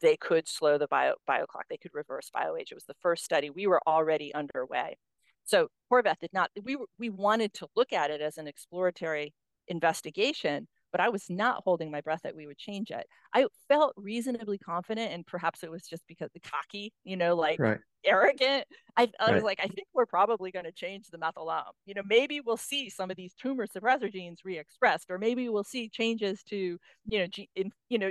they 0.00 0.16
could 0.16 0.48
slow 0.48 0.78
the 0.78 0.88
bio, 0.88 1.14
bio 1.26 1.46
clock, 1.46 1.66
they 1.68 1.76
could 1.76 1.94
reverse 1.94 2.30
bio 2.32 2.56
age. 2.56 2.68
It 2.70 2.76
was 2.76 2.84
the 2.84 2.94
first 3.02 3.24
study. 3.24 3.50
We 3.50 3.66
were 3.66 3.80
already 3.86 4.34
underway. 4.34 4.96
So 5.44 5.68
Horvath 5.92 6.18
did 6.20 6.32
not, 6.32 6.50
we, 6.62 6.76
we 6.98 7.10
wanted 7.10 7.52
to 7.54 7.68
look 7.76 7.92
at 7.92 8.10
it 8.10 8.20
as 8.20 8.38
an 8.38 8.46
exploratory 8.46 9.34
investigation, 9.68 10.66
but 10.90 11.00
I 11.00 11.08
was 11.08 11.28
not 11.28 11.62
holding 11.64 11.90
my 11.90 12.00
breath 12.00 12.20
that 12.22 12.36
we 12.36 12.46
would 12.46 12.58
change 12.58 12.90
it. 12.90 13.06
I 13.34 13.46
felt 13.68 13.94
reasonably 13.96 14.58
confident, 14.58 15.12
and 15.12 15.26
perhaps 15.26 15.64
it 15.64 15.70
was 15.70 15.86
just 15.86 16.04
because 16.06 16.30
the 16.34 16.40
cocky, 16.40 16.92
you 17.02 17.16
know, 17.16 17.34
like 17.34 17.58
right. 17.58 17.78
arrogant. 18.04 18.64
I, 18.96 19.10
I 19.18 19.26
right. 19.26 19.34
was 19.34 19.42
like, 19.42 19.58
I 19.60 19.66
think 19.66 19.88
we're 19.92 20.06
probably 20.06 20.52
going 20.52 20.66
to 20.66 20.72
change 20.72 21.06
the 21.08 21.18
methylome. 21.18 21.72
You 21.84 21.94
know, 21.94 22.02
maybe 22.06 22.40
we'll 22.40 22.56
see 22.56 22.88
some 22.88 23.10
of 23.10 23.16
these 23.16 23.34
tumor 23.34 23.66
suppressor 23.66 24.12
genes 24.12 24.40
re-expressed, 24.44 25.10
or 25.10 25.18
maybe 25.18 25.48
we'll 25.48 25.64
see 25.64 25.88
changes 25.88 26.42
to, 26.44 26.78
you 27.06 27.18
know, 27.18 27.26
in, 27.56 27.72
you 27.88 27.98
know, 27.98 28.10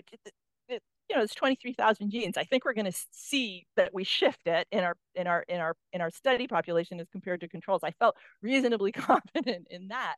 you 1.10 1.16
know, 1.16 1.22
it's 1.22 1.36
23,000 1.36 2.10
genes. 2.10 2.38
I 2.38 2.44
think 2.44 2.66
we're 2.66 2.74
going 2.74 2.92
to 2.92 3.06
see 3.12 3.66
that 3.76 3.94
we 3.94 4.04
shift 4.04 4.48
it 4.48 4.68
in 4.72 4.84
our 4.84 4.96
in 5.16 5.28
our 5.28 5.44
in 5.48 5.60
our 5.60 5.76
in 5.92 6.02
our 6.02 6.10
study 6.10 6.48
population 6.48 7.00
as 7.00 7.08
compared 7.10 7.42
to 7.42 7.48
controls. 7.48 7.82
I 7.84 7.92
felt 7.92 8.16
reasonably 8.42 8.92
confident 8.94 9.68
in 9.70 9.90
that, 9.90 10.16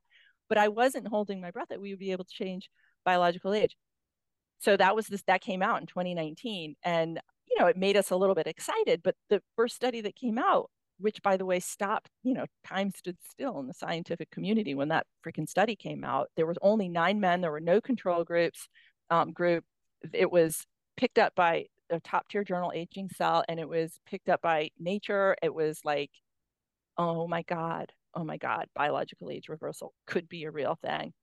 but 0.48 0.58
I 0.58 0.68
wasn't 0.68 1.08
holding 1.08 1.42
my 1.42 1.52
breath 1.52 1.70
that 1.70 1.82
we 1.82 1.92
would 1.92 2.00
be 2.00 2.12
able 2.12 2.26
to 2.26 2.34
change 2.34 2.70
biological 3.04 3.54
age. 3.54 3.76
So 4.60 4.78
that 4.78 4.96
was 4.96 5.08
this 5.08 5.24
that 5.28 5.42
came 5.42 5.62
out 5.62 5.82
in 5.82 5.88
2019 5.88 6.76
and 6.84 7.20
you 7.48 7.62
know, 7.62 7.68
it 7.68 7.78
made 7.78 7.96
us 7.96 8.10
a 8.10 8.16
little 8.16 8.36
bit 8.36 8.48
excited, 8.48 9.02
but 9.04 9.16
the 9.30 9.42
first 9.56 9.76
study 9.76 10.02
that 10.02 10.16
came 10.16 10.38
out 10.40 10.70
which 10.98 11.22
by 11.22 11.38
the 11.38 11.46
way 11.46 11.60
stopped, 11.60 12.10
you 12.24 12.34
know, 12.34 12.46
time 12.66 12.92
stood 12.96 13.18
still 13.30 13.60
in 13.60 13.68
the 13.68 13.74
scientific 13.74 14.32
community 14.32 14.76
when 14.76 14.90
that 14.90 15.06
freaking 15.26 15.48
study 15.48 15.76
came 15.76 16.04
out. 16.04 16.30
There 16.36 16.46
was 16.46 16.58
only 16.62 16.88
nine 16.88 17.20
men, 17.20 17.42
there 17.42 17.52
were 17.52 17.60
no 17.60 17.82
control 17.82 18.24
groups 18.24 18.68
um, 19.10 19.32
group. 19.34 19.64
It 20.14 20.32
was 20.32 20.66
picked 20.98 21.18
up 21.18 21.34
by 21.36 21.66
a 21.90 22.00
top 22.00 22.28
tier 22.28 22.44
journal 22.44 22.72
aging 22.74 23.10
cell 23.16 23.44
and 23.48 23.60
it 23.60 23.70
was 23.70 24.00
picked 24.06 24.30
up 24.30 24.42
by 24.42 24.70
nature. 24.80 25.36
It 25.42 25.54
was 25.54 25.80
like 25.84 26.12
oh 26.98 27.28
my 27.28 27.42
god 27.44 27.92
oh 28.14 28.24
my 28.24 28.38
god 28.38 28.68
biological 28.74 29.30
age 29.30 29.50
reversal 29.50 29.94
could 30.08 30.30
be 30.30 30.44
a 30.46 30.52
real 30.52 30.78
thing. 30.84 31.14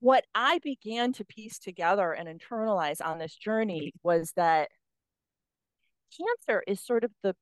What 0.00 0.24
i 0.34 0.58
began 0.62 1.12
to 1.14 1.24
piece 1.24 1.58
together 1.58 2.12
and 2.12 2.28
internalize 2.28 3.04
on 3.04 3.18
this 3.18 3.34
journey 3.34 3.92
was 4.02 4.32
that 4.36 4.70
cancer 6.16 6.62
is 6.66 6.80
sort 6.80 7.04
of 7.04 7.12
the 7.22 7.34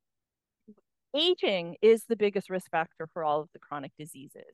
aging 1.16 1.76
is 1.80 2.04
the 2.04 2.16
biggest 2.16 2.50
risk 2.50 2.70
factor 2.70 3.08
for 3.12 3.24
all 3.24 3.40
of 3.40 3.48
the 3.52 3.58
chronic 3.58 3.92
diseases. 3.98 4.44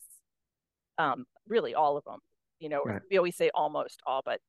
Um, 0.98 1.24
really 1.48 1.74
all 1.74 1.96
of 1.96 2.04
them 2.04 2.20
you 2.60 2.68
know 2.68 2.82
right. 2.84 3.02
we 3.10 3.18
always 3.18 3.36
say 3.36 3.50
almost 3.54 4.00
all 4.06 4.22
but 4.24 4.40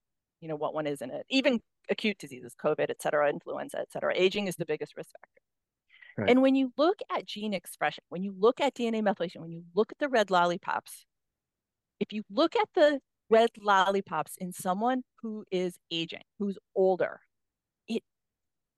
you 0.42 0.48
know, 0.48 0.56
what 0.56 0.74
one 0.74 0.88
is 0.88 1.02
in 1.02 1.12
it? 1.12 1.26
Even 1.30 1.60
acute 1.90 2.18
diseases, 2.18 2.56
COVID, 2.64 2.90
et 2.90 3.02
cetera, 3.02 3.30
influenza, 3.30 3.80
et 3.80 3.92
cetera. 3.92 4.14
Aging 4.16 4.48
is 4.48 4.56
the 4.56 4.66
biggest 4.66 4.96
risk 4.98 5.12
factor. 5.12 5.42
Right. 6.18 6.30
And 6.30 6.42
when 6.42 6.56
you 6.56 6.72
look 6.78 7.00
at 7.14 7.26
gene 7.26 7.54
expression, 7.54 8.04
when 8.10 8.24
you 8.24 8.34
look 8.38 8.62
at 8.62 8.76
DNA 8.76 9.02
methylation, 9.02 9.42
when 9.42 9.52
you 9.52 9.64
look 9.76 9.92
at 9.92 10.00
the 10.00 10.08
red 10.08 10.32
lollipops, 10.32 11.06
if 12.00 12.14
you 12.14 12.24
look 12.30 12.56
at 12.56 12.70
the 12.74 13.00
red 13.30 13.50
lollipops 13.60 14.38
in 14.38 14.54
someone 14.54 15.04
who 15.22 15.44
is 15.52 15.78
aging, 15.92 16.22
who's 16.40 16.58
older, 16.76 17.20
it 17.88 18.04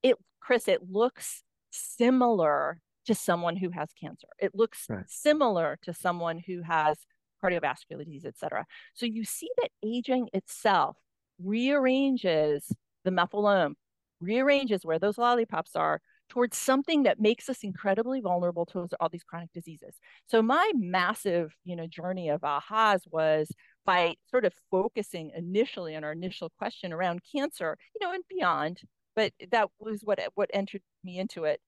it 0.02 0.16
Chris, 0.40 0.68
it 0.68 0.90
looks 0.90 1.44
similar 1.70 2.80
to 3.06 3.14
someone 3.14 3.56
who 3.56 3.70
has 3.70 3.90
cancer. 4.00 4.28
It 4.40 4.52
looks 4.56 4.86
right. 4.90 5.06
similar 5.08 5.78
to 5.84 5.94
someone 5.94 6.42
who 6.46 6.62
has 6.64 6.98
cardiovascular 7.44 8.04
disease, 8.04 8.26
et 8.26 8.38
cetera. 8.38 8.66
So 8.94 9.06
you 9.06 9.24
see 9.24 9.50
that 9.58 9.70
aging 9.84 10.30
itself 10.34 10.98
rearranges 11.44 12.74
the 13.04 13.12
methylome, 13.12 13.74
rearranges 14.20 14.86
where 14.86 15.00
those 15.00 15.18
lollipops 15.18 15.76
are 15.76 16.02
towards 16.30 16.58
something 16.58 17.04
that 17.04 17.20
makes 17.20 17.50
us 17.50 17.64
incredibly 17.64 18.20
vulnerable 18.20 18.66
to 18.66 18.88
all 19.00 19.10
these 19.10 19.24
chronic 19.24 19.52
diseases. 19.54 19.96
So 20.26 20.42
my 20.42 20.72
massive, 20.76 21.56
you 21.64 21.76
know, 21.76 21.88
journey 21.88 22.30
of 22.30 22.42
ahas 22.42 23.02
was 23.10 23.52
by 23.86 24.16
sort 24.30 24.46
of 24.46 24.54
focusing 24.70 25.32
initially 25.36 25.96
on 25.96 26.04
our 26.04 26.12
initial 26.12 26.52
question 26.58 26.92
around 26.92 27.22
cancer, 27.32 27.78
you 27.96 28.06
know, 28.06 28.14
and 28.14 28.24
beyond, 28.30 28.82
but 29.16 29.32
that 29.52 29.70
was 29.80 30.02
what 30.04 30.20
what 30.36 30.50
entered 30.54 30.82
me 31.04 31.18
into 31.18 31.46
it. 31.46 31.62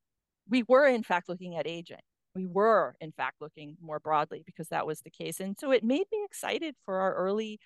We 0.50 0.64
were 0.68 0.88
in 0.88 1.04
fact 1.04 1.30
looking 1.30 1.56
at 1.56 1.68
aging. 1.68 2.02
We 2.36 2.46
were 2.46 2.96
in 3.02 3.12
fact 3.12 3.38
looking 3.42 3.78
more 3.82 4.00
broadly 4.00 4.44
because 4.46 4.68
that 4.70 4.86
was 4.86 5.02
the 5.02 5.10
case. 5.10 5.40
And 5.40 5.58
so 5.60 5.72
it 5.72 5.84
made 5.84 6.06
me 6.12 6.24
excited 6.26 6.76
for 6.86 6.98
our 7.00 7.16
early 7.16 7.60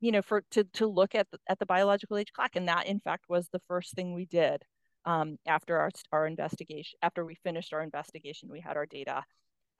you 0.00 0.12
know, 0.12 0.22
for 0.22 0.42
to 0.52 0.64
to 0.64 0.86
look 0.86 1.14
at 1.14 1.26
the, 1.30 1.38
at 1.48 1.58
the 1.58 1.66
biological 1.66 2.16
age 2.16 2.32
clock, 2.32 2.52
and 2.54 2.68
that 2.68 2.86
in 2.86 3.00
fact 3.00 3.24
was 3.28 3.48
the 3.48 3.60
first 3.68 3.94
thing 3.94 4.14
we 4.14 4.26
did 4.26 4.62
um, 5.04 5.36
after 5.46 5.78
our 5.78 5.90
our 6.12 6.26
investigation. 6.26 6.98
After 7.02 7.24
we 7.24 7.34
finished 7.36 7.72
our 7.72 7.82
investigation, 7.82 8.48
we 8.50 8.60
had 8.60 8.76
our 8.76 8.86
data. 8.86 9.24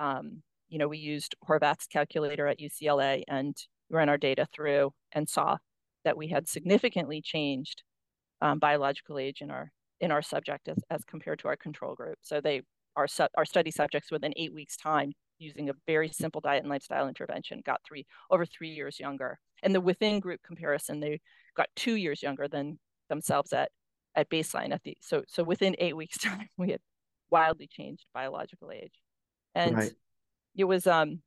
Um, 0.00 0.42
you 0.68 0.78
know, 0.78 0.88
we 0.88 0.98
used 0.98 1.34
Horvath's 1.48 1.86
calculator 1.86 2.46
at 2.46 2.60
UCLA 2.60 3.22
and 3.28 3.56
ran 3.90 4.08
our 4.08 4.18
data 4.18 4.46
through 4.52 4.92
and 5.12 5.28
saw 5.28 5.56
that 6.04 6.16
we 6.16 6.28
had 6.28 6.48
significantly 6.48 7.22
changed 7.22 7.82
um, 8.40 8.58
biological 8.58 9.18
age 9.18 9.40
in 9.40 9.50
our 9.50 9.72
in 10.00 10.10
our 10.12 10.22
subject 10.22 10.68
as, 10.68 10.78
as 10.90 11.04
compared 11.04 11.38
to 11.40 11.48
our 11.48 11.56
control 11.56 11.94
group. 11.94 12.18
So 12.22 12.40
they 12.40 12.62
our 12.96 13.06
our 13.36 13.44
study 13.44 13.70
subjects 13.70 14.10
within 14.10 14.32
eight 14.36 14.52
weeks 14.52 14.76
time 14.76 15.12
using 15.38 15.70
a 15.70 15.74
very 15.86 16.08
simple 16.08 16.40
diet 16.40 16.62
and 16.62 16.70
lifestyle 16.70 17.08
intervention 17.08 17.62
got 17.64 17.80
three 17.86 18.04
over 18.30 18.44
three 18.44 18.70
years 18.70 18.98
younger 18.98 19.38
and 19.62 19.74
the 19.74 19.80
within 19.80 20.20
group 20.20 20.40
comparison, 20.42 21.00
they 21.00 21.20
got 21.56 21.68
two 21.74 21.96
years 21.96 22.22
younger 22.22 22.48
than 22.48 22.78
themselves 23.08 23.52
at 23.52 23.70
at 24.14 24.28
baseline 24.30 24.72
at 24.72 24.82
the 24.82 24.96
so 25.00 25.22
so 25.28 25.42
within 25.42 25.76
eight 25.78 25.96
weeks 25.96 26.18
time 26.22 26.48
we 26.56 26.70
had 26.70 26.80
wildly 27.30 27.68
changed 27.70 28.04
biological 28.14 28.70
age 28.70 28.94
and 29.54 29.76
right. 29.76 29.92
it 30.56 30.64
was 30.64 30.86
um 30.86 31.20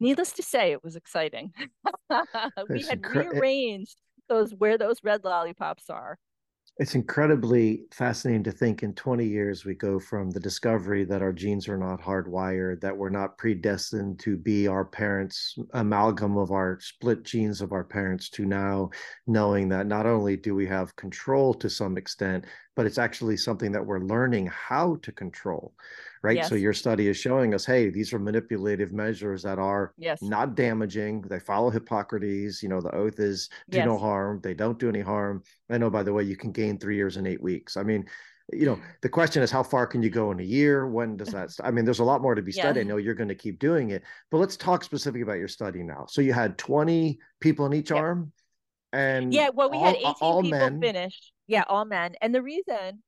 needless 0.00 0.32
to 0.32 0.42
say 0.42 0.72
it 0.72 0.82
was 0.82 0.96
exciting 0.96 1.52
we 2.68 2.82
had 2.82 3.04
rearranged 3.14 4.00
those 4.28 4.52
where 4.54 4.78
those 4.78 4.98
red 5.04 5.22
lollipops 5.22 5.90
are 5.90 6.18
it's 6.78 6.94
incredibly 6.94 7.82
fascinating 7.92 8.42
to 8.44 8.52
think 8.52 8.82
in 8.82 8.94
20 8.94 9.26
years 9.26 9.64
we 9.64 9.74
go 9.74 10.00
from 10.00 10.30
the 10.30 10.40
discovery 10.40 11.04
that 11.04 11.20
our 11.20 11.32
genes 11.32 11.68
are 11.68 11.76
not 11.76 12.00
hardwired, 12.00 12.80
that 12.80 12.96
we're 12.96 13.10
not 13.10 13.36
predestined 13.36 14.18
to 14.20 14.36
be 14.36 14.66
our 14.66 14.84
parents' 14.84 15.58
amalgam 15.74 16.38
of 16.38 16.52
our 16.52 16.78
split 16.80 17.22
genes 17.22 17.60
of 17.60 17.72
our 17.72 17.84
parents, 17.84 18.30
to 18.30 18.46
now 18.46 18.88
knowing 19.26 19.68
that 19.68 19.86
not 19.86 20.06
only 20.06 20.36
do 20.36 20.54
we 20.54 20.66
have 20.66 20.96
control 20.96 21.52
to 21.52 21.68
some 21.68 21.98
extent, 21.98 22.46
but 22.76 22.86
it's 22.86 22.98
actually 22.98 23.36
something 23.36 23.72
that 23.72 23.84
we're 23.84 24.00
learning 24.00 24.46
how 24.46 24.96
to 25.02 25.12
control 25.12 25.72
right 26.22 26.36
yes. 26.36 26.48
so 26.48 26.54
your 26.54 26.72
study 26.72 27.08
is 27.08 27.16
showing 27.16 27.54
us 27.54 27.64
hey 27.64 27.90
these 27.90 28.12
are 28.12 28.18
manipulative 28.18 28.92
measures 28.92 29.42
that 29.42 29.58
are 29.58 29.92
yes. 29.96 30.22
not 30.22 30.54
damaging 30.54 31.20
they 31.22 31.40
follow 31.40 31.70
hippocrates 31.70 32.62
you 32.62 32.68
know 32.68 32.80
the 32.80 32.94
oath 32.94 33.18
is 33.18 33.48
do 33.68 33.78
yes. 33.78 33.86
no 33.86 33.98
harm 33.98 34.40
they 34.42 34.54
don't 34.54 34.78
do 34.78 34.88
any 34.88 35.00
harm 35.00 35.42
i 35.70 35.78
know 35.78 35.90
by 35.90 36.02
the 36.02 36.12
way 36.12 36.22
you 36.22 36.36
can 36.36 36.52
gain 36.52 36.78
three 36.78 36.96
years 36.96 37.16
in 37.16 37.26
eight 37.26 37.42
weeks 37.42 37.76
i 37.76 37.82
mean 37.82 38.04
you 38.52 38.66
know 38.66 38.78
the 39.00 39.08
question 39.08 39.42
is 39.42 39.50
how 39.50 39.62
far 39.62 39.86
can 39.86 40.02
you 40.02 40.10
go 40.10 40.30
in 40.30 40.40
a 40.40 40.44
year 40.44 40.86
when 40.86 41.16
does 41.16 41.28
that 41.28 41.50
st- 41.50 41.66
i 41.66 41.70
mean 41.70 41.84
there's 41.84 42.00
a 42.00 42.04
lot 42.04 42.20
more 42.20 42.34
to 42.34 42.42
be 42.42 42.52
studied 42.52 42.80
yeah. 42.80 42.84
i 42.84 42.88
know 42.88 42.96
you're 42.96 43.14
going 43.14 43.28
to 43.28 43.34
keep 43.34 43.58
doing 43.58 43.90
it 43.90 44.02
but 44.30 44.38
let's 44.38 44.56
talk 44.56 44.82
specifically 44.82 45.22
about 45.22 45.38
your 45.38 45.48
study 45.48 45.82
now 45.82 46.04
so 46.08 46.20
you 46.20 46.32
had 46.32 46.58
20 46.58 47.18
people 47.40 47.66
in 47.66 47.72
each 47.72 47.92
arm 47.92 48.32
and 48.92 49.32
yeah 49.32 49.48
well 49.54 49.70
we 49.70 49.78
all, 49.78 49.84
had 49.84 49.96
18 49.96 50.14
all 50.20 50.42
people 50.42 50.58
men. 50.58 50.80
finish 50.80 51.32
yeah 51.50 51.64
all 51.68 51.84
men 51.84 52.14
and 52.20 52.34
the 52.34 52.42
reason 52.42 53.02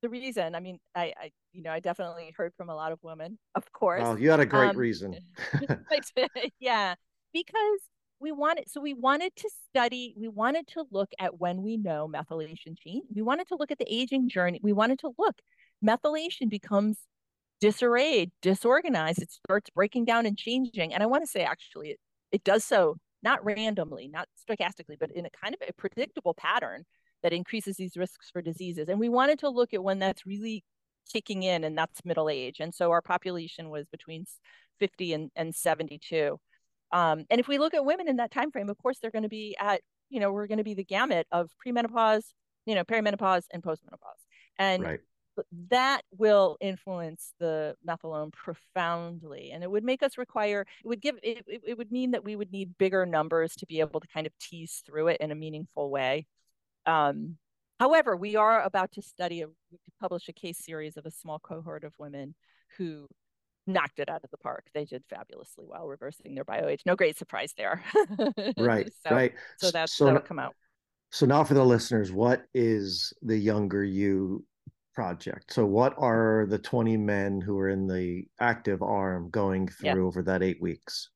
the 0.00 0.08
reason 0.08 0.54
i 0.54 0.60
mean 0.60 0.78
I, 0.94 1.12
I 1.20 1.30
you 1.52 1.62
know 1.62 1.70
i 1.70 1.80
definitely 1.80 2.34
heard 2.36 2.52
from 2.56 2.70
a 2.70 2.74
lot 2.74 2.92
of 2.92 2.98
women 3.02 3.38
of 3.54 3.70
course 3.72 4.02
oh 4.04 4.16
you 4.16 4.30
had 4.30 4.40
a 4.40 4.46
great 4.46 4.70
um, 4.70 4.76
reason. 4.76 5.16
Yeah 6.58 6.94
because 7.32 7.80
we 8.20 8.32
wanted 8.32 8.70
so 8.70 8.80
we 8.80 8.94
wanted 8.94 9.34
to 9.36 9.50
study 9.68 10.14
we 10.16 10.28
wanted 10.28 10.66
to 10.68 10.84
look 10.90 11.10
at 11.18 11.38
when 11.38 11.62
we 11.62 11.76
know 11.76 12.08
methylation 12.08 12.78
change 12.78 13.04
we 13.14 13.22
wanted 13.22 13.48
to 13.48 13.56
look 13.56 13.70
at 13.70 13.78
the 13.78 13.92
aging 13.92 14.28
journey 14.28 14.60
we 14.62 14.72
wanted 14.72 14.98
to 14.98 15.10
look 15.18 15.36
methylation 15.84 16.48
becomes 16.48 16.98
disarrayed 17.60 18.30
disorganized 18.40 19.20
it 19.20 19.30
starts 19.30 19.70
breaking 19.70 20.04
down 20.04 20.24
and 20.26 20.38
changing 20.38 20.94
and 20.94 21.02
i 21.02 21.06
want 21.06 21.22
to 21.22 21.30
say 21.30 21.42
actually 21.42 21.90
it, 21.90 21.98
it 22.30 22.44
does 22.44 22.64
so 22.64 22.96
not 23.22 23.44
randomly 23.44 24.08
not 24.08 24.28
stochastically 24.48 24.96
but 24.98 25.10
in 25.12 25.26
a 25.26 25.30
kind 25.30 25.54
of 25.54 25.68
a 25.68 25.72
predictable 25.72 26.34
pattern 26.34 26.84
that 27.22 27.32
increases 27.32 27.76
these 27.76 27.96
risks 27.96 28.30
for 28.30 28.42
diseases. 28.42 28.88
And 28.88 28.98
we 28.98 29.08
wanted 29.08 29.38
to 29.40 29.48
look 29.48 29.72
at 29.74 29.82
one 29.82 29.98
that's 29.98 30.26
really 30.26 30.64
kicking 31.10 31.42
in, 31.42 31.64
and 31.64 31.76
that's 31.76 32.04
middle 32.04 32.28
age. 32.28 32.60
And 32.60 32.74
so 32.74 32.90
our 32.90 33.02
population 33.02 33.70
was 33.70 33.86
between 33.88 34.24
50 34.78 35.12
and, 35.12 35.30
and 35.36 35.54
72. 35.54 36.38
Um, 36.92 37.24
and 37.30 37.40
if 37.40 37.48
we 37.48 37.58
look 37.58 37.74
at 37.74 37.84
women 37.84 38.08
in 38.08 38.16
that 38.16 38.30
time 38.30 38.50
frame, 38.50 38.68
of 38.68 38.78
course, 38.78 38.98
they're 39.00 39.10
going 39.10 39.22
to 39.22 39.28
be 39.28 39.56
at, 39.58 39.80
you 40.10 40.20
know, 40.20 40.32
we're 40.32 40.46
going 40.46 40.58
to 40.58 40.64
be 40.64 40.74
the 40.74 40.84
gamut 40.84 41.26
of 41.32 41.50
premenopause, 41.64 42.24
you 42.66 42.74
know, 42.74 42.84
perimenopause 42.84 43.44
and 43.52 43.62
postmenopause. 43.62 44.20
And 44.58 44.82
right. 44.82 45.00
that 45.70 46.02
will 46.18 46.58
influence 46.60 47.32
the 47.40 47.74
methylome 47.86 48.32
profoundly. 48.32 49.52
And 49.52 49.62
it 49.62 49.70
would 49.70 49.84
make 49.84 50.02
us 50.02 50.18
require, 50.18 50.66
it 50.84 50.88
would 50.88 51.00
give, 51.00 51.16
it, 51.22 51.44
it, 51.46 51.62
it 51.66 51.78
would 51.78 51.90
mean 51.90 52.10
that 52.10 52.24
we 52.24 52.36
would 52.36 52.52
need 52.52 52.76
bigger 52.76 53.06
numbers 53.06 53.54
to 53.56 53.66
be 53.66 53.80
able 53.80 54.00
to 54.00 54.08
kind 54.08 54.26
of 54.26 54.32
tease 54.38 54.82
through 54.84 55.08
it 55.08 55.20
in 55.20 55.30
a 55.30 55.36
meaningful 55.36 55.90
way. 55.90 56.26
Um, 56.86 57.36
however, 57.78 58.16
we 58.16 58.36
are 58.36 58.62
about 58.62 58.92
to 58.92 59.02
study, 59.02 59.42
a, 59.42 59.46
publish 60.00 60.28
a 60.28 60.32
case 60.32 60.58
series 60.64 60.96
of 60.96 61.06
a 61.06 61.10
small 61.10 61.38
cohort 61.38 61.84
of 61.84 61.92
women 61.98 62.34
who 62.78 63.06
knocked 63.66 63.98
it 63.98 64.08
out 64.08 64.24
of 64.24 64.30
the 64.30 64.38
park. 64.38 64.66
They 64.74 64.84
did 64.84 65.04
fabulously 65.08 65.64
well, 65.68 65.86
reversing 65.86 66.34
their 66.34 66.44
bio 66.44 66.68
age. 66.68 66.82
No 66.86 66.96
great 66.96 67.16
surprise 67.16 67.52
there. 67.56 67.82
right, 68.58 68.90
so, 69.06 69.14
right. 69.14 69.32
So 69.58 69.70
that's 69.70 69.94
so 69.94 70.06
that'll 70.06 70.20
come 70.20 70.38
out. 70.38 70.54
So 71.10 71.26
now 71.26 71.44
for 71.44 71.54
the 71.54 71.64
listeners, 71.64 72.10
what 72.10 72.44
is 72.54 73.12
the 73.22 73.36
Younger 73.36 73.84
You 73.84 74.44
project? 74.94 75.52
So 75.52 75.66
what 75.66 75.94
are 75.98 76.46
the 76.48 76.58
20 76.58 76.96
men 76.96 77.40
who 77.40 77.58
are 77.58 77.68
in 77.68 77.86
the 77.86 78.24
active 78.40 78.82
arm 78.82 79.30
going 79.30 79.68
through 79.68 80.06
over 80.06 80.22
that 80.22 80.42
eight 80.42 80.60
weeks? 80.60 81.10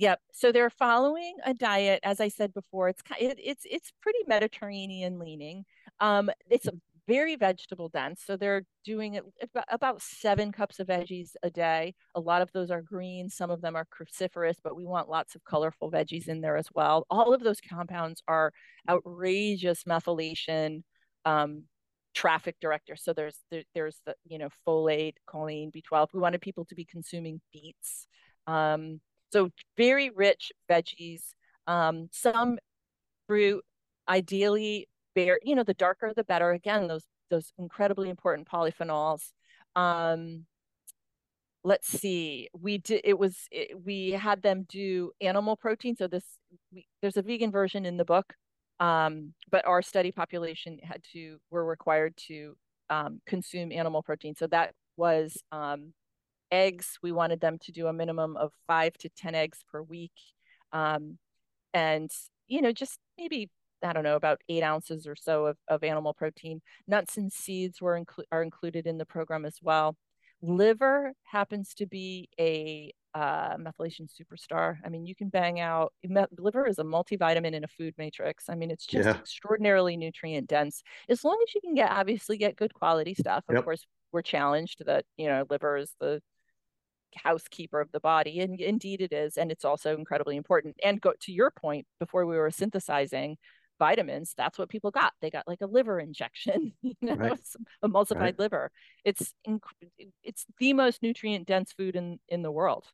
Yep. 0.00 0.18
So 0.32 0.50
they're 0.50 0.70
following 0.70 1.36
a 1.44 1.52
diet, 1.52 2.00
as 2.02 2.20
I 2.22 2.28
said 2.28 2.54
before. 2.54 2.88
It's 2.88 3.02
it, 3.20 3.38
it's 3.38 3.66
it's 3.70 3.92
pretty 4.00 4.20
Mediterranean 4.26 5.18
leaning. 5.18 5.66
Um, 6.00 6.30
it's 6.48 6.66
a 6.66 6.72
very 7.06 7.36
vegetable 7.36 7.90
dense. 7.90 8.22
So 8.24 8.38
they're 8.38 8.62
doing 8.82 9.20
about 9.68 10.00
seven 10.00 10.52
cups 10.52 10.80
of 10.80 10.86
veggies 10.86 11.32
a 11.42 11.50
day. 11.50 11.94
A 12.14 12.20
lot 12.20 12.40
of 12.40 12.50
those 12.52 12.70
are 12.70 12.80
green, 12.80 13.28
some 13.28 13.50
of 13.50 13.60
them 13.60 13.76
are 13.76 13.84
cruciferous, 13.84 14.54
but 14.64 14.74
we 14.74 14.86
want 14.86 15.10
lots 15.10 15.34
of 15.34 15.44
colorful 15.44 15.90
veggies 15.90 16.28
in 16.28 16.40
there 16.40 16.56
as 16.56 16.68
well. 16.74 17.04
All 17.10 17.34
of 17.34 17.42
those 17.42 17.60
compounds 17.60 18.22
are 18.26 18.52
outrageous 18.88 19.84
methylation 19.84 20.82
um, 21.26 21.64
traffic 22.14 22.56
directors. 22.58 23.02
So 23.04 23.12
there's 23.12 23.36
there, 23.50 23.64
there's 23.74 24.00
the 24.06 24.14
you 24.24 24.38
know 24.38 24.48
folate, 24.66 25.16
choline, 25.28 25.70
B12. 25.74 26.08
We 26.14 26.20
wanted 26.20 26.40
people 26.40 26.64
to 26.66 26.74
be 26.74 26.86
consuming 26.86 27.42
beets. 27.52 28.06
Um, 28.46 29.00
so 29.32 29.50
very 29.76 30.10
rich 30.10 30.52
veggies. 30.70 31.22
Um, 31.66 32.08
some 32.12 32.58
fruit, 33.26 33.64
ideally 34.08 34.88
bare, 35.14 35.38
you 35.42 35.54
know, 35.54 35.64
the 35.64 35.74
darker 35.74 36.12
the 36.14 36.24
better. 36.24 36.50
Again, 36.50 36.88
those 36.88 37.04
those 37.30 37.52
incredibly 37.58 38.10
important 38.10 38.48
polyphenols. 38.48 39.30
Um, 39.76 40.46
let's 41.62 41.88
see, 41.88 42.48
we 42.58 42.78
did. 42.78 43.02
It 43.04 43.18
was 43.18 43.36
it, 43.50 43.84
we 43.84 44.10
had 44.10 44.42
them 44.42 44.66
do 44.68 45.12
animal 45.20 45.56
protein. 45.56 45.96
So 45.96 46.06
this 46.08 46.24
we, 46.72 46.86
there's 47.00 47.16
a 47.16 47.22
vegan 47.22 47.50
version 47.50 47.86
in 47.86 47.96
the 47.96 48.04
book, 48.04 48.34
um, 48.80 49.34
but 49.50 49.66
our 49.66 49.82
study 49.82 50.12
population 50.12 50.78
had 50.82 51.02
to 51.12 51.38
were 51.50 51.64
required 51.64 52.16
to 52.28 52.56
um, 52.88 53.20
consume 53.26 53.72
animal 53.72 54.02
protein. 54.02 54.34
So 54.34 54.46
that 54.48 54.74
was 54.96 55.36
um, 55.52 55.92
eggs. 56.50 56.98
We 57.02 57.12
wanted 57.12 57.40
them 57.40 57.58
to 57.62 57.72
do 57.72 57.86
a 57.86 57.92
minimum 57.92 58.36
of 58.36 58.52
five 58.66 58.94
to 58.98 59.08
ten 59.08 59.34
eggs 59.34 59.64
per 59.70 59.82
week, 59.82 60.12
um, 60.72 61.18
and 61.74 62.10
you 62.48 62.62
know 62.62 62.72
just 62.72 62.98
maybe 63.18 63.50
I 63.82 63.92
don't 63.92 64.04
know, 64.04 64.16
about 64.16 64.40
eight 64.48 64.62
ounces 64.62 65.06
or 65.06 65.16
so 65.16 65.46
of, 65.46 65.56
of 65.68 65.82
animal 65.82 66.14
protein. 66.14 66.60
Nuts 66.86 67.16
and 67.16 67.32
seeds 67.32 67.80
were 67.80 67.98
inclu- 67.98 68.24
are 68.32 68.42
included 68.42 68.86
in 68.86 68.98
the 68.98 69.06
program 69.06 69.44
as 69.44 69.56
well. 69.62 69.96
Liver 70.42 71.12
happens 71.24 71.74
to 71.74 71.86
be 71.86 72.28
a 72.38 72.92
uh, 73.14 73.56
methylation 73.56 74.08
superstar. 74.08 74.76
I 74.84 74.88
mean, 74.88 75.04
you 75.04 75.14
can 75.14 75.28
bang 75.28 75.60
out 75.60 75.92
liver 76.38 76.66
is 76.66 76.78
a 76.78 76.84
multivitamin 76.84 77.52
in 77.52 77.64
a 77.64 77.68
food 77.68 77.94
matrix. 77.98 78.48
I 78.48 78.54
mean, 78.54 78.70
it's 78.70 78.86
just 78.86 79.06
yeah. 79.06 79.16
extraordinarily 79.16 79.96
nutrient 79.96 80.48
dense. 80.48 80.82
As 81.08 81.24
long 81.24 81.38
as 81.46 81.54
you 81.54 81.60
can 81.60 81.74
get 81.74 81.90
obviously 81.90 82.38
get 82.38 82.56
good 82.56 82.72
quality 82.72 83.14
stuff. 83.14 83.44
Of 83.48 83.56
yep. 83.56 83.64
course, 83.64 83.86
we're 84.12 84.22
challenged 84.22 84.84
that 84.86 85.04
you 85.16 85.26
know 85.28 85.44
liver 85.50 85.76
is 85.76 85.92
the 86.00 86.20
housekeeper 87.16 87.80
of 87.80 87.90
the 87.92 88.00
body 88.00 88.40
and 88.40 88.60
indeed 88.60 89.00
it 89.00 89.12
is 89.12 89.36
and 89.36 89.50
it's 89.50 89.64
also 89.64 89.96
incredibly 89.96 90.36
important 90.36 90.76
and 90.84 91.00
go 91.00 91.12
to 91.20 91.32
your 91.32 91.50
point 91.50 91.86
before 91.98 92.26
we 92.26 92.36
were 92.36 92.50
synthesizing 92.50 93.36
vitamins, 93.80 94.34
that's 94.36 94.58
what 94.58 94.68
people 94.68 94.92
got. 94.92 95.12
They 95.20 95.30
got 95.30 95.48
like 95.48 95.62
a 95.62 95.66
liver 95.66 95.98
injection, 95.98 96.72
you 96.82 96.94
know, 97.00 97.16
right. 97.16 97.40
emulsified 97.84 98.20
right. 98.20 98.38
liver. 98.38 98.70
It's 99.04 99.34
inc- 99.48 99.60
it's 100.22 100.46
the 100.60 100.72
most 100.74 101.02
nutrient 101.02 101.48
dense 101.48 101.72
food 101.72 101.96
in 101.96 102.20
in 102.28 102.42
the 102.42 102.52
world. 102.52 102.84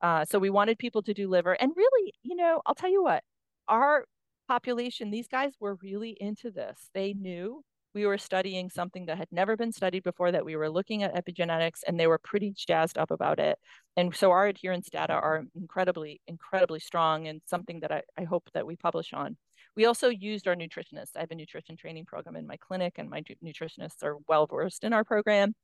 Uh, 0.00 0.24
so 0.24 0.38
we 0.38 0.48
wanted 0.48 0.78
people 0.78 1.02
to 1.02 1.12
do 1.12 1.28
liver, 1.28 1.52
and 1.52 1.72
really, 1.76 2.14
you 2.22 2.36
know, 2.36 2.62
I'll 2.64 2.74
tell 2.74 2.90
you 2.90 3.02
what, 3.02 3.22
our 3.68 4.06
population, 4.48 5.10
these 5.10 5.28
guys 5.28 5.52
were 5.60 5.76
really 5.82 6.16
into 6.18 6.50
this. 6.50 6.88
They 6.94 7.12
knew 7.12 7.62
we 7.94 8.06
were 8.06 8.18
studying 8.18 8.70
something 8.70 9.06
that 9.06 9.18
had 9.18 9.28
never 9.32 9.56
been 9.56 9.72
studied 9.72 10.04
before, 10.04 10.30
that 10.32 10.44
we 10.44 10.56
were 10.56 10.70
looking 10.70 11.02
at 11.02 11.14
epigenetics, 11.14 11.80
and 11.86 11.98
they 11.98 12.06
were 12.06 12.18
pretty 12.18 12.52
jazzed 12.56 12.98
up 12.98 13.10
about 13.10 13.38
it. 13.38 13.58
And 13.96 14.14
so 14.14 14.30
our 14.30 14.46
adherence 14.46 14.88
data 14.88 15.14
are 15.14 15.44
incredibly, 15.54 16.20
incredibly 16.26 16.80
strong 16.80 17.26
and 17.26 17.40
something 17.46 17.80
that 17.80 17.90
I, 17.90 18.02
I 18.16 18.24
hope 18.24 18.48
that 18.54 18.66
we 18.66 18.76
publish 18.76 19.12
on. 19.12 19.36
We 19.76 19.86
also 19.86 20.08
used 20.08 20.46
our 20.46 20.56
nutritionists. 20.56 21.16
I 21.16 21.20
have 21.20 21.30
a 21.30 21.34
nutrition 21.34 21.76
training 21.76 22.04
program 22.06 22.36
in 22.36 22.46
my 22.46 22.56
clinic, 22.56 22.94
and 22.96 23.10
my 23.10 23.22
nutritionists 23.44 24.02
are 24.02 24.16
well 24.28 24.46
versed 24.46 24.84
in 24.84 24.92
our 24.92 25.04
program. 25.04 25.54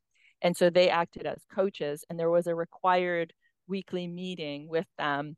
And 0.42 0.56
so 0.56 0.68
they 0.68 0.90
acted 0.90 1.26
as 1.26 1.42
coaches, 1.54 2.04
and 2.08 2.18
there 2.18 2.30
was 2.30 2.46
a 2.46 2.54
required 2.54 3.32
weekly 3.68 4.06
meeting 4.06 4.68
with 4.68 4.86
them 4.98 5.36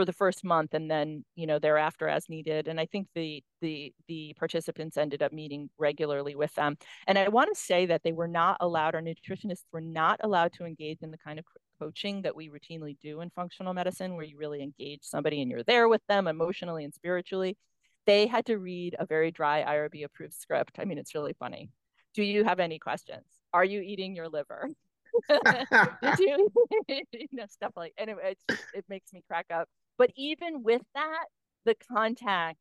for 0.00 0.06
the 0.06 0.12
first 0.14 0.44
month 0.44 0.72
and 0.72 0.90
then 0.90 1.22
you 1.34 1.46
know 1.46 1.58
thereafter 1.58 2.08
as 2.08 2.26
needed 2.30 2.68
and 2.68 2.80
i 2.80 2.86
think 2.86 3.06
the 3.14 3.44
the 3.60 3.92
the 4.08 4.34
participants 4.38 4.96
ended 4.96 5.22
up 5.22 5.30
meeting 5.30 5.68
regularly 5.76 6.34
with 6.34 6.54
them 6.54 6.74
and 7.06 7.18
i 7.18 7.28
want 7.28 7.54
to 7.54 7.60
say 7.60 7.84
that 7.84 8.02
they 8.02 8.12
were 8.12 8.26
not 8.26 8.56
allowed 8.60 8.94
our 8.94 9.02
nutritionists 9.02 9.64
were 9.72 9.80
not 9.82 10.18
allowed 10.22 10.54
to 10.54 10.64
engage 10.64 11.02
in 11.02 11.10
the 11.10 11.18
kind 11.18 11.38
of 11.38 11.44
coaching 11.78 12.22
that 12.22 12.34
we 12.34 12.48
routinely 12.48 12.96
do 12.98 13.20
in 13.20 13.28
functional 13.28 13.74
medicine 13.74 14.14
where 14.16 14.24
you 14.24 14.38
really 14.38 14.62
engage 14.62 15.00
somebody 15.02 15.42
and 15.42 15.50
you're 15.50 15.62
there 15.64 15.86
with 15.86 16.00
them 16.08 16.26
emotionally 16.26 16.82
and 16.82 16.94
spiritually 16.94 17.58
they 18.06 18.26
had 18.26 18.46
to 18.46 18.56
read 18.56 18.96
a 18.98 19.04
very 19.04 19.30
dry 19.30 19.62
IRB 19.62 20.04
approved 20.04 20.34
script. 20.34 20.78
I 20.78 20.84
mean, 20.84 20.96
it's 20.98 21.14
really 21.14 21.34
funny. 21.38 21.68
Do 22.14 22.22
you 22.22 22.44
have 22.44 22.58
any 22.58 22.78
questions? 22.78 23.26
Are 23.52 23.64
you 23.64 23.82
eating 23.82 24.16
your 24.16 24.28
liver? 24.28 24.68
Did 25.28 26.18
you? 26.18 26.52
you 26.88 27.26
know, 27.32 27.46
stuff 27.48 27.72
like 27.76 27.92
anyway, 27.98 28.36
it 28.74 28.84
makes 28.88 29.12
me 29.12 29.22
crack 29.26 29.46
up. 29.52 29.68
But 30.00 30.12
even 30.16 30.62
with 30.62 30.80
that, 30.94 31.26
the 31.66 31.76
contact, 31.92 32.56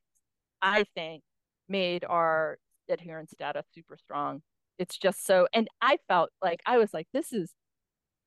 I 0.62 0.84
think, 0.94 1.24
made 1.70 2.04
our 2.04 2.58
adherence 2.90 3.34
data 3.40 3.64
super 3.74 3.96
strong. 3.96 4.42
It's 4.78 4.98
just 4.98 5.26
so, 5.26 5.48
and 5.54 5.70
I 5.82 6.00
felt 6.10 6.32
like 6.42 6.60
I 6.66 6.78
was 6.78 6.94
like, 6.94 7.08
this 7.14 7.32
is 7.32 7.54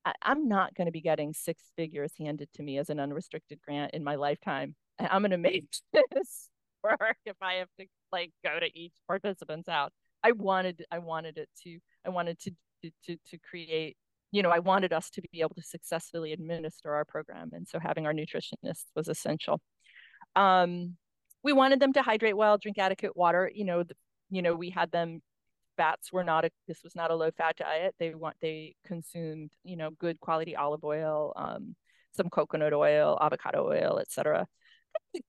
I, 0.07 0.15
am 0.25 0.49
not 0.49 0.75
going 0.75 0.87
to 0.87 0.93
be 0.93 1.03
getting 1.03 1.35
six 1.35 1.63
figures 1.77 2.15
handed 2.19 2.49
to 2.55 2.63
me 2.63 2.79
as 2.79 2.89
an 2.89 2.99
unrestricted 2.99 3.61
grant 3.61 3.93
in 3.93 4.03
my 4.03 4.15
lifetime. 4.15 4.77
I'm 4.99 5.21
going 5.21 5.33
to 5.33 5.37
make 5.37 5.67
this 6.15 6.49
work 6.83 7.19
if 7.27 7.37
I 7.43 7.57
have 7.57 7.69
to 7.81 7.87
like 8.13 8.33
go 8.43 8.59
to 8.59 8.67
each 8.75 8.95
participant's 9.07 9.69
house. 9.69 9.93
I 10.25 10.33
wanted 10.33 10.87
I 10.91 11.01
wanted 11.01 11.37
it 11.37 11.51
to 11.65 11.79
I 12.07 12.09
wanted 12.09 12.39
to 12.41 12.53
to 12.83 12.91
to, 13.05 13.17
to 13.27 13.39
create 13.39 13.99
you 14.33 14.43
know 14.43 14.51
I 14.51 14.59
wanted 14.59 14.93
us 14.93 15.11
to 15.11 15.23
be 15.31 15.41
able 15.41 15.55
to 15.55 15.63
successfully 15.63 16.33
administer 16.33 16.95
our 16.95 17.05
program 17.05 17.51
and 17.53 17.69
so 17.69 17.79
having 17.79 18.07
our 18.07 18.13
nutritionists 18.13 18.87
was 18.97 19.09
essential. 19.09 19.61
Um, 20.35 20.97
we 21.45 21.53
wanted 21.53 21.81
them 21.81 21.93
to 21.95 22.03
hydrate 22.03 22.37
well, 22.37 22.59
drink 22.59 22.79
adequate 22.79 23.17
water. 23.17 23.51
You 23.53 23.65
know, 23.65 23.83
the, 23.83 23.95
you 24.31 24.43
know 24.43 24.55
we 24.55 24.71
had 24.71 24.91
them 24.91 25.21
fats 25.77 26.13
were 26.13 26.25
not 26.25 26.45
a 26.45 26.51
this 26.67 26.83
was 26.83 26.97
not 26.97 27.11
a 27.11 27.15
low 27.15 27.31
fat 27.31 27.57
diet. 27.57 27.95
They 27.99 28.15
want 28.15 28.37
they 28.43 28.75
consumed 28.87 29.53
you 29.65 29.77
know 29.77 29.91
good 29.91 30.19
quality 30.21 30.57
olive 30.57 30.85
oil, 30.85 31.33
um, 31.37 31.77
some 32.13 32.29
coconut 32.31 32.73
oil, 32.73 33.19
avocado 33.21 33.69
oil, 33.69 33.99
etc 34.01 34.47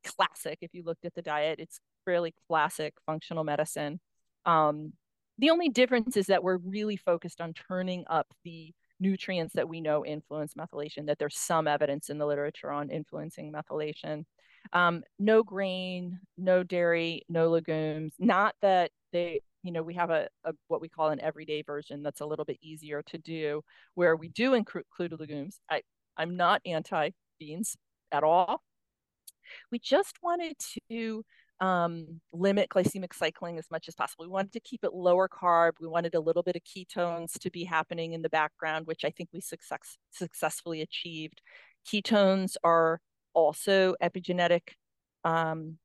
classic 0.03 0.59
if 0.61 0.73
you 0.73 0.83
looked 0.83 1.05
at 1.05 1.13
the 1.15 1.21
diet. 1.21 1.59
It's 1.59 1.79
fairly 2.05 2.33
classic 2.47 2.93
functional 3.05 3.43
medicine. 3.43 3.99
Um, 4.45 4.93
the 5.37 5.49
only 5.49 5.69
difference 5.69 6.15
is 6.17 6.27
that 6.27 6.43
we're 6.43 6.57
really 6.57 6.97
focused 6.97 7.41
on 7.41 7.53
turning 7.53 8.05
up 8.07 8.27
the 8.43 8.73
nutrients 8.99 9.53
that 9.55 9.67
we 9.67 9.81
know 9.81 10.05
influence 10.05 10.53
methylation, 10.53 11.07
that 11.07 11.19
there's 11.19 11.37
some 11.37 11.67
evidence 11.67 12.09
in 12.09 12.17
the 12.17 12.25
literature 12.25 12.71
on 12.71 12.89
influencing 12.89 13.51
methylation. 13.51 14.25
Um, 14.71 15.03
no 15.19 15.43
grain, 15.43 16.19
no 16.37 16.63
dairy, 16.63 17.23
no 17.27 17.49
legumes. 17.49 18.13
Not 18.19 18.55
that 18.61 18.91
they, 19.11 19.41
you 19.63 19.71
know, 19.71 19.83
we 19.83 19.93
have 19.95 20.09
a, 20.09 20.27
a, 20.45 20.53
what 20.67 20.81
we 20.81 20.89
call 20.89 21.09
an 21.09 21.19
everyday 21.21 21.61
version 21.63 22.01
that's 22.01 22.21
a 22.21 22.25
little 22.25 22.45
bit 22.45 22.57
easier 22.61 23.01
to 23.03 23.17
do, 23.17 23.61
where 23.95 24.15
we 24.15 24.29
do 24.29 24.53
include 24.53 25.19
legumes. 25.19 25.59
I, 25.69 25.81
I'm 26.17 26.37
not 26.37 26.61
anti 26.65 27.09
beans 27.39 27.75
at 28.11 28.23
all. 28.23 28.61
We 29.71 29.79
just 29.79 30.15
wanted 30.23 30.55
to 30.89 31.23
um, 31.63 32.19
limit 32.33 32.67
glycemic 32.67 33.13
cycling 33.13 33.57
as 33.57 33.71
much 33.71 33.87
as 33.87 33.95
possible. 33.95 34.25
We 34.25 34.31
wanted 34.31 34.51
to 34.51 34.59
keep 34.59 34.83
it 34.83 34.93
lower 34.93 35.29
carb. 35.29 35.71
We 35.79 35.87
wanted 35.87 36.13
a 36.13 36.19
little 36.19 36.43
bit 36.43 36.57
of 36.57 36.61
ketones 36.63 37.39
to 37.39 37.49
be 37.49 37.63
happening 37.63 38.11
in 38.11 38.21
the 38.21 38.29
background, 38.29 38.85
which 38.85 39.05
I 39.05 39.11
think 39.11 39.29
we 39.31 39.39
success 39.39 39.97
successfully 40.11 40.81
achieved. 40.81 41.41
Ketones 41.87 42.57
are 42.65 42.99
also 43.33 43.95
epigenetic, 44.03 44.73
um, 45.23 45.77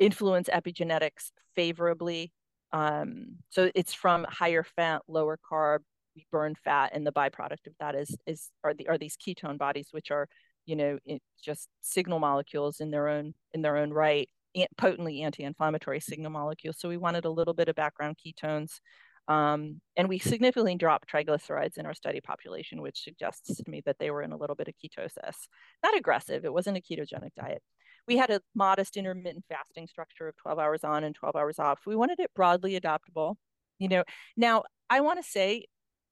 influence 0.00 0.48
epigenetics 0.48 1.30
favorably. 1.54 2.32
Um, 2.72 3.36
so 3.50 3.70
it's 3.76 3.94
from 3.94 4.26
higher 4.28 4.64
fat, 4.64 5.02
lower 5.06 5.38
carb, 5.38 5.78
we 6.16 6.26
burn 6.32 6.56
fat, 6.64 6.90
and 6.92 7.06
the 7.06 7.12
byproduct 7.12 7.68
of 7.68 7.74
that 7.78 7.94
is 7.94 8.16
is 8.26 8.50
are 8.64 8.74
the 8.74 8.88
are 8.88 8.98
these 8.98 9.16
ketone 9.16 9.58
bodies, 9.58 9.90
which 9.92 10.10
are 10.10 10.28
you 10.66 10.74
know 10.74 10.98
just 11.40 11.68
signal 11.82 12.18
molecules 12.18 12.80
in 12.80 12.90
their 12.90 13.06
own 13.06 13.34
in 13.54 13.62
their 13.62 13.76
own 13.76 13.92
right 13.92 14.28
potently 14.76 15.22
anti-inflammatory 15.22 16.00
signal 16.00 16.30
molecules 16.30 16.76
so 16.78 16.88
we 16.88 16.96
wanted 16.96 17.24
a 17.24 17.30
little 17.30 17.54
bit 17.54 17.68
of 17.68 17.76
background 17.76 18.16
ketones 18.16 18.80
um, 19.28 19.80
and 19.96 20.08
we 20.08 20.18
significantly 20.18 20.74
dropped 20.74 21.12
triglycerides 21.12 21.76
in 21.76 21.84
our 21.84 21.94
study 21.94 22.20
population 22.20 22.80
which 22.80 23.02
suggests 23.02 23.56
to 23.56 23.70
me 23.70 23.82
that 23.84 23.96
they 23.98 24.10
were 24.10 24.22
in 24.22 24.32
a 24.32 24.36
little 24.36 24.56
bit 24.56 24.68
of 24.68 24.74
ketosis. 24.82 25.36
Not 25.82 25.96
aggressive 25.96 26.44
it 26.44 26.52
wasn't 26.52 26.78
a 26.78 26.80
ketogenic 26.80 27.34
diet. 27.36 27.62
We 28.06 28.16
had 28.16 28.30
a 28.30 28.40
modest 28.54 28.96
intermittent 28.96 29.44
fasting 29.50 29.86
structure 29.86 30.28
of 30.28 30.36
12 30.38 30.58
hours 30.58 30.82
on 30.82 31.04
and 31.04 31.14
12 31.14 31.36
hours 31.36 31.58
off. 31.58 31.80
We 31.86 31.94
wanted 31.94 32.20
it 32.20 32.30
broadly 32.34 32.80
adoptable. 32.80 33.34
You 33.78 33.88
know 33.88 34.04
now 34.36 34.64
i 34.90 35.00
want 35.00 35.22
to 35.22 35.30
say 35.30 35.66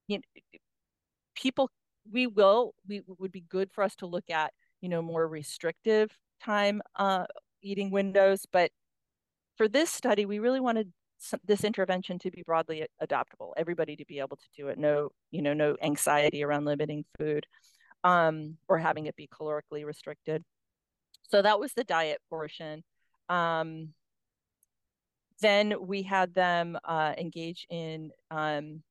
you 0.06 0.18
know, 0.18 0.22
people 1.34 1.70
we 2.12 2.26
will 2.26 2.74
we 2.88 3.02
would 3.18 3.32
be 3.32 3.44
good 3.48 3.70
for 3.72 3.82
us 3.82 3.96
to 3.96 4.06
look 4.06 4.30
at 4.30 4.52
you 4.80 4.88
know 4.88 5.02
more 5.02 5.26
restrictive 5.26 6.16
time 6.42 6.82
uh, 6.96 7.24
eating 7.62 7.90
windows 7.90 8.46
but 8.52 8.70
for 9.56 9.68
this 9.68 9.90
study 9.90 10.26
we 10.26 10.38
really 10.38 10.60
wanted 10.60 10.92
this 11.44 11.64
intervention 11.64 12.18
to 12.20 12.30
be 12.30 12.42
broadly 12.42 12.86
adoptable, 13.02 13.52
everybody 13.56 13.96
to 13.96 14.04
be 14.04 14.18
able 14.18 14.36
to 14.36 14.48
do 14.56 14.68
it. 14.68 14.78
No, 14.78 15.10
you 15.30 15.42
know, 15.42 15.54
no 15.54 15.76
anxiety 15.82 16.44
around 16.44 16.64
limiting 16.64 17.04
food 17.18 17.46
um, 18.04 18.56
or 18.68 18.78
having 18.78 19.06
it 19.06 19.16
be 19.16 19.28
calorically 19.28 19.84
restricted. 19.84 20.44
So 21.28 21.42
that 21.42 21.58
was 21.58 21.72
the 21.72 21.84
diet 21.84 22.20
portion. 22.30 22.84
Um, 23.28 23.94
then 25.40 25.74
we 25.80 26.02
had 26.02 26.34
them 26.34 26.78
uh, 26.84 27.14
engage 27.18 27.66
in 27.68 28.10
um, 28.30 28.82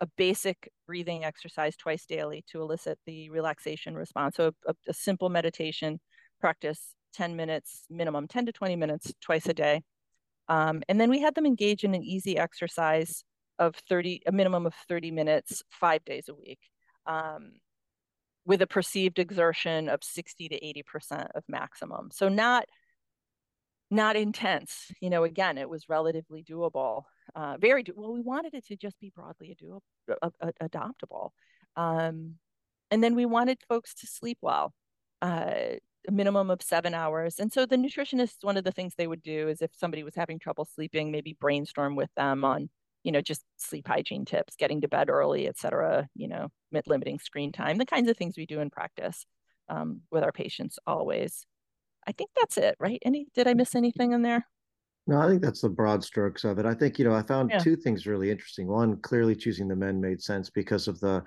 a 0.00 0.06
basic 0.16 0.70
breathing 0.86 1.24
exercise 1.24 1.76
twice 1.76 2.04
daily 2.06 2.44
to 2.50 2.60
elicit 2.60 2.98
the 3.06 3.30
relaxation 3.30 3.94
response. 3.94 4.36
So 4.36 4.52
a, 4.66 4.74
a 4.88 4.94
simple 4.94 5.28
meditation 5.28 5.98
practice, 6.40 6.94
10 7.12 7.36
minutes 7.36 7.84
minimum, 7.90 8.28
10 8.28 8.46
to 8.46 8.52
20 8.52 8.76
minutes 8.76 9.12
twice 9.20 9.46
a 9.46 9.54
day. 9.54 9.82
Um, 10.48 10.82
and 10.88 11.00
then 11.00 11.10
we 11.10 11.20
had 11.20 11.34
them 11.34 11.46
engage 11.46 11.84
in 11.84 11.94
an 11.94 12.02
easy 12.02 12.36
exercise 12.36 13.24
of 13.58 13.76
30, 13.88 14.22
a 14.26 14.32
minimum 14.32 14.66
of 14.66 14.74
30 14.88 15.10
minutes, 15.10 15.62
five 15.70 16.04
days 16.04 16.28
a 16.28 16.34
week, 16.34 16.58
um, 17.06 17.52
with 18.44 18.60
a 18.60 18.66
perceived 18.66 19.18
exertion 19.18 19.88
of 19.88 20.02
60 20.02 20.48
to 20.48 20.60
80% 20.60 21.28
of 21.34 21.44
maximum. 21.48 22.10
So 22.12 22.28
not, 22.28 22.66
not 23.90 24.16
intense. 24.16 24.90
You 25.00 25.10
know, 25.10 25.24
again, 25.24 25.58
it 25.58 25.68
was 25.68 25.88
relatively 25.88 26.42
doable. 26.42 27.02
Uh, 27.36 27.56
very 27.60 27.82
do- 27.82 27.92
well. 27.94 28.12
We 28.12 28.20
wanted 28.20 28.54
it 28.54 28.66
to 28.66 28.76
just 28.76 28.98
be 28.98 29.12
broadly 29.14 29.56
doable, 29.62 29.82
adoptable, 30.60 31.30
um, 31.76 32.34
and 32.90 33.02
then 33.02 33.14
we 33.14 33.24
wanted 33.24 33.58
folks 33.68 33.94
to 33.94 34.06
sleep 34.06 34.38
well. 34.42 34.74
Uh, 35.22 35.76
a 36.08 36.12
minimum 36.12 36.50
of 36.50 36.62
seven 36.62 36.94
hours. 36.94 37.38
And 37.38 37.52
so 37.52 37.66
the 37.66 37.76
nutritionist, 37.76 38.36
one 38.42 38.56
of 38.56 38.64
the 38.64 38.72
things 38.72 38.94
they 38.94 39.06
would 39.06 39.22
do 39.22 39.48
is 39.48 39.62
if 39.62 39.70
somebody 39.74 40.02
was 40.02 40.14
having 40.14 40.38
trouble 40.38 40.64
sleeping, 40.64 41.10
maybe 41.10 41.36
brainstorm 41.40 41.94
with 41.96 42.10
them 42.16 42.44
on, 42.44 42.68
you 43.04 43.12
know, 43.12 43.20
just 43.20 43.42
sleep 43.56 43.86
hygiene 43.86 44.24
tips, 44.24 44.56
getting 44.56 44.80
to 44.80 44.88
bed 44.88 45.10
early, 45.10 45.46
et 45.46 45.58
cetera, 45.58 46.08
you 46.14 46.28
know, 46.28 46.48
limiting 46.86 47.18
screen 47.18 47.52
time, 47.52 47.78
the 47.78 47.86
kinds 47.86 48.08
of 48.08 48.16
things 48.16 48.36
we 48.36 48.46
do 48.46 48.60
in 48.60 48.70
practice 48.70 49.26
um, 49.68 50.00
with 50.10 50.22
our 50.22 50.32
patients 50.32 50.78
always. 50.86 51.46
I 52.06 52.12
think 52.12 52.30
that's 52.36 52.58
it, 52.58 52.76
right? 52.80 53.00
Any, 53.04 53.26
did 53.34 53.46
I 53.46 53.54
miss 53.54 53.74
anything 53.74 54.12
in 54.12 54.22
there? 54.22 54.46
No, 55.06 55.20
I 55.20 55.28
think 55.28 55.42
that's 55.42 55.62
the 55.62 55.68
broad 55.68 56.04
strokes 56.04 56.44
of 56.44 56.58
it. 56.58 56.66
I 56.66 56.74
think, 56.74 56.98
you 56.98 57.04
know, 57.04 57.14
I 57.14 57.22
found 57.22 57.50
yeah. 57.50 57.58
two 57.58 57.74
things 57.74 58.06
really 58.06 58.30
interesting. 58.30 58.68
One, 58.68 58.96
clearly 58.98 59.34
choosing 59.34 59.66
the 59.66 59.76
men 59.76 60.00
made 60.00 60.22
sense 60.22 60.48
because 60.48 60.86
of 60.86 61.00
the 61.00 61.24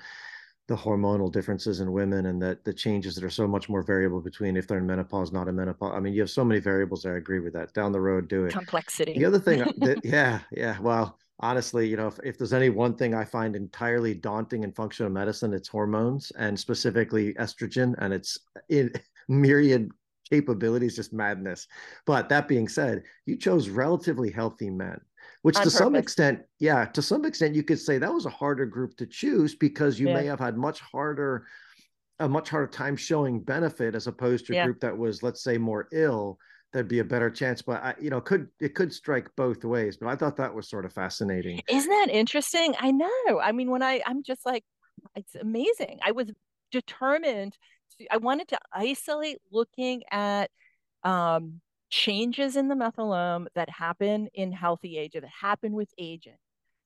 the 0.68 0.76
hormonal 0.76 1.32
differences 1.32 1.80
in 1.80 1.92
women 1.92 2.26
and 2.26 2.42
that 2.42 2.64
the 2.64 2.74
changes 2.74 3.14
that 3.16 3.24
are 3.24 3.30
so 3.30 3.48
much 3.48 3.70
more 3.70 3.84
variable 3.84 4.20
between 4.20 4.58
if 4.58 4.68
they're 4.68 4.80
in 4.80 4.88
menopause, 4.88 5.32
not 5.32 5.48
in 5.48 5.56
menopause. 5.56 5.94
I 5.96 6.00
mean, 6.00 6.14
you 6.14 6.22
have 6.22 6.30
so 6.30 6.44
many 6.44 6.60
variables 6.60 7.04
there. 7.04 7.14
I 7.14 7.18
agree 7.18 7.40
with 7.40 7.54
that. 7.54 7.74
Down 7.74 7.92
the 7.92 8.02
road, 8.02 8.28
do 8.28 8.46
it. 8.46 8.52
Complexity. 8.52 9.14
The 9.14 9.26
other 9.26 9.40
thing, 9.40 9.62
uh, 9.62 9.72
that, 9.78 10.00
yeah, 10.04 10.40
yeah. 10.52 10.80
Well, 10.80 11.20
honestly, 11.40 11.88
you 11.88 11.98
know, 11.98 12.08
if, 12.08 12.20
if 12.24 12.38
there's 12.38 12.54
any 12.54 12.70
one 12.70 12.96
thing 12.96 13.14
I 13.14 13.26
find 13.26 13.56
entirely 13.56 14.16
daunting 14.16 14.64
in 14.64 14.72
functional 14.72 15.12
medicine, 15.12 15.54
it's 15.54 15.68
hormones 15.68 16.32
and 16.38 16.60
specifically 16.60 17.36
estrogen 17.36 17.94
and 18.00 18.12
its 18.12 18.40
in 18.70 18.92
eh, 18.96 19.00
myriad 19.28 19.92
capabilities, 20.28 20.96
just 20.96 21.14
madness. 21.14 21.68
But 22.08 22.30
that 22.30 22.48
being 22.48 22.68
said, 22.68 23.04
you 23.28 23.38
chose 23.38 23.70
relatively 23.70 24.32
healthy 24.32 24.72
men 24.72 25.00
which 25.46 25.54
to 25.54 25.60
purpose. 25.60 25.78
some 25.78 25.96
extent 25.96 26.40
yeah 26.58 26.86
to 26.86 27.04
some 27.04 27.24
extent 27.24 27.54
you 27.54 27.62
could 27.62 27.80
say 27.80 28.00
that 28.00 28.12
was 28.12 28.26
a 28.26 28.32
harder 28.32 28.66
group 28.66 28.98
to 28.98 29.06
choose 29.06 29.54
because 29.54 30.00
you 30.00 30.08
yeah. 30.08 30.16
may 30.16 30.26
have 30.26 30.40
had 30.40 30.58
much 30.58 30.80
harder 30.80 31.46
a 32.20 32.28
much 32.28 32.50
harder 32.50 32.66
time 32.66 32.96
showing 32.96 33.40
benefit 33.40 33.94
as 33.94 34.08
opposed 34.08 34.48
to 34.48 34.54
a 34.54 34.56
yeah. 34.56 34.66
group 34.66 34.80
that 34.80 34.98
was 34.98 35.22
let's 35.22 35.44
say 35.44 35.56
more 35.56 35.88
ill 35.92 36.40
there'd 36.74 36.88
be 36.88 36.98
a 36.98 37.04
better 37.04 37.30
chance 37.30 37.62
but 37.62 37.84
I, 37.84 37.94
you 38.02 38.10
know 38.10 38.20
could 38.20 38.48
it 38.60 38.74
could 38.74 38.92
strike 38.92 39.30
both 39.38 39.64
ways 39.64 39.98
but 39.98 40.08
i 40.08 40.16
thought 40.16 40.36
that 40.38 40.52
was 40.52 40.68
sort 40.68 40.84
of 40.84 40.92
fascinating 40.94 41.62
isn't 41.70 41.92
that 41.92 42.10
interesting 42.10 42.74
i 42.80 42.90
know 42.90 43.40
i 43.40 43.52
mean 43.52 43.70
when 43.70 43.84
i 43.84 44.02
i'm 44.08 44.24
just 44.24 44.48
like 44.48 44.64
it's 45.16 45.36
amazing 45.36 46.00
i 46.04 46.12
was 46.12 46.32
determined 46.72 47.56
to, 48.00 48.08
i 48.12 48.18
wanted 48.18 48.48
to 48.48 48.58
isolate 48.74 49.38
looking 49.52 50.02
at 50.12 50.50
um 51.04 51.62
changes 51.96 52.58
in 52.58 52.68
the 52.68 52.76
methylome 52.76 53.48
that 53.56 53.70
happen 53.70 54.28
in 54.34 54.52
healthy 54.52 54.98
age, 54.98 55.14
that 55.14 55.24
happen 55.24 55.72
with 55.72 55.94
aging, 55.98 56.38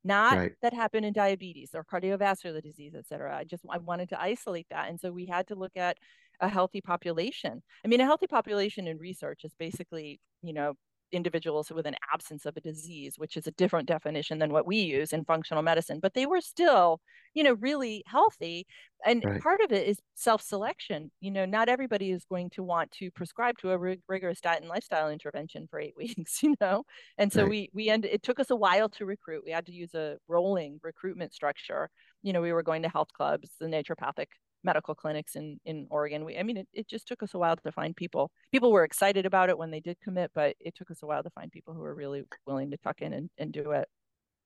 not 0.03 0.37
right. 0.37 0.51
that 0.61 0.71
happen 0.71 1.03
in 1.03 1.13
diabetes 1.13 1.71
or 1.73 1.83
cardiovascular 1.83 2.61
disease, 2.61 2.93
et 2.95 3.07
cetera. 3.07 3.35
I 3.35 3.43
just 3.43 3.63
I 3.67 3.79
wanted 3.79 4.09
to 4.09 4.21
isolate 4.21 4.67
that. 4.69 4.87
And 4.87 4.99
so 4.99 5.11
we 5.11 5.25
had 5.25 5.47
to 5.47 5.55
look 5.55 5.75
at 5.75 5.97
a 6.41 6.47
healthy 6.47 6.79
population. 6.79 7.63
I 7.83 7.87
mean, 7.87 8.01
a 8.01 8.05
healthy 8.05 8.27
population 8.27 8.87
in 8.87 8.99
research 8.99 9.41
is 9.43 9.53
basically, 9.57 10.19
you 10.43 10.53
know, 10.53 10.75
individuals 11.11 11.71
with 11.71 11.85
an 11.85 11.95
absence 12.13 12.45
of 12.45 12.55
a 12.57 12.61
disease, 12.61 13.15
which 13.17 13.37
is 13.37 13.47
a 13.47 13.51
different 13.51 13.87
definition 13.87 14.39
than 14.39 14.51
what 14.51 14.65
we 14.65 14.77
use 14.77 15.13
in 15.13 15.25
functional 15.25 15.63
medicine, 15.63 15.99
but 15.99 16.13
they 16.13 16.25
were 16.25 16.41
still, 16.41 16.99
you 17.33 17.43
know, 17.43 17.53
really 17.53 18.03
healthy. 18.07 18.65
And 19.05 19.23
right. 19.23 19.41
part 19.41 19.61
of 19.61 19.71
it 19.71 19.87
is 19.87 19.99
self 20.15 20.41
selection. 20.41 21.11
You 21.21 21.31
know, 21.31 21.45
not 21.45 21.69
everybody 21.69 22.11
is 22.11 22.25
going 22.25 22.49
to 22.51 22.63
want 22.63 22.91
to 22.93 23.11
prescribe 23.11 23.57
to 23.59 23.71
a 23.71 23.77
rig- 23.77 24.01
rigorous 24.07 24.41
diet 24.41 24.61
and 24.61 24.69
lifestyle 24.69 25.09
intervention 25.09 25.67
for 25.69 25.79
eight 25.79 25.95
weeks, 25.97 26.43
you 26.43 26.55
know? 26.59 26.83
And 27.17 27.31
so 27.31 27.41
right. 27.43 27.49
we, 27.49 27.69
we 27.73 27.89
end, 27.89 28.05
it 28.05 28.23
took 28.23 28.39
us 28.39 28.49
a 28.49 28.55
while 28.55 28.89
to 28.89 29.05
recruit. 29.05 29.43
We 29.45 29.51
had 29.51 29.65
to 29.67 29.73
use 29.73 29.93
a 29.93 30.17
rolling 30.27 30.79
recruitment 30.83 31.33
structure. 31.33 31.89
You 32.23 32.33
know, 32.33 32.41
we 32.41 32.53
were 32.53 32.63
going 32.63 32.83
to 32.83 32.89
health 32.89 33.13
clubs, 33.13 33.49
the 33.59 33.67
naturopathic 33.67 34.27
medical 34.63 34.95
clinics 34.95 35.35
in 35.35 35.59
in 35.65 35.87
Oregon. 35.89 36.25
We 36.25 36.37
I 36.37 36.43
mean 36.43 36.57
it, 36.57 36.67
it 36.73 36.87
just 36.87 37.07
took 37.07 37.23
us 37.23 37.33
a 37.33 37.39
while 37.39 37.55
to 37.55 37.71
find 37.71 37.95
people. 37.95 38.31
People 38.51 38.71
were 38.71 38.83
excited 38.83 39.25
about 39.25 39.49
it 39.49 39.57
when 39.57 39.71
they 39.71 39.79
did 39.79 39.97
commit, 40.01 40.31
but 40.33 40.55
it 40.59 40.75
took 40.75 40.91
us 40.91 41.03
a 41.03 41.07
while 41.07 41.23
to 41.23 41.29
find 41.31 41.51
people 41.51 41.73
who 41.73 41.81
were 41.81 41.95
really 41.95 42.23
willing 42.45 42.71
to 42.71 42.77
tuck 42.77 43.01
in 43.01 43.13
and, 43.13 43.29
and 43.37 43.51
do 43.51 43.71
it. 43.71 43.87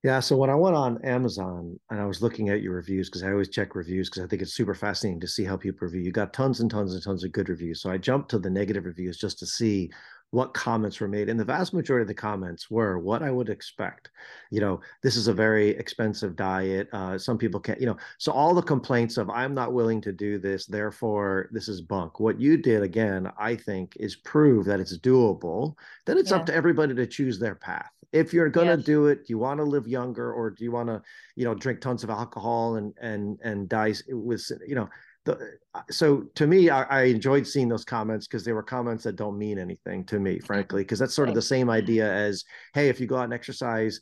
Yeah. 0.04 0.20
So 0.20 0.36
when 0.36 0.50
I 0.50 0.56
went 0.56 0.76
on 0.76 1.02
Amazon 1.06 1.80
and 1.90 2.02
I 2.02 2.06
was 2.06 2.22
looking 2.22 2.50
at 2.50 2.62
your 2.62 2.74
reviews, 2.76 3.10
because 3.10 3.24
I 3.24 3.32
always 3.32 3.48
check 3.48 3.74
reviews 3.74 4.10
because 4.10 4.24
I 4.24 4.28
think 4.28 4.42
it's 4.42 4.54
super 4.54 4.76
fascinating 4.76 5.22
to 5.22 5.28
see 5.30 5.46
how 5.46 5.56
people 5.56 5.88
review. 5.88 6.02
You 6.02 6.12
got 6.12 6.34
tons 6.34 6.60
and 6.60 6.70
tons 6.70 6.94
and 6.94 7.02
tons 7.02 7.24
of 7.24 7.32
good 7.32 7.48
reviews. 7.48 7.82
So 7.82 7.90
I 7.90 7.98
jumped 7.98 8.30
to 8.32 8.40
the 8.40 8.50
negative 8.50 8.84
reviews 8.84 9.18
just 9.18 9.40
to 9.40 9.46
see 9.46 9.92
what 10.34 10.52
comments 10.56 11.00
were 11.00 11.08
made 11.08 11.30
and 11.30 11.40
the 11.40 11.46
vast 11.46 11.76
majority 11.76 12.02
of 12.02 12.08
the 12.08 12.14
comments 12.14 12.72
were 12.72 12.98
what 12.98 13.22
i 13.22 13.30
would 13.30 13.50
expect 13.50 14.10
you 14.50 14.60
know 14.60 14.82
this 15.04 15.16
is 15.16 15.28
a 15.28 15.34
very 15.34 15.70
expensive 15.70 16.36
diet 16.36 16.88
uh, 16.92 17.16
some 17.20 17.38
people 17.38 17.60
can't 17.60 17.80
you 17.80 17.86
know 17.86 17.96
so 18.18 18.32
all 18.32 18.56
the 18.56 18.62
complaints 18.62 19.18
of 19.18 19.30
i'm 19.30 19.54
not 19.54 19.74
willing 19.74 20.02
to 20.02 20.12
do 20.12 20.40
this 20.40 20.66
therefore 20.66 21.50
this 21.52 21.68
is 21.68 21.82
bunk 21.82 22.20
what 22.20 22.42
you 22.42 22.58
did 22.58 22.82
again 22.82 23.32
i 23.38 23.56
think 23.56 23.96
is 24.00 24.16
prove 24.16 24.66
that 24.66 24.80
it's 24.80 24.98
doable 24.98 25.76
then 26.08 26.18
it's 26.18 26.32
yeah. 26.32 26.38
up 26.38 26.48
to 26.48 26.56
everybody 26.56 26.96
to 26.96 27.06
choose 27.06 27.38
their 27.38 27.56
path 27.56 27.92
if 28.12 28.34
you're 28.34 28.50
going 28.50 28.68
to 28.68 28.78
yes. 28.78 28.86
do 28.86 29.06
it 29.08 29.28
do 29.28 29.34
you 29.34 29.38
want 29.38 29.60
to 29.60 29.64
live 29.64 29.88
younger 29.88 30.34
or 30.34 30.50
do 30.50 30.64
you 30.64 30.72
want 30.72 30.90
to 30.90 31.00
you 31.36 31.46
know 31.46 31.54
drink 31.54 31.80
tons 31.80 32.04
of 32.04 32.10
alcohol 32.10 32.78
and 32.78 32.92
and 33.00 33.40
and 33.44 33.70
die 33.70 33.94
with 34.10 34.52
you 34.66 34.74
know 34.74 34.90
the, 35.26 35.58
uh, 35.74 35.82
so 35.90 36.24
to 36.36 36.48
me, 36.48 36.70
I, 36.70 36.84
I, 36.84 37.02
enjoyed 37.04 37.48
seeing 37.48 37.70
those 37.70 37.86
comments 37.86 38.28
because 38.28 38.44
they 38.44 38.52
were 38.52 38.64
comments 38.64 39.04
that 39.06 39.16
don't 39.16 39.38
mean 39.38 39.58
anything 39.58 40.04
to 40.06 40.20
me, 40.20 40.40
frankly, 40.40 40.84
because 40.84 41.00
that's 41.00 41.14
sort 41.14 41.30
of 41.30 41.36
the 41.36 41.42
same 41.42 41.70
idea 41.70 42.12
as, 42.12 42.44
hey, 42.74 42.90
if 42.90 43.00
you 43.00 43.08
go 43.08 43.18
out 43.18 43.24
and 43.26 43.34
exercise, 43.34 44.02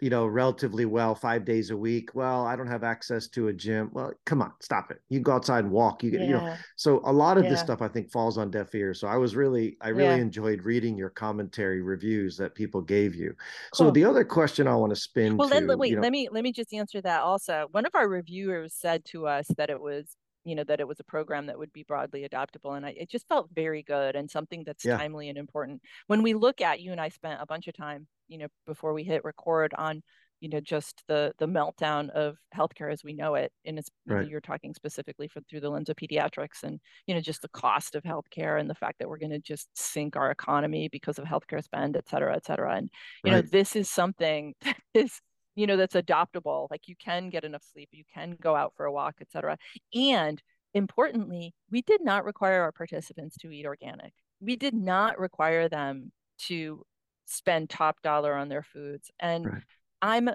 you 0.00 0.10
know, 0.10 0.26
relatively 0.26 0.86
well 0.86 1.14
five 1.14 1.44
days 1.44 1.70
a 1.70 1.76
week. 1.76 2.14
Well, 2.14 2.44
I 2.46 2.56
don't 2.56 2.66
have 2.66 2.82
access 2.82 3.28
to 3.28 3.48
a 3.48 3.52
gym. 3.52 3.90
Well, 3.92 4.12
come 4.26 4.42
on, 4.42 4.52
stop 4.60 4.90
it. 4.90 5.00
You 5.08 5.20
go 5.20 5.32
outside 5.32 5.64
and 5.64 5.72
walk. 5.72 6.02
You 6.02 6.10
get, 6.10 6.22
yeah. 6.22 6.26
you 6.26 6.32
know. 6.32 6.56
So 6.76 7.00
a 7.04 7.12
lot 7.12 7.38
of 7.38 7.44
yeah. 7.44 7.50
this 7.50 7.60
stuff 7.60 7.80
I 7.80 7.88
think 7.88 8.10
falls 8.10 8.36
on 8.36 8.50
deaf 8.50 8.74
ears. 8.74 8.98
So 8.98 9.06
I 9.06 9.16
was 9.16 9.36
really, 9.36 9.76
I 9.80 9.90
really 9.90 10.16
yeah. 10.16 10.22
enjoyed 10.22 10.62
reading 10.62 10.96
your 10.96 11.10
commentary 11.10 11.80
reviews 11.80 12.36
that 12.38 12.56
people 12.56 12.80
gave 12.80 13.14
you. 13.14 13.34
Cool. 13.72 13.86
So 13.86 13.90
the 13.92 14.04
other 14.04 14.24
question 14.24 14.66
I 14.66 14.74
want 14.74 14.90
to 14.90 15.00
spin. 15.00 15.36
Well, 15.36 15.48
to, 15.48 15.54
then 15.54 15.78
wait, 15.78 15.90
you 15.90 15.96
know, 15.96 16.02
let 16.02 16.12
me 16.12 16.28
let 16.30 16.42
me 16.42 16.52
just 16.52 16.74
answer 16.74 17.00
that 17.02 17.20
also. 17.20 17.68
One 17.70 17.86
of 17.86 17.94
our 17.94 18.08
reviewers 18.08 18.74
said 18.74 19.04
to 19.06 19.28
us 19.28 19.46
that 19.56 19.70
it 19.70 19.80
was 19.80 20.16
you 20.44 20.54
know 20.54 20.64
that 20.64 20.80
it 20.80 20.88
was 20.88 21.00
a 21.00 21.04
program 21.04 21.46
that 21.46 21.58
would 21.58 21.72
be 21.72 21.82
broadly 21.82 22.28
adoptable 22.28 22.76
and 22.76 22.86
I, 22.86 22.90
it 22.90 23.10
just 23.10 23.26
felt 23.28 23.48
very 23.54 23.82
good 23.82 24.16
and 24.16 24.30
something 24.30 24.62
that's 24.64 24.84
yeah. 24.84 24.96
timely 24.96 25.28
and 25.28 25.38
important 25.38 25.82
when 26.06 26.22
we 26.22 26.34
look 26.34 26.60
at 26.60 26.80
you 26.80 26.92
and 26.92 27.00
i 27.00 27.08
spent 27.08 27.40
a 27.40 27.46
bunch 27.46 27.66
of 27.66 27.74
time 27.74 28.06
you 28.28 28.38
know 28.38 28.48
before 28.66 28.92
we 28.92 29.04
hit 29.04 29.24
record 29.24 29.74
on 29.76 30.02
you 30.40 30.48
know 30.48 30.60
just 30.60 31.02
the 31.08 31.32
the 31.38 31.46
meltdown 31.46 32.10
of 32.10 32.36
healthcare 32.54 32.92
as 32.92 33.02
we 33.02 33.14
know 33.14 33.34
it 33.34 33.50
and 33.64 33.78
it's 33.78 33.88
right. 34.06 34.28
you're 34.28 34.40
talking 34.40 34.74
specifically 34.74 35.26
for 35.26 35.40
through 35.48 35.60
the 35.60 35.70
lens 35.70 35.88
of 35.88 35.96
pediatrics 35.96 36.62
and 36.62 36.80
you 37.06 37.14
know 37.14 37.20
just 37.20 37.40
the 37.40 37.48
cost 37.48 37.94
of 37.94 38.02
healthcare 38.02 38.60
and 38.60 38.68
the 38.68 38.74
fact 38.74 38.98
that 38.98 39.08
we're 39.08 39.18
going 39.18 39.30
to 39.30 39.38
just 39.38 39.68
sink 39.74 40.16
our 40.16 40.30
economy 40.30 40.88
because 40.90 41.18
of 41.18 41.24
healthcare 41.24 41.62
spend 41.62 41.96
et 41.96 42.08
cetera 42.08 42.36
et 42.36 42.44
cetera 42.44 42.76
and 42.76 42.90
you 43.24 43.32
right. 43.32 43.44
know 43.44 43.50
this 43.50 43.74
is 43.74 43.88
something 43.88 44.54
that 44.62 44.76
is 44.92 45.20
you 45.54 45.66
know 45.66 45.76
that's 45.76 45.94
adoptable 45.94 46.68
like 46.70 46.88
you 46.88 46.94
can 46.96 47.30
get 47.30 47.44
enough 47.44 47.62
sleep 47.72 47.88
you 47.92 48.04
can 48.12 48.36
go 48.40 48.56
out 48.56 48.72
for 48.76 48.86
a 48.86 48.92
walk 48.92 49.14
etc 49.20 49.56
and 49.94 50.42
importantly 50.74 51.54
we 51.70 51.82
did 51.82 52.04
not 52.04 52.24
require 52.24 52.62
our 52.62 52.72
participants 52.72 53.36
to 53.38 53.50
eat 53.50 53.64
organic. 53.64 54.12
We 54.40 54.56
did 54.56 54.74
not 54.74 55.18
require 55.18 55.68
them 55.68 56.12
to 56.40 56.84
spend 57.26 57.70
top 57.70 58.02
dollar 58.02 58.34
on 58.34 58.48
their 58.48 58.62
foods. 58.62 59.10
And 59.18 59.46
right. 59.46 59.62
i'm 60.02 60.30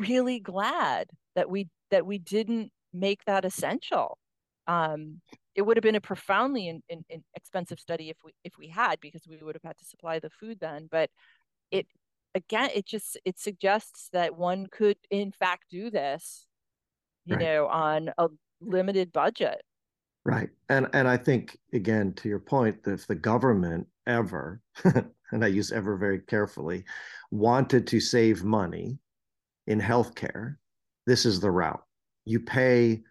really 0.00 0.40
glad 0.40 1.08
that 1.34 1.50
we 1.50 1.68
that 1.90 2.06
we 2.06 2.18
didn't 2.18 2.70
make 2.92 3.24
that 3.26 3.44
essential. 3.44 4.18
Um, 4.66 5.20
it 5.54 5.62
would 5.62 5.76
have 5.76 5.82
been 5.82 5.94
a 5.94 6.00
profoundly 6.00 6.68
in, 6.68 6.82
in, 6.88 7.04
in 7.08 7.22
expensive 7.34 7.80
study 7.80 8.10
if 8.10 8.16
we 8.24 8.32
if 8.44 8.52
we 8.58 8.68
had 8.68 9.00
because 9.00 9.22
we 9.28 9.38
would 9.42 9.54
have 9.56 9.62
had 9.62 9.78
to 9.78 9.84
supply 9.84 10.18
the 10.18 10.30
food 10.30 10.58
then 10.60 10.88
but 10.90 11.10
it 11.70 11.86
again, 12.38 12.70
it 12.74 12.86
just 12.86 13.18
it 13.24 13.38
suggests 13.38 14.08
that 14.12 14.36
one 14.36 14.66
could 14.70 14.96
in 15.10 15.32
fact 15.32 15.64
do 15.70 15.90
this, 15.90 16.46
you 17.26 17.36
right. 17.36 17.44
know, 17.44 17.66
on 17.66 18.10
a 18.18 18.28
limited 18.60 19.12
budget. 19.12 19.62
Right. 20.24 20.50
And 20.68 20.88
and 20.92 21.08
I 21.08 21.16
think 21.16 21.58
again 21.72 22.12
to 22.14 22.28
your 22.28 22.40
point, 22.40 22.78
if 22.86 23.06
the 23.06 23.14
government 23.14 23.86
ever, 24.06 24.60
and 24.84 25.44
I 25.44 25.48
use 25.48 25.72
ever 25.72 25.96
very 25.96 26.20
carefully, 26.20 26.84
wanted 27.30 27.86
to 27.88 28.00
save 28.00 28.44
money 28.44 28.98
in 29.66 29.80
healthcare, 29.80 30.56
this 31.06 31.26
is 31.26 31.40
the 31.40 31.50
route. 31.50 31.82
You 32.24 32.40
pay 32.40 33.02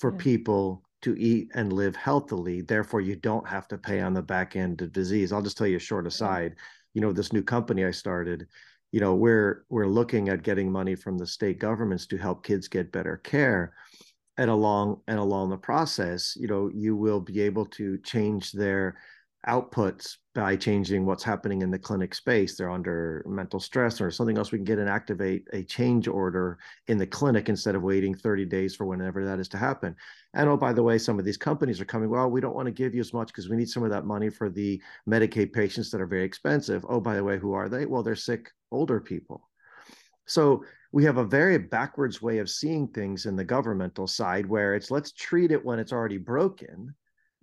for 0.00 0.12
yeah. 0.12 0.18
people 0.18 0.82
to 1.02 1.18
eat 1.18 1.50
and 1.54 1.72
live 1.72 1.96
healthily, 1.96 2.62
therefore 2.62 3.00
you 3.00 3.16
don't 3.16 3.46
have 3.46 3.68
to 3.68 3.78
pay 3.78 4.00
on 4.00 4.12
the 4.12 4.22
back 4.22 4.56
end 4.56 4.82
of 4.82 4.92
disease. 4.92 5.32
I'll 5.32 5.42
just 5.42 5.56
tell 5.56 5.66
you 5.66 5.76
a 5.76 5.80
short 5.80 6.04
mm. 6.04 6.08
aside. 6.08 6.56
You 6.94 7.00
know, 7.00 7.12
this 7.12 7.32
new 7.32 7.42
company 7.42 7.84
I 7.84 7.90
started, 7.90 8.48
you 8.92 9.00
know, 9.00 9.14
we're 9.14 9.64
we're 9.68 9.86
looking 9.86 10.28
at 10.28 10.42
getting 10.42 10.70
money 10.70 10.94
from 10.94 11.18
the 11.18 11.26
state 11.26 11.58
governments 11.58 12.06
to 12.06 12.16
help 12.16 12.44
kids 12.44 12.68
get 12.68 12.92
better 12.92 13.16
care. 13.18 13.74
And 14.38 14.50
along 14.50 15.00
and 15.08 15.18
along 15.18 15.48
the 15.48 15.56
process 15.56 16.36
you 16.36 16.46
know 16.46 16.70
you 16.74 16.94
will 16.94 17.20
be 17.20 17.40
able 17.40 17.64
to 17.66 17.96
change 17.98 18.52
their 18.52 18.98
outputs 19.48 20.16
by 20.34 20.56
changing 20.56 21.06
what's 21.06 21.22
happening 21.22 21.62
in 21.62 21.70
the 21.70 21.78
clinic 21.78 22.14
space. 22.14 22.56
They're 22.56 22.70
under 22.70 23.24
mental 23.26 23.60
stress 23.60 24.00
or 24.00 24.10
something 24.10 24.36
else 24.36 24.52
we 24.52 24.58
can 24.58 24.64
get 24.64 24.78
and 24.78 24.88
activate 24.88 25.46
a 25.52 25.62
change 25.62 26.08
order 26.08 26.58
in 26.88 26.98
the 26.98 27.06
clinic 27.06 27.48
instead 27.48 27.74
of 27.74 27.82
waiting 27.82 28.14
30 28.14 28.44
days 28.44 28.74
for 28.74 28.84
whenever 28.84 29.24
that 29.24 29.38
is 29.38 29.48
to 29.50 29.56
happen. 29.56 29.94
And 30.34 30.48
oh 30.48 30.56
by 30.56 30.72
the 30.72 30.82
way 30.82 30.98
some 30.98 31.18
of 31.18 31.24
these 31.24 31.36
companies 31.36 31.80
are 31.80 31.86
coming 31.86 32.10
well 32.10 32.30
we 32.30 32.40
don't 32.40 32.54
want 32.54 32.66
to 32.66 32.72
give 32.72 32.94
you 32.94 33.00
as 33.00 33.14
much 33.14 33.28
because 33.28 33.48
we 33.48 33.56
need 33.56 33.68
some 33.68 33.84
of 33.84 33.90
that 33.90 34.04
money 34.04 34.28
for 34.28 34.50
the 34.50 34.82
medicaid 35.08 35.52
patients 35.52 35.90
that 35.90 36.00
are 36.00 36.06
very 36.06 36.24
expensive. 36.24 36.84
Oh 36.88 37.00
by 37.00 37.14
the 37.14 37.24
way 37.24 37.38
who 37.38 37.52
are 37.52 37.68
they? 37.68 37.86
Well 37.86 38.02
they're 38.02 38.16
sick 38.16 38.50
older 38.70 39.00
people. 39.00 39.48
So 40.26 40.64
we 40.92 41.04
have 41.04 41.18
a 41.18 41.24
very 41.24 41.56
backwards 41.56 42.20
way 42.20 42.38
of 42.38 42.50
seeing 42.50 42.88
things 42.88 43.26
in 43.26 43.36
the 43.36 43.44
governmental 43.44 44.06
side 44.06 44.44
where 44.44 44.74
it's 44.74 44.90
let's 44.90 45.12
treat 45.12 45.52
it 45.52 45.64
when 45.64 45.78
it's 45.78 45.92
already 45.92 46.18
broken 46.18 46.94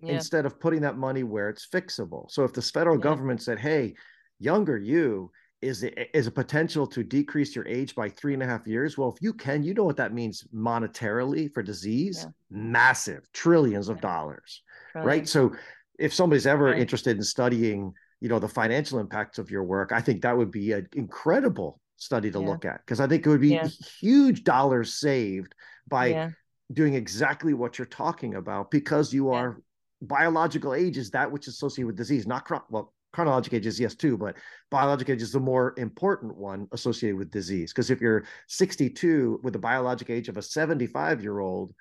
yeah. 0.06 0.14
instead 0.14 0.46
of 0.46 0.60
putting 0.60 0.80
that 0.82 0.96
money 0.96 1.22
where 1.22 1.48
it's 1.48 1.66
fixable. 1.66 2.30
So 2.30 2.44
if 2.44 2.52
the 2.52 2.62
federal 2.62 2.96
yeah. 2.96 3.02
government 3.02 3.42
said, 3.42 3.58
hey, 3.58 3.94
younger 4.38 4.78
you 4.78 5.30
is 5.62 5.82
a, 5.82 6.16
is 6.16 6.26
a 6.26 6.30
potential 6.30 6.86
to 6.86 7.02
decrease 7.02 7.56
your 7.56 7.66
age 7.66 7.94
by 7.94 8.08
three 8.10 8.34
and 8.34 8.42
a 8.42 8.46
half 8.46 8.66
years. 8.66 8.98
Well, 8.98 9.08
if 9.08 9.22
you 9.22 9.32
can, 9.32 9.62
you 9.62 9.74
know 9.74 9.84
what 9.84 9.96
that 9.96 10.12
means 10.12 10.44
monetarily 10.54 11.52
for 11.52 11.62
disease? 11.62 12.24
Yeah. 12.24 12.30
Massive, 12.50 13.30
trillions 13.32 13.88
of 13.88 14.00
dollars, 14.00 14.62
right? 14.94 15.26
So 15.28 15.52
if 15.98 16.12
somebody's 16.12 16.46
ever 16.46 16.66
right. 16.66 16.78
interested 16.78 17.16
in 17.16 17.22
studying, 17.22 17.92
you 18.20 18.28
know, 18.28 18.38
the 18.38 18.48
financial 18.48 18.98
impacts 18.98 19.38
of 19.38 19.50
your 19.50 19.64
work, 19.64 19.92
I 19.92 20.00
think 20.00 20.22
that 20.22 20.36
would 20.36 20.50
be 20.50 20.72
an 20.72 20.88
incredible 20.94 21.80
study 21.96 22.30
to 22.30 22.38
look 22.38 22.64
at 22.64 22.80
because 22.84 23.00
I 23.00 23.06
think 23.06 23.24
it 23.24 23.28
would 23.28 23.40
be 23.40 23.58
huge 24.00 24.44
dollars 24.44 24.94
saved 24.94 25.54
by 25.88 26.32
doing 26.72 26.94
exactly 26.94 27.54
what 27.54 27.78
you're 27.78 27.86
talking 27.86 28.34
about 28.34 28.70
because 28.70 29.12
you 29.12 29.30
are 29.30 29.60
biological 30.04 30.74
age 30.74 30.96
is 30.96 31.10
that 31.10 31.30
which 31.30 31.48
is 31.48 31.54
associated 31.54 31.86
with 31.86 31.96
disease, 31.96 32.26
not 32.26 32.44
chron- 32.44 32.62
well 32.70 32.92
chronologic 33.14 33.54
age 33.54 33.66
is 33.66 33.78
yes 33.78 33.94
too, 33.94 34.18
but 34.18 34.36
biologic 34.70 35.08
age 35.08 35.22
is 35.22 35.32
the 35.32 35.40
more 35.40 35.74
important 35.78 36.36
one 36.36 36.66
associated 36.72 37.16
with 37.16 37.30
disease. 37.30 37.72
Because 37.72 37.90
if 37.90 38.00
you're 38.00 38.24
62 38.48 39.40
with 39.42 39.52
the 39.52 39.58
biologic 39.58 40.10
age 40.10 40.28
of 40.28 40.36
a 40.36 40.42
75 40.42 41.22
year 41.22 41.38
old, 41.38 41.72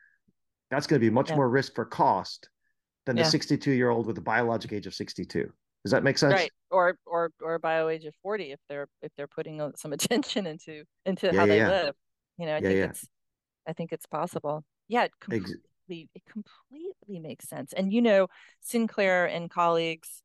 that's 0.70 0.88
going 0.88 1.00
to 1.00 1.06
be 1.06 1.10
much 1.10 1.32
more 1.32 1.50
risk 1.50 1.76
for 1.76 1.86
cost 1.86 2.50
than 3.06 3.16
the 3.16 3.26
62 3.26 3.72
year 3.72 3.90
old 3.90 4.06
with 4.06 4.16
the 4.16 4.22
biologic 4.22 4.72
age 4.72 4.88
of 4.88 4.94
62. 4.94 5.52
Does 5.84 5.92
that 5.92 6.04
make 6.04 6.18
sense? 6.18 6.34
Right. 6.34 6.52
Or 6.72 6.98
or 7.06 7.32
or 7.42 7.60
bio 7.60 7.90
age 7.90 8.06
of 8.06 8.16
40 8.24 8.54
if 8.54 8.60
they're 8.70 8.88
if 9.02 9.12
they're 9.18 9.28
putting 9.28 9.60
some 9.76 9.92
attention 9.94 10.48
into 10.48 10.84
into 11.06 11.28
yeah, 11.28 11.40
how 11.40 11.46
they 11.46 11.58
yeah. 11.58 11.70
live. 11.70 11.96
You 12.38 12.46
know, 12.46 12.54
I 12.54 12.60
yeah, 12.60 12.70
think 12.70 12.92
it's 12.92 13.08
I 13.68 13.74
think 13.74 13.92
it's 13.92 14.06
possible. 14.06 14.64
Yeah, 14.88 15.06
it 15.06 15.12
completely 15.86 16.10
it 16.16 16.24
completely 16.26 17.20
makes 17.20 17.48
sense. 17.48 17.74
And 17.74 17.92
you 17.92 18.02
know, 18.02 18.28
Sinclair 18.62 19.26
and 19.26 19.50
colleagues 19.50 20.22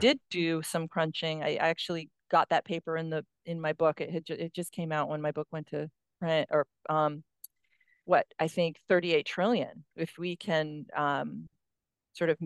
did 0.00 0.20
do 0.30 0.62
some 0.62 0.88
crunching. 0.88 1.42
I, 1.42 1.54
I 1.56 1.68
actually 1.68 2.10
got 2.30 2.48
that 2.50 2.64
paper 2.64 2.96
in 2.96 3.10
the 3.10 3.24
in 3.46 3.60
my 3.60 3.72
book. 3.72 4.00
It 4.00 4.10
had 4.10 4.26
ju- 4.26 4.36
it 4.38 4.54
just 4.54 4.72
came 4.72 4.92
out 4.92 5.08
when 5.08 5.22
my 5.22 5.32
book 5.32 5.48
went 5.50 5.68
to 5.68 5.90
print 6.20 6.48
or 6.50 6.66
um 6.88 7.22
what 8.04 8.26
I 8.38 8.48
think 8.48 8.76
38 8.88 9.26
trillion 9.26 9.84
if 9.96 10.18
we 10.18 10.36
can 10.36 10.86
um 10.96 11.46
sort 12.14 12.30
of 12.30 12.38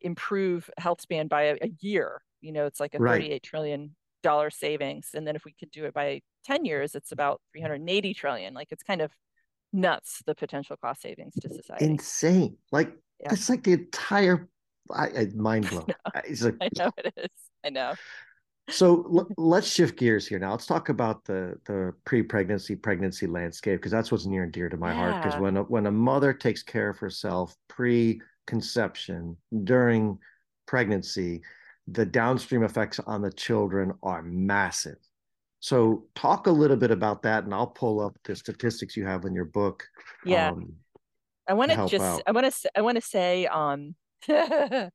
improve 0.00 0.70
health 0.78 1.00
span 1.00 1.28
by 1.28 1.42
a, 1.44 1.54
a 1.62 1.70
year 1.80 2.22
you 2.40 2.52
know 2.52 2.66
it's 2.66 2.80
like 2.80 2.94
a 2.94 2.98
right. 2.98 3.20
38 3.22 3.42
trillion 3.42 3.96
dollar 4.22 4.50
savings 4.50 5.10
and 5.14 5.26
then 5.26 5.36
if 5.36 5.44
we 5.44 5.52
could 5.58 5.70
do 5.70 5.84
it 5.84 5.94
by 5.94 6.20
10 6.44 6.64
years 6.64 6.94
it's 6.94 7.12
about 7.12 7.40
380 7.52 8.14
trillion 8.14 8.54
like 8.54 8.68
it's 8.70 8.82
kind 8.82 9.00
of 9.00 9.10
nuts 9.72 10.22
the 10.26 10.34
potential 10.34 10.76
cost 10.76 11.02
savings 11.02 11.34
to 11.40 11.48
society. 11.48 11.84
Insane. 11.84 12.56
Like 12.72 12.92
yeah. 13.20 13.32
it's 13.32 13.48
like 13.48 13.62
the 13.64 13.72
entire 13.72 14.48
I, 14.92 15.06
I 15.06 15.26
mind 15.34 15.68
blown. 15.68 15.86
It's 16.24 16.42
like, 16.42 16.56
I 16.60 16.68
know 16.76 16.90
it 16.96 17.12
is. 17.16 17.30
I 17.64 17.70
know. 17.70 17.94
So 18.68 19.06
l- 19.12 19.28
let's 19.36 19.68
shift 19.68 19.98
gears 19.98 20.26
here 20.26 20.38
now. 20.38 20.52
Let's 20.52 20.66
talk 20.66 20.88
about 20.88 21.24
the 21.24 21.54
the 21.66 21.92
pre-pregnancy 22.04 22.76
pregnancy 22.76 23.26
landscape 23.26 23.78
because 23.80 23.92
that's 23.92 24.10
what's 24.10 24.26
near 24.26 24.42
and 24.42 24.52
dear 24.52 24.68
to 24.68 24.76
my 24.76 24.92
yeah. 24.92 24.96
heart 24.96 25.24
because 25.24 25.40
when 25.40 25.56
a, 25.56 25.62
when 25.64 25.86
a 25.86 25.92
mother 25.92 26.32
takes 26.32 26.62
care 26.62 26.88
of 26.88 26.98
herself 26.98 27.56
pre 27.68 28.20
conception, 28.46 29.36
during 29.64 30.18
pregnancy, 30.66 31.42
the 31.86 32.04
downstream 32.04 32.64
effects 32.64 32.98
on 33.00 33.22
the 33.22 33.32
children 33.32 33.92
are 34.02 34.22
massive. 34.22 34.98
So, 35.66 36.04
talk 36.14 36.46
a 36.46 36.50
little 36.52 36.76
bit 36.76 36.92
about 36.92 37.22
that, 37.22 37.42
and 37.42 37.52
I'll 37.52 37.66
pull 37.66 37.98
up 37.98 38.16
the 38.22 38.36
statistics 38.36 38.96
you 38.96 39.04
have 39.04 39.24
in 39.24 39.34
your 39.34 39.46
book. 39.46 39.84
Yeah, 40.24 40.50
um, 40.50 40.74
I 41.48 41.54
want 41.54 41.72
to 41.72 41.88
just, 41.88 42.04
out. 42.04 42.22
I 42.24 42.30
want 42.30 42.54
to, 42.54 42.70
I 42.76 42.82
want 42.82 42.94
to 42.94 43.00
say, 43.00 43.46
um, 43.46 43.96
I 44.28 44.90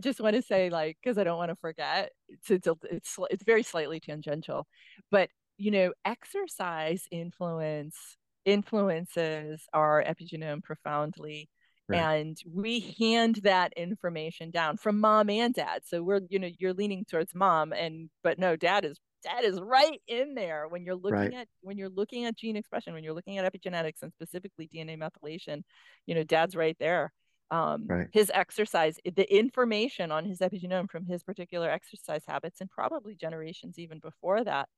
just 0.00 0.18
want 0.18 0.34
to 0.34 0.42
say, 0.42 0.70
like, 0.70 0.98
because 1.00 1.18
I 1.18 1.22
don't 1.22 1.38
want 1.38 1.50
to 1.52 1.56
forget. 1.60 2.10
It's, 2.28 2.50
it's 2.50 2.66
it's 2.90 3.16
it's 3.30 3.44
very 3.44 3.62
slightly 3.62 4.00
tangential, 4.00 4.66
but 5.12 5.30
you 5.56 5.70
know, 5.70 5.92
exercise 6.04 7.04
influence 7.12 8.16
influences 8.44 9.68
our 9.72 10.02
epigenome 10.02 10.64
profoundly 10.64 11.48
Right. 11.88 12.00
And 12.00 12.36
we 12.46 12.94
hand 12.98 13.36
that 13.44 13.72
information 13.74 14.50
down 14.50 14.76
from 14.76 15.00
mom 15.00 15.30
and 15.30 15.54
dad. 15.54 15.82
So 15.86 16.02
we're, 16.02 16.20
you 16.28 16.38
know, 16.38 16.50
you're 16.58 16.74
leaning 16.74 17.06
towards 17.06 17.34
mom 17.34 17.72
and 17.72 18.10
but 18.22 18.38
no, 18.38 18.56
dad 18.56 18.84
is 18.84 18.98
dad 19.22 19.44
is 19.44 19.60
right 19.60 20.00
in 20.06 20.34
there 20.34 20.68
when 20.68 20.84
you're 20.84 20.94
looking 20.94 21.18
right. 21.18 21.34
at 21.34 21.48
when 21.60 21.76
you're 21.76 21.88
looking 21.88 22.24
at 22.24 22.36
gene 22.36 22.56
expression, 22.56 22.92
when 22.94 23.04
you're 23.04 23.14
looking 23.14 23.38
at 23.38 23.52
epigenetics 23.52 24.02
and 24.02 24.12
specifically 24.12 24.68
DNA 24.72 24.98
methylation, 24.98 25.62
you 26.06 26.14
know, 26.14 26.24
dad's 26.24 26.56
right 26.56 26.76
there. 26.78 27.12
Um, 27.50 27.86
right. 27.86 28.08
his 28.12 28.30
exercise, 28.34 28.98
the 29.04 29.34
information 29.34 30.12
on 30.12 30.26
his 30.26 30.40
epigenome 30.40 30.90
from 30.90 31.06
his 31.06 31.22
particular 31.22 31.70
exercise 31.70 32.22
habits 32.28 32.60
and 32.60 32.68
probably 32.68 33.14
generations 33.14 33.78
even 33.78 34.00
before 34.00 34.44
that 34.44 34.68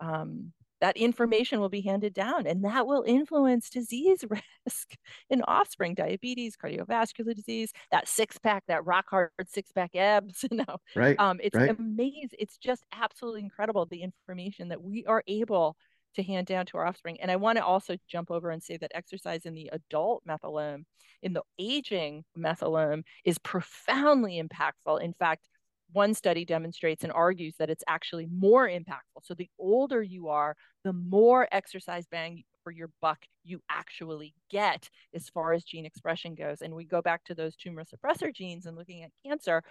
um, 0.00 0.52
that 0.80 0.96
information 0.96 1.60
will 1.60 1.68
be 1.68 1.80
handed 1.80 2.14
down 2.14 2.46
and 2.46 2.64
that 2.64 2.86
will 2.86 3.02
influence 3.06 3.70
disease 3.70 4.24
risk 4.66 4.94
in 5.30 5.42
offspring 5.42 5.94
diabetes 5.94 6.56
cardiovascular 6.56 7.34
disease 7.34 7.72
that 7.90 8.08
six 8.08 8.38
pack 8.38 8.64
that 8.68 8.84
rock 8.84 9.06
hard 9.08 9.30
six 9.46 9.72
pack 9.72 9.94
abs 9.94 10.44
you 10.50 10.58
know 10.58 10.76
right 10.94 11.18
um 11.18 11.38
it's 11.42 11.56
right. 11.56 11.76
amazing 11.78 12.28
it's 12.38 12.58
just 12.58 12.84
absolutely 12.92 13.40
incredible 13.40 13.86
the 13.86 14.02
information 14.02 14.68
that 14.68 14.82
we 14.82 15.04
are 15.06 15.22
able 15.26 15.76
to 16.14 16.22
hand 16.22 16.46
down 16.46 16.64
to 16.66 16.76
our 16.78 16.86
offspring 16.86 17.20
and 17.20 17.30
i 17.30 17.36
want 17.36 17.58
to 17.58 17.64
also 17.64 17.96
jump 18.08 18.30
over 18.30 18.50
and 18.50 18.62
say 18.62 18.76
that 18.76 18.90
exercise 18.94 19.44
in 19.44 19.54
the 19.54 19.70
adult 19.72 20.22
methylome 20.28 20.84
in 21.22 21.32
the 21.32 21.42
aging 21.58 22.24
methylome 22.36 23.02
is 23.24 23.38
profoundly 23.38 24.42
impactful 24.42 25.00
in 25.00 25.12
fact 25.12 25.48
one 25.92 26.14
study 26.14 26.44
demonstrates 26.44 27.04
and 27.04 27.12
argues 27.12 27.54
that 27.58 27.70
it's 27.70 27.84
actually 27.86 28.26
more 28.26 28.68
impactful. 28.68 29.22
So 29.22 29.34
the 29.34 29.48
older 29.58 30.02
you 30.02 30.28
are, 30.28 30.56
the 30.84 30.92
more 30.92 31.48
exercise 31.52 32.06
bang 32.10 32.44
for 32.62 32.70
your 32.70 32.90
buck 33.00 33.18
you 33.44 33.60
actually 33.70 34.34
get 34.50 34.90
as 35.14 35.28
far 35.28 35.52
as 35.52 35.64
gene 35.64 35.86
expression 35.86 36.34
goes. 36.34 36.60
And 36.60 36.74
we 36.74 36.84
go 36.84 37.00
back 37.00 37.24
to 37.24 37.34
those 37.34 37.56
tumor 37.56 37.84
suppressor 37.84 38.34
genes 38.34 38.66
and 38.66 38.76
looking 38.76 39.02
at 39.02 39.10
cancer, 39.26 39.62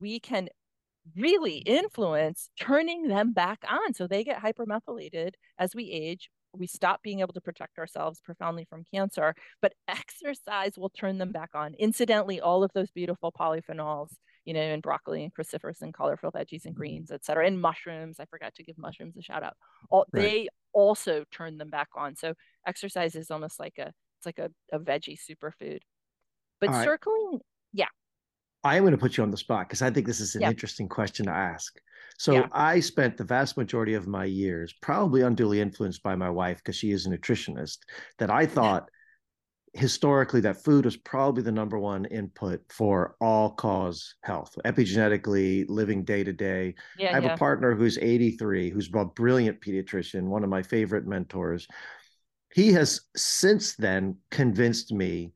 we 0.00 0.20
can 0.20 0.48
really 1.16 1.58
influence 1.58 2.48
turning 2.58 3.08
them 3.08 3.32
back 3.32 3.64
on. 3.68 3.94
So 3.94 4.06
they 4.06 4.24
get 4.24 4.42
hypermethylated 4.42 5.32
as 5.58 5.74
we 5.74 5.90
age. 5.90 6.30
We 6.56 6.66
stop 6.66 7.02
being 7.02 7.20
able 7.20 7.34
to 7.34 7.40
protect 7.40 7.78
ourselves 7.78 8.20
profoundly 8.20 8.66
from 8.68 8.84
cancer, 8.92 9.34
but 9.60 9.74
exercise 9.88 10.78
will 10.78 10.90
turn 10.90 11.18
them 11.18 11.32
back 11.32 11.50
on. 11.54 11.74
Incidentally, 11.74 12.40
all 12.40 12.62
of 12.62 12.72
those 12.74 12.90
beautiful 12.90 13.32
polyphenols 13.32 14.10
you 14.44 14.52
know, 14.52 14.60
and 14.60 14.82
broccoli 14.82 15.24
and 15.24 15.34
cruciferous 15.34 15.80
and 15.80 15.94
colorful 15.94 16.30
veggies 16.30 16.64
and 16.64 16.74
mm-hmm. 16.74 16.80
greens, 16.80 17.10
et 17.10 17.24
cetera, 17.24 17.46
and 17.46 17.60
mushrooms. 17.60 18.20
I 18.20 18.26
forgot 18.26 18.54
to 18.56 18.62
give 18.62 18.76
mushrooms 18.78 19.16
a 19.16 19.22
shout 19.22 19.42
out. 19.42 19.54
All, 19.90 20.06
right. 20.12 20.22
They 20.22 20.48
also 20.72 21.24
turn 21.30 21.58
them 21.58 21.70
back 21.70 21.88
on. 21.96 22.16
So 22.16 22.34
exercise 22.66 23.14
is 23.14 23.30
almost 23.30 23.58
like 23.58 23.78
a 23.78 23.92
it's 24.18 24.26
like 24.26 24.38
a, 24.38 24.50
a 24.72 24.78
veggie 24.78 25.18
superfood. 25.18 25.80
But 26.60 26.82
circling, 26.82 27.40
yeah. 27.72 27.88
I 28.64 28.76
am 28.76 28.82
going 28.82 28.92
to 28.92 28.98
put 28.98 29.16
you 29.16 29.22
on 29.22 29.30
the 29.30 29.36
spot 29.36 29.68
because 29.68 29.82
I 29.82 29.90
think 29.90 30.06
this 30.06 30.20
is 30.20 30.34
an 30.34 30.42
Yeah. 30.42 30.50
interesting 30.50 30.88
question 30.88 31.26
to 31.26 31.32
ask. 31.32 31.78
So 32.18 32.32
Yeah. 32.32 32.48
I 32.52 32.80
spent 32.80 33.16
the 33.16 33.24
vast 33.24 33.56
majority 33.56 33.94
of 33.94 34.06
my 34.06 34.24
years 34.24 34.72
probably 34.80 35.20
unduly 35.22 35.60
influenced 35.60 36.02
by 36.02 36.16
my 36.16 36.30
wife 36.30 36.58
because 36.58 36.76
she 36.76 36.90
is 36.92 37.06
a 37.06 37.10
nutritionist 37.10 37.78
that 38.18 38.30
I 38.30 38.46
thought 38.46 38.88
historically 39.74 40.40
that 40.40 40.62
food 40.62 40.84
was 40.84 40.96
probably 40.96 41.42
the 41.42 41.50
number 41.50 41.78
one 41.78 42.04
input 42.04 42.60
for 42.70 43.16
all 43.20 43.50
cause 43.50 44.14
health 44.22 44.56
epigenetically 44.64 45.64
living 45.68 46.04
day 46.04 46.22
to 46.22 46.32
day 46.32 46.74
I 47.00 47.06
have 47.06 47.24
yeah. 47.24 47.34
a 47.34 47.36
partner 47.36 47.74
who's 47.74 47.98
83, 47.98 48.70
who's 48.70 48.88
a 48.94 49.04
brilliant 49.04 49.60
pediatrician, 49.60 50.28
one 50.28 50.44
of 50.44 50.48
my 50.50 50.62
favorite 50.62 51.06
mentors. 51.08 51.66
He 52.54 52.72
has 52.74 53.00
since 53.16 53.74
then 53.74 54.18
convinced 54.30 54.92
me 54.92 55.32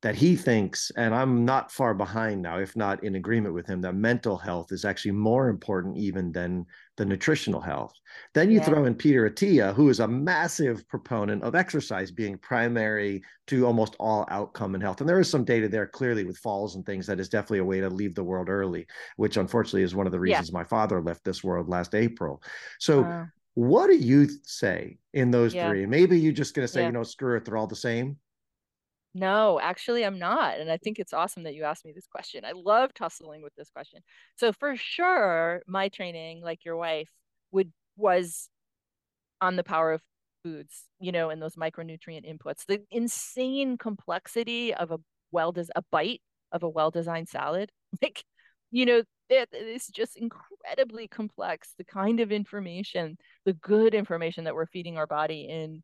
that 0.00 0.14
he 0.14 0.36
thinks, 0.36 0.92
and 0.96 1.12
I'm 1.12 1.44
not 1.44 1.72
far 1.72 1.92
behind 1.92 2.40
now, 2.40 2.58
if 2.58 2.76
not 2.76 3.02
in 3.02 3.16
agreement 3.16 3.52
with 3.52 3.66
him, 3.66 3.80
that 3.80 3.96
mental 3.96 4.36
health 4.36 4.70
is 4.70 4.84
actually 4.84 5.10
more 5.10 5.48
important 5.48 5.96
even 5.96 6.30
than 6.30 6.66
the 6.96 7.04
nutritional 7.04 7.60
health. 7.60 7.92
Then 8.32 8.48
you 8.48 8.58
Yeah. 8.58 8.64
throw 8.64 8.84
in 8.84 8.94
Peter 8.94 9.28
Attia, 9.28 9.74
who 9.74 9.88
is 9.88 9.98
a 9.98 10.06
massive 10.06 10.86
proponent 10.86 11.42
of 11.42 11.56
exercise 11.56 12.12
being 12.12 12.38
primary 12.38 13.22
to 13.48 13.66
almost 13.66 13.96
all 13.98 14.24
outcome 14.30 14.76
in 14.76 14.80
health. 14.80 15.00
And 15.00 15.08
there 15.08 15.18
is 15.18 15.28
some 15.28 15.44
data 15.44 15.68
there 15.68 15.88
clearly 15.88 16.24
with 16.24 16.38
falls 16.38 16.76
and 16.76 16.86
things 16.86 17.06
that 17.08 17.18
is 17.18 17.28
definitely 17.28 17.58
a 17.58 17.64
way 17.64 17.80
to 17.80 17.90
leave 17.90 18.14
the 18.14 18.22
world 18.22 18.48
early, 18.48 18.86
which 19.16 19.36
unfortunately 19.36 19.82
is 19.82 19.96
one 19.96 20.06
of 20.06 20.12
the 20.12 20.18
Yeah. 20.18 20.38
reasons 20.38 20.52
my 20.52 20.64
father 20.64 21.02
left 21.02 21.24
this 21.24 21.42
world 21.42 21.68
last 21.68 21.96
April. 21.96 22.40
So 22.78 23.02
Wow. 23.02 23.26
what 23.54 23.88
do 23.88 23.96
you 23.96 24.28
say 24.44 24.98
in 25.12 25.32
those 25.32 25.54
Yeah. 25.54 25.68
three? 25.68 25.86
Maybe 25.86 26.20
you're 26.20 26.32
just 26.32 26.54
going 26.54 26.66
to 26.66 26.72
say, 26.72 26.82
Yeah. 26.82 26.86
you 26.86 26.92
know, 26.92 27.02
screw 27.02 27.36
it, 27.36 27.44
they're 27.44 27.56
all 27.56 27.66
the 27.66 27.74
same. 27.74 28.16
No, 29.18 29.58
actually, 29.60 30.04
I'm 30.04 30.18
not. 30.18 30.60
And 30.60 30.70
I 30.70 30.76
think 30.76 30.98
it's 30.98 31.12
awesome 31.12 31.44
that 31.44 31.54
you 31.54 31.64
asked 31.64 31.84
me 31.84 31.92
this 31.92 32.06
question. 32.06 32.44
I 32.44 32.52
love 32.52 32.92
tussling 32.94 33.42
with 33.42 33.54
this 33.56 33.70
question. 33.70 34.00
So 34.36 34.52
for 34.52 34.76
sure, 34.76 35.62
my 35.66 35.88
training, 35.88 36.42
like 36.42 36.64
your 36.64 36.76
wife, 36.76 37.10
would 37.50 37.72
was 37.96 38.48
on 39.40 39.56
the 39.56 39.64
power 39.64 39.92
of 39.92 40.02
foods, 40.42 40.84
you 41.00 41.12
know, 41.12 41.30
and 41.30 41.42
those 41.42 41.56
micronutrient 41.56 42.26
inputs. 42.30 42.66
The 42.66 42.82
insane 42.90 43.78
complexity 43.78 44.74
of 44.74 44.90
a 44.90 44.98
well 45.32 45.52
des 45.52 45.66
a 45.76 45.82
bite 45.90 46.22
of 46.52 46.62
a 46.62 46.68
well-designed 46.68 47.28
salad. 47.28 47.70
Like, 48.02 48.22
you 48.70 48.84
know, 48.86 49.02
it, 49.30 49.48
it's 49.52 49.88
just 49.88 50.16
incredibly 50.18 51.08
complex. 51.08 51.74
The 51.78 51.84
kind 51.84 52.20
of 52.20 52.30
information, 52.30 53.16
the 53.46 53.54
good 53.54 53.94
information 53.94 54.44
that 54.44 54.54
we're 54.54 54.66
feeding 54.66 54.98
our 54.98 55.06
body 55.06 55.48
in 55.48 55.82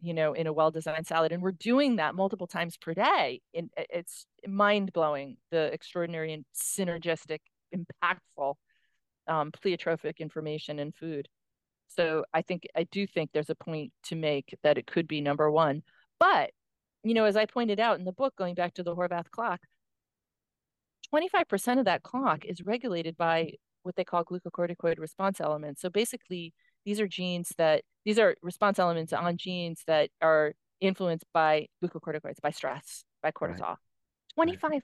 you 0.00 0.14
know, 0.14 0.32
in 0.32 0.46
a 0.46 0.52
well-designed 0.52 1.06
salad. 1.06 1.32
And 1.32 1.42
we're 1.42 1.52
doing 1.52 1.96
that 1.96 2.14
multiple 2.14 2.46
times 2.46 2.76
per 2.76 2.94
day. 2.94 3.40
And 3.54 3.70
it's 3.76 4.26
mind-blowing, 4.46 5.36
the 5.50 5.72
extraordinary 5.72 6.32
and 6.32 6.44
synergistic, 6.54 7.40
impactful 7.74 8.54
um, 9.28 9.50
pleiotropic 9.52 10.18
information 10.18 10.78
in 10.78 10.92
food. 10.92 11.28
So 11.88 12.24
I 12.34 12.42
think 12.42 12.64
I 12.74 12.84
do 12.84 13.06
think 13.06 13.30
there's 13.32 13.50
a 13.50 13.54
point 13.54 13.92
to 14.04 14.16
make 14.16 14.54
that 14.62 14.78
it 14.78 14.86
could 14.86 15.08
be 15.08 15.20
number 15.20 15.50
one. 15.50 15.82
But, 16.18 16.50
you 17.02 17.14
know, 17.14 17.24
as 17.24 17.36
I 17.36 17.46
pointed 17.46 17.80
out 17.80 17.98
in 17.98 18.04
the 18.04 18.12
book, 18.12 18.34
going 18.36 18.54
back 18.54 18.74
to 18.74 18.82
the 18.82 18.94
Horvath 18.94 19.30
clock, 19.30 19.60
25% 21.14 21.78
of 21.78 21.84
that 21.84 22.02
clock 22.02 22.44
is 22.44 22.62
regulated 22.64 23.16
by 23.16 23.52
what 23.82 23.94
they 23.96 24.04
call 24.04 24.24
glucocorticoid 24.24 24.98
response 24.98 25.40
elements. 25.40 25.80
So 25.80 25.88
basically, 25.88 26.52
these 26.84 27.00
are 27.00 27.06
genes 27.06 27.52
that 27.56 27.84
these 28.06 28.18
are 28.20 28.36
response 28.40 28.78
elements 28.78 29.12
on 29.12 29.36
genes 29.36 29.82
that 29.88 30.10
are 30.22 30.54
influenced 30.80 31.26
by 31.34 31.66
glucocorticoids, 31.84 32.40
by 32.40 32.50
stress, 32.50 33.04
by 33.22 33.32
cortisol. 33.32 33.76
25%. 34.38 34.80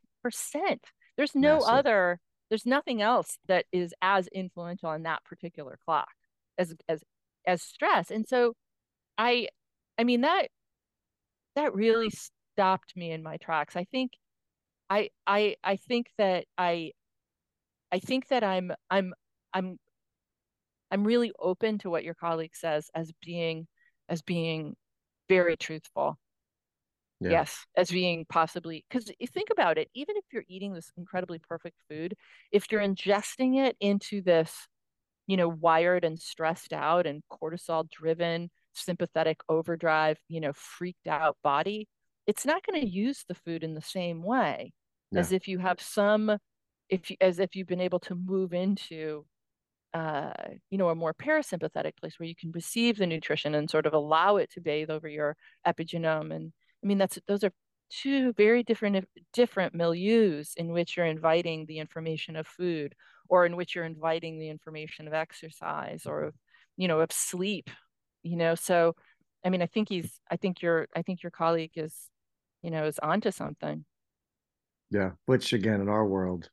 There's 1.17 1.35
no 1.35 1.59
Massive. 1.59 1.73
other, 1.73 2.21
there's 2.51 2.67
nothing 2.67 3.01
else 3.01 3.39
that 3.47 3.65
is 3.73 3.95
as 4.03 4.27
influential 4.29 4.89
on 4.89 5.05
that 5.05 5.25
particular 5.25 5.79
clock 5.85 6.09
as 6.59 6.75
as 6.89 7.03
as 7.47 7.63
stress. 7.63 8.11
And 8.11 8.27
so 8.27 8.55
I 9.17 9.49
I 9.99 10.05
mean 10.05 10.23
that 10.23 10.49
that 11.55 11.75
really 11.75 12.11
stopped 12.11 12.97
me 12.97 13.13
in 13.13 13.23
my 13.23 13.37
tracks. 13.37 13.77
I 13.77 13.85
think 13.85 14.13
I 14.91 15.11
I 15.27 15.57
I 15.63 15.77
think 15.77 16.09
that 16.19 16.47
I 16.59 16.93
I 17.93 18.01
think 18.01 18.29
that 18.29 18.43
I'm 18.43 18.73
I'm 18.91 19.15
I'm 19.55 19.79
I'm 20.93 21.05
really 21.05 21.33
open 21.41 21.79
to 21.81 21.91
what 21.91 22.05
your 22.05 22.15
colleague 22.15 22.55
says 22.57 22.91
as 22.95 23.13
being 23.25 23.67
as 24.09 24.23
being 24.23 24.77
very 25.29 25.57
truthful. 25.57 26.19
Yeah. 27.21 27.31
Yes, 27.31 27.67
as 27.77 27.91
being 27.91 28.27
possibly 28.29 28.85
because 28.89 29.11
you 29.21 29.29
think 29.29 29.51
about 29.51 29.79
it, 29.79 29.89
even 29.95 30.17
if 30.17 30.25
you're 30.33 30.45
eating 30.49 30.75
this 30.75 30.91
incredibly 30.97 31.39
perfect 31.39 31.77
food, 31.89 32.15
if 32.51 32.71
you're 32.71 32.83
ingesting 32.83 33.65
it 33.65 33.77
into 33.81 34.23
this, 34.23 34.67
you 35.27 35.37
know, 35.37 35.49
wired 35.49 36.05
and 36.05 36.19
stressed 36.21 36.73
out 36.73 37.07
and 37.07 37.23
cortisol 37.31 37.89
driven, 37.91 38.51
sympathetic 38.75 39.41
overdrive, 39.49 40.19
you 40.29 40.41
know, 40.41 40.53
freaked 40.55 41.07
out 41.09 41.37
body, 41.45 41.89
it's 42.27 42.47
not 42.47 42.65
going 42.67 42.81
to 42.81 42.89
use 42.89 43.25
the 43.29 43.35
food 43.37 43.65
in 43.65 43.75
the 43.75 43.83
same 43.83 44.23
way 44.23 44.73
as 45.15 45.33
if 45.33 45.49
you 45.49 45.59
have 45.59 45.81
some 45.81 46.39
if 46.89 47.11
you 47.11 47.17
as 47.21 47.39
if 47.39 47.57
you've 47.57 47.69
been 47.69 47.81
able 47.81 48.01
to 48.01 48.15
move 48.17 48.53
into 48.55 49.25
uh, 49.95 50.33
you 50.71 50.79
know, 50.79 50.89
a 50.89 50.95
more 50.95 51.15
parasympathetic 51.15 51.97
place 51.99 52.19
where 52.19 52.29
you 52.29 52.37
can 52.37 52.51
receive 52.53 52.97
the 52.97 53.07
nutrition 53.07 53.55
and 53.55 53.71
sort 53.71 53.87
of 53.87 53.95
allow 53.95 54.37
it 54.37 54.51
to 54.53 54.61
bathe 54.61 54.91
over 54.91 55.09
your 55.09 55.37
epigenome. 55.67 56.35
And 56.35 56.53
I 56.83 56.87
mean, 56.87 56.99
that's 56.99 57.19
those 57.27 57.45
are 57.45 57.53
two 57.91 58.33
very 58.33 58.63
different 58.63 59.07
different 59.33 59.77
milieus 59.77 60.57
in 60.57 60.73
which 60.73 60.97
you're 60.97 61.07
inviting 61.07 61.67
the 61.67 61.79
information 61.79 62.37
of 62.37 62.47
food, 62.47 62.95
or 63.29 63.45
in 63.47 63.57
which 63.57 63.75
you're 63.75 63.85
inviting 63.85 64.39
the 64.39 64.49
information 64.49 65.07
of 65.07 65.15
exercise, 65.15 66.07
or 66.07 66.25
of 66.25 66.35
you 66.77 66.89
know, 66.89 67.01
of 67.01 67.13
sleep. 67.13 67.71
You 68.23 68.37
know, 68.37 68.55
so 68.55 68.95
I 69.45 69.51
mean, 69.51 69.63
I 69.63 69.67
think 69.67 69.89
he's, 69.89 70.21
I 70.31 70.37
think 70.37 70.63
your, 70.63 70.89
I 70.95 71.03
think 71.03 71.23
your 71.23 71.31
colleague 71.31 71.73
is, 71.75 71.95
you 72.63 72.71
know, 72.71 72.87
is 72.87 72.99
onto 72.99 73.31
something. 73.31 73.85
Yeah. 74.91 75.11
Which 75.27 75.53
again, 75.53 75.81
in 75.81 75.89
our 75.89 76.07
world, 76.07 76.49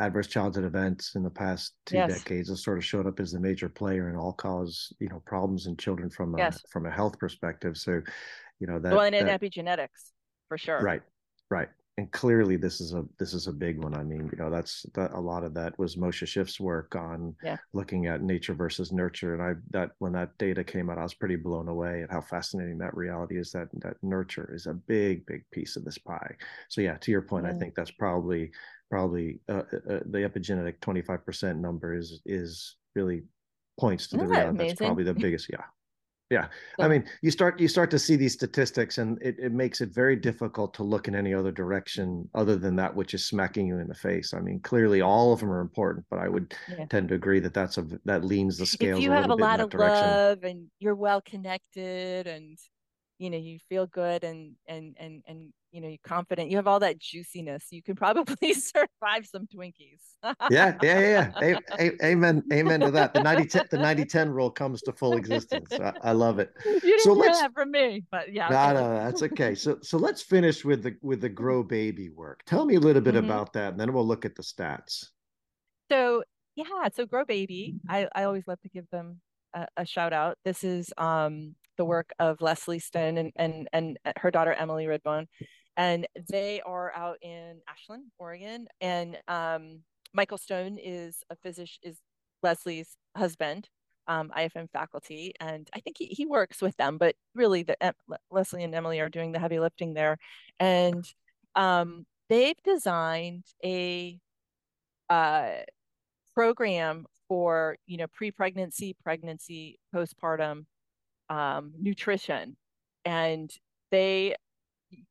adverse 0.00 0.26
childhood 0.26 0.64
events 0.64 1.14
in 1.14 1.22
the 1.22 1.30
past 1.30 1.74
two 1.86 1.96
Yes. 1.96 2.18
decades 2.18 2.48
has 2.48 2.62
sort 2.62 2.78
of 2.78 2.84
showed 2.84 3.06
up 3.06 3.20
as 3.20 3.32
the 3.32 3.40
major 3.40 3.68
player 3.68 4.08
in 4.08 4.16
all 4.16 4.32
cause, 4.32 4.92
you 4.98 5.08
know, 5.08 5.20
problems 5.26 5.66
in 5.66 5.76
children 5.76 6.08
from 6.10 6.34
a 6.34 6.38
Yes. 6.38 6.62
from 6.70 6.86
a 6.86 6.90
health 6.90 7.18
perspective. 7.18 7.76
So, 7.76 8.00
you 8.58 8.66
know, 8.66 8.78
that, 8.78 8.92
well, 8.92 9.02
and 9.02 9.14
in 9.14 9.26
that 9.26 9.40
epigenetics, 9.40 10.12
for 10.48 10.58
sure. 10.58 10.80
right, 10.80 11.02
right. 11.50 11.68
And 11.98 12.10
clearly 12.12 12.56
this 12.56 12.80
is 12.80 12.94
a 12.94 13.04
this 13.18 13.34
is 13.34 13.46
a 13.46 13.52
big 13.52 13.82
one. 13.82 13.94
I 13.94 14.02
mean, 14.02 14.30
you 14.32 14.38
know, 14.38 14.48
that's 14.48 14.86
that 14.94 15.12
a 15.12 15.20
lot 15.20 15.44
of 15.44 15.52
that 15.54 15.78
was 15.78 15.96
Moshe 15.96 16.26
Szyf's 16.26 16.58
work 16.58 16.96
on 16.96 17.36
Yeah. 17.42 17.58
looking 17.74 18.06
at 18.06 18.22
nature 18.22 18.54
versus 18.54 18.90
nurture. 18.90 19.34
And 19.34 19.42
I 19.42 19.54
that 19.70 19.90
when 19.98 20.12
that 20.12 20.38
data 20.38 20.64
came 20.64 20.88
out, 20.88 20.96
I 20.96 21.02
was 21.02 21.12
pretty 21.12 21.36
blown 21.36 21.68
away 21.68 22.02
at 22.02 22.10
how 22.10 22.22
fascinating 22.22 22.78
that 22.78 22.96
reality 22.96 23.36
is 23.38 23.52
that 23.52 23.68
that 23.82 24.02
nurture 24.02 24.50
is 24.54 24.66
a 24.66 24.72
big, 24.72 25.26
big 25.26 25.44
piece 25.50 25.76
of 25.76 25.84
this 25.84 25.98
pie. 25.98 26.36
So 26.68 26.80
yeah, 26.80 26.96
to 26.96 27.10
your 27.10 27.22
point, 27.22 27.44
I 27.44 27.50
mm-hmm. 27.50 27.58
think 27.58 27.74
that's 27.74 27.90
probably 27.90 28.50
probably 29.00 29.40
uh, 29.48 29.62
uh, 29.72 30.00
the 30.06 30.18
epigenetic 30.28 30.78
25% 30.80 31.56
number 31.58 31.94
is 31.94 32.20
is 32.26 32.76
really 32.94 33.22
points 33.78 34.08
to 34.08 34.16
the 34.16 34.24
Isn't 34.24 34.34
that 34.34 34.40
reality 34.52 34.68
that's 34.68 34.80
probably 34.80 35.04
the 35.04 35.14
biggest 35.14 35.48
yeah. 35.50 35.64
Yeah. 36.28 36.48
I 36.78 36.86
mean 36.86 37.04
you 37.22 37.30
start 37.30 37.58
you 37.58 37.66
start 37.68 37.90
to 37.92 37.98
see 37.98 38.14
these 38.16 38.34
statistics 38.34 38.98
and 38.98 39.20
it, 39.22 39.36
it 39.38 39.52
makes 39.52 39.80
it 39.80 39.88
very 39.94 40.14
difficult 40.16 40.74
to 40.74 40.82
look 40.84 41.08
in 41.08 41.14
any 41.14 41.32
other 41.34 41.50
direction 41.50 42.28
other 42.34 42.56
than 42.56 42.76
that 42.76 42.94
which 42.94 43.14
is 43.14 43.24
smacking 43.24 43.66
you 43.66 43.78
in 43.78 43.88
the 43.88 43.94
face. 43.94 44.34
I 44.34 44.40
mean 44.40 44.60
clearly 44.60 45.00
all 45.00 45.32
of 45.32 45.40
them 45.40 45.50
are 45.50 45.60
important 45.60 46.04
but 46.10 46.18
i 46.18 46.28
would 46.28 46.52
Yeah. 46.68 46.84
tend 46.86 47.08
to 47.08 47.14
agree 47.14 47.40
that 47.40 47.54
that's 47.54 47.78
a 47.78 47.86
that 48.04 48.24
leans 48.24 48.58
the 48.58 48.66
scales 48.66 48.98
if 48.98 49.04
you 49.04 49.12
a 49.12 49.16
have 49.16 49.30
a 49.30 49.34
lot 49.34 49.60
of 49.60 49.70
direction. 49.70 50.08
love 50.08 50.44
and 50.44 50.68
you're 50.80 50.94
well 50.96 51.20
connected 51.22 52.26
and 52.26 52.58
you 53.20 53.28
know 53.30 53.36
you 53.36 53.58
feel 53.68 53.86
good 53.86 54.24
and 54.24 54.52
and 54.66 54.96
and 54.98 55.22
and 55.28 55.52
you 55.72 55.80
know 55.80 55.88
you're 55.88 55.98
confident 56.02 56.50
you 56.50 56.56
have 56.56 56.66
all 56.66 56.80
that 56.80 56.98
juiciness 56.98 57.66
you 57.70 57.82
can 57.82 57.94
probably 57.94 58.54
survive 58.72 59.24
some 59.26 59.46
twinkies 59.46 60.00
yeah 60.50 60.74
yeah 60.82 60.98
yeah, 60.98 61.30
yeah. 61.40 61.58
A- 61.78 61.82
a- 62.02 62.04
amen 62.06 62.42
amen 62.52 62.80
to 62.80 62.90
that 62.90 63.12
the 63.12 63.22
90 63.22 63.44
10 63.46 63.62
the 63.70 63.76
90 63.78 64.04
10 64.06 64.30
rule 64.30 64.50
comes 64.50 64.80
to 64.82 64.92
full 64.92 65.16
existence 65.18 65.70
i, 65.78 65.92
I 66.02 66.12
love 66.12 66.38
it 66.38 66.50
you 66.64 66.80
didn't 66.80 67.00
So 67.02 67.12
let's- 67.12 67.40
that 67.40 67.52
from 67.52 67.70
me 67.70 68.04
but 68.10 68.32
yeah 68.32 68.48
No, 68.48 68.72
no, 68.72 68.94
that's 68.94 69.22
okay. 69.22 69.54
So, 69.54 69.78
so 69.82 69.98
let's 69.98 70.22
finish 70.22 70.64
with 70.64 70.82
the 70.82 70.96
with 71.02 71.20
the 71.20 71.28
grow 71.28 71.62
baby 71.62 72.08
work. 72.08 72.40
Tell 72.46 72.64
me 72.64 72.76
a 72.76 72.80
little 72.80 73.02
bit 73.02 73.14
Mhm. 73.14 73.24
about 73.26 73.52
that, 73.52 73.72
and 73.72 73.80
then 73.80 73.92
we'll 73.92 74.06
look 74.06 74.24
at 74.24 74.34
the 74.34 74.42
stats. 74.42 75.06
So 75.92 76.24
yeah, 76.56 76.88
so 76.94 77.06
Grow 77.06 77.24
Baby, 77.24 77.76
I, 77.88 78.08
I 78.14 78.24
always 78.24 78.46
love 78.46 78.60
to 78.62 78.68
give 78.68 78.86
them 78.90 79.20
a, 79.54 79.66
a 79.76 79.84
shout 79.86 80.12
out. 80.12 80.36
This 80.44 80.64
is 80.64 80.92
um 80.98 81.54
the 81.76 81.84
work 81.84 82.12
of 82.18 82.40
Leslie 82.40 82.78
Stone 82.78 83.18
and 83.18 83.32
and 83.36 83.68
and 83.72 83.98
her 84.18 84.30
daughter 84.30 84.52
Emily 84.52 84.86
Redbone, 84.86 85.26
and 85.76 86.06
they 86.28 86.60
are 86.62 86.92
out 86.94 87.18
in 87.22 87.60
Ashland, 87.68 88.04
Oregon. 88.18 88.66
And 88.80 89.18
um, 89.28 89.80
Michael 90.12 90.38
Stone 90.38 90.78
is 90.82 91.22
a 91.30 91.36
physician, 91.36 91.80
is 91.82 91.98
Leslie's 92.42 92.96
husband, 93.16 93.68
um, 94.06 94.30
IFM 94.36 94.70
faculty, 94.70 95.32
and 95.40 95.68
I 95.72 95.80
think 95.80 95.96
he, 95.98 96.06
he 96.06 96.26
works 96.26 96.60
with 96.60 96.76
them. 96.76 96.98
But 96.98 97.14
really, 97.34 97.62
the 97.62 97.76
Leslie 98.30 98.64
and 98.64 98.74
Emily 98.74 99.00
are 99.00 99.08
doing 99.08 99.32
the 99.32 99.38
heavy 99.38 99.60
lifting 99.60 99.94
there, 99.94 100.18
and 100.58 101.04
um, 101.54 102.04
they've 102.28 102.60
designed 102.64 103.44
a 103.64 104.18
uh, 105.08 105.50
program 106.34 107.06
for 107.28 107.76
you 107.86 107.96
know 107.96 108.06
pre-pregnancy, 108.12 108.96
pregnancy, 109.02 109.78
postpartum 109.94 110.66
um, 111.30 111.72
nutrition, 111.80 112.56
and 113.06 113.50
they 113.90 114.34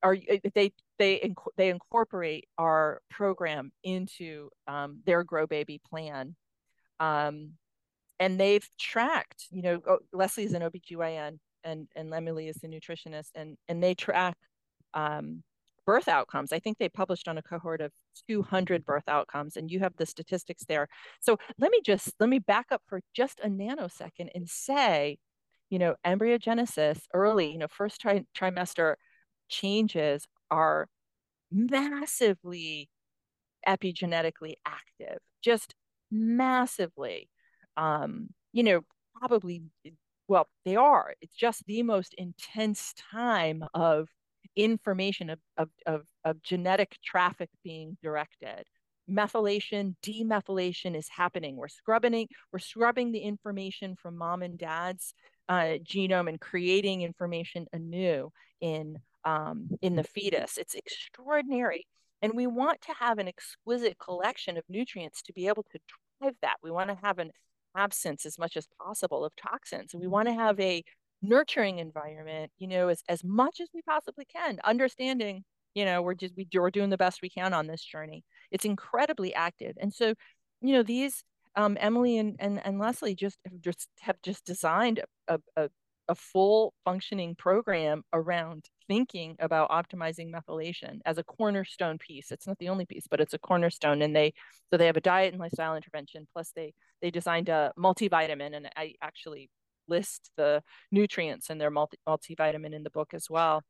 are 0.03 0.15
they 0.53 0.71
they 0.99 1.33
they 1.57 1.69
incorporate 1.69 2.47
our 2.57 3.01
program 3.09 3.71
into 3.83 4.49
um, 4.67 4.99
their 5.05 5.23
Grow 5.23 5.47
Baby 5.47 5.81
plan. 5.89 6.35
Um, 6.99 7.53
and 8.19 8.39
they've 8.39 8.67
tracked, 8.77 9.45
you 9.49 9.61
know, 9.61 9.81
oh, 9.87 9.99
Leslie 10.11 10.43
is 10.43 10.53
an 10.53 10.61
OBGYN 10.61 11.39
and, 11.63 11.87
and 11.95 12.13
Emily 12.13 12.49
is 12.49 12.57
the 12.57 12.67
nutritionist, 12.67 13.29
and, 13.35 13.57
and 13.67 13.81
they 13.81 13.95
track 13.95 14.37
um, 14.93 15.43
birth 15.85 16.07
outcomes. 16.07 16.51
I 16.51 16.59
think 16.59 16.77
they 16.77 16.89
published 16.89 17.27
on 17.27 17.37
a 17.37 17.41
cohort 17.41 17.81
of 17.81 17.91
200 18.29 18.85
birth 18.85 19.07
outcomes, 19.07 19.55
and 19.55 19.71
you 19.71 19.79
have 19.79 19.95
the 19.97 20.05
statistics 20.05 20.65
there. 20.67 20.87
So 21.21 21.37
let 21.57 21.71
me 21.71 21.79
just 21.83 22.11
let 22.19 22.29
me 22.29 22.39
back 22.39 22.67
up 22.71 22.81
for 22.87 23.01
just 23.13 23.39
a 23.39 23.47
nanosecond 23.47 24.29
and 24.35 24.47
say, 24.49 25.17
you 25.69 25.79
know, 25.79 25.95
embryogenesis 26.05 27.01
early, 27.13 27.51
you 27.51 27.57
know, 27.57 27.67
first 27.67 28.01
tri- 28.01 28.25
trimester 28.35 28.95
changes 29.49 30.27
are 30.51 30.87
massively 31.51 32.89
epigenetically 33.67 34.55
active, 34.65 35.19
just 35.41 35.75
massively. 36.11 37.29
Um, 37.77 38.29
you 38.51 38.63
know, 38.63 38.81
probably 39.15 39.63
well, 40.27 40.47
they 40.63 40.75
are. 40.75 41.15
It's 41.21 41.35
just 41.35 41.65
the 41.65 41.81
most 41.81 42.13
intense 42.15 42.93
time 43.11 43.63
of 43.73 44.09
information 44.55 45.29
of, 45.31 45.39
of, 45.57 45.69
of, 45.85 46.01
of 46.23 46.41
genetic 46.43 46.97
traffic 47.03 47.49
being 47.63 47.97
directed 48.01 48.65
methylation 49.09 49.95
demethylation 50.03 50.95
is 50.95 51.09
happening 51.09 51.55
we're 51.55 51.67
scrubbing 51.67 52.27
we're 52.53 52.59
scrubbing 52.59 53.11
the 53.11 53.19
information 53.19 53.95
from 53.95 54.17
mom 54.17 54.43
and 54.43 54.57
dad's 54.57 55.13
uh, 55.49 55.77
genome 55.83 56.29
and 56.29 56.39
creating 56.39 57.01
information 57.01 57.65
anew 57.73 58.31
in 58.61 58.97
um, 59.25 59.69
in 59.81 59.95
the 59.95 60.03
fetus 60.03 60.57
it's 60.57 60.75
extraordinary 60.75 61.85
and 62.21 62.33
we 62.33 62.47
want 62.47 62.81
to 62.81 62.93
have 62.93 63.17
an 63.17 63.27
exquisite 63.27 63.97
collection 63.99 64.57
of 64.57 64.63
nutrients 64.69 65.21
to 65.23 65.33
be 65.33 65.47
able 65.47 65.65
to 65.71 65.79
drive 66.21 66.35
that 66.41 66.57
we 66.63 66.71
want 66.71 66.89
to 66.89 66.97
have 67.03 67.19
an 67.19 67.31
absence 67.75 68.25
as 68.25 68.37
much 68.37 68.57
as 68.57 68.67
possible 68.81 69.25
of 69.25 69.35
toxins 69.35 69.93
And 69.93 70.01
we 70.01 70.07
want 70.07 70.27
to 70.27 70.33
have 70.33 70.59
a 70.59 70.83
nurturing 71.21 71.79
environment, 71.79 72.51
you 72.57 72.67
know, 72.67 72.87
as, 72.87 73.03
as 73.09 73.23
much 73.23 73.59
as 73.59 73.69
we 73.73 73.81
possibly 73.81 74.25
can, 74.25 74.59
understanding, 74.63 75.43
you 75.73 75.85
know, 75.85 76.01
we're 76.01 76.13
just, 76.13 76.35
we, 76.35 76.47
we're 76.53 76.71
doing 76.71 76.89
the 76.89 76.97
best 76.97 77.21
we 77.21 77.29
can 77.29 77.53
on 77.53 77.67
this 77.67 77.83
journey. 77.83 78.23
It's 78.51 78.65
incredibly 78.65 79.33
active. 79.33 79.75
And 79.79 79.93
so, 79.93 80.13
you 80.61 80.73
know, 80.73 80.83
these, 80.83 81.23
um, 81.59 81.77
Emily 81.81 82.17
and, 82.17 82.37
and, 82.39 82.65
and 82.65 82.79
Leslie 82.79 83.15
just 83.15 83.37
have 83.43 83.59
just 83.59 83.89
have 83.99 84.15
just 84.23 84.45
designed 84.45 85.01
a, 85.27 85.39
a, 85.57 85.69
a 86.07 86.15
full 86.15 86.73
functioning 86.85 87.35
program 87.35 88.01
around 88.13 88.63
thinking 88.87 89.35
about 89.39 89.69
optimizing 89.69 90.31
methylation 90.31 90.99
as 91.05 91.17
a 91.17 91.23
cornerstone 91.23 91.97
piece. 91.97 92.31
It's 92.31 92.47
not 92.47 92.57
the 92.59 92.69
only 92.69 92.85
piece, 92.85 93.07
but 93.11 93.19
it's 93.19 93.33
a 93.33 93.39
cornerstone. 93.39 94.01
And 94.01 94.15
they 94.15 94.33
so 94.69 94.77
they 94.77 94.85
have 94.85 94.95
a 94.95 95.01
diet 95.01 95.33
and 95.33 95.41
lifestyle 95.41 95.75
intervention. 95.75 96.29
Plus 96.31 96.49
they 96.55 96.73
they 97.01 97.11
designed 97.11 97.49
a 97.49 97.73
multivitamin, 97.77 98.55
and 98.55 98.69
I 98.77 98.93
actually 99.01 99.49
list 99.89 100.31
the 100.37 100.63
nutrients 100.91 101.49
in 101.49 101.57
their 101.57 101.71
multi 101.71 101.97
multivitamin 102.07 102.73
in 102.73 102.83
the 102.83 102.89
book 102.89 103.13
as 103.13 103.29
well. 103.29 103.63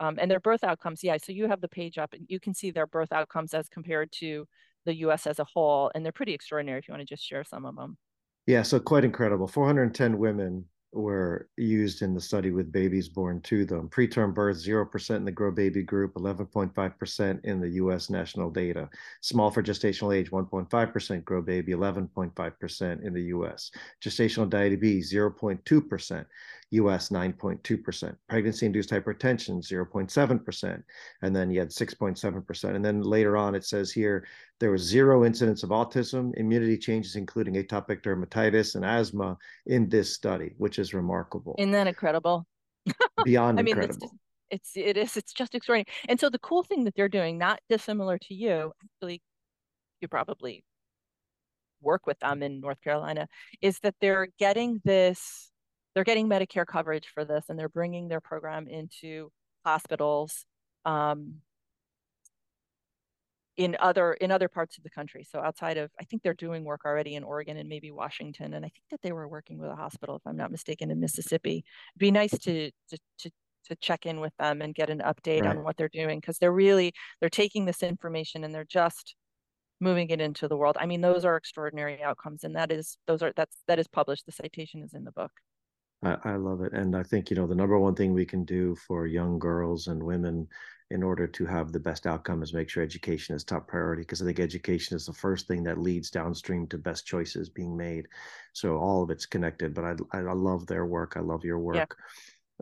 Um, 0.00 0.16
and 0.20 0.28
their 0.28 0.40
birth 0.40 0.64
outcomes, 0.64 1.04
yeah. 1.04 1.16
So 1.22 1.30
you 1.30 1.46
have 1.46 1.60
the 1.60 1.68
page 1.68 1.96
up, 1.96 2.12
and 2.12 2.26
you 2.28 2.40
can 2.40 2.54
see 2.54 2.72
their 2.72 2.88
birth 2.88 3.12
outcomes 3.12 3.54
as 3.54 3.68
compared 3.68 4.10
to 4.18 4.46
the 4.86 4.94
U.S. 5.00 5.26
as 5.26 5.38
a 5.38 5.44
whole, 5.44 5.90
and 5.94 6.04
they're 6.04 6.12
pretty 6.12 6.32
extraordinary. 6.32 6.78
If 6.78 6.88
you 6.88 6.92
want 6.92 7.06
to 7.06 7.14
just 7.14 7.24
share 7.24 7.44
some 7.44 7.66
of 7.66 7.76
them. 7.76 7.98
Yeah, 8.46 8.62
so 8.62 8.80
quite 8.80 9.04
incredible. 9.04 9.48
410 9.48 10.18
women 10.18 10.64
were 10.92 11.48
used 11.56 12.02
in 12.02 12.14
the 12.14 12.20
study 12.20 12.50
with 12.50 12.72
babies 12.72 13.08
born 13.08 13.40
to 13.42 13.64
them. 13.64 13.88
Preterm 13.88 14.32
birth, 14.32 14.56
0% 14.56 15.16
in 15.16 15.24
the 15.24 15.32
Grow 15.32 15.50
Baby 15.50 15.82
group, 15.82 16.14
11.5% 16.14 17.44
in 17.44 17.60
the 17.60 17.68
US 17.70 18.08
national 18.08 18.50
data. 18.50 18.88
Small 19.20 19.50
for 19.50 19.62
gestational 19.62 20.16
age, 20.16 20.30
1.5% 20.30 21.24
Grow 21.24 21.42
Baby, 21.42 21.72
11.5% 21.72 23.04
in 23.04 23.12
the 23.12 23.22
US. 23.24 23.70
Gestational 24.02 24.48
diabetes, 24.48 25.12
0.2%. 25.12 26.24
US 26.70 27.10
9.2%. 27.10 28.16
Pregnancy 28.28 28.66
induced 28.66 28.90
hypertension 28.90 29.62
0.7%. 29.62 30.82
And 31.22 31.36
then 31.36 31.50
you 31.50 31.60
had 31.60 31.70
6.7%. 31.70 32.74
And 32.74 32.84
then 32.84 33.02
later 33.02 33.36
on, 33.36 33.54
it 33.54 33.64
says 33.64 33.92
here 33.92 34.26
there 34.58 34.70
was 34.70 34.82
zero 34.82 35.24
incidence 35.24 35.62
of 35.62 35.70
autism, 35.70 36.32
immunity 36.36 36.76
changes, 36.76 37.16
including 37.16 37.54
atopic 37.54 38.02
dermatitis 38.02 38.74
and 38.74 38.84
asthma 38.84 39.36
in 39.66 39.88
this 39.88 40.14
study, 40.14 40.54
which 40.58 40.78
is 40.78 40.94
remarkable. 40.94 41.54
Isn't 41.58 41.72
that 41.72 41.86
incredible? 41.86 42.46
Beyond 43.24 43.58
I 43.58 43.62
mean, 43.62 43.76
incredible. 43.76 44.10
It's, 44.50 44.76
it's 44.76 44.76
it 44.76 44.96
is 44.96 45.16
it's 45.16 45.32
just 45.32 45.54
extraordinary. 45.54 45.86
And 46.08 46.18
so 46.18 46.30
the 46.30 46.38
cool 46.38 46.62
thing 46.62 46.84
that 46.84 46.94
they're 46.94 47.08
doing, 47.08 47.38
not 47.38 47.60
dissimilar 47.68 48.18
to 48.18 48.34
you, 48.34 48.72
actually, 48.84 49.22
you 50.00 50.08
probably 50.08 50.64
work 51.80 52.06
with 52.06 52.18
them 52.20 52.42
in 52.42 52.60
North 52.60 52.80
Carolina, 52.80 53.28
is 53.60 53.78
that 53.80 53.94
they're 54.00 54.28
getting 54.38 54.80
this 54.84 55.50
they're 55.96 56.04
getting 56.04 56.28
Medicare 56.28 56.66
coverage 56.66 57.08
for 57.14 57.24
this 57.24 57.46
and 57.48 57.58
they're 57.58 57.70
bringing 57.70 58.06
their 58.06 58.20
program 58.20 58.68
into 58.68 59.32
hospitals 59.64 60.44
um, 60.84 61.36
in 63.56 63.78
other 63.80 64.12
in 64.12 64.30
other 64.30 64.46
parts 64.46 64.76
of 64.76 64.84
the 64.84 64.90
country. 64.90 65.24
So 65.24 65.40
outside 65.40 65.78
of, 65.78 65.90
I 65.98 66.04
think 66.04 66.22
they're 66.22 66.34
doing 66.34 66.64
work 66.64 66.82
already 66.84 67.14
in 67.14 67.24
Oregon 67.24 67.56
and 67.56 67.66
maybe 67.66 67.90
Washington, 67.90 68.52
and 68.52 68.62
I 68.62 68.68
think 68.68 68.84
that 68.90 69.00
they 69.02 69.12
were 69.12 69.26
working 69.26 69.56
with 69.56 69.70
a 69.70 69.74
hospital, 69.74 70.16
if 70.16 70.22
I'm 70.26 70.36
not 70.36 70.50
mistaken, 70.50 70.90
in 70.90 71.00
Mississippi. 71.00 71.64
It'd 71.94 71.98
be 71.98 72.10
nice 72.10 72.38
to 72.40 72.70
to 72.90 72.98
to, 73.20 73.30
to 73.68 73.76
check 73.76 74.04
in 74.04 74.20
with 74.20 74.36
them 74.38 74.60
and 74.60 74.74
get 74.74 74.90
an 74.90 74.98
update 74.98 75.44
right. 75.44 75.56
on 75.56 75.64
what 75.64 75.78
they're 75.78 75.88
doing 75.88 76.20
because 76.20 76.36
they're 76.36 76.52
really 76.52 76.92
they're 77.20 77.30
taking 77.30 77.64
this 77.64 77.82
information 77.82 78.44
and 78.44 78.54
they're 78.54 78.66
just 78.66 79.16
moving 79.80 80.10
it 80.10 80.20
into 80.20 80.46
the 80.46 80.58
world. 80.58 80.76
I 80.78 80.84
mean, 80.84 81.00
those 81.00 81.24
are 81.24 81.36
extraordinary 81.36 82.02
outcomes, 82.02 82.44
and 82.44 82.54
that 82.54 82.70
is 82.70 82.98
those 83.06 83.22
are 83.22 83.32
that's 83.34 83.62
that 83.66 83.78
is 83.78 83.88
published. 83.88 84.26
The 84.26 84.32
citation 84.32 84.82
is 84.82 84.92
in 84.92 85.04
the 85.04 85.12
book. 85.12 85.32
I, 86.02 86.16
I 86.24 86.36
love 86.36 86.62
it. 86.62 86.72
And 86.72 86.96
I 86.96 87.02
think, 87.02 87.30
you 87.30 87.36
know, 87.36 87.46
the 87.46 87.54
number 87.54 87.78
one 87.78 87.94
thing 87.94 88.12
we 88.12 88.26
can 88.26 88.44
do 88.44 88.76
for 88.86 89.06
young 89.06 89.38
girls 89.38 89.86
and 89.86 90.02
women 90.02 90.48
in 90.90 91.02
order 91.02 91.26
to 91.26 91.44
have 91.46 91.72
the 91.72 91.80
best 91.80 92.06
outcome 92.06 92.42
is 92.42 92.54
make 92.54 92.68
sure 92.68 92.82
education 92.82 93.34
is 93.34 93.42
top 93.42 93.66
priority 93.66 94.02
because 94.02 94.22
I 94.22 94.24
think 94.24 94.38
education 94.38 94.96
is 94.96 95.06
the 95.06 95.12
first 95.12 95.48
thing 95.48 95.64
that 95.64 95.78
leads 95.78 96.10
downstream 96.10 96.68
to 96.68 96.78
best 96.78 97.06
choices 97.06 97.48
being 97.48 97.76
made. 97.76 98.06
So 98.52 98.76
all 98.76 99.02
of 99.02 99.10
it's 99.10 99.26
connected. 99.26 99.74
But 99.74 99.84
I 99.84 100.18
I, 100.18 100.32
love 100.32 100.66
their 100.66 100.86
work. 100.86 101.14
I 101.16 101.20
love 101.20 101.44
your 101.44 101.58
work. 101.58 101.96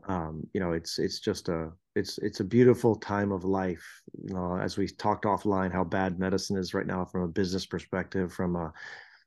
Yeah. 0.08 0.16
Um, 0.16 0.46
you 0.54 0.60
know, 0.60 0.72
it's 0.72 0.98
it's 0.98 1.20
just 1.20 1.48
a 1.50 1.70
it's 1.94 2.16
it's 2.18 2.40
a 2.40 2.44
beautiful 2.44 2.96
time 2.96 3.30
of 3.30 3.44
life. 3.44 3.84
You 4.26 4.34
know, 4.34 4.56
as 4.56 4.78
we 4.78 4.88
talked 4.88 5.26
offline, 5.26 5.72
how 5.72 5.84
bad 5.84 6.18
medicine 6.18 6.56
is 6.56 6.72
right 6.72 6.86
now 6.86 7.04
from 7.04 7.22
a 7.22 7.28
business 7.28 7.66
perspective, 7.66 8.32
from 8.32 8.56
a 8.56 8.72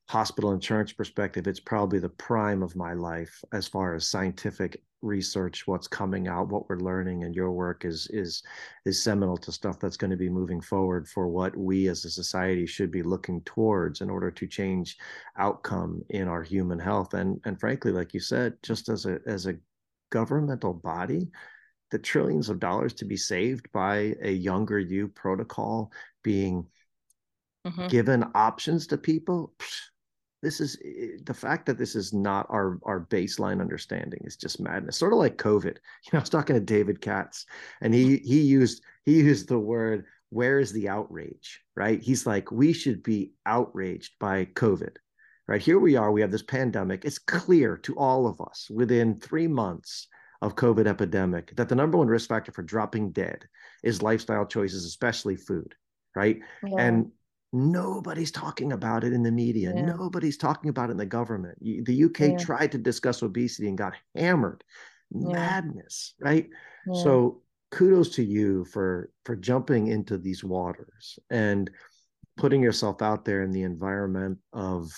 hospital 0.10 0.52
insurance 0.54 0.94
perspective, 0.94 1.48
it's 1.48 1.60
probably 1.60 2.00
the 2.00 2.10
prime 2.10 2.64
of 2.64 2.76
my 2.76 2.94
life 2.94 3.44
as 3.52 3.68
far 3.68 3.94
as 3.94 4.08
scientific 4.08 4.82
research, 5.02 5.68
what's 5.68 5.88
coming 5.88 6.28
out, 6.28 6.50
what 6.50 6.68
we're 6.70 6.80
learning, 6.80 7.24
and 7.24 7.36
your 7.36 7.52
work 7.52 7.86
is 7.86 8.08
is 8.12 8.42
is 8.86 9.02
seminal 9.02 9.38
to 9.38 9.52
stuff 9.52 9.80
that's 9.80 9.98
going 9.98 10.12
to 10.12 10.18
be 10.18 10.30
moving 10.30 10.62
forward 10.62 11.08
for 11.08 11.28
what 11.28 11.56
we 11.56 11.88
as 11.88 12.06
a 12.06 12.10
society 12.10 12.66
should 12.66 12.92
be 12.92 13.04
looking 13.04 13.42
towards 13.42 14.02
in 14.02 14.10
order 14.10 14.32
to 14.32 14.48
change 14.48 14.98
outcome 15.38 16.02
in 16.10 16.28
our 16.28 16.42
human 16.42 16.80
health. 16.80 17.14
And 17.14 17.40
and 17.46 17.60
frankly, 17.60 17.92
like 17.92 18.14
you 18.14 18.20
said, 18.20 18.54
just 18.64 18.90
as 18.90 19.06
a 19.06 19.20
as 19.28 19.46
a 19.46 19.56
governmental 20.10 20.74
body, 20.74 21.30
the 21.92 22.00
trillions 22.00 22.50
of 22.50 22.60
dollars 22.60 22.94
to 22.94 23.06
be 23.06 23.18
saved 23.18 23.72
by 23.72 24.16
a 24.22 24.32
younger 24.32 24.80
you 24.80 25.10
protocol 25.10 25.92
being 26.24 26.66
mm-hmm. 27.66 27.88
given 27.88 28.26
options 28.34 28.88
to 28.88 28.98
people. 28.98 29.54
Psh, 29.60 29.82
this 30.42 30.62
is 30.62 30.78
eh, 30.86 31.18
the 31.24 31.34
fact 31.34 31.66
that 31.66 31.78
this 31.78 31.96
is 31.96 32.14
not 32.14 32.48
our 32.50 32.80
our 32.84 33.02
baseline 33.10 33.62
understanding 33.62 34.22
is 34.24 34.36
just 34.36 34.60
madness 34.60 34.98
sort 34.98 35.14
of 35.14 35.20
like 35.20 35.38
covid. 35.38 35.78
You 36.06 36.12
know 36.14 36.20
i 36.20 36.22
was 36.22 36.30
talking 36.30 36.56
to 36.56 36.60
david 36.60 37.02
katz 37.02 37.46
and 37.82 37.94
he 37.94 38.18
he 38.18 38.42
used 38.42 38.84
he 39.06 39.18
used 39.20 39.48
the 39.48 39.60
word 39.60 40.06
where 40.30 40.60
is 40.60 40.72
the 40.72 40.90
outrage? 40.90 41.62
Right? 41.76 42.02
He's 42.02 42.26
like 42.26 42.52
we 42.52 42.74
should 42.74 43.04
be 43.04 43.34
outraged 43.46 44.14
by 44.20 44.46
covid. 44.46 44.98
Right? 45.48 45.62
Here 45.62 45.80
we 45.80 45.96
are 45.96 46.12
we 46.12 46.22
have 46.22 46.32
this 46.32 46.44
pandemic. 46.44 47.06
It's 47.06 47.20
clear 47.20 47.78
to 47.78 47.96
all 47.96 48.28
of 48.28 48.42
us 48.42 48.68
within 48.70 49.20
three 49.20 49.48
months 49.48 50.08
of 50.42 50.56
covid 50.56 50.86
epidemic 50.86 51.56
that 51.56 51.68
the 51.68 51.76
number 51.76 51.98
one 51.98 52.08
risk 52.08 52.30
factor 52.30 52.52
for 52.52 52.62
dropping 52.62 53.12
dead 53.12 53.46
is 53.84 54.02
lifestyle 54.04 54.46
choices 54.46 54.86
especially 54.86 55.36
food. 55.36 55.74
Right? 56.16 56.40
Yeah. 56.66 56.76
and 56.80 57.12
Nobody's 57.54 58.32
talking 58.32 58.74
about 58.74 59.04
it 59.04 59.14
in 59.14 59.24
the 59.24 59.32
media. 59.32 59.74
Yeah. 59.74 59.86
Nobody's 59.86 60.38
talking 60.38 60.70
about 60.70 60.90
it 60.90 60.92
in 60.94 60.98
the 60.98 61.06
government. 61.06 61.58
The 61.62 62.04
UK 62.04 62.20
yeah. 62.20 62.38
tried 62.38 62.72
to 62.74 62.78
discuss 62.78 63.22
obesity 63.22 63.70
and 63.70 63.78
got 63.78 63.94
hammered. 64.16 64.64
Madness, 65.12 66.14
right? 66.20 66.48
So 66.94 67.42
kudos 67.72 68.10
to 68.16 68.24
you 68.24 68.66
for 68.66 69.12
for 69.26 69.36
jumping 69.36 69.88
into 69.88 70.18
these 70.18 70.44
waters 70.44 71.20
and 71.30 71.70
putting 72.38 72.62
yourself 72.62 73.02
out 73.02 73.26
there 73.26 73.44
in 73.44 73.52
the 73.52 73.64
environment 73.64 74.38
of 74.54 74.90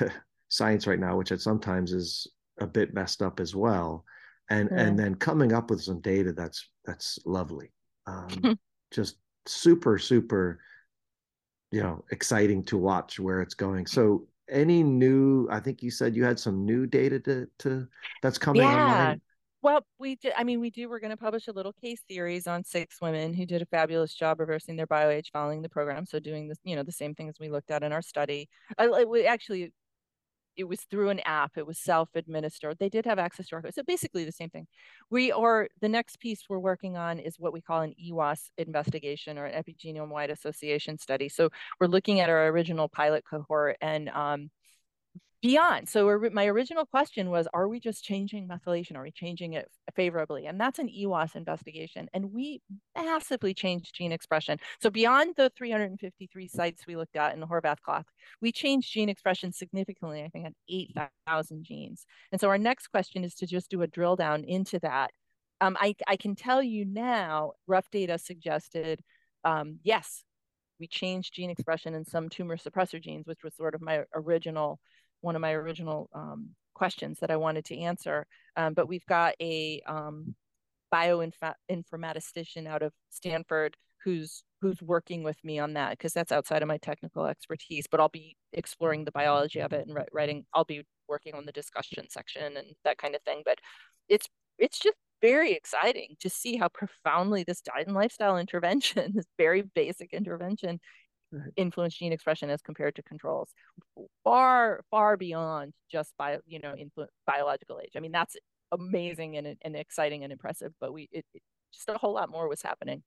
science 0.48 0.86
right 0.86 0.98
now, 0.98 1.16
which 1.16 1.32
at 1.32 1.40
sometimes 1.40 1.92
is 1.92 2.26
a 2.60 2.66
bit 2.66 2.94
messed 2.94 3.22
up 3.22 3.38
as 3.38 3.54
well, 3.54 4.04
and 4.50 4.68
yeah. 4.72 4.80
and 4.80 4.98
then 4.98 5.14
coming 5.14 5.52
up 5.52 5.70
with 5.70 5.82
some 5.82 6.00
data 6.00 6.32
that's 6.32 6.68
that's 6.84 7.18
lovely, 7.24 7.72
um, 8.06 8.58
just 8.90 9.16
super 9.46 9.98
super, 9.98 10.60
you 11.70 11.82
know, 11.82 12.04
exciting 12.10 12.64
to 12.64 12.76
watch 12.76 13.20
where 13.20 13.40
it's 13.40 13.54
going. 13.54 13.86
So 13.86 14.26
any 14.50 14.82
new 14.82 15.46
i 15.50 15.60
think 15.60 15.82
you 15.82 15.90
said 15.90 16.16
you 16.16 16.24
had 16.24 16.38
some 16.38 16.64
new 16.64 16.86
data 16.86 17.20
to, 17.20 17.46
to 17.58 17.86
that's 18.22 18.38
coming 18.38 18.62
yeah. 18.62 18.82
online 18.82 19.20
well, 19.60 19.84
we 19.98 20.14
did. 20.14 20.32
I 20.36 20.44
mean, 20.44 20.60
we 20.60 20.70
do. 20.70 20.88
We're 20.88 21.00
going 21.00 21.10
to 21.10 21.16
publish 21.16 21.48
a 21.48 21.52
little 21.52 21.72
case 21.72 22.00
series 22.08 22.46
on 22.46 22.62
six 22.62 23.00
women 23.02 23.34
who 23.34 23.44
did 23.44 23.60
a 23.60 23.66
fabulous 23.66 24.14
job 24.14 24.38
reversing 24.38 24.76
their 24.76 24.86
bioage 24.86 25.30
following 25.32 25.62
the 25.62 25.68
program. 25.68 26.06
So 26.06 26.20
doing 26.20 26.46
this, 26.48 26.58
you 26.62 26.76
know, 26.76 26.84
the 26.84 26.92
same 26.92 27.14
things 27.14 27.34
we 27.40 27.48
looked 27.48 27.72
at 27.72 27.82
in 27.82 27.92
our 27.92 28.02
study. 28.02 28.48
I, 28.78 29.04
we 29.04 29.26
actually, 29.26 29.72
it 30.58 30.68
was 30.68 30.80
through 30.90 31.08
an 31.08 31.20
app. 31.20 31.52
It 31.56 31.66
was 31.66 31.78
self-administered. 31.78 32.78
They 32.78 32.88
did 32.88 33.06
have 33.06 33.18
access 33.18 33.48
to 33.48 33.56
our. 33.56 33.62
code. 33.62 33.74
So 33.74 33.82
basically 33.84 34.24
the 34.24 34.32
same 34.32 34.50
thing. 34.50 34.66
We 35.08 35.32
or 35.32 35.68
the 35.80 35.88
next 35.88 36.18
piece 36.18 36.42
we're 36.48 36.58
working 36.58 36.96
on 36.96 37.20
is 37.20 37.38
what 37.38 37.52
we 37.52 37.60
call 37.60 37.82
an 37.82 37.94
EWAS 38.04 38.50
investigation 38.58 39.38
or 39.38 39.46
an 39.46 39.62
epigenome-wide 39.62 40.30
association 40.30 40.98
study. 40.98 41.28
So 41.28 41.48
we're 41.80 41.86
looking 41.86 42.20
at 42.20 42.28
our 42.28 42.48
original 42.48 42.88
pilot 42.88 43.24
cohort 43.24 43.76
and 43.80 44.08
um, 44.10 44.50
beyond. 45.40 45.88
So 45.88 46.28
my 46.32 46.46
original 46.46 46.84
question 46.84 47.30
was, 47.30 47.46
are 47.54 47.68
we 47.68 47.78
just 47.78 48.02
changing 48.02 48.48
methylation? 48.48 48.96
Are 48.96 49.02
we 49.02 49.12
changing 49.12 49.52
it 49.52 49.70
favorably? 49.94 50.46
And 50.46 50.60
that's 50.60 50.80
an 50.80 50.88
EWAS 50.88 51.36
investigation. 51.36 52.08
And 52.12 52.32
we 52.32 52.60
massively 52.96 53.54
changed 53.54 53.94
gene 53.94 54.10
expression. 54.10 54.58
So 54.82 54.90
beyond 54.90 55.34
the 55.36 55.52
353 55.56 56.48
sites 56.48 56.86
we 56.86 56.96
looked 56.96 57.16
at 57.16 57.34
in 57.34 57.40
the 57.40 57.46
Horvath 57.46 57.80
clock, 57.80 58.06
we 58.40 58.50
changed 58.50 58.92
gene 58.92 59.08
expression 59.08 59.52
significantly, 59.52 60.24
I 60.24 60.28
think 60.28 60.46
at 60.46 60.54
8,000 60.68 61.64
genes. 61.64 62.04
And 62.32 62.40
so 62.40 62.48
our 62.48 62.58
next 62.58 62.88
question 62.88 63.22
is 63.22 63.34
to 63.36 63.46
just 63.46 63.70
do 63.70 63.82
a 63.82 63.86
drill 63.86 64.16
down 64.16 64.42
into 64.42 64.80
that. 64.80 65.12
Um, 65.60 65.76
I, 65.80 65.94
I 66.08 66.16
can 66.16 66.34
tell 66.34 66.62
you 66.62 66.84
now, 66.84 67.52
rough 67.66 67.90
data 67.90 68.18
suggested, 68.18 69.00
um, 69.44 69.78
yes, 69.84 70.24
we 70.80 70.86
changed 70.86 71.34
gene 71.34 71.50
expression 71.50 71.94
in 71.94 72.04
some 72.04 72.28
tumor 72.28 72.56
suppressor 72.56 73.00
genes, 73.00 73.26
which 73.26 73.42
was 73.42 73.54
sort 73.56 73.74
of 73.74 73.80
my 73.80 74.02
original 74.14 74.78
one 75.20 75.36
of 75.36 75.42
my 75.42 75.52
original 75.52 76.08
um, 76.14 76.50
questions 76.74 77.18
that 77.20 77.30
I 77.30 77.36
wanted 77.36 77.64
to 77.66 77.78
answer. 77.78 78.26
Um, 78.56 78.74
but 78.74 78.88
we've 78.88 79.06
got 79.06 79.34
a 79.40 79.82
um, 79.86 80.34
bioinformatician 80.92 82.66
out 82.66 82.82
of 82.82 82.92
Stanford 83.10 83.76
who's 84.04 84.44
who's 84.60 84.80
working 84.82 85.22
with 85.22 85.36
me 85.44 85.58
on 85.58 85.74
that 85.74 85.90
because 85.90 86.12
that's 86.12 86.32
outside 86.32 86.62
of 86.62 86.68
my 86.68 86.78
technical 86.78 87.26
expertise. 87.26 87.86
But 87.90 88.00
I'll 88.00 88.08
be 88.08 88.36
exploring 88.52 89.04
the 89.04 89.12
biology 89.12 89.60
of 89.60 89.72
it 89.72 89.86
and 89.86 89.98
writing. 90.12 90.44
I'll 90.54 90.64
be 90.64 90.84
working 91.08 91.34
on 91.34 91.46
the 91.46 91.52
discussion 91.52 92.08
section 92.10 92.56
and 92.56 92.68
that 92.84 92.98
kind 92.98 93.14
of 93.14 93.22
thing. 93.22 93.42
But 93.44 93.58
it's 94.08 94.28
it's 94.58 94.78
just 94.78 94.96
very 95.20 95.52
exciting 95.52 96.16
to 96.20 96.30
see 96.30 96.56
how 96.56 96.68
profoundly 96.68 97.44
this 97.44 97.60
diet 97.60 97.86
and 97.86 97.96
lifestyle 97.96 98.38
intervention, 98.44 99.12
this 99.14 99.26
very 99.36 99.62
basic 99.62 100.12
intervention, 100.12 100.80
influence 101.56 101.94
gene 101.94 102.12
expression 102.12 102.50
as 102.50 102.62
compared 102.62 102.94
to 102.96 103.02
controls 103.02 103.52
far 104.24 104.82
far 104.90 105.16
beyond 105.16 105.74
just 105.90 106.14
bio 106.18 106.38
you 106.46 106.58
know 106.58 106.74
influ- 106.74 107.08
biological 107.26 107.80
age. 107.82 107.92
I 107.96 108.00
mean 108.00 108.12
that's 108.12 108.36
amazing 108.72 109.36
and, 109.36 109.56
and 109.62 109.76
exciting 109.76 110.24
and 110.24 110.32
impressive 110.32 110.72
but 110.80 110.92
we 110.92 111.08
it, 111.12 111.24
it, 111.34 111.42
just 111.72 111.88
a 111.88 111.98
whole 111.98 112.14
lot 112.14 112.30
more 112.30 112.48
was 112.48 112.62
happening. 112.62 113.02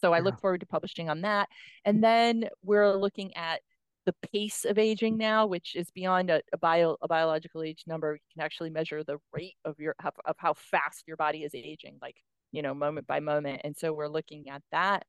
So 0.00 0.12
i 0.12 0.18
yeah. 0.18 0.24
look 0.24 0.40
forward 0.40 0.60
to 0.60 0.66
publishing 0.66 1.08
on 1.08 1.20
that. 1.22 1.48
And 1.84 2.02
then 2.02 2.48
we're 2.64 2.94
looking 2.94 3.36
at 3.36 3.60
the 4.04 4.14
pace 4.32 4.64
of 4.64 4.78
aging 4.78 5.16
now 5.16 5.46
which 5.46 5.76
is 5.76 5.88
beyond 5.92 6.28
a, 6.28 6.42
a 6.52 6.58
bio 6.58 6.96
a 7.00 7.08
biological 7.08 7.62
age 7.62 7.84
number. 7.86 8.14
You 8.14 8.34
can 8.34 8.44
actually 8.44 8.70
measure 8.70 9.04
the 9.04 9.18
rate 9.32 9.54
of 9.64 9.78
your 9.78 9.94
of, 10.04 10.14
of 10.24 10.34
how 10.38 10.54
fast 10.54 11.04
your 11.06 11.16
body 11.16 11.44
is 11.44 11.54
aging 11.54 11.98
like 12.02 12.16
you 12.50 12.62
know 12.62 12.74
moment 12.74 13.06
by 13.06 13.20
moment. 13.20 13.60
And 13.62 13.76
so 13.76 13.92
we're 13.92 14.08
looking 14.08 14.48
at 14.48 14.62
that. 14.72 15.04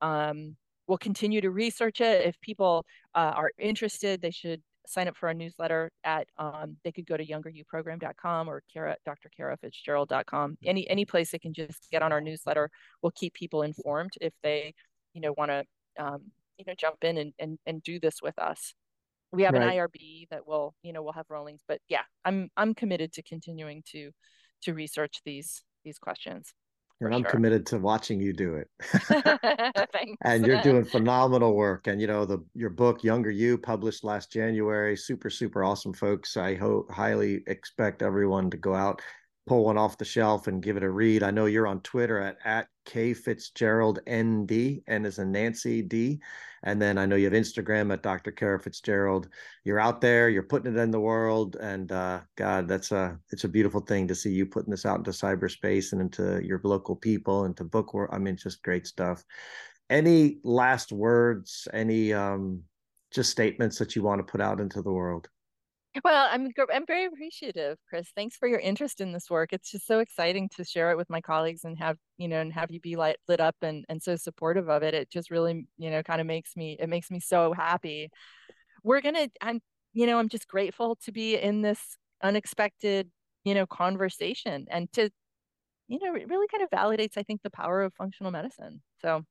Um 0.00 0.56
we'll 0.86 0.98
continue 0.98 1.40
to 1.40 1.50
research 1.50 2.00
it. 2.00 2.26
If 2.26 2.40
people 2.40 2.84
uh, 3.14 3.32
are 3.34 3.50
interested, 3.58 4.20
they 4.20 4.30
should 4.30 4.62
sign 4.86 5.08
up 5.08 5.16
for 5.16 5.28
our 5.28 5.34
newsletter 5.34 5.90
at 6.04 6.26
um, 6.38 6.76
they 6.84 6.92
could 6.92 7.06
go 7.06 7.16
to 7.16 7.24
younger-you-program.com 7.24 8.48
or 8.48 8.62
Kara, 8.72 8.96
Dr. 9.06 9.30
Kara 9.34 9.56
Fitzgerald.com. 9.56 10.58
Any 10.64 10.88
any 10.88 11.04
place 11.04 11.30
they 11.30 11.38
can 11.38 11.54
just 11.54 11.88
get 11.90 12.02
on 12.02 12.12
our 12.12 12.20
newsletter. 12.20 12.70
We'll 13.02 13.12
keep 13.12 13.34
people 13.34 13.62
informed 13.62 14.12
if 14.20 14.32
they, 14.42 14.74
you 15.14 15.20
know, 15.20 15.34
want 15.36 15.50
to 15.50 15.64
um, 15.98 16.22
you 16.58 16.64
know 16.66 16.74
jump 16.78 16.96
in 17.02 17.18
and, 17.18 17.32
and 17.38 17.58
and 17.66 17.82
do 17.82 18.00
this 18.00 18.16
with 18.22 18.38
us. 18.38 18.74
We 19.32 19.44
have 19.44 19.54
right. 19.54 19.62
an 19.62 19.68
IRB 19.70 20.28
that 20.30 20.46
will, 20.46 20.74
you 20.82 20.92
know, 20.92 21.02
we'll 21.02 21.14
have 21.14 21.26
rollings. 21.30 21.62
But 21.66 21.80
yeah, 21.88 22.02
I'm 22.24 22.50
I'm 22.56 22.74
committed 22.74 23.12
to 23.14 23.22
continuing 23.22 23.82
to 23.92 24.10
to 24.62 24.74
research 24.74 25.20
these 25.24 25.62
these 25.84 25.98
questions 25.98 26.52
and 27.06 27.14
I'm 27.14 27.22
sure. 27.22 27.30
committed 27.30 27.66
to 27.66 27.78
watching 27.78 28.20
you 28.20 28.32
do 28.32 28.54
it. 28.54 28.68
and 30.22 30.46
you're 30.46 30.60
doing 30.62 30.84
phenomenal 30.84 31.54
work. 31.54 31.86
And 31.86 32.00
you 32.00 32.06
know, 32.06 32.24
the 32.24 32.44
your 32.54 32.70
book, 32.70 33.04
Younger 33.04 33.30
You, 33.30 33.58
published 33.58 34.04
last 34.04 34.32
January, 34.32 34.96
super, 34.96 35.30
super 35.30 35.64
awesome, 35.64 35.92
folks. 35.92 36.36
I 36.36 36.54
hope 36.54 36.90
highly 36.90 37.42
expect 37.46 38.02
everyone 38.02 38.50
to 38.50 38.56
go 38.56 38.74
out 38.74 39.00
pull 39.46 39.64
one 39.64 39.78
off 39.78 39.98
the 39.98 40.04
shelf 40.04 40.46
and 40.46 40.62
give 40.62 40.76
it 40.76 40.82
a 40.82 40.90
read. 40.90 41.22
I 41.22 41.30
know 41.30 41.46
you're 41.46 41.66
on 41.66 41.80
Twitter 41.80 42.20
at, 42.20 42.36
at 42.44 42.68
K 42.84 43.12
Fitzgerald 43.12 43.98
ND, 44.08 44.82
N 44.86 45.04
is 45.04 45.18
a 45.18 45.24
Nancy 45.24 45.82
D. 45.82 46.20
And 46.64 46.80
then 46.80 46.96
I 46.96 47.06
know 47.06 47.16
you 47.16 47.24
have 47.24 47.32
Instagram 47.32 47.92
at 47.92 48.04
Dr. 48.04 48.30
Kara 48.30 48.60
Fitzgerald. 48.60 49.28
You're 49.64 49.80
out 49.80 50.00
there, 50.00 50.28
you're 50.28 50.44
putting 50.44 50.72
it 50.72 50.78
in 50.78 50.92
the 50.92 51.00
world. 51.00 51.56
And 51.60 51.90
uh, 51.90 52.20
God, 52.36 52.68
that's 52.68 52.92
a 52.92 53.18
it's 53.30 53.44
a 53.44 53.48
beautiful 53.48 53.80
thing 53.80 54.06
to 54.08 54.14
see 54.14 54.30
you 54.30 54.46
putting 54.46 54.70
this 54.70 54.86
out 54.86 54.98
into 54.98 55.10
cyberspace 55.10 55.92
and 55.92 56.00
into 56.00 56.40
your 56.44 56.60
local 56.62 56.94
people, 56.94 57.44
into 57.46 57.64
book 57.64 57.94
work. 57.94 58.10
I 58.12 58.18
mean, 58.18 58.36
just 58.36 58.62
great 58.62 58.86
stuff. 58.86 59.24
Any 59.90 60.38
last 60.44 60.92
words, 60.92 61.66
any 61.72 62.12
um 62.12 62.62
just 63.10 63.30
statements 63.30 63.78
that 63.78 63.96
you 63.96 64.02
want 64.02 64.24
to 64.24 64.30
put 64.30 64.40
out 64.40 64.60
into 64.60 64.82
the 64.82 64.92
world? 64.92 65.28
Well, 66.02 66.28
I'm 66.30 66.50
I'm 66.72 66.86
very 66.86 67.04
appreciative, 67.04 67.76
Chris. 67.86 68.08
Thanks 68.16 68.36
for 68.36 68.48
your 68.48 68.60
interest 68.60 69.02
in 69.02 69.12
this 69.12 69.28
work. 69.28 69.52
It's 69.52 69.70
just 69.70 69.86
so 69.86 69.98
exciting 69.98 70.48
to 70.56 70.64
share 70.64 70.90
it 70.90 70.96
with 70.96 71.10
my 71.10 71.20
colleagues 71.20 71.64
and 71.64 71.78
have 71.78 71.98
you 72.16 72.28
know 72.28 72.40
and 72.40 72.50
have 72.52 72.70
you 72.70 72.80
be 72.80 72.96
light, 72.96 73.16
lit 73.28 73.40
up 73.40 73.56
and 73.60 73.84
and 73.90 74.02
so 74.02 74.16
supportive 74.16 74.70
of 74.70 74.82
it. 74.82 74.94
It 74.94 75.10
just 75.10 75.30
really 75.30 75.66
you 75.76 75.90
know 75.90 76.02
kind 76.02 76.20
of 76.20 76.26
makes 76.26 76.56
me 76.56 76.78
it 76.80 76.88
makes 76.88 77.10
me 77.10 77.20
so 77.20 77.52
happy. 77.52 78.10
We're 78.82 79.02
gonna 79.02 79.28
I'm 79.42 79.60
you 79.92 80.06
know 80.06 80.18
I'm 80.18 80.30
just 80.30 80.48
grateful 80.48 80.96
to 81.04 81.12
be 81.12 81.36
in 81.36 81.60
this 81.60 81.98
unexpected 82.22 83.10
you 83.44 83.54
know 83.54 83.66
conversation 83.66 84.66
and 84.70 84.90
to 84.94 85.10
you 85.88 85.98
know 85.98 86.14
it 86.14 86.26
really 86.26 86.48
kind 86.48 86.62
of 86.62 86.70
validates 86.70 87.18
I 87.18 87.22
think 87.22 87.42
the 87.42 87.50
power 87.50 87.82
of 87.82 87.92
functional 87.94 88.32
medicine. 88.32 88.80
So. 89.02 89.24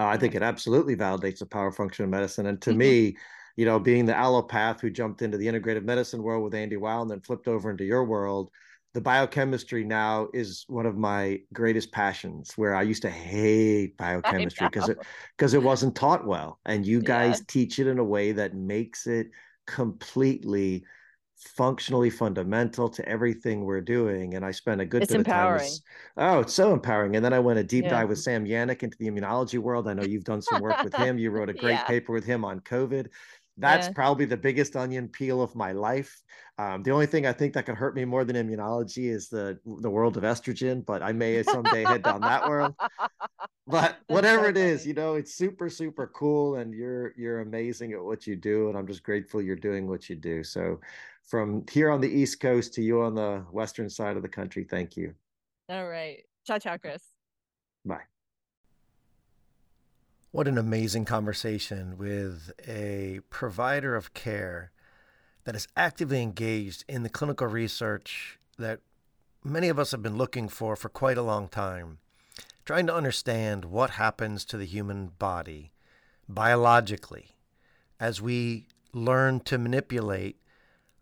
Uh, 0.00 0.06
I 0.06 0.16
think 0.16 0.36
it 0.36 0.44
absolutely 0.44 0.94
validates 0.94 1.40
the 1.40 1.46
power 1.46 1.66
of 1.66 1.74
functional 1.74 2.08
medicine, 2.08 2.46
and 2.46 2.62
to 2.62 2.70
mm-hmm. 2.70 2.78
me 2.78 3.16
you 3.58 3.64
know, 3.64 3.80
being 3.80 4.06
the 4.06 4.12
allopath 4.12 4.80
who 4.80 4.88
jumped 4.88 5.20
into 5.20 5.36
the 5.36 5.48
integrative 5.48 5.82
medicine 5.82 6.22
world 6.22 6.44
with 6.44 6.54
Andy 6.54 6.76
Weil 6.76 7.02
and 7.02 7.10
then 7.10 7.20
flipped 7.20 7.48
over 7.48 7.68
into 7.72 7.82
your 7.82 8.04
world, 8.04 8.52
the 8.94 9.00
biochemistry 9.00 9.82
now 9.82 10.28
is 10.32 10.64
one 10.68 10.86
of 10.86 10.96
my 10.96 11.40
greatest 11.52 11.90
passions 11.90 12.52
where 12.54 12.76
I 12.76 12.82
used 12.82 13.02
to 13.02 13.10
hate 13.10 13.96
biochemistry 13.96 14.68
because 14.68 14.88
it 14.88 14.98
because 15.36 15.54
it 15.54 15.62
wasn't 15.62 15.96
taught 15.96 16.24
well. 16.24 16.60
And 16.66 16.86
you 16.86 17.02
guys 17.02 17.40
yeah. 17.40 17.44
teach 17.48 17.80
it 17.80 17.88
in 17.88 17.98
a 17.98 18.04
way 18.04 18.30
that 18.30 18.54
makes 18.54 19.08
it 19.08 19.26
completely 19.66 20.84
functionally 21.38 22.10
fundamental 22.10 22.88
to 22.88 23.08
everything 23.08 23.64
we're 23.64 23.80
doing. 23.80 24.34
And 24.34 24.44
I 24.44 24.50
spent 24.50 24.80
a 24.80 24.86
good 24.86 25.02
it's 25.02 25.12
bit 25.12 25.20
empowering. 25.20 25.66
of 25.66 25.68
time. 25.68 26.36
oh, 26.36 26.40
it's 26.40 26.54
so 26.54 26.72
empowering. 26.72 27.16
And 27.16 27.24
then 27.24 27.32
I 27.32 27.38
went 27.38 27.58
a 27.58 27.64
deep 27.64 27.84
yeah. 27.84 27.90
dive 27.90 28.08
with 28.08 28.18
Sam 28.18 28.44
Yanuck 28.44 28.82
into 28.82 28.98
the 28.98 29.08
immunology 29.08 29.58
world. 29.58 29.88
I 29.88 29.94
know 29.94 30.02
you've 30.02 30.24
done 30.24 30.42
some 30.42 30.60
work 30.60 30.82
with 30.82 30.94
him. 30.96 31.18
You 31.18 31.30
wrote 31.30 31.48
a 31.48 31.54
great 31.54 31.72
yeah. 31.72 31.84
paper 31.84 32.12
with 32.12 32.24
him 32.24 32.44
on 32.44 32.60
COVID 32.60 33.08
that's 33.58 33.88
yeah. 33.88 33.92
probably 33.92 34.24
the 34.24 34.36
biggest 34.36 34.76
onion 34.76 35.08
peel 35.08 35.42
of 35.42 35.54
my 35.54 35.72
life. 35.72 36.22
Um, 36.58 36.82
the 36.82 36.90
only 36.90 37.06
thing 37.06 37.26
I 37.26 37.32
think 37.32 37.54
that 37.54 37.66
could 37.66 37.76
hurt 37.76 37.94
me 37.94 38.04
more 38.04 38.24
than 38.24 38.36
immunology 38.36 39.10
is 39.10 39.28
the 39.28 39.58
the 39.64 39.90
world 39.90 40.16
of 40.16 40.22
estrogen, 40.22 40.84
but 40.84 41.02
I 41.02 41.12
may 41.12 41.42
someday 41.42 41.84
head 41.84 42.02
down 42.02 42.20
that 42.22 42.48
world. 42.48 42.74
But 43.70 43.98
whatever 44.06 44.44
so 44.44 44.48
it 44.48 44.56
is, 44.56 44.86
you 44.86 44.94
know, 44.94 45.16
it's 45.16 45.34
super 45.34 45.68
super 45.68 46.06
cool, 46.06 46.56
and 46.56 46.72
you're 46.72 47.12
you're 47.18 47.40
amazing 47.40 47.92
at 47.92 48.02
what 48.02 48.26
you 48.26 48.34
do, 48.34 48.70
and 48.70 48.78
I'm 48.78 48.86
just 48.86 49.02
grateful 49.02 49.42
you're 49.42 49.56
doing 49.56 49.86
what 49.86 50.08
you 50.08 50.16
do. 50.16 50.42
So, 50.42 50.80
from 51.26 51.66
here 51.70 51.90
on 51.90 52.00
the 52.00 52.08
East 52.08 52.40
Coast 52.40 52.72
to 52.74 52.82
you 52.82 53.02
on 53.02 53.14
the 53.14 53.44
western 53.52 53.90
side 53.90 54.16
of 54.16 54.22
the 54.22 54.28
country, 54.28 54.64
thank 54.64 54.96
you. 54.96 55.12
All 55.68 55.86
right, 55.86 56.24
ciao 56.46 56.56
ciao, 56.56 56.78
Chris. 56.78 57.02
Bye. 57.84 58.17
What 60.30 60.46
an 60.46 60.58
amazing 60.58 61.06
conversation 61.06 61.96
with 61.96 62.52
a 62.68 63.20
provider 63.30 63.96
of 63.96 64.12
care 64.12 64.72
that 65.44 65.56
is 65.56 65.66
actively 65.74 66.20
engaged 66.20 66.84
in 66.86 67.02
the 67.02 67.08
clinical 67.08 67.46
research 67.46 68.38
that 68.58 68.80
many 69.42 69.70
of 69.70 69.78
us 69.78 69.90
have 69.92 70.02
been 70.02 70.18
looking 70.18 70.50
for 70.50 70.76
for 70.76 70.90
quite 70.90 71.16
a 71.16 71.22
long 71.22 71.48
time, 71.48 71.96
trying 72.66 72.86
to 72.88 72.94
understand 72.94 73.64
what 73.64 73.92
happens 73.92 74.44
to 74.44 74.58
the 74.58 74.66
human 74.66 75.12
body 75.18 75.72
biologically 76.28 77.28
as 77.98 78.20
we 78.20 78.66
learn 78.92 79.40
to 79.40 79.56
manipulate 79.56 80.36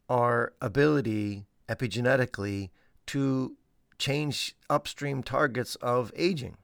our 0.09 0.53
ability 0.61 1.47
epigenetically 1.69 2.70
to 3.07 3.57
change 3.98 4.55
upstream 4.70 5.24
targets 5.24 5.74
of 5.77 6.12
aging. 6.15 6.57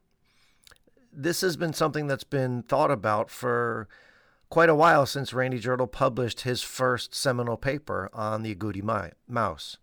This 1.13 1.43
has 1.43 1.57
been 1.57 1.75
something 1.75 2.07
that's 2.07 2.25
been 2.25 2.63
thought 2.63 2.91
about 2.91 3.31
for 3.31 3.87
quite 4.49 4.71
a 4.71 4.75
while 4.75 5.05
since 5.05 5.35
Randy 5.35 5.61
Jirtle 5.61 5.91
published 5.91 6.41
his 6.41 6.63
first 6.63 7.15
seminal 7.15 7.59
paper 7.59 8.09
on 8.15 8.43
the 8.43 8.55
agouti 8.55 9.13
mouse. 9.29 9.77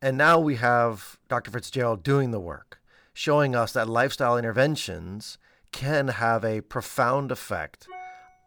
And 0.00 0.16
now 0.16 0.38
we 0.38 0.56
have 0.56 1.18
Dr. 1.28 1.50
Fitzgerald 1.50 2.04
doing 2.04 2.30
the 2.30 2.40
work, 2.40 2.80
showing 3.12 3.56
us 3.56 3.72
that 3.72 3.88
lifestyle 3.88 4.38
interventions 4.38 5.38
can 5.72 6.08
have 6.08 6.44
a 6.44 6.60
profound 6.60 7.32
effect 7.32 7.88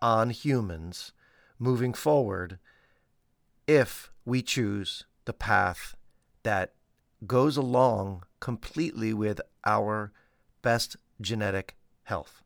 on 0.02 0.30
humans 0.30 1.12
moving 1.60 1.94
forward 1.94 2.58
if 3.68 4.12
we 4.26 4.42
choose 4.42 5.06
the 5.26 5.34
path 5.34 5.96
that 6.44 6.74
goes 7.28 7.58
along 7.58 8.24
completely 8.40 9.14
with 9.14 9.40
our 9.66 10.12
best 10.62 10.96
genetic 11.22 11.76
health. 12.14 12.44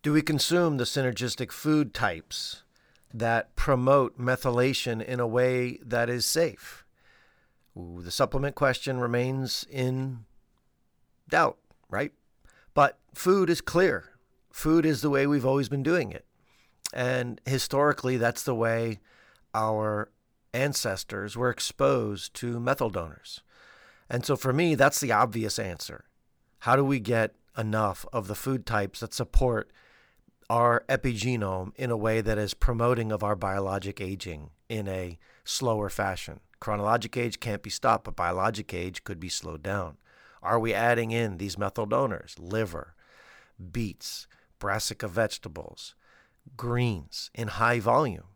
Do 0.00 0.12
we 0.12 0.22
consume 0.22 0.76
the 0.76 0.84
synergistic 0.84 1.50
food 1.50 1.92
types 1.92 2.62
that 3.12 3.56
promote 3.56 4.16
methylation 4.16 5.04
in 5.04 5.18
a 5.18 5.26
way 5.26 5.80
that 5.84 6.08
is 6.08 6.24
safe? 6.24 6.84
Ooh, 7.76 8.00
the 8.00 8.12
supplement 8.12 8.54
question 8.54 9.00
remains 9.00 9.66
in 9.68 10.24
doubt, 11.28 11.58
right? 11.90 12.12
But 12.74 12.96
food 13.12 13.50
is 13.50 13.60
clear. 13.60 14.12
Food 14.52 14.86
is 14.86 15.00
the 15.00 15.10
way 15.10 15.26
we've 15.26 15.46
always 15.46 15.68
been 15.68 15.82
doing 15.82 16.12
it. 16.12 16.24
And 16.94 17.40
historically, 17.44 18.18
that's 18.18 18.44
the 18.44 18.54
way 18.54 19.00
our 19.52 20.12
ancestors 20.54 21.36
were 21.36 21.50
exposed 21.50 22.34
to 22.34 22.60
methyl 22.60 22.90
donors. 22.90 23.40
And 24.08 24.24
so 24.24 24.36
for 24.36 24.52
me, 24.52 24.76
that's 24.76 25.00
the 25.00 25.10
obvious 25.10 25.58
answer. 25.58 26.04
How 26.60 26.76
do 26.76 26.84
we 26.84 27.00
get 27.00 27.34
enough 27.56 28.06
of 28.12 28.28
the 28.28 28.34
food 28.34 28.66
types 28.66 29.00
that 29.00 29.14
support 29.14 29.70
our 30.50 30.84
epigenome 30.88 31.72
in 31.76 31.90
a 31.90 31.96
way 31.96 32.20
that 32.20 32.38
is 32.38 32.54
promoting 32.54 33.10
of 33.12 33.22
our 33.22 33.36
biologic 33.36 34.00
aging 34.00 34.50
in 34.68 34.88
a 34.88 35.18
slower 35.44 35.88
fashion? 35.88 36.40
Chronologic 36.60 37.16
age 37.16 37.40
can't 37.40 37.62
be 37.62 37.70
stopped, 37.70 38.04
but 38.04 38.16
biologic 38.16 38.72
age 38.72 39.04
could 39.04 39.18
be 39.18 39.28
slowed 39.28 39.62
down. 39.62 39.96
Are 40.42 40.58
we 40.58 40.74
adding 40.74 41.10
in 41.10 41.38
these 41.38 41.58
methyl 41.58 41.86
donors? 41.86 42.36
Liver, 42.38 42.94
beets, 43.70 44.26
brassica 44.58 45.08
vegetables, 45.08 45.94
greens 46.56 47.30
in 47.34 47.48
high 47.48 47.80
volume, 47.80 48.26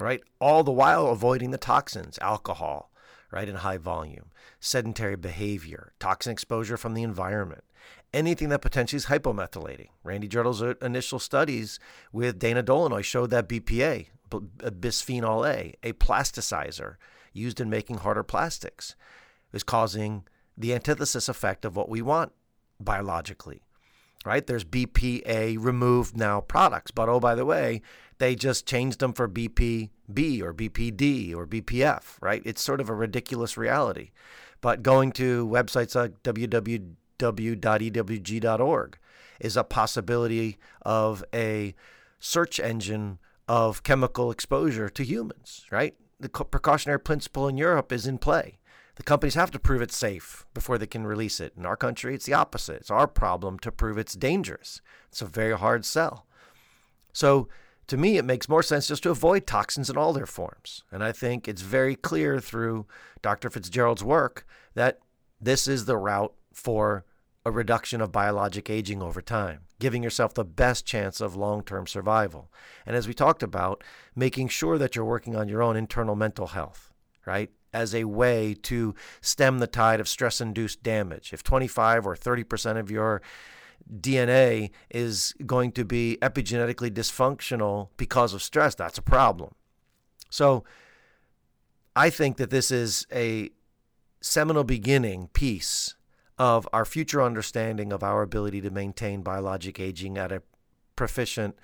right? 0.00 0.20
All 0.40 0.64
the 0.64 0.72
while 0.72 1.08
avoiding 1.08 1.50
the 1.50 1.58
toxins, 1.58 2.18
alcohol, 2.20 2.90
right, 3.30 3.48
in 3.48 3.56
high 3.56 3.78
volume, 3.78 4.30
sedentary 4.60 5.16
behavior, 5.16 5.92
toxin 5.98 6.32
exposure 6.32 6.76
from 6.76 6.94
the 6.94 7.02
environment, 7.02 7.64
anything 8.16 8.48
that 8.48 8.62
potentially 8.62 8.96
is 8.96 9.06
hypomethylating. 9.06 9.88
Randy 10.02 10.26
Jirtle's 10.26 10.62
uh, 10.62 10.74
initial 10.80 11.18
studies 11.18 11.78
with 12.12 12.38
Dana 12.38 12.62
Dolinoy 12.62 13.04
showed 13.04 13.30
that 13.30 13.48
BPA, 13.48 14.06
uh, 14.32 14.38
bisphenol 14.70 15.48
A, 15.48 15.74
a 15.82 15.92
plasticizer 15.92 16.96
used 17.32 17.60
in 17.60 17.68
making 17.68 17.98
harder 17.98 18.22
plastics, 18.22 18.96
is 19.52 19.62
causing 19.62 20.24
the 20.56 20.74
antithesis 20.74 21.28
effect 21.28 21.64
of 21.64 21.76
what 21.76 21.88
we 21.88 22.00
want 22.00 22.32
biologically 22.80 23.62
right? 24.26 24.46
There's 24.46 24.64
BPA 24.64 25.56
removed 25.58 26.16
now 26.16 26.40
products, 26.40 26.90
but 26.90 27.08
oh, 27.08 27.20
by 27.20 27.36
the 27.36 27.44
way, 27.44 27.80
they 28.18 28.34
just 28.34 28.66
changed 28.66 28.98
them 28.98 29.12
for 29.12 29.28
BPB 29.28 30.42
or 30.42 30.52
BPD 30.52 31.34
or 31.34 31.46
BPF, 31.46 32.16
right? 32.20 32.42
It's 32.44 32.60
sort 32.60 32.80
of 32.80 32.90
a 32.90 32.94
ridiculous 32.94 33.56
reality. 33.56 34.10
But 34.60 34.82
going 34.82 35.12
to 35.12 35.46
websites 35.46 35.94
like 35.94 36.22
www.ewg.org 37.18 38.98
is 39.40 39.56
a 39.56 39.64
possibility 39.64 40.58
of 40.82 41.24
a 41.34 41.74
search 42.18 42.58
engine 42.58 43.18
of 43.48 43.82
chemical 43.82 44.30
exposure 44.30 44.88
to 44.88 45.04
humans, 45.04 45.66
right? 45.70 45.94
The 46.18 46.28
precautionary 46.28 47.00
principle 47.00 47.46
in 47.48 47.58
Europe 47.58 47.92
is 47.92 48.06
in 48.06 48.18
play. 48.18 48.58
The 48.96 49.02
companies 49.02 49.34
have 49.34 49.50
to 49.50 49.58
prove 49.58 49.82
it's 49.82 49.96
safe 49.96 50.46
before 50.54 50.78
they 50.78 50.86
can 50.86 51.06
release 51.06 51.38
it. 51.38 51.52
In 51.56 51.66
our 51.66 51.76
country, 51.76 52.14
it's 52.14 52.24
the 52.24 52.32
opposite. 52.32 52.76
It's 52.80 52.90
our 52.90 53.06
problem 53.06 53.58
to 53.60 53.70
prove 53.70 53.98
it's 53.98 54.14
dangerous. 54.14 54.80
It's 55.08 55.20
a 55.20 55.26
very 55.26 55.56
hard 55.56 55.84
sell. 55.84 56.26
So, 57.12 57.48
to 57.88 57.96
me, 57.96 58.16
it 58.16 58.24
makes 58.24 58.48
more 58.48 58.64
sense 58.64 58.88
just 58.88 59.04
to 59.04 59.10
avoid 59.10 59.46
toxins 59.46 59.88
in 59.88 59.96
all 59.96 60.12
their 60.12 60.26
forms. 60.26 60.82
And 60.90 61.04
I 61.04 61.12
think 61.12 61.46
it's 61.46 61.62
very 61.62 61.94
clear 61.94 62.40
through 62.40 62.86
Dr. 63.22 63.48
Fitzgerald's 63.48 64.02
work 64.02 64.44
that 64.74 64.98
this 65.40 65.68
is 65.68 65.84
the 65.84 65.96
route 65.96 66.34
for 66.56 67.04
a 67.44 67.50
reduction 67.50 68.00
of 68.00 68.10
biologic 68.10 68.68
aging 68.70 69.02
over 69.02 69.20
time, 69.20 69.60
giving 69.78 70.02
yourself 70.02 70.34
the 70.34 70.44
best 70.44 70.84
chance 70.84 71.20
of 71.20 71.36
long 71.36 71.62
term 71.62 71.86
survival. 71.86 72.50
And 72.84 72.96
as 72.96 73.06
we 73.06 73.14
talked 73.14 73.42
about, 73.42 73.84
making 74.16 74.48
sure 74.48 74.78
that 74.78 74.96
you're 74.96 75.04
working 75.04 75.36
on 75.36 75.48
your 75.48 75.62
own 75.62 75.76
internal 75.76 76.16
mental 76.16 76.48
health, 76.48 76.92
right? 77.24 77.50
as 77.72 77.94
a 77.94 78.04
way 78.04 78.54
to 78.54 78.94
stem 79.20 79.58
the 79.58 79.66
tide 79.66 80.00
of 80.00 80.08
stress 80.08 80.40
induced 80.40 80.82
damage. 80.82 81.34
If 81.34 81.42
25 81.42 82.06
or 82.06 82.16
30% 82.16 82.78
of 82.78 82.90
your 82.90 83.20
DNA 84.00 84.70
is 84.88 85.34
going 85.44 85.72
to 85.72 85.84
be 85.84 86.16
epigenetically 86.22 86.90
dysfunctional 86.90 87.88
because 87.98 88.32
of 88.32 88.42
stress, 88.42 88.74
that's 88.74 88.96
a 88.96 89.02
problem. 89.02 89.54
So 90.30 90.64
I 91.94 92.08
think 92.08 92.38
that 92.38 92.48
this 92.48 92.70
is 92.70 93.06
a 93.12 93.50
seminal 94.22 94.64
beginning 94.64 95.28
piece 95.34 95.95
of 96.38 96.68
our 96.72 96.84
future 96.84 97.22
understanding 97.22 97.92
of 97.92 98.02
our 98.02 98.22
ability 98.22 98.60
to 98.60 98.70
maintain 98.70 99.22
biologic 99.22 99.80
aging 99.80 100.18
at 100.18 100.32
a 100.32 100.42
proficient 100.94 101.56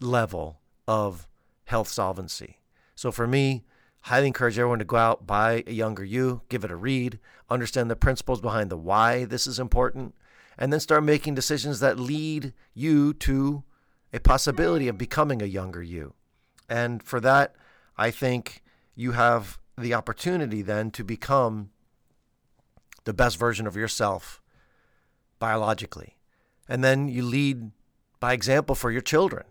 level 0.00 0.60
of 0.88 1.28
health 1.64 1.88
solvency. 1.88 2.58
So 2.94 3.12
for 3.12 3.26
me, 3.26 3.64
highly 4.02 4.28
encourage 4.28 4.58
everyone 4.58 4.78
to 4.78 4.84
go 4.84 4.96
out, 4.96 5.26
buy 5.26 5.64
a 5.66 5.72
younger 5.72 6.04
you, 6.04 6.42
give 6.48 6.64
it 6.64 6.70
a 6.70 6.76
read, 6.76 7.18
understand 7.50 7.90
the 7.90 7.96
principles 7.96 8.40
behind 8.40 8.70
the 8.70 8.76
why 8.76 9.24
this 9.24 9.46
is 9.46 9.58
important, 9.58 10.14
and 10.58 10.72
then 10.72 10.80
start 10.80 11.04
making 11.04 11.34
decisions 11.34 11.80
that 11.80 11.98
lead 11.98 12.52
you 12.72 13.12
to 13.14 13.62
a 14.12 14.20
possibility 14.20 14.88
of 14.88 14.96
becoming 14.96 15.42
a 15.42 15.46
younger 15.46 15.82
you. 15.82 16.14
And 16.68 17.02
for 17.02 17.20
that, 17.20 17.54
I 17.96 18.10
think 18.10 18.62
you 18.94 19.12
have 19.12 19.58
the 19.76 19.94
opportunity 19.94 20.62
then 20.62 20.90
to 20.92 21.04
become 21.04 21.70
the 23.06 23.14
best 23.14 23.38
version 23.38 23.66
of 23.66 23.76
yourself 23.76 24.42
biologically. 25.38 26.16
And 26.68 26.84
then 26.84 27.08
you 27.08 27.22
lead 27.22 27.70
by 28.20 28.34
example 28.34 28.74
for 28.74 28.90
your 28.90 29.00
children. 29.00 29.44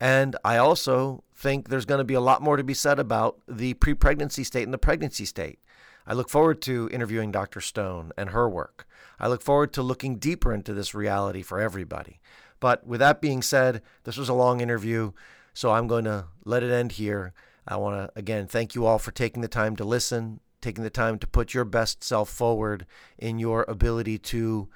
And 0.00 0.36
I 0.44 0.56
also 0.56 1.22
think 1.34 1.68
there's 1.68 1.84
going 1.84 1.98
to 1.98 2.04
be 2.04 2.14
a 2.14 2.20
lot 2.20 2.42
more 2.42 2.56
to 2.56 2.64
be 2.64 2.74
said 2.74 2.98
about 2.98 3.38
the 3.46 3.74
pre 3.74 3.94
pregnancy 3.94 4.42
state 4.42 4.64
and 4.64 4.74
the 4.74 4.78
pregnancy 4.78 5.24
state. 5.24 5.60
I 6.06 6.14
look 6.14 6.28
forward 6.28 6.62
to 6.62 6.88
interviewing 6.92 7.30
Dr. 7.30 7.60
Stone 7.60 8.12
and 8.16 8.30
her 8.30 8.48
work. 8.48 8.86
I 9.18 9.28
look 9.28 9.42
forward 9.42 9.72
to 9.74 9.82
looking 9.82 10.16
deeper 10.16 10.52
into 10.52 10.72
this 10.72 10.94
reality 10.94 11.42
for 11.42 11.60
everybody. 11.60 12.20
But 12.60 12.86
with 12.86 13.00
that 13.00 13.20
being 13.20 13.42
said, 13.42 13.82
this 14.04 14.16
was 14.16 14.28
a 14.28 14.34
long 14.34 14.60
interview, 14.60 15.12
so 15.52 15.72
I'm 15.72 15.86
going 15.86 16.04
to 16.04 16.26
let 16.44 16.62
it 16.62 16.70
end 16.70 16.92
here. 16.92 17.32
I 17.66 17.76
want 17.76 17.96
to, 17.96 18.18
again, 18.18 18.46
thank 18.46 18.74
you 18.74 18.86
all 18.86 18.98
for 18.98 19.10
taking 19.10 19.42
the 19.42 19.48
time 19.48 19.76
to 19.76 19.84
listen, 19.84 20.40
taking 20.60 20.84
the 20.84 20.90
time 20.90 21.18
to 21.18 21.26
put 21.26 21.54
your 21.54 21.64
best 21.64 22.02
self 22.02 22.28
forward 22.28 22.86
in 23.18 23.38
your 23.38 23.64
ability 23.68 24.18
to 24.18 24.68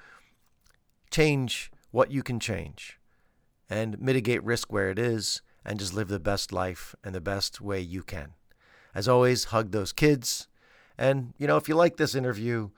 change 1.09 1.71
what 1.91 2.11
you 2.11 2.23
can 2.23 2.39
change 2.39 2.99
and 3.69 3.99
mitigate 3.99 4.43
risk 4.43 4.71
where 4.71 4.89
it 4.89 4.99
is 4.99 5.41
and 5.65 5.79
just 5.79 5.93
live 5.93 6.07
the 6.07 6.19
best 6.19 6.51
life 6.51 6.95
and 7.03 7.13
the 7.13 7.21
best 7.21 7.61
way 7.61 7.79
you 7.79 8.03
can. 8.03 8.33
As 8.93 9.07
always, 9.07 9.45
hug 9.45 9.71
those 9.71 9.93
kids. 9.93 10.47
And, 10.97 11.33
you 11.37 11.47
know, 11.47 11.57
if 11.57 11.69
you 11.69 11.75
like 11.75 11.97
this 11.97 12.15
interview, 12.15 12.69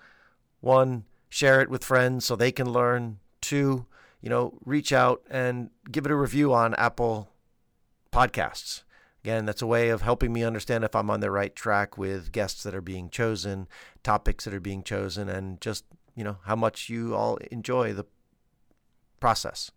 one, 0.61 1.05
share 1.29 1.61
it 1.61 1.69
with 1.69 1.83
friends 1.83 2.25
so 2.25 2.35
they 2.35 2.51
can 2.51 2.69
learn. 2.69 3.19
Two, 3.41 3.85
you 4.21 4.29
know, 4.29 4.57
reach 4.63 4.93
out 4.93 5.21
and 5.29 5.69
give 5.91 6.05
it 6.05 6.11
a 6.11 6.15
review 6.15 6.53
on 6.53 6.75
Apple 6.75 7.29
Podcasts. 8.11 8.83
Again, 9.23 9.45
that's 9.45 9.61
a 9.61 9.67
way 9.67 9.87
of 9.87 10.01
helping 10.01 10.33
me 10.33 10.43
understand 10.43 10.83
if 10.83 10.95
I'm 10.95 11.09
on 11.09 11.21
the 11.21 11.31
right 11.31 11.55
track 11.55 11.97
with 11.97 12.33
guests 12.33 12.61
that 12.63 12.75
are 12.75 12.81
being 12.81 13.09
chosen, 13.09 13.69
topics 14.03 14.43
that 14.43 14.53
are 14.53 14.59
being 14.59 14.83
chosen, 14.83 15.29
and 15.29 15.61
just, 15.61 15.85
you 16.13 16.25
know, 16.25 16.39
how 16.43 16.57
much 16.57 16.89
you 16.89 17.15
all 17.15 17.37
enjoy 17.49 17.93
the 17.93 18.05
process. 19.21 19.71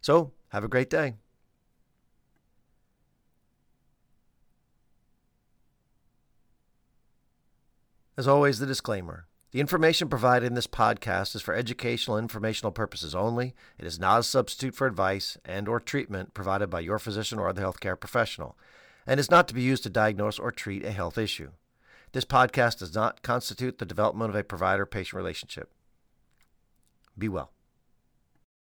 So, 0.00 0.32
have 0.48 0.64
a 0.64 0.68
great 0.68 0.88
day. 0.88 1.16
As 8.16 8.26
always, 8.26 8.58
the 8.58 8.66
disclaimer 8.66 9.26
The 9.52 9.60
information 9.60 10.08
provided 10.08 10.46
in 10.46 10.54
this 10.54 10.68
podcast 10.68 11.34
is 11.34 11.42
for 11.42 11.54
educational 11.54 12.16
and 12.16 12.24
informational 12.24 12.70
purposes 12.70 13.16
only. 13.16 13.54
It 13.78 13.84
is 13.84 13.98
not 13.98 14.20
a 14.20 14.22
substitute 14.22 14.76
for 14.76 14.86
advice 14.86 15.38
and 15.44 15.66
or 15.66 15.80
treatment 15.80 16.34
provided 16.34 16.70
by 16.70 16.80
your 16.80 17.00
physician 17.00 17.38
or 17.38 17.48
other 17.48 17.62
healthcare 17.62 17.98
professional 17.98 18.56
and 19.06 19.18
is 19.18 19.30
not 19.30 19.48
to 19.48 19.54
be 19.54 19.62
used 19.62 19.82
to 19.82 19.90
diagnose 19.90 20.38
or 20.38 20.52
treat 20.52 20.84
a 20.84 20.92
health 20.92 21.18
issue. 21.18 21.50
This 22.12 22.24
podcast 22.24 22.78
does 22.78 22.94
not 22.94 23.22
constitute 23.22 23.78
the 23.78 23.84
development 23.84 24.30
of 24.30 24.36
a 24.36 24.44
provider 24.44 24.86
patient 24.86 25.14
relationship. 25.14 25.72
Be 27.18 27.28
well. 27.28 27.50